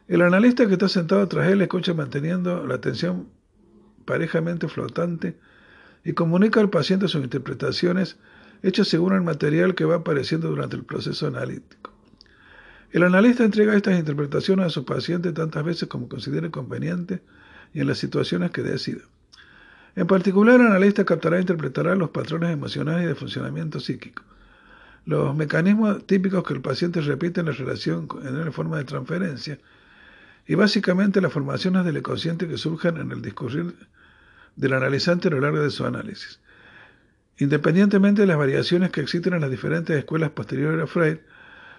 El 0.09 0.21
analista 0.21 0.67
que 0.67 0.73
está 0.73 0.89
sentado 0.89 1.25
tras 1.29 1.49
él 1.49 1.61
escucha 1.61 1.93
manteniendo 1.93 2.67
la 2.67 2.75
atención 2.75 3.29
parejamente 4.03 4.67
flotante 4.67 5.37
y 6.07 6.13
comunica 6.13 6.61
al 6.61 6.69
paciente 6.69 7.09
sus 7.09 7.21
interpretaciones 7.21 8.15
hechas 8.63 8.87
según 8.87 9.13
el 9.13 9.23
material 9.23 9.75
que 9.75 9.83
va 9.83 9.95
apareciendo 9.95 10.47
durante 10.47 10.77
el 10.77 10.85
proceso 10.85 11.27
analítico. 11.27 11.91
El 12.93 13.03
analista 13.03 13.43
entrega 13.43 13.75
estas 13.75 13.99
interpretaciones 13.99 14.67
a 14.67 14.69
su 14.69 14.85
paciente 14.85 15.33
tantas 15.33 15.65
veces 15.65 15.89
como 15.89 16.07
considere 16.07 16.49
conveniente 16.49 17.21
y 17.73 17.81
en 17.81 17.87
las 17.87 17.97
situaciones 17.97 18.51
que 18.51 18.63
decida. 18.63 19.01
En 19.97 20.07
particular, 20.07 20.61
el 20.61 20.67
analista 20.67 21.03
captará 21.03 21.39
e 21.39 21.41
interpretará 21.41 21.93
los 21.93 22.11
patrones 22.11 22.51
emocionales 22.51 23.03
y 23.03 23.07
de 23.07 23.15
funcionamiento 23.15 23.81
psíquico, 23.81 24.23
los 25.05 25.35
mecanismos 25.35 26.07
típicos 26.07 26.45
que 26.45 26.53
el 26.53 26.61
paciente 26.61 27.01
repite 27.01 27.41
en 27.41 27.47
la 27.47 27.51
relación 27.51 28.07
en 28.23 28.45
la 28.45 28.51
forma 28.53 28.77
de 28.77 28.85
transferencia 28.85 29.59
y 30.47 30.55
básicamente 30.55 31.19
las 31.19 31.33
formaciones 31.33 31.83
del 31.83 31.97
inconsciente 31.97 32.47
que 32.47 32.57
surjan 32.57 32.95
en 32.95 33.11
el 33.11 33.21
discurrir 33.21 33.75
del 34.57 34.73
analizante 34.73 35.29
a 35.29 35.31
lo 35.31 35.39
largo 35.39 35.61
de 35.61 35.69
su 35.69 35.85
análisis. 35.85 36.41
Independientemente 37.37 38.21
de 38.21 38.27
las 38.27 38.37
variaciones 38.37 38.89
que 38.91 39.01
existen 39.01 39.33
en 39.33 39.41
las 39.41 39.51
diferentes 39.51 39.95
escuelas 39.95 40.31
posteriores 40.31 40.83
a 40.83 40.87
Freud, 40.87 41.19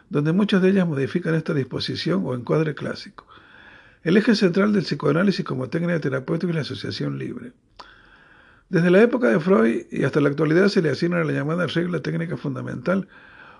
donde 0.08 0.32
muchas 0.32 0.62
de 0.62 0.70
ellas 0.70 0.86
modifican 0.86 1.34
esta 1.34 1.52
disposición 1.52 2.22
o 2.24 2.34
encuadre 2.34 2.74
clásico. 2.74 3.26
El 4.04 4.16
eje 4.16 4.36
central 4.36 4.72
del 4.72 4.84
psicoanálisis 4.84 5.44
como 5.44 5.68
técnica 5.68 6.00
terapéutica 6.00 6.50
es 6.50 6.54
la 6.54 6.60
asociación 6.62 7.18
libre. 7.18 7.52
Desde 8.68 8.90
la 8.90 9.02
época 9.02 9.28
de 9.28 9.40
Freud 9.40 9.86
y 9.90 10.04
hasta 10.04 10.20
la 10.20 10.28
actualidad 10.28 10.68
se 10.68 10.80
le 10.80 10.90
asigna 10.90 11.20
a 11.20 11.24
la 11.24 11.32
llamada 11.32 11.66
regla 11.66 12.00
técnica 12.00 12.36
fundamental 12.36 13.08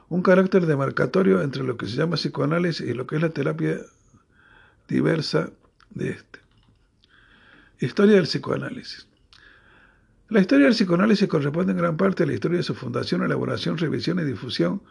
un 0.09 0.23
carácter 0.23 0.67
demarcatorio 0.67 1.43
entre 1.43 1.65
lo 1.65 1.77
que 1.77 1.87
se 1.87 1.97
llama 1.97 2.17
psicoanálisis 2.17 2.87
y 2.87 2.95
lo 2.95 3.07
que 3.07 3.17
es 3.17 3.23
la 3.23 3.31
terapia 3.31 3.79
diversa 4.87 5.51
de 5.91 6.11
este. 6.11 6.48
Historia 7.81 8.17
del 8.17 8.25
psicoanálisis. 8.25 9.07
La 10.31 10.41
historia 10.41 10.67
del 10.67 10.75
psicoanálisis 10.75 11.29
corresponde 11.29 11.73
en 11.73 11.79
gran 11.79 11.97
parte 11.97 12.25
a 12.25 12.27
la 12.27 12.35
historia 12.35 12.59
de 12.59 12.65
su 12.65 12.75
fundación, 12.75 13.23
elaboración, 13.23 13.79
revisión 13.79 14.19
y 14.19 14.25
difusión 14.25 14.83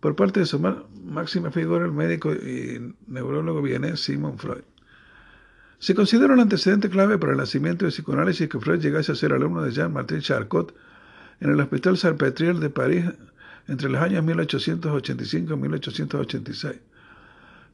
por 0.00 0.16
parte 0.16 0.40
de 0.40 0.46
su 0.46 0.58
máxima 0.58 1.50
figura, 1.50 1.84
el 1.84 1.92
médico 1.92 2.32
y 2.32 2.94
neurólogo 3.06 3.62
vienés 3.62 4.00
Sigmund 4.00 4.38
Freud. 4.38 4.64
Se 5.78 5.94
considera 5.94 6.34
un 6.34 6.40
antecedente 6.40 6.90
clave 6.90 7.16
para 7.16 7.32
el 7.32 7.38
nacimiento 7.38 7.84
del 7.84 7.92
psicoanálisis 7.92 8.48
que 8.48 8.58
Freud 8.58 8.80
llegase 8.80 9.12
a 9.12 9.14
ser 9.14 9.32
alumno 9.32 9.62
de 9.62 9.70
Jean-Martin 9.70 10.20
Charcot 10.20 10.74
en 11.40 11.50
el 11.50 11.60
Hospital 11.60 11.96
Salpêtrière 11.96 12.58
de 12.58 12.70
París 12.70 13.04
entre 13.68 13.88
los 13.88 14.02
años 14.02 14.24
1885 14.24 15.54
y 15.54 15.56
1886. 15.56 16.76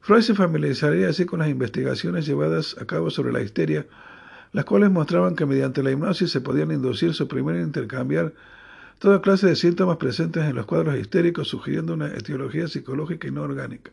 Freud 0.01 0.21
se 0.21 0.35
familiarizaría 0.35 1.09
así 1.09 1.25
con 1.25 1.39
las 1.39 1.49
investigaciones 1.49 2.25
llevadas 2.25 2.75
a 2.79 2.85
cabo 2.85 3.09
sobre 3.09 3.31
la 3.31 3.41
histeria, 3.41 3.87
las 4.53 4.65
cuales 4.65 4.91
mostraban 4.91 5.35
que 5.35 5.45
mediante 5.45 5.83
la 5.83 5.91
hipnosis 5.91 6.31
se 6.31 6.39
podían 6.39 6.71
inducir, 6.71 7.13
suprimir 7.13 7.55
e 7.55 7.61
intercambiar 7.61 8.33
toda 8.99 9.21
clase 9.21 9.47
de 9.47 9.55
síntomas 9.55 9.97
presentes 9.97 10.45
en 10.45 10.55
los 10.55 10.67
cuadros 10.67 10.95
histéricos, 10.95 11.47
sugiriendo 11.47 11.95
una 11.95 12.07
etiología 12.07 12.67
psicológica 12.67 13.27
y 13.27 13.31
no 13.31 13.41
orgánica. 13.41 13.91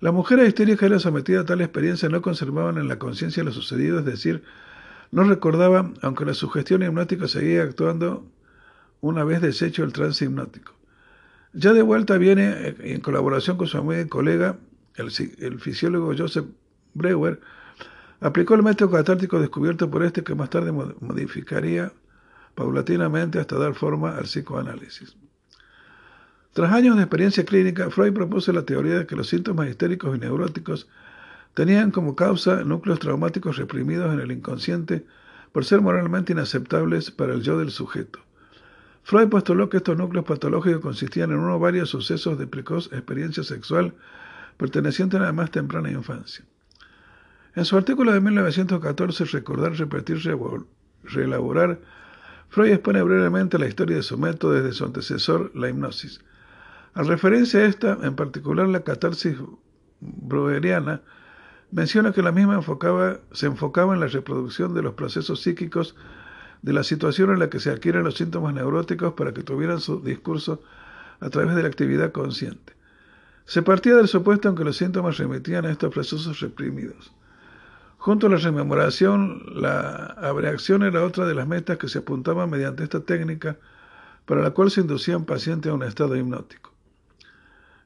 Las 0.00 0.14
mujeres 0.14 0.48
histéricas 0.48 0.84
eran 0.84 0.98
sometidas 0.98 1.44
a 1.44 1.46
tal 1.46 1.60
experiencia 1.60 2.08
no 2.08 2.22
conservaban 2.22 2.78
en 2.78 2.88
la 2.88 2.98
conciencia 2.98 3.44
lo 3.44 3.52
sucedido, 3.52 3.98
es 3.98 4.06
decir, 4.06 4.42
no 5.12 5.24
recordaban, 5.24 5.94
aunque 6.00 6.24
la 6.24 6.32
sugestión 6.32 6.82
hipnótica 6.82 7.28
seguía 7.28 7.62
actuando 7.62 8.26
una 9.02 9.24
vez 9.24 9.42
deshecho 9.42 9.84
el 9.84 9.92
trance 9.92 10.24
hipnótico. 10.24 10.72
Ya 11.52 11.74
de 11.74 11.82
vuelta 11.82 12.16
viene, 12.16 12.50
eh, 12.50 12.76
en 12.80 13.00
colaboración 13.00 13.58
con 13.58 13.66
su 13.66 13.76
amigo 13.76 14.00
y 14.00 14.08
colega, 14.08 14.56
el, 14.96 15.10
el 15.38 15.60
fisiólogo 15.60 16.14
Joseph 16.16 16.46
Breuer, 16.94 17.40
aplicó 18.20 18.54
el 18.54 18.62
método 18.62 18.90
catártico 18.90 19.40
descubierto 19.40 19.90
por 19.90 20.02
este 20.02 20.22
que 20.22 20.34
más 20.34 20.50
tarde 20.50 20.72
modificaría 20.72 21.92
paulatinamente 22.54 23.38
hasta 23.38 23.58
dar 23.58 23.74
forma 23.74 24.16
al 24.16 24.24
psicoanálisis. 24.24 25.16
Tras 26.52 26.72
años 26.72 26.96
de 26.96 27.02
experiencia 27.02 27.44
clínica, 27.44 27.90
Freud 27.90 28.12
propuso 28.12 28.52
la 28.52 28.64
teoría 28.64 28.98
de 28.98 29.06
que 29.06 29.16
los 29.16 29.28
síntomas 29.28 29.68
histéricos 29.68 30.16
y 30.16 30.18
neuróticos 30.18 30.88
tenían 31.54 31.90
como 31.90 32.16
causa 32.16 32.64
núcleos 32.64 32.98
traumáticos 32.98 33.56
reprimidos 33.56 34.12
en 34.12 34.20
el 34.20 34.32
inconsciente 34.32 35.06
por 35.52 35.64
ser 35.64 35.80
moralmente 35.80 36.32
inaceptables 36.32 37.10
para 37.10 37.34
el 37.34 37.42
yo 37.42 37.58
del 37.58 37.70
sujeto. 37.70 38.18
Freud 39.02 39.28
postuló 39.28 39.68
que 39.68 39.78
estos 39.78 39.96
núcleos 39.96 40.26
patológicos 40.26 40.80
consistían 40.80 41.30
en 41.30 41.38
uno 41.38 41.56
o 41.56 41.58
varios 41.58 41.88
sucesos 41.88 42.38
de 42.38 42.46
precoz 42.46 42.92
experiencia 42.92 43.42
sexual 43.42 43.94
pertenecientes 44.56 45.20
a 45.20 45.24
la 45.24 45.32
más 45.32 45.50
temprana 45.50 45.90
infancia. 45.90 46.44
En 47.60 47.66
su 47.66 47.76
artículo 47.76 48.10
de 48.12 48.22
1914, 48.22 49.26
Recordar, 49.26 49.74
Repetir, 49.74 50.18
Reelaborar, 51.04 51.78
Freud 52.48 52.72
expone 52.72 53.02
brevemente 53.02 53.58
la 53.58 53.66
historia 53.66 53.96
de 53.96 54.02
su 54.02 54.16
método 54.16 54.52
desde 54.52 54.72
su 54.72 54.86
antecesor, 54.86 55.54
la 55.54 55.68
hipnosis. 55.68 56.22
Al 56.94 57.06
referencia 57.06 57.60
a 57.60 57.66
esta, 57.66 57.98
en 58.00 58.16
particular 58.16 58.66
la 58.66 58.80
catarsis 58.80 59.36
breueriana, 60.00 61.02
menciona 61.70 62.12
que 62.12 62.22
la 62.22 62.32
misma 62.32 62.54
enfocaba, 62.54 63.18
se 63.32 63.44
enfocaba 63.44 63.92
en 63.92 64.00
la 64.00 64.06
reproducción 64.06 64.72
de 64.72 64.80
los 64.80 64.94
procesos 64.94 65.42
psíquicos 65.42 65.96
de 66.62 66.72
la 66.72 66.82
situación 66.82 67.28
en 67.28 67.40
la 67.40 67.50
que 67.50 67.60
se 67.60 67.68
adquieren 67.68 68.04
los 68.04 68.14
síntomas 68.14 68.54
neuróticos 68.54 69.12
para 69.12 69.34
que 69.34 69.42
tuvieran 69.42 69.80
su 69.80 70.00
discurso 70.00 70.62
a 71.20 71.28
través 71.28 71.54
de 71.54 71.62
la 71.62 71.68
actividad 71.68 72.10
consciente. 72.10 72.72
Se 73.44 73.60
partía 73.60 73.96
del 73.96 74.08
supuesto 74.08 74.48
en 74.48 74.54
que 74.54 74.64
los 74.64 74.78
síntomas 74.78 75.18
remitían 75.18 75.66
a 75.66 75.70
estos 75.70 75.92
procesos 75.92 76.40
reprimidos. 76.40 77.12
Junto 78.00 78.28
a 78.28 78.30
la 78.30 78.38
rememoración, 78.38 79.42
la 79.54 80.06
abreacción 80.22 80.82
era 80.84 81.04
otra 81.04 81.26
de 81.26 81.34
las 81.34 81.46
metas 81.46 81.76
que 81.76 81.86
se 81.86 81.98
apuntaban 81.98 82.48
mediante 82.48 82.82
esta 82.82 83.00
técnica, 83.00 83.58
para 84.24 84.40
la 84.40 84.52
cual 84.52 84.70
se 84.70 84.80
inducían 84.80 85.26
pacientes 85.26 85.70
a 85.70 85.74
un 85.74 85.82
estado 85.82 86.16
hipnótico. 86.16 86.72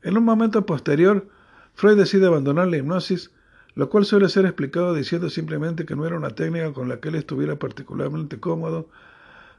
En 0.04 0.16
un 0.16 0.24
momento 0.24 0.64
posterior, 0.66 1.26
Freud 1.74 1.96
decide 1.96 2.28
abandonar 2.28 2.68
la 2.68 2.76
hipnosis, 2.76 3.32
lo 3.74 3.90
cual 3.90 4.04
suele 4.04 4.28
ser 4.28 4.46
explicado 4.46 4.94
diciendo 4.94 5.28
simplemente 5.30 5.84
que 5.84 5.96
no 5.96 6.06
era 6.06 6.16
una 6.16 6.30
técnica 6.30 6.72
con 6.72 6.88
la 6.88 7.00
que 7.00 7.08
él 7.08 7.16
estuviera 7.16 7.56
particularmente 7.56 8.38
cómodo, 8.38 8.88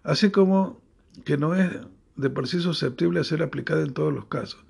así 0.04 0.32
como 0.32 0.80
que 1.26 1.38
no 1.38 1.54
es 1.54 1.70
de 2.16 2.30
por 2.30 2.48
sí 2.48 2.62
susceptible 2.62 3.20
a 3.20 3.26
ser 3.26 3.44
aplicada 3.44 3.82
en 3.82 3.94
todos 3.94 4.14
los 4.14 4.28
casos. 4.28 4.65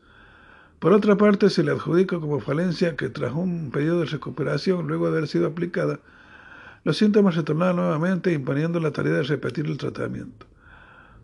Por 0.80 0.94
otra 0.94 1.16
parte, 1.16 1.50
se 1.50 1.64
le 1.64 1.72
adjudica 1.72 2.20
como 2.20 2.40
falencia 2.40 2.96
que 2.96 3.10
tras 3.10 3.34
un 3.34 3.72
periodo 3.72 4.02
de 4.02 4.08
recuperación, 4.08 4.88
luego 4.88 5.10
de 5.10 5.18
haber 5.18 5.28
sido 5.28 5.48
aplicada, 5.48 6.00
los 6.84 6.98
síntomas 6.98 7.36
retornaron 7.36 7.78
nuevamente 7.78 8.32
imponiendo 8.32 8.80
la 8.80 8.92
tarea 8.92 9.14
de 9.14 9.24
repetir 9.24 9.66
el 9.66 9.78
tratamiento. 9.78 10.46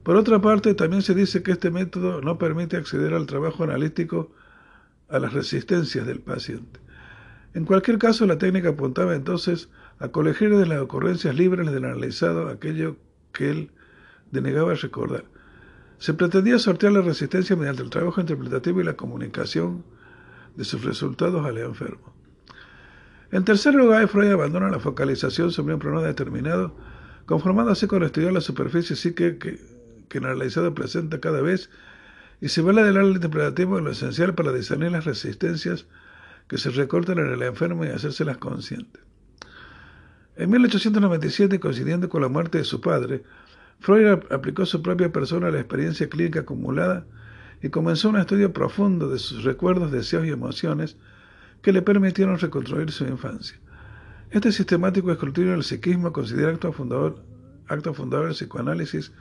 Por 0.03 0.15
otra 0.15 0.41
parte, 0.41 0.73
también 0.73 1.03
se 1.03 1.13
dice 1.13 1.43
que 1.43 1.51
este 1.51 1.69
método 1.69 2.21
no 2.21 2.39
permite 2.39 2.77
acceder 2.77 3.13
al 3.13 3.27
trabajo 3.27 3.63
analítico 3.63 4.31
a 5.09 5.19
las 5.19 5.33
resistencias 5.33 6.07
del 6.07 6.19
paciente. 6.19 6.79
En 7.53 7.65
cualquier 7.65 7.99
caso, 7.99 8.25
la 8.25 8.37
técnica 8.37 8.69
apuntaba 8.69 9.13
entonces 9.13 9.69
a 9.99 10.07
colegir 10.07 10.55
de 10.57 10.65
las 10.65 10.79
ocurrencias 10.79 11.35
libres 11.35 11.69
del 11.71 11.85
analizado 11.85 12.47
aquello 12.47 12.95
que 13.33 13.51
él 13.51 13.71
denegaba 14.31 14.73
recordar. 14.73 15.25
Se 16.01 16.15
pretendía 16.15 16.57
sortear 16.57 16.93
la 16.93 17.01
resistencia 17.01 17.55
mediante 17.55 17.83
el 17.83 17.91
trabajo 17.91 18.19
interpretativo 18.19 18.81
y 18.81 18.83
la 18.83 18.95
comunicación 18.95 19.83
de 20.55 20.65
sus 20.65 20.83
resultados 20.83 21.45
al 21.45 21.59
enfermo. 21.59 22.15
En 23.31 23.45
tercer 23.45 23.75
lugar, 23.75 24.07
Freud 24.07 24.31
abandona 24.31 24.71
la 24.71 24.79
focalización 24.79 25.51
sobre 25.51 25.75
un 25.75 25.79
problema 25.79 26.01
determinado, 26.01 26.75
conformándose 27.27 27.87
con 27.87 28.01
estudiar 28.01 28.33
la 28.33 28.41
superficie 28.41 28.95
psíquica 28.95 29.37
que, 29.37 29.59
que 30.09 30.17
el 30.17 30.25
analizado 30.25 30.73
presenta 30.73 31.19
cada 31.19 31.39
vez 31.39 31.69
y 32.41 32.49
se 32.49 32.63
vale 32.63 32.81
del 32.81 32.97
arte 32.97 33.11
interpretativo 33.11 33.77
en 33.77 33.85
lo 33.85 33.91
esencial 33.91 34.33
para 34.33 34.51
discernir 34.51 34.91
las 34.91 35.05
resistencias 35.05 35.85
que 36.47 36.57
se 36.57 36.71
recortan 36.71 37.19
en 37.19 37.27
el 37.27 37.43
enfermo 37.43 37.85
y 37.85 37.89
hacérselas 37.89 38.37
conscientes. 38.37 39.03
En 40.35 40.49
1897, 40.49 41.59
coincidiendo 41.59 42.09
con 42.09 42.23
la 42.23 42.27
muerte 42.27 42.57
de 42.57 42.63
su 42.63 42.81
padre, 42.81 43.21
Freud 43.81 44.19
aplicó 44.29 44.67
su 44.67 44.83
propia 44.83 45.11
persona 45.11 45.47
a 45.47 45.51
la 45.51 45.59
experiencia 45.59 46.07
clínica 46.07 46.41
acumulada 46.41 47.07
y 47.63 47.69
comenzó 47.69 48.09
un 48.09 48.17
estudio 48.17 48.53
profundo 48.53 49.09
de 49.09 49.17
sus 49.17 49.43
recuerdos, 49.43 49.91
deseos 49.91 50.25
y 50.25 50.29
emociones 50.29 50.97
que 51.63 51.73
le 51.73 51.81
permitieron 51.81 52.37
reconstruir 52.37 52.91
su 52.91 53.05
infancia. 53.05 53.57
Este 54.29 54.51
sistemático 54.51 55.11
escrutinio 55.11 55.51
del 55.51 55.63
psiquismo, 55.63 56.13
considerado 56.13 56.53
acto 56.53 56.71
fundador, 56.71 57.23
acto 57.67 57.93
fundador 57.95 58.27
del 58.27 58.35
psicoanálisis, 58.35 59.11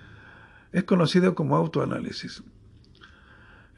es 0.72 0.84
conocido 0.84 1.34
como 1.34 1.56
autoanálisis. 1.56 2.42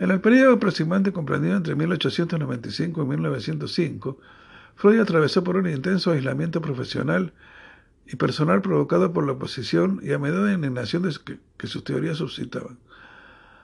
En 0.00 0.10
el 0.10 0.20
periodo 0.20 0.54
aproximadamente 0.54 1.12
comprendido 1.12 1.56
entre 1.56 1.76
1895 1.76 3.02
y 3.02 3.06
1905, 3.06 4.18
Freud 4.74 4.98
atravesó 4.98 5.44
por 5.44 5.56
un 5.56 5.68
intenso 5.68 6.10
aislamiento 6.10 6.60
profesional 6.60 7.32
y 8.06 8.16
personal 8.16 8.62
provocado 8.62 9.12
por 9.12 9.24
la 9.24 9.32
oposición 9.32 10.00
y 10.02 10.12
a 10.12 10.18
medida 10.18 10.44
de 10.44 10.54
indignación 10.54 11.08
que, 11.56 11.66
sus 11.66 11.84
teorías 11.84 12.18
suscitaban. 12.18 12.78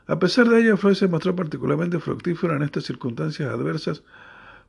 A 0.06 0.18
pesar 0.18 0.48
de 0.48 0.60
ello, 0.60 0.76
Freud 0.76 0.94
se 0.94 1.08
mostró 1.08 1.36
particularmente 1.36 1.98
fructífero 1.98 2.54
en 2.56 2.62
estas 2.62 2.84
circunstancias 2.84 3.52
adversas, 3.52 4.02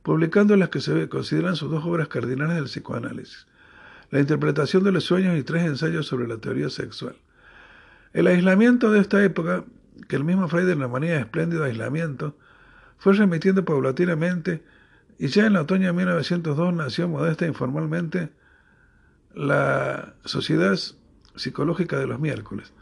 publicando 0.02 0.56
las 0.56 0.68
que 0.68 0.80
se 0.80 1.08
consideran 1.08 1.56
sus 1.56 1.70
dos 1.70 1.84
obras 1.84 2.08
cardinales 2.08 2.56
del 2.56 2.64
psicoanálisis, 2.64 3.46
La 4.10 4.20
interpretación 4.20 4.82
de 4.82 4.92
los 4.92 5.04
sueños 5.04 5.38
y 5.38 5.42
tres 5.44 5.64
ensayos 5.64 6.06
sobre 6.06 6.26
la 6.26 6.38
teoría 6.38 6.68
sexual. 6.68 7.14
El 8.12 8.26
aislamiento 8.26 8.90
de 8.90 9.00
esta 9.00 9.22
época, 9.22 9.64
que 10.08 10.16
el 10.16 10.24
mismo 10.24 10.48
Freud 10.48 10.68
en 10.68 10.80
la 10.80 10.88
manía 10.88 11.12
de 11.12 11.20
espléndido 11.20 11.64
aislamiento, 11.64 12.36
fue 12.98 13.14
remitiendo 13.14 13.64
paulatinamente 13.64 14.62
y 15.18 15.28
ya 15.28 15.46
en 15.46 15.52
el 15.52 15.58
otoño 15.58 15.86
de 15.86 15.92
1902 15.92 16.74
nació 16.74 17.08
modesta 17.08 17.44
e 17.44 17.48
informalmente 17.48 18.30
la 19.34 20.14
Sociedad 20.24 20.78
Psicológica 21.36 21.98
de 21.98 22.06
los 22.06 22.20
Miércoles. 22.20 22.72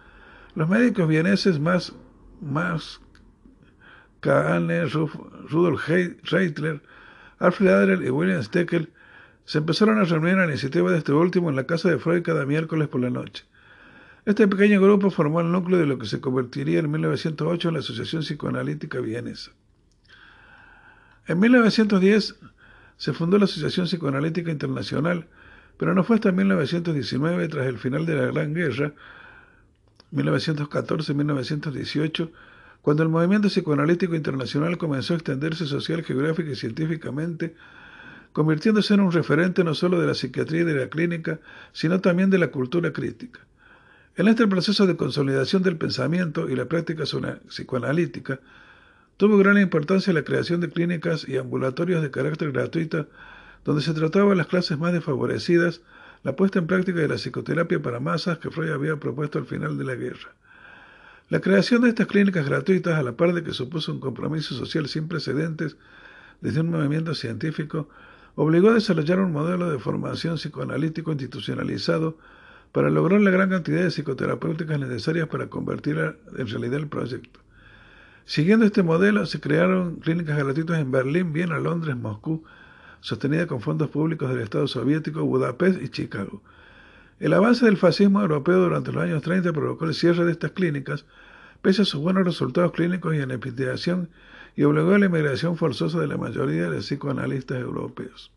Los 0.54 0.68
médicos 0.68 1.06
vieneses 1.08 1.60
más, 1.60 1.94
más 2.40 3.00
Kahane, 4.20 4.86
Rudolf 4.86 5.88
Reitler, 6.24 6.82
Alfred 7.38 7.68
Adler 7.68 8.02
y 8.02 8.10
William 8.10 8.42
Steckel 8.42 8.90
se 9.44 9.58
empezaron 9.58 9.98
a 9.98 10.04
reunir 10.04 10.34
a 10.34 10.44
la 10.44 10.52
iniciativa 10.52 10.90
de 10.90 10.98
este 10.98 11.12
último 11.12 11.48
en 11.48 11.56
la 11.56 11.64
casa 11.64 11.88
de 11.88 11.98
Freud 11.98 12.22
cada 12.22 12.44
miércoles 12.44 12.88
por 12.88 13.00
la 13.00 13.10
noche. 13.10 13.44
Este 14.26 14.46
pequeño 14.46 14.78
grupo 14.78 15.10
formó 15.10 15.40
el 15.40 15.50
núcleo 15.50 15.78
de 15.78 15.86
lo 15.86 15.98
que 15.98 16.04
se 16.04 16.20
convertiría 16.20 16.80
en 16.80 16.90
1908 16.90 17.68
en 17.68 17.74
la 17.74 17.80
Asociación 17.80 18.22
Psicoanalítica 18.22 19.00
Vienesa. 19.00 19.52
En 21.26 21.38
1910 21.40 22.36
se 22.98 23.12
fundó 23.14 23.38
la 23.38 23.46
Asociación 23.46 23.86
Psicoanalítica 23.86 24.50
Internacional, 24.50 25.28
pero 25.78 25.94
no 25.94 26.04
fue 26.04 26.16
hasta 26.16 26.32
1919, 26.32 27.48
tras 27.48 27.66
el 27.66 27.78
final 27.78 28.04
de 28.04 28.16
la 28.16 28.26
Gran 28.26 28.52
Guerra, 28.52 28.92
1914-1918, 30.12 32.30
cuando 32.82 33.04
el 33.04 33.08
movimiento 33.08 33.48
psicoanalítico 33.48 34.14
internacional 34.14 34.76
comenzó 34.76 35.14
a 35.14 35.16
extenderse 35.16 35.64
social, 35.66 36.04
geográfica 36.04 36.50
y 36.50 36.56
científicamente, 36.56 37.54
convirtiéndose 38.32 38.92
en 38.94 39.00
un 39.00 39.12
referente 39.12 39.62
no 39.64 39.74
solo 39.74 40.00
de 40.00 40.08
la 40.08 40.14
psiquiatría 40.14 40.62
y 40.62 40.64
de 40.64 40.74
la 40.74 40.88
clínica, 40.88 41.38
sino 41.72 42.00
también 42.00 42.30
de 42.30 42.38
la 42.38 42.48
cultura 42.48 42.92
crítica. 42.92 43.40
En 44.16 44.26
este 44.26 44.48
proceso 44.48 44.86
de 44.86 44.96
consolidación 44.96 45.62
del 45.62 45.76
pensamiento 45.76 46.50
y 46.50 46.56
la 46.56 46.64
práctica 46.64 47.04
psicoanalítica, 47.48 48.40
tuvo 49.16 49.38
gran 49.38 49.58
importancia 49.58 50.12
la 50.12 50.24
creación 50.24 50.60
de 50.60 50.70
clínicas 50.70 51.28
y 51.28 51.36
ambulatorios 51.36 52.02
de 52.02 52.10
carácter 52.10 52.50
gratuito 52.50 53.06
donde 53.64 53.82
se 53.82 53.94
trataba 53.94 54.34
las 54.34 54.46
clases 54.46 54.78
más 54.78 54.92
desfavorecidas, 54.92 55.82
la 56.22 56.36
puesta 56.36 56.58
en 56.58 56.66
práctica 56.66 57.00
de 57.00 57.08
la 57.08 57.16
psicoterapia 57.16 57.80
para 57.80 58.00
masas 58.00 58.38
que 58.38 58.50
Freud 58.50 58.72
había 58.72 58.96
propuesto 58.96 59.38
al 59.38 59.46
final 59.46 59.78
de 59.78 59.84
la 59.84 59.94
guerra. 59.94 60.34
La 61.28 61.40
creación 61.40 61.82
de 61.82 61.90
estas 61.90 62.06
clínicas 62.06 62.46
gratuitas, 62.46 62.94
a 62.94 63.02
la 63.02 63.12
par 63.12 63.34
de 63.34 63.42
que 63.42 63.52
supuso 63.52 63.92
un 63.92 64.00
compromiso 64.00 64.54
social 64.54 64.88
sin 64.88 65.08
precedentes 65.08 65.76
desde 66.40 66.60
un 66.60 66.70
movimiento 66.70 67.14
científico, 67.14 67.88
obligó 68.34 68.70
a 68.70 68.74
desarrollar 68.74 69.20
un 69.20 69.32
modelo 69.32 69.70
de 69.70 69.78
formación 69.78 70.36
psicoanalítico 70.36 71.12
institucionalizado 71.12 72.16
para 72.72 72.88
lograr 72.88 73.20
la 73.20 73.30
gran 73.30 73.50
cantidad 73.50 73.82
de 73.82 73.90
psicoterapéuticas 73.90 74.78
necesarias 74.78 75.28
para 75.28 75.48
convertir 75.48 75.98
en 75.98 76.48
realidad 76.48 76.80
el 76.80 76.88
proyecto. 76.88 77.40
Siguiendo 78.24 78.66
este 78.66 78.82
modelo, 78.82 79.26
se 79.26 79.40
crearon 79.40 79.96
clínicas 79.96 80.38
gratuitas 80.38 80.78
en 80.78 80.90
Berlín, 80.90 81.32
Viena, 81.32 81.58
Londres, 81.58 81.96
Moscú, 81.96 82.44
sostenida 83.00 83.46
con 83.46 83.60
fondos 83.60 83.90
públicos 83.90 84.28
del 84.28 84.40
Estado 84.40 84.66
soviético, 84.66 85.24
Budapest 85.24 85.82
y 85.82 85.88
Chicago. 85.88 86.42
El 87.20 87.32
avance 87.32 87.64
del 87.64 87.76
fascismo 87.76 88.20
europeo 88.20 88.58
durante 88.58 88.92
los 88.92 89.02
años 89.02 89.22
30 89.22 89.52
provocó 89.52 89.84
el 89.86 89.94
cierre 89.94 90.24
de 90.24 90.32
estas 90.32 90.52
clínicas, 90.52 91.04
pese 91.62 91.82
a 91.82 91.84
sus 91.84 92.00
buenos 92.00 92.24
resultados 92.24 92.72
clínicos 92.72 93.14
y 93.14 93.18
en 93.18 93.30
investigación, 93.30 94.08
y 94.54 94.64
obligó 94.64 94.94
a 94.94 94.98
la 94.98 95.06
emigración 95.06 95.56
forzosa 95.56 96.00
de 96.00 96.06
la 96.06 96.16
mayoría 96.16 96.70
de 96.70 96.78
psicoanalistas 96.78 97.60
europeos. 97.60 98.32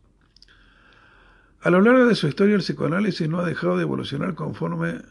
A 1.62 1.70
lo 1.70 1.82
largo 1.82 2.08
de 2.08 2.16
su 2.16 2.28
historia, 2.28 2.56
el 2.56 2.62
psicoanálisis 2.62 3.30
no 3.30 3.40
ha 3.40 3.46
dejado 3.46 3.78
de 3.78 3.84
evolucionar 3.84 4.34
conforme 4.34 5.02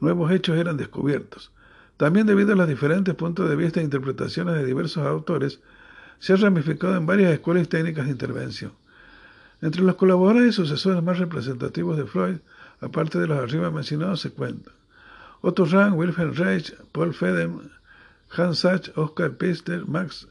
nuevos 0.00 0.30
hechos 0.30 0.58
eran 0.58 0.76
descubiertos. 0.76 1.52
También 1.96 2.26
debido 2.26 2.52
a 2.52 2.56
los 2.56 2.68
diferentes 2.68 3.14
puntos 3.14 3.48
de 3.48 3.56
vista 3.56 3.80
e 3.80 3.84
interpretaciones 3.84 4.56
de 4.56 4.64
diversos 4.64 5.06
autores, 5.06 5.60
se 6.18 6.32
ha 6.32 6.36
ramificado 6.36 6.96
en 6.96 7.06
varias 7.06 7.32
escuelas 7.32 7.68
técnicas 7.68 8.06
de 8.06 8.12
intervención. 8.12 8.72
Entre 9.60 9.82
los 9.82 9.96
colaboradores 9.96 10.50
y 10.50 10.52
sucesores 10.52 11.02
más 11.02 11.18
representativos 11.18 11.96
de 11.96 12.06
Freud, 12.06 12.38
aparte 12.80 13.18
de 13.18 13.26
los 13.26 13.38
arriba 13.38 13.70
mencionados, 13.70 14.20
se 14.20 14.30
cuentan 14.30 14.74
Otto 15.40 15.66
Rahn, 15.66 15.92
Wilhelm 15.92 16.34
Reich, 16.34 16.74
Paul 16.92 17.12
Fedem, 17.12 17.70
Hans 18.30 18.60
Sachs, 18.60 18.90
Oscar 18.96 19.32
Pister, 19.36 19.86
Max 19.86 20.26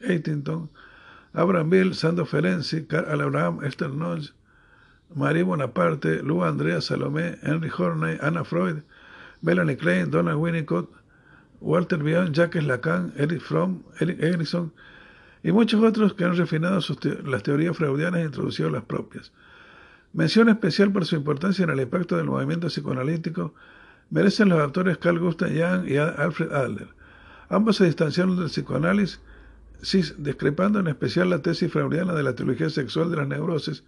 Eitington, 0.00 0.68
Abraham 1.32 1.70
Bill, 1.70 1.94
Sando 1.94 2.26
Ferenczi, 2.26 2.86
Karl 2.86 3.22
Abraham, 3.22 3.64
Esther 3.64 3.88
Nodge, 3.88 4.32
Marie 5.14 5.42
Bonaparte, 5.42 6.22
Lou 6.22 6.42
Andrea 6.42 6.80
Salomé, 6.80 7.38
Henry 7.42 7.70
Horney, 7.70 8.18
Anna 8.20 8.44
Freud, 8.44 8.82
Melanie 9.40 9.76
Klein, 9.76 10.10
Donald 10.10 10.38
Winnicott, 10.38 10.88
Walter 11.60 12.02
Bion, 12.02 12.32
Jacques 12.32 12.62
Lacan, 12.62 13.12
Eric 13.16 13.40
Fromm, 13.40 13.82
Eric 14.00 14.22
Erickson 14.22 14.72
y 15.42 15.52
muchos 15.52 15.82
otros 15.82 16.14
que 16.14 16.24
han 16.24 16.36
refinado 16.36 16.80
las 17.24 17.42
teorías 17.42 17.76
freudianas 17.76 18.20
e 18.20 18.24
introducido 18.24 18.70
las 18.70 18.84
propias. 18.84 19.32
Mención 20.12 20.48
especial 20.48 20.92
por 20.92 21.04
su 21.04 21.16
importancia 21.16 21.64
en 21.64 21.70
el 21.70 21.80
impacto 21.80 22.16
del 22.16 22.26
movimiento 22.26 22.68
psicoanalítico 22.68 23.54
merecen 24.10 24.48
los 24.48 24.60
autores 24.60 24.98
Carl 24.98 25.18
Gustav 25.18 25.50
Jung 25.50 25.88
y 25.88 25.96
Alfred 25.96 26.52
Adler. 26.52 26.88
Ambos 27.48 27.76
se 27.76 27.84
distanciaron 27.84 28.36
del 28.36 28.46
psicoanálisis, 28.46 29.20
discrepando 30.18 30.78
en 30.78 30.86
especial 30.86 31.30
la 31.30 31.42
tesis 31.42 31.70
freudiana 31.70 32.14
de 32.14 32.22
la 32.22 32.34
teología 32.34 32.70
sexual 32.70 33.10
de 33.10 33.16
las 33.16 33.28
neurosis, 33.28 33.84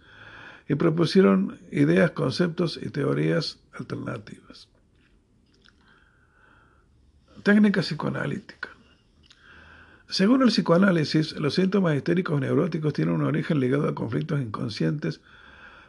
y 0.69 0.75
propusieron 0.75 1.57
ideas, 1.71 2.11
conceptos 2.11 2.77
y 2.81 2.89
teorías 2.89 3.59
alternativas. 3.73 4.67
Técnica 7.43 7.81
psicoanalítica. 7.81 8.69
Según 10.07 10.41
el 10.41 10.49
psicoanálisis, 10.49 11.37
los 11.39 11.55
síntomas 11.55 11.95
histéricos 11.95 12.39
neuróticos 12.39 12.93
tienen 12.93 13.15
un 13.15 13.23
origen 13.23 13.59
ligado 13.59 13.87
a 13.87 13.95
conflictos 13.95 14.41
inconscientes, 14.41 15.21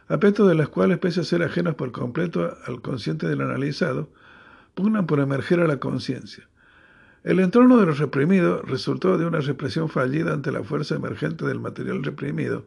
aspectos 0.07 0.47
de 0.47 0.55
los 0.55 0.69
cuales, 0.69 0.99
pese 0.99 1.21
a 1.21 1.23
ser 1.23 1.41
ajenos 1.43 1.75
por 1.75 1.91
completo 1.91 2.57
al 2.65 2.81
consciente 2.81 3.27
del 3.27 3.41
analizado, 3.41 4.09
pugnan 4.75 5.07
por 5.07 5.19
emerger 5.19 5.59
a 5.61 5.67
la 5.67 5.79
conciencia. 5.79 6.47
El 7.23 7.39
entorno 7.39 7.77
de 7.77 7.85
lo 7.85 7.93
reprimido 7.93 8.61
resultó 8.61 9.17
de 9.17 9.25
una 9.25 9.39
represión 9.39 9.89
fallida 9.89 10.33
ante 10.33 10.51
la 10.51 10.63
fuerza 10.63 10.95
emergente 10.95 11.45
del 11.45 11.59
material 11.59 12.03
reprimido. 12.03 12.65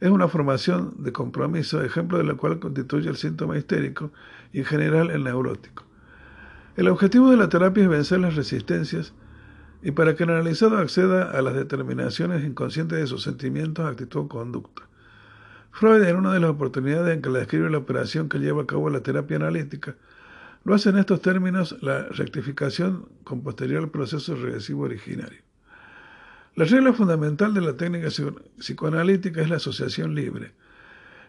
Es 0.00 0.10
una 0.10 0.28
formación 0.28 0.94
de 0.98 1.12
compromiso, 1.12 1.82
ejemplo 1.82 2.18
de 2.18 2.24
la 2.24 2.34
cual 2.34 2.58
constituye 2.58 3.08
el 3.08 3.16
síntoma 3.16 3.58
histérico 3.58 4.12
y 4.52 4.60
en 4.60 4.64
general 4.64 5.10
el 5.10 5.24
neurótico. 5.24 5.86
El 6.76 6.88
objetivo 6.88 7.30
de 7.30 7.38
la 7.38 7.48
terapia 7.48 7.84
es 7.84 7.88
vencer 7.88 8.20
las 8.20 8.36
resistencias 8.36 9.14
y 9.82 9.92
para 9.92 10.14
que 10.14 10.24
el 10.24 10.30
analizado 10.30 10.76
acceda 10.76 11.30
a 11.30 11.40
las 11.40 11.54
determinaciones 11.54 12.44
inconscientes 12.44 12.98
de 12.98 13.06
sus 13.06 13.22
sentimientos, 13.22 13.86
actitud 13.86 14.20
o 14.20 14.28
conducta. 14.28 14.82
Freud, 15.70 16.02
en 16.02 16.16
una 16.16 16.34
de 16.34 16.40
las 16.40 16.50
oportunidades 16.50 17.14
en 17.14 17.22
que 17.22 17.30
le 17.30 17.38
describe 17.38 17.70
la 17.70 17.78
operación 17.78 18.28
que 18.28 18.38
lleva 18.38 18.62
a 18.62 18.66
cabo 18.66 18.90
la 18.90 19.00
terapia 19.00 19.36
analítica, 19.36 19.96
lo 20.64 20.74
hace 20.74 20.90
en 20.90 20.98
estos 20.98 21.22
términos 21.22 21.76
la 21.80 22.02
rectificación 22.08 23.08
con 23.24 23.42
posterior 23.42 23.90
proceso 23.90 24.34
regresivo 24.34 24.82
originario. 24.82 25.40
La 26.56 26.66
regla 26.66 26.92
fundamental 26.92 27.54
de 27.54 27.60
la 27.62 27.74
técnica 27.74 28.08
psicoanalítica 28.58 29.40
es 29.40 29.48
la 29.48 29.56
asociación 29.56 30.14
libre. 30.14 30.52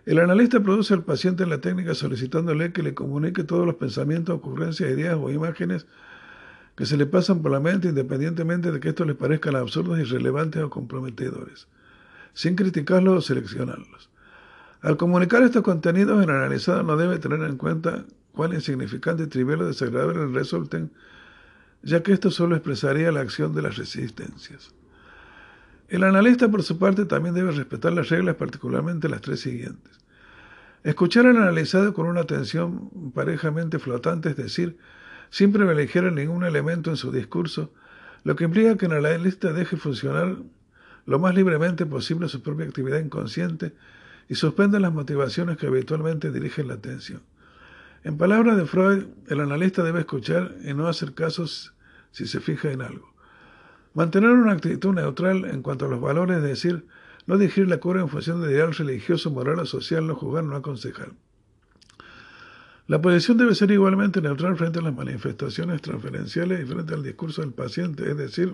El 0.07 0.19
analista 0.19 0.61
produce 0.61 0.93
al 0.93 1.03
paciente 1.03 1.43
en 1.43 1.49
la 1.49 1.59
técnica 1.59 1.93
solicitándole 1.93 2.71
que 2.71 2.81
le 2.81 2.93
comunique 2.93 3.43
todos 3.43 3.65
los 3.65 3.75
pensamientos, 3.75 4.38
ocurrencias, 4.38 4.89
ideas 4.89 5.17
o 5.19 5.29
imágenes 5.29 5.85
que 6.77 6.85
se 6.85 6.95
le 6.95 7.05
pasan 7.05 7.41
por 7.41 7.51
la 7.51 7.59
mente 7.59 7.89
independientemente 7.89 8.71
de 8.71 8.79
que 8.79 8.88
esto 8.88 9.03
le 9.03 9.15
parezcan 9.15 9.57
absurdos, 9.57 9.99
irrelevantes 9.99 10.63
o 10.63 10.69
comprometedores, 10.69 11.67
sin 12.34 12.55
criticarlos 12.55 13.17
o 13.17 13.21
seleccionarlos. 13.21 14.09
Al 14.79 14.95
comunicar 14.95 15.43
estos 15.43 15.61
contenidos, 15.61 16.23
el 16.23 16.29
analizado 16.29 16.84
no 16.84 16.95
debe 16.95 17.19
tener 17.19 17.41
en 17.41 17.57
cuenta 17.57 18.05
cuán 18.31 18.53
insignificante, 18.53 19.27
trivial 19.27 19.63
o 19.63 19.67
desagradable 19.67 20.27
resulten, 20.27 20.89
ya 21.84 22.01
que 22.01 22.13
esto 22.13 22.31
solo 22.31 22.55
expresaría 22.55 23.11
la 23.11 23.19
acción 23.19 23.53
de 23.53 23.61
las 23.61 23.75
resistencias. 23.75 24.73
El 25.88 26.03
analista, 26.03 26.49
por 26.49 26.64
su 26.64 26.77
parte, 26.77 27.05
también 27.05 27.34
debe 27.34 27.51
respetar 27.51 27.93
las 27.93 28.09
reglas, 28.09 28.35
particularmente 28.35 29.07
las 29.07 29.22
tres 29.22 29.39
siguientes. 29.39 29.97
Escuchar 30.84 31.26
al 31.26 31.38
analizado 31.38 31.93
con 31.93 32.07
una 32.07 32.22
atención 32.22 33.11
parejamente 33.14 33.80
flotante, 33.80 34.30
es 34.30 34.35
decir, 34.35 34.77
sin 35.30 35.51
privilegiar 35.51 36.11
ningún 36.11 36.43
elemento 36.43 36.89
en 36.89 36.97
su 36.97 37.11
discurso, 37.11 37.73
lo 38.23 38.35
que 38.35 38.43
implica 38.43 38.77
que 38.77 38.88
el 38.88 38.93
analista 38.93 39.53
deje 39.53 39.77
funcionar 39.77 40.38
lo 41.05 41.19
más 41.19 41.34
libremente 41.34 41.85
posible 41.85 42.27
su 42.27 42.41
propia 42.41 42.65
actividad 42.65 42.99
inconsciente 42.99 43.73
y 44.27 44.35
suspenda 44.35 44.80
las 44.80 44.93
motivaciones 44.93 45.57
que 45.57 45.68
habitualmente 45.68 46.31
dirigen 46.31 46.68
la 46.68 46.76
atención. 46.76 47.22
En 48.03 48.18
palabras 48.18 48.57
de 48.57 48.65
Freud, 48.65 49.05
el 49.30 49.39
analista 49.39 49.84
debe 49.84 50.01
escuchar 50.01 50.55
y 50.64 50.73
no 50.73 50.88
hacer 50.88 51.14
casos 51.14 51.73
si 52.11 52.27
se 52.27 52.41
fija 52.41 52.72
en 52.72 52.81
algo. 52.81 53.06
Mantener 53.97 54.29
una 54.29 54.51
actitud 54.51 54.93
neutral 54.93 55.45
en 55.45 55.63
cuanto 55.63 55.85
a 55.85 55.89
los 55.89 55.99
valores, 55.99 56.37
es 56.37 56.43
decir, 56.43 56.85
no 57.25 57.35
dirigir 57.35 57.67
la 57.67 57.79
cura 57.79 57.99
en 57.99 58.09
función 58.09 58.39
de 58.39 58.51
ideal 58.51 58.71
religioso, 58.71 59.31
moral 59.31 59.57
o 59.57 59.65
social, 59.65 60.05
no 60.05 60.13
juzgar, 60.13 60.43
no 60.43 60.55
aconsejar. 60.55 61.13
La 62.85 63.01
posición 63.01 63.39
debe 63.39 63.55
ser 63.55 63.71
igualmente 63.71 64.21
neutral 64.21 64.55
frente 64.55 64.77
a 64.77 64.83
las 64.83 64.93
manifestaciones 64.93 65.81
transferenciales 65.81 66.61
y 66.61 66.65
frente 66.71 66.93
al 66.93 67.01
discurso 67.01 67.41
del 67.41 67.53
paciente, 67.53 68.07
es 68.07 68.15
decir, 68.15 68.53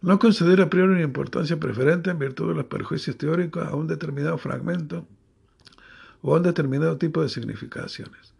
no 0.00 0.18
conceder 0.18 0.60
a 0.60 0.68
priori 0.68 0.94
una 0.94 1.02
importancia 1.02 1.60
preferente 1.60 2.10
en 2.10 2.18
virtud 2.18 2.48
de 2.48 2.56
los 2.56 2.64
perjuicios 2.64 3.16
teóricos 3.16 3.64
a 3.64 3.76
un 3.76 3.86
determinado 3.86 4.38
fragmento 4.38 5.06
o 6.20 6.34
a 6.34 6.38
un 6.38 6.42
determinado 6.42 6.98
tipo 6.98 7.22
de 7.22 7.28
significaciones. 7.28 8.31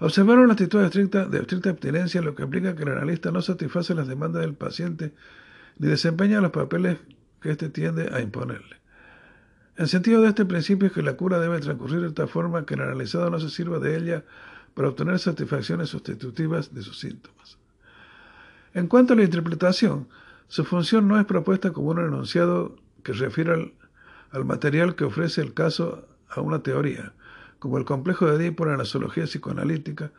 Observar 0.00 0.38
una 0.38 0.54
actitud 0.54 0.80
de 0.80 0.86
estricta, 0.86 1.26
de 1.26 1.38
abstinencia, 1.38 2.20
lo 2.20 2.34
que 2.34 2.42
implica 2.42 2.74
que 2.74 2.82
el 2.82 2.90
analista 2.90 3.30
no 3.30 3.40
satisface 3.42 3.94
las 3.94 4.08
demandas 4.08 4.42
del 4.42 4.54
paciente 4.54 5.12
ni 5.78 5.88
desempeña 5.88 6.40
los 6.40 6.50
papeles 6.50 6.98
que 7.40 7.50
éste 7.50 7.68
tiende 7.68 8.10
a 8.12 8.20
imponerle. 8.20 8.76
En 9.76 9.88
sentido 9.88 10.22
de 10.22 10.28
este 10.28 10.44
principio 10.44 10.86
es 10.86 10.92
que 10.92 11.02
la 11.02 11.16
cura 11.16 11.38
debe 11.38 11.58
transcurrir 11.60 12.00
de 12.00 12.12
tal 12.12 12.28
forma 12.28 12.64
que 12.64 12.74
el 12.74 12.82
analizado 12.82 13.28
no 13.30 13.40
se 13.40 13.50
sirva 13.50 13.78
de 13.78 13.96
ella 13.96 14.24
para 14.74 14.88
obtener 14.88 15.18
satisfacciones 15.18 15.88
sustitutivas 15.90 16.74
de 16.74 16.82
sus 16.82 16.98
síntomas. 16.98 17.58
En 18.72 18.88
cuanto 18.88 19.12
a 19.12 19.16
la 19.16 19.24
interpretación, 19.24 20.08
su 20.48 20.64
función 20.64 21.08
no 21.08 21.18
es 21.18 21.24
propuesta 21.24 21.72
como 21.72 21.90
un 21.90 22.00
enunciado 22.00 22.76
que 23.02 23.12
refiere 23.12 23.52
al, 23.52 23.72
al 24.30 24.44
material 24.44 24.94
que 24.94 25.04
ofrece 25.04 25.40
el 25.40 25.54
caso 25.54 26.06
a 26.28 26.40
una 26.40 26.62
teoría, 26.62 27.12
como 27.64 27.78
el 27.78 27.86
complejo 27.86 28.26
de 28.26 28.36
Edipo 28.36 28.66
la 28.66 28.84
zoología 28.84 29.24
psicoanalítica, 29.24 30.10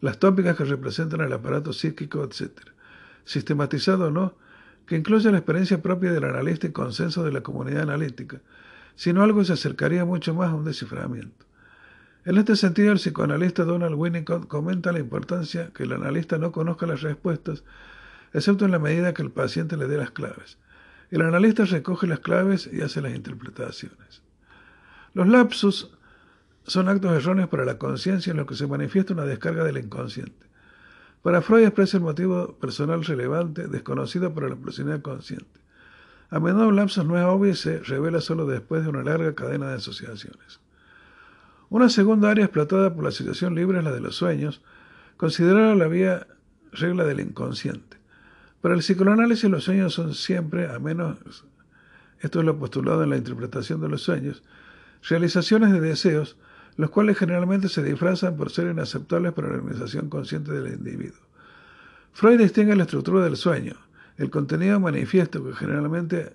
las 0.00 0.18
tópicas 0.18 0.56
que 0.56 0.64
representan 0.64 1.20
el 1.20 1.32
aparato 1.32 1.72
psíquico, 1.72 2.24
etc. 2.24 2.50
Sistematizado 3.24 4.08
o 4.08 4.10
no, 4.10 4.34
que 4.86 4.96
incluye 4.96 5.30
la 5.30 5.38
experiencia 5.38 5.80
propia 5.80 6.10
del 6.10 6.24
analista 6.24 6.66
y 6.66 6.72
consenso 6.72 7.22
de 7.22 7.30
la 7.30 7.42
comunidad 7.42 7.82
analítica, 7.82 8.40
sino 8.96 9.22
algo 9.22 9.38
que 9.38 9.44
se 9.44 9.52
acercaría 9.52 10.04
mucho 10.04 10.34
más 10.34 10.48
a 10.50 10.54
un 10.56 10.64
desciframiento. 10.64 11.46
En 12.24 12.38
este 12.38 12.56
sentido, 12.56 12.90
el 12.90 12.98
psicoanalista 12.98 13.62
Donald 13.62 13.94
Winnicott 13.94 14.48
comenta 14.48 14.90
la 14.90 14.98
importancia 14.98 15.70
que 15.72 15.84
el 15.84 15.92
analista 15.92 16.38
no 16.38 16.50
conozca 16.50 16.88
las 16.88 17.02
respuestas, 17.02 17.62
excepto 18.32 18.64
en 18.64 18.72
la 18.72 18.80
medida 18.80 19.14
que 19.14 19.22
el 19.22 19.30
paciente 19.30 19.76
le 19.76 19.86
dé 19.86 19.96
las 19.96 20.10
claves. 20.10 20.58
El 21.12 21.22
analista 21.22 21.64
recoge 21.66 22.08
las 22.08 22.18
claves 22.18 22.68
y 22.72 22.80
hace 22.80 23.00
las 23.00 23.14
interpretaciones. 23.14 24.22
Los 25.14 25.28
lapsus 25.28 25.92
son 26.70 26.88
actos 26.88 27.12
erróneos 27.12 27.48
para 27.48 27.64
la 27.64 27.78
conciencia 27.78 28.30
en 28.30 28.36
los 28.36 28.46
que 28.46 28.54
se 28.54 28.66
manifiesta 28.66 29.12
una 29.12 29.24
descarga 29.24 29.64
del 29.64 29.78
inconsciente. 29.78 30.46
Para 31.20 31.42
Freud 31.42 31.64
expresa 31.64 31.96
el 31.96 32.04
motivo 32.04 32.56
personal 32.58 33.04
relevante, 33.04 33.66
desconocido 33.66 34.32
para 34.32 34.48
la 34.48 34.54
personalidad 34.54 35.02
consciente. 35.02 35.60
A 36.30 36.38
menudo 36.38 36.68
un 36.68 36.76
lapsus 36.76 37.04
no 37.04 37.18
es 37.18 37.24
obvio 37.24 37.50
y 37.50 37.56
se 37.56 37.80
revela 37.80 38.20
solo 38.20 38.46
después 38.46 38.84
de 38.84 38.88
una 38.88 39.02
larga 39.02 39.34
cadena 39.34 39.68
de 39.68 39.74
asociaciones. 39.74 40.60
Una 41.70 41.88
segunda 41.88 42.30
área 42.30 42.44
explotada 42.44 42.94
por 42.94 43.04
la 43.04 43.10
situación 43.10 43.56
libre 43.56 43.78
es 43.78 43.84
la 43.84 43.92
de 43.92 44.00
los 44.00 44.14
sueños, 44.14 44.62
considerada 45.16 45.74
la 45.74 45.88
vía 45.88 46.28
regla 46.72 47.04
del 47.04 47.18
inconsciente. 47.18 47.96
Para 48.60 48.74
el 48.74 48.80
psicoanálisis 48.80 49.50
los 49.50 49.64
sueños 49.64 49.92
son 49.92 50.14
siempre, 50.14 50.72
a 50.72 50.78
menos, 50.78 51.18
esto 52.20 52.38
es 52.38 52.46
lo 52.46 52.58
postulado 52.58 53.02
en 53.02 53.10
la 53.10 53.16
interpretación 53.16 53.80
de 53.80 53.88
los 53.88 54.02
sueños, 54.02 54.44
realizaciones 55.02 55.72
de 55.72 55.80
deseos, 55.80 56.36
los 56.76 56.90
cuales 56.90 57.18
generalmente 57.18 57.68
se 57.68 57.82
disfrazan 57.82 58.36
por 58.36 58.50
ser 58.50 58.70
inaceptables 58.70 59.32
para 59.32 59.48
la 59.48 59.54
organización 59.56 60.08
consciente 60.08 60.52
del 60.52 60.72
individuo. 60.72 61.20
Freud 62.12 62.38
distingue 62.38 62.76
la 62.76 62.84
estructura 62.84 63.24
del 63.24 63.36
sueño, 63.36 63.74
el 64.18 64.30
contenido 64.30 64.80
manifiesto, 64.80 65.44
que 65.44 65.54
generalmente 65.54 66.32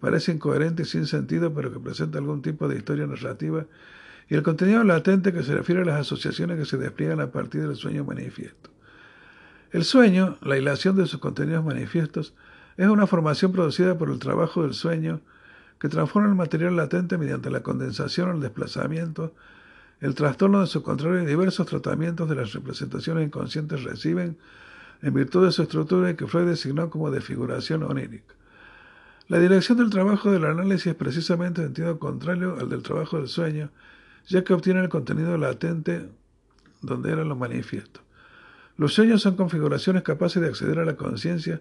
parece 0.00 0.32
incoherente 0.32 0.82
y 0.82 0.86
sin 0.86 1.06
sentido, 1.06 1.52
pero 1.52 1.72
que 1.72 1.80
presenta 1.80 2.18
algún 2.18 2.42
tipo 2.42 2.68
de 2.68 2.76
historia 2.76 3.06
narrativa, 3.06 3.66
y 4.28 4.34
el 4.34 4.42
contenido 4.42 4.84
latente, 4.84 5.32
que 5.32 5.42
se 5.42 5.54
refiere 5.54 5.82
a 5.82 5.84
las 5.84 6.00
asociaciones 6.00 6.58
que 6.58 6.66
se 6.66 6.76
despliegan 6.76 7.20
a 7.20 7.32
partir 7.32 7.66
del 7.66 7.76
sueño 7.76 8.04
manifiesto. 8.04 8.70
El 9.70 9.84
sueño, 9.84 10.38
la 10.42 10.56
hilación 10.56 10.96
de 10.96 11.06
sus 11.06 11.20
contenidos 11.20 11.64
manifiestos, 11.64 12.34
es 12.76 12.88
una 12.88 13.06
formación 13.06 13.52
producida 13.52 13.98
por 13.98 14.10
el 14.10 14.18
trabajo 14.18 14.62
del 14.62 14.72
sueño 14.72 15.20
que 15.78 15.88
transforma 15.88 16.28
el 16.28 16.34
material 16.34 16.76
latente 16.76 17.18
mediante 17.18 17.50
la 17.50 17.62
condensación 17.62 18.30
o 18.30 18.32
el 18.34 18.40
desplazamiento, 18.40 19.34
el 20.00 20.14
trastorno 20.14 20.60
de 20.60 20.66
su 20.66 20.82
control 20.82 21.22
y 21.22 21.26
diversos 21.26 21.66
tratamientos 21.66 22.28
de 22.28 22.36
las 22.36 22.52
representaciones 22.52 23.26
inconscientes 23.26 23.82
reciben 23.82 24.36
en 25.02 25.14
virtud 25.14 25.46
de 25.46 25.52
su 25.52 25.62
estructura 25.62 26.14
que 26.16 26.26
Freud 26.26 26.46
designó 26.46 26.90
como 26.90 27.10
desfiguración 27.10 27.82
onírica. 27.82 28.34
La 29.28 29.38
dirección 29.38 29.78
del 29.78 29.90
trabajo 29.90 30.30
del 30.30 30.44
análisis 30.44 30.88
es 30.88 30.94
precisamente 30.94 31.60
en 31.60 31.68
sentido 31.68 31.98
contrario 31.98 32.56
al 32.58 32.68
del 32.68 32.82
trabajo 32.82 33.18
del 33.18 33.28
sueño, 33.28 33.70
ya 34.26 34.42
que 34.42 34.54
obtiene 34.54 34.80
el 34.80 34.88
contenido 34.88 35.36
latente 35.36 36.08
donde 36.80 37.12
era 37.12 37.24
lo 37.24 37.36
manifiesto. 37.36 38.00
Los 38.76 38.94
sueños 38.94 39.22
son 39.22 39.36
configuraciones 39.36 40.02
capaces 40.02 40.40
de 40.40 40.48
acceder 40.48 40.78
a 40.78 40.84
la 40.84 40.96
conciencia, 40.96 41.60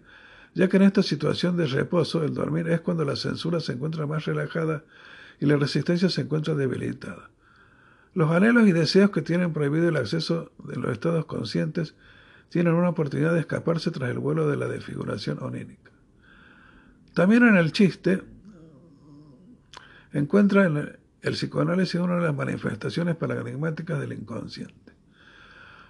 ya 0.54 0.70
que 0.70 0.78
en 0.78 0.84
esta 0.84 1.04
situación 1.04 1.58
de 1.58 1.66
reposo, 1.66 2.24
el 2.24 2.34
dormir 2.34 2.70
es 2.70 2.82
cuando 2.82 3.04
la 3.04 3.16
censura 3.16 3.60
se 3.60 3.74
encuentra 3.74 4.06
más 4.06 4.26
relajada 4.26 4.84
y 5.40 5.46
la 5.46 5.58
resistencia 5.58 6.10
se 6.10 6.22
encuentra 6.22 6.54
debilitada. 6.54 7.30
Los 8.18 8.32
anhelos 8.32 8.68
y 8.68 8.72
deseos 8.72 9.12
que 9.12 9.22
tienen 9.22 9.54
prohibido 9.54 9.90
el 9.90 9.96
acceso 9.96 10.52
de 10.64 10.76
los 10.78 10.92
estados 10.92 11.28
conscientes 11.28 11.94
tienen 12.50 12.74
una 12.74 12.90
oportunidad 12.90 13.32
de 13.36 13.42
escaparse 13.42 13.92
tras 13.92 14.10
el 14.10 14.18
vuelo 14.18 14.50
de 14.50 14.58
la 14.58 14.68
desfiguración 14.68 15.38
onírica. 15.40 15.92
También 17.14 17.48
en 17.48 17.58
el 17.58 17.72
chiste 17.72 18.24
encuentra 20.14 20.66
el, 20.66 20.98
el 21.22 21.34
psicoanálisis 21.34 22.02
una 22.02 22.16
de 22.16 22.22
las 22.22 22.36
manifestaciones 22.36 23.16
paradigmáticas 23.18 24.00
del 24.00 24.14
inconsciente. 24.14 24.94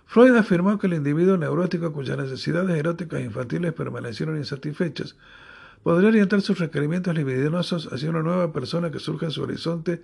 Freud 0.05 0.35
afirmó 0.35 0.77
que 0.77 0.87
el 0.87 0.95
individuo 0.95 1.37
neurótico 1.37 1.93
cuyas 1.93 2.17
necesidades 2.17 2.75
eróticas 2.75 3.21
e 3.21 3.23
infantiles 3.23 3.71
permanecieron 3.71 4.35
insatisfechas 4.35 5.15
podría 5.81 6.09
orientar 6.09 6.41
sus 6.41 6.59
requerimientos 6.59 7.15
libidinosos 7.15 7.87
hacia 7.93 8.09
una 8.09 8.21
nueva 8.21 8.51
persona 8.51 8.91
que 8.91 8.99
surge 8.99 9.27
en 9.27 9.31
su 9.31 9.43
horizonte, 9.43 10.03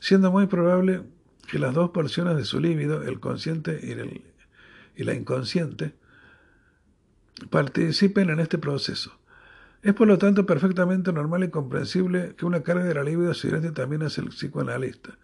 siendo 0.00 0.32
muy 0.32 0.48
probable 0.48 1.04
que 1.50 1.58
las 1.58 1.74
dos 1.74 1.90
porciones 1.90 2.36
de 2.36 2.44
su 2.44 2.60
líbido, 2.60 3.02
el 3.02 3.18
consciente 3.18 3.80
y, 3.82 3.90
el, 3.90 4.22
y 4.94 5.02
la 5.02 5.14
inconsciente, 5.14 5.94
participen 7.50 8.30
en 8.30 8.38
este 8.38 8.56
proceso. 8.56 9.18
Es 9.82 9.94
por 9.94 10.06
lo 10.06 10.16
tanto 10.16 10.46
perfectamente 10.46 11.12
normal 11.12 11.42
y 11.42 11.50
comprensible 11.50 12.34
que 12.36 12.46
una 12.46 12.62
carga 12.62 12.84
de 12.84 12.94
la 12.94 13.02
libido 13.02 13.34
se 13.34 13.48
también 13.72 14.02
hacia 14.02 14.22
el 14.22 14.28
psicoanalista. 14.28 15.18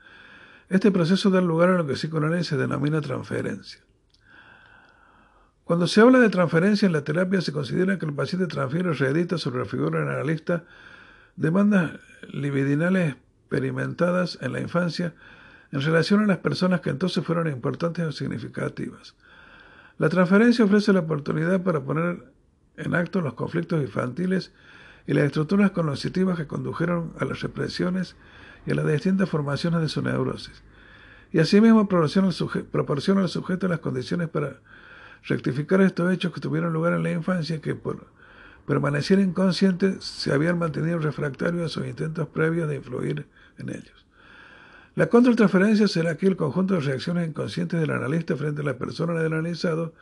Este 0.69 0.90
proceso 0.90 1.31
da 1.31 1.40
lugar 1.40 1.69
a 1.69 1.77
lo 1.77 1.86
que 1.86 1.93
psicoanálisis 1.93 2.48
se 2.48 2.57
denomina 2.57 3.01
transferencia. 3.01 3.82
Cuando 5.62 5.86
se 5.86 6.01
habla 6.01 6.19
de 6.19 6.28
transferencia 6.28 6.86
en 6.86 6.93
la 6.93 7.05
terapia, 7.05 7.40
se 7.40 7.53
considera 7.53 7.98
que 7.98 8.07
el 8.07 8.15
paciente 8.15 8.48
transfiere 8.48 8.89
o 8.89 8.94
reedita 8.94 9.39
sobre 9.39 9.61
la 9.61 9.65
figura 9.66 10.03
analista 10.03 10.65
demandas 11.36 12.01
libidinales 12.32 13.15
experimentadas 13.43 14.39
en 14.40 14.53
la 14.53 14.61
infancia 14.61 15.15
en 15.73 15.81
relación 15.81 16.23
a 16.23 16.27
las 16.27 16.39
personas 16.39 16.81
que 16.81 16.91
entonces 16.91 17.25
fueron 17.25 17.49
importantes 17.49 18.05
o 18.05 18.13
significativas. 18.13 19.15
La 19.99 20.09
transferencia 20.09 20.65
ofrece 20.65 20.93
la 20.93 21.01
oportunidad 21.01 21.63
para 21.63 21.81
poner 21.81 22.25
en 22.77 22.95
acto 22.95 23.21
los 23.21 23.35
conflictos 23.35 23.81
infantiles 23.81 24.53
y 25.07 25.15
las 25.15 25.25
estructuras 25.25 25.71
cognitivas 25.71 26.37
que 26.37 26.47
condujeron 26.47 27.13
a 27.19 27.25
las 27.25 27.41
represiones 27.41 28.17
y 28.67 28.73
a 28.73 28.75
las 28.75 28.87
distintas 28.87 29.29
formaciones 29.29 29.81
de 29.81 29.89
su 29.89 30.03
neurosis. 30.03 30.63
Y 31.33 31.39
asimismo 31.39 31.89
proporciona 31.89 32.29
al, 32.29 33.29
sujeto 33.29 33.69
las 33.69 33.81
condiciones 33.81 34.29
para 34.29 34.61
rectificar 35.25 35.81
estos 35.81 36.13
hechos 36.13 36.33
que 36.33 36.41
tuvieron 36.41 36.73
lugar 36.73 36.93
en 36.93 37.03
la 37.03 37.11
infancia 37.11 37.61
que 37.61 37.75
por 37.75 38.07
permanecer 38.67 39.19
inconscientes 39.19 40.05
se 40.05 40.33
habían 40.33 40.59
mantenido 40.59 40.99
refractarios 40.99 41.65
a 41.65 41.69
sus 41.69 41.87
intentos 41.87 42.29
previos 42.29 42.69
de 42.69 42.77
influir 42.77 43.27
en 43.59 43.71
ellos. 43.71 44.06
La 44.97 45.09
contratransferencia 45.09 45.89
será 45.89 46.12
aquí 46.12 46.24
el 46.24 46.36
conjunto 46.36 46.73
de 46.73 46.81
reacciones 46.81 47.28
inconscientes 47.28 47.78
del 47.78 47.90
analista 47.90 48.35
frente 48.35 48.62
a 48.62 48.64
la 48.64 48.78
persona 48.78 49.12
del 49.12 49.35
analizado 49.35 49.93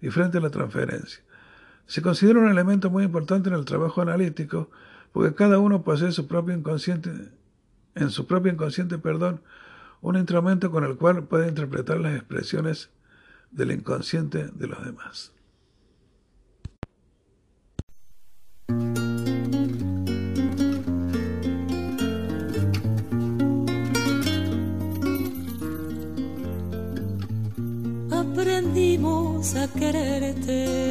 y 0.00 0.10
frente 0.10 0.38
a 0.38 0.40
la 0.40 0.50
transferencia. 0.50 1.20
Se 1.86 2.00
considera 2.00 2.38
un 2.38 2.48
elemento 2.48 2.88
muy 2.88 3.02
importante 3.02 3.48
en 3.48 3.56
el 3.56 3.64
trabajo 3.64 4.02
analítico 4.02 4.70
porque 5.10 5.34
cada 5.34 5.58
uno 5.58 5.82
posee 5.82 6.12
su 6.12 6.28
propio 6.28 6.54
inconsciente, 6.54 7.10
en 7.96 8.10
su 8.10 8.28
propio 8.28 8.52
inconsciente, 8.52 8.98
perdón, 8.98 9.40
un 10.00 10.14
instrumento 10.14 10.70
con 10.70 10.84
el 10.84 10.94
cual 10.94 11.24
puede 11.24 11.48
interpretar 11.48 11.98
las 11.98 12.14
expresiones 12.14 12.90
del 13.50 13.72
inconsciente 13.72 14.46
de 14.46 14.66
los 14.68 14.84
demás. 14.84 15.32
Aprendimos 29.46 29.54
a 29.54 29.68
quererte 29.68 30.85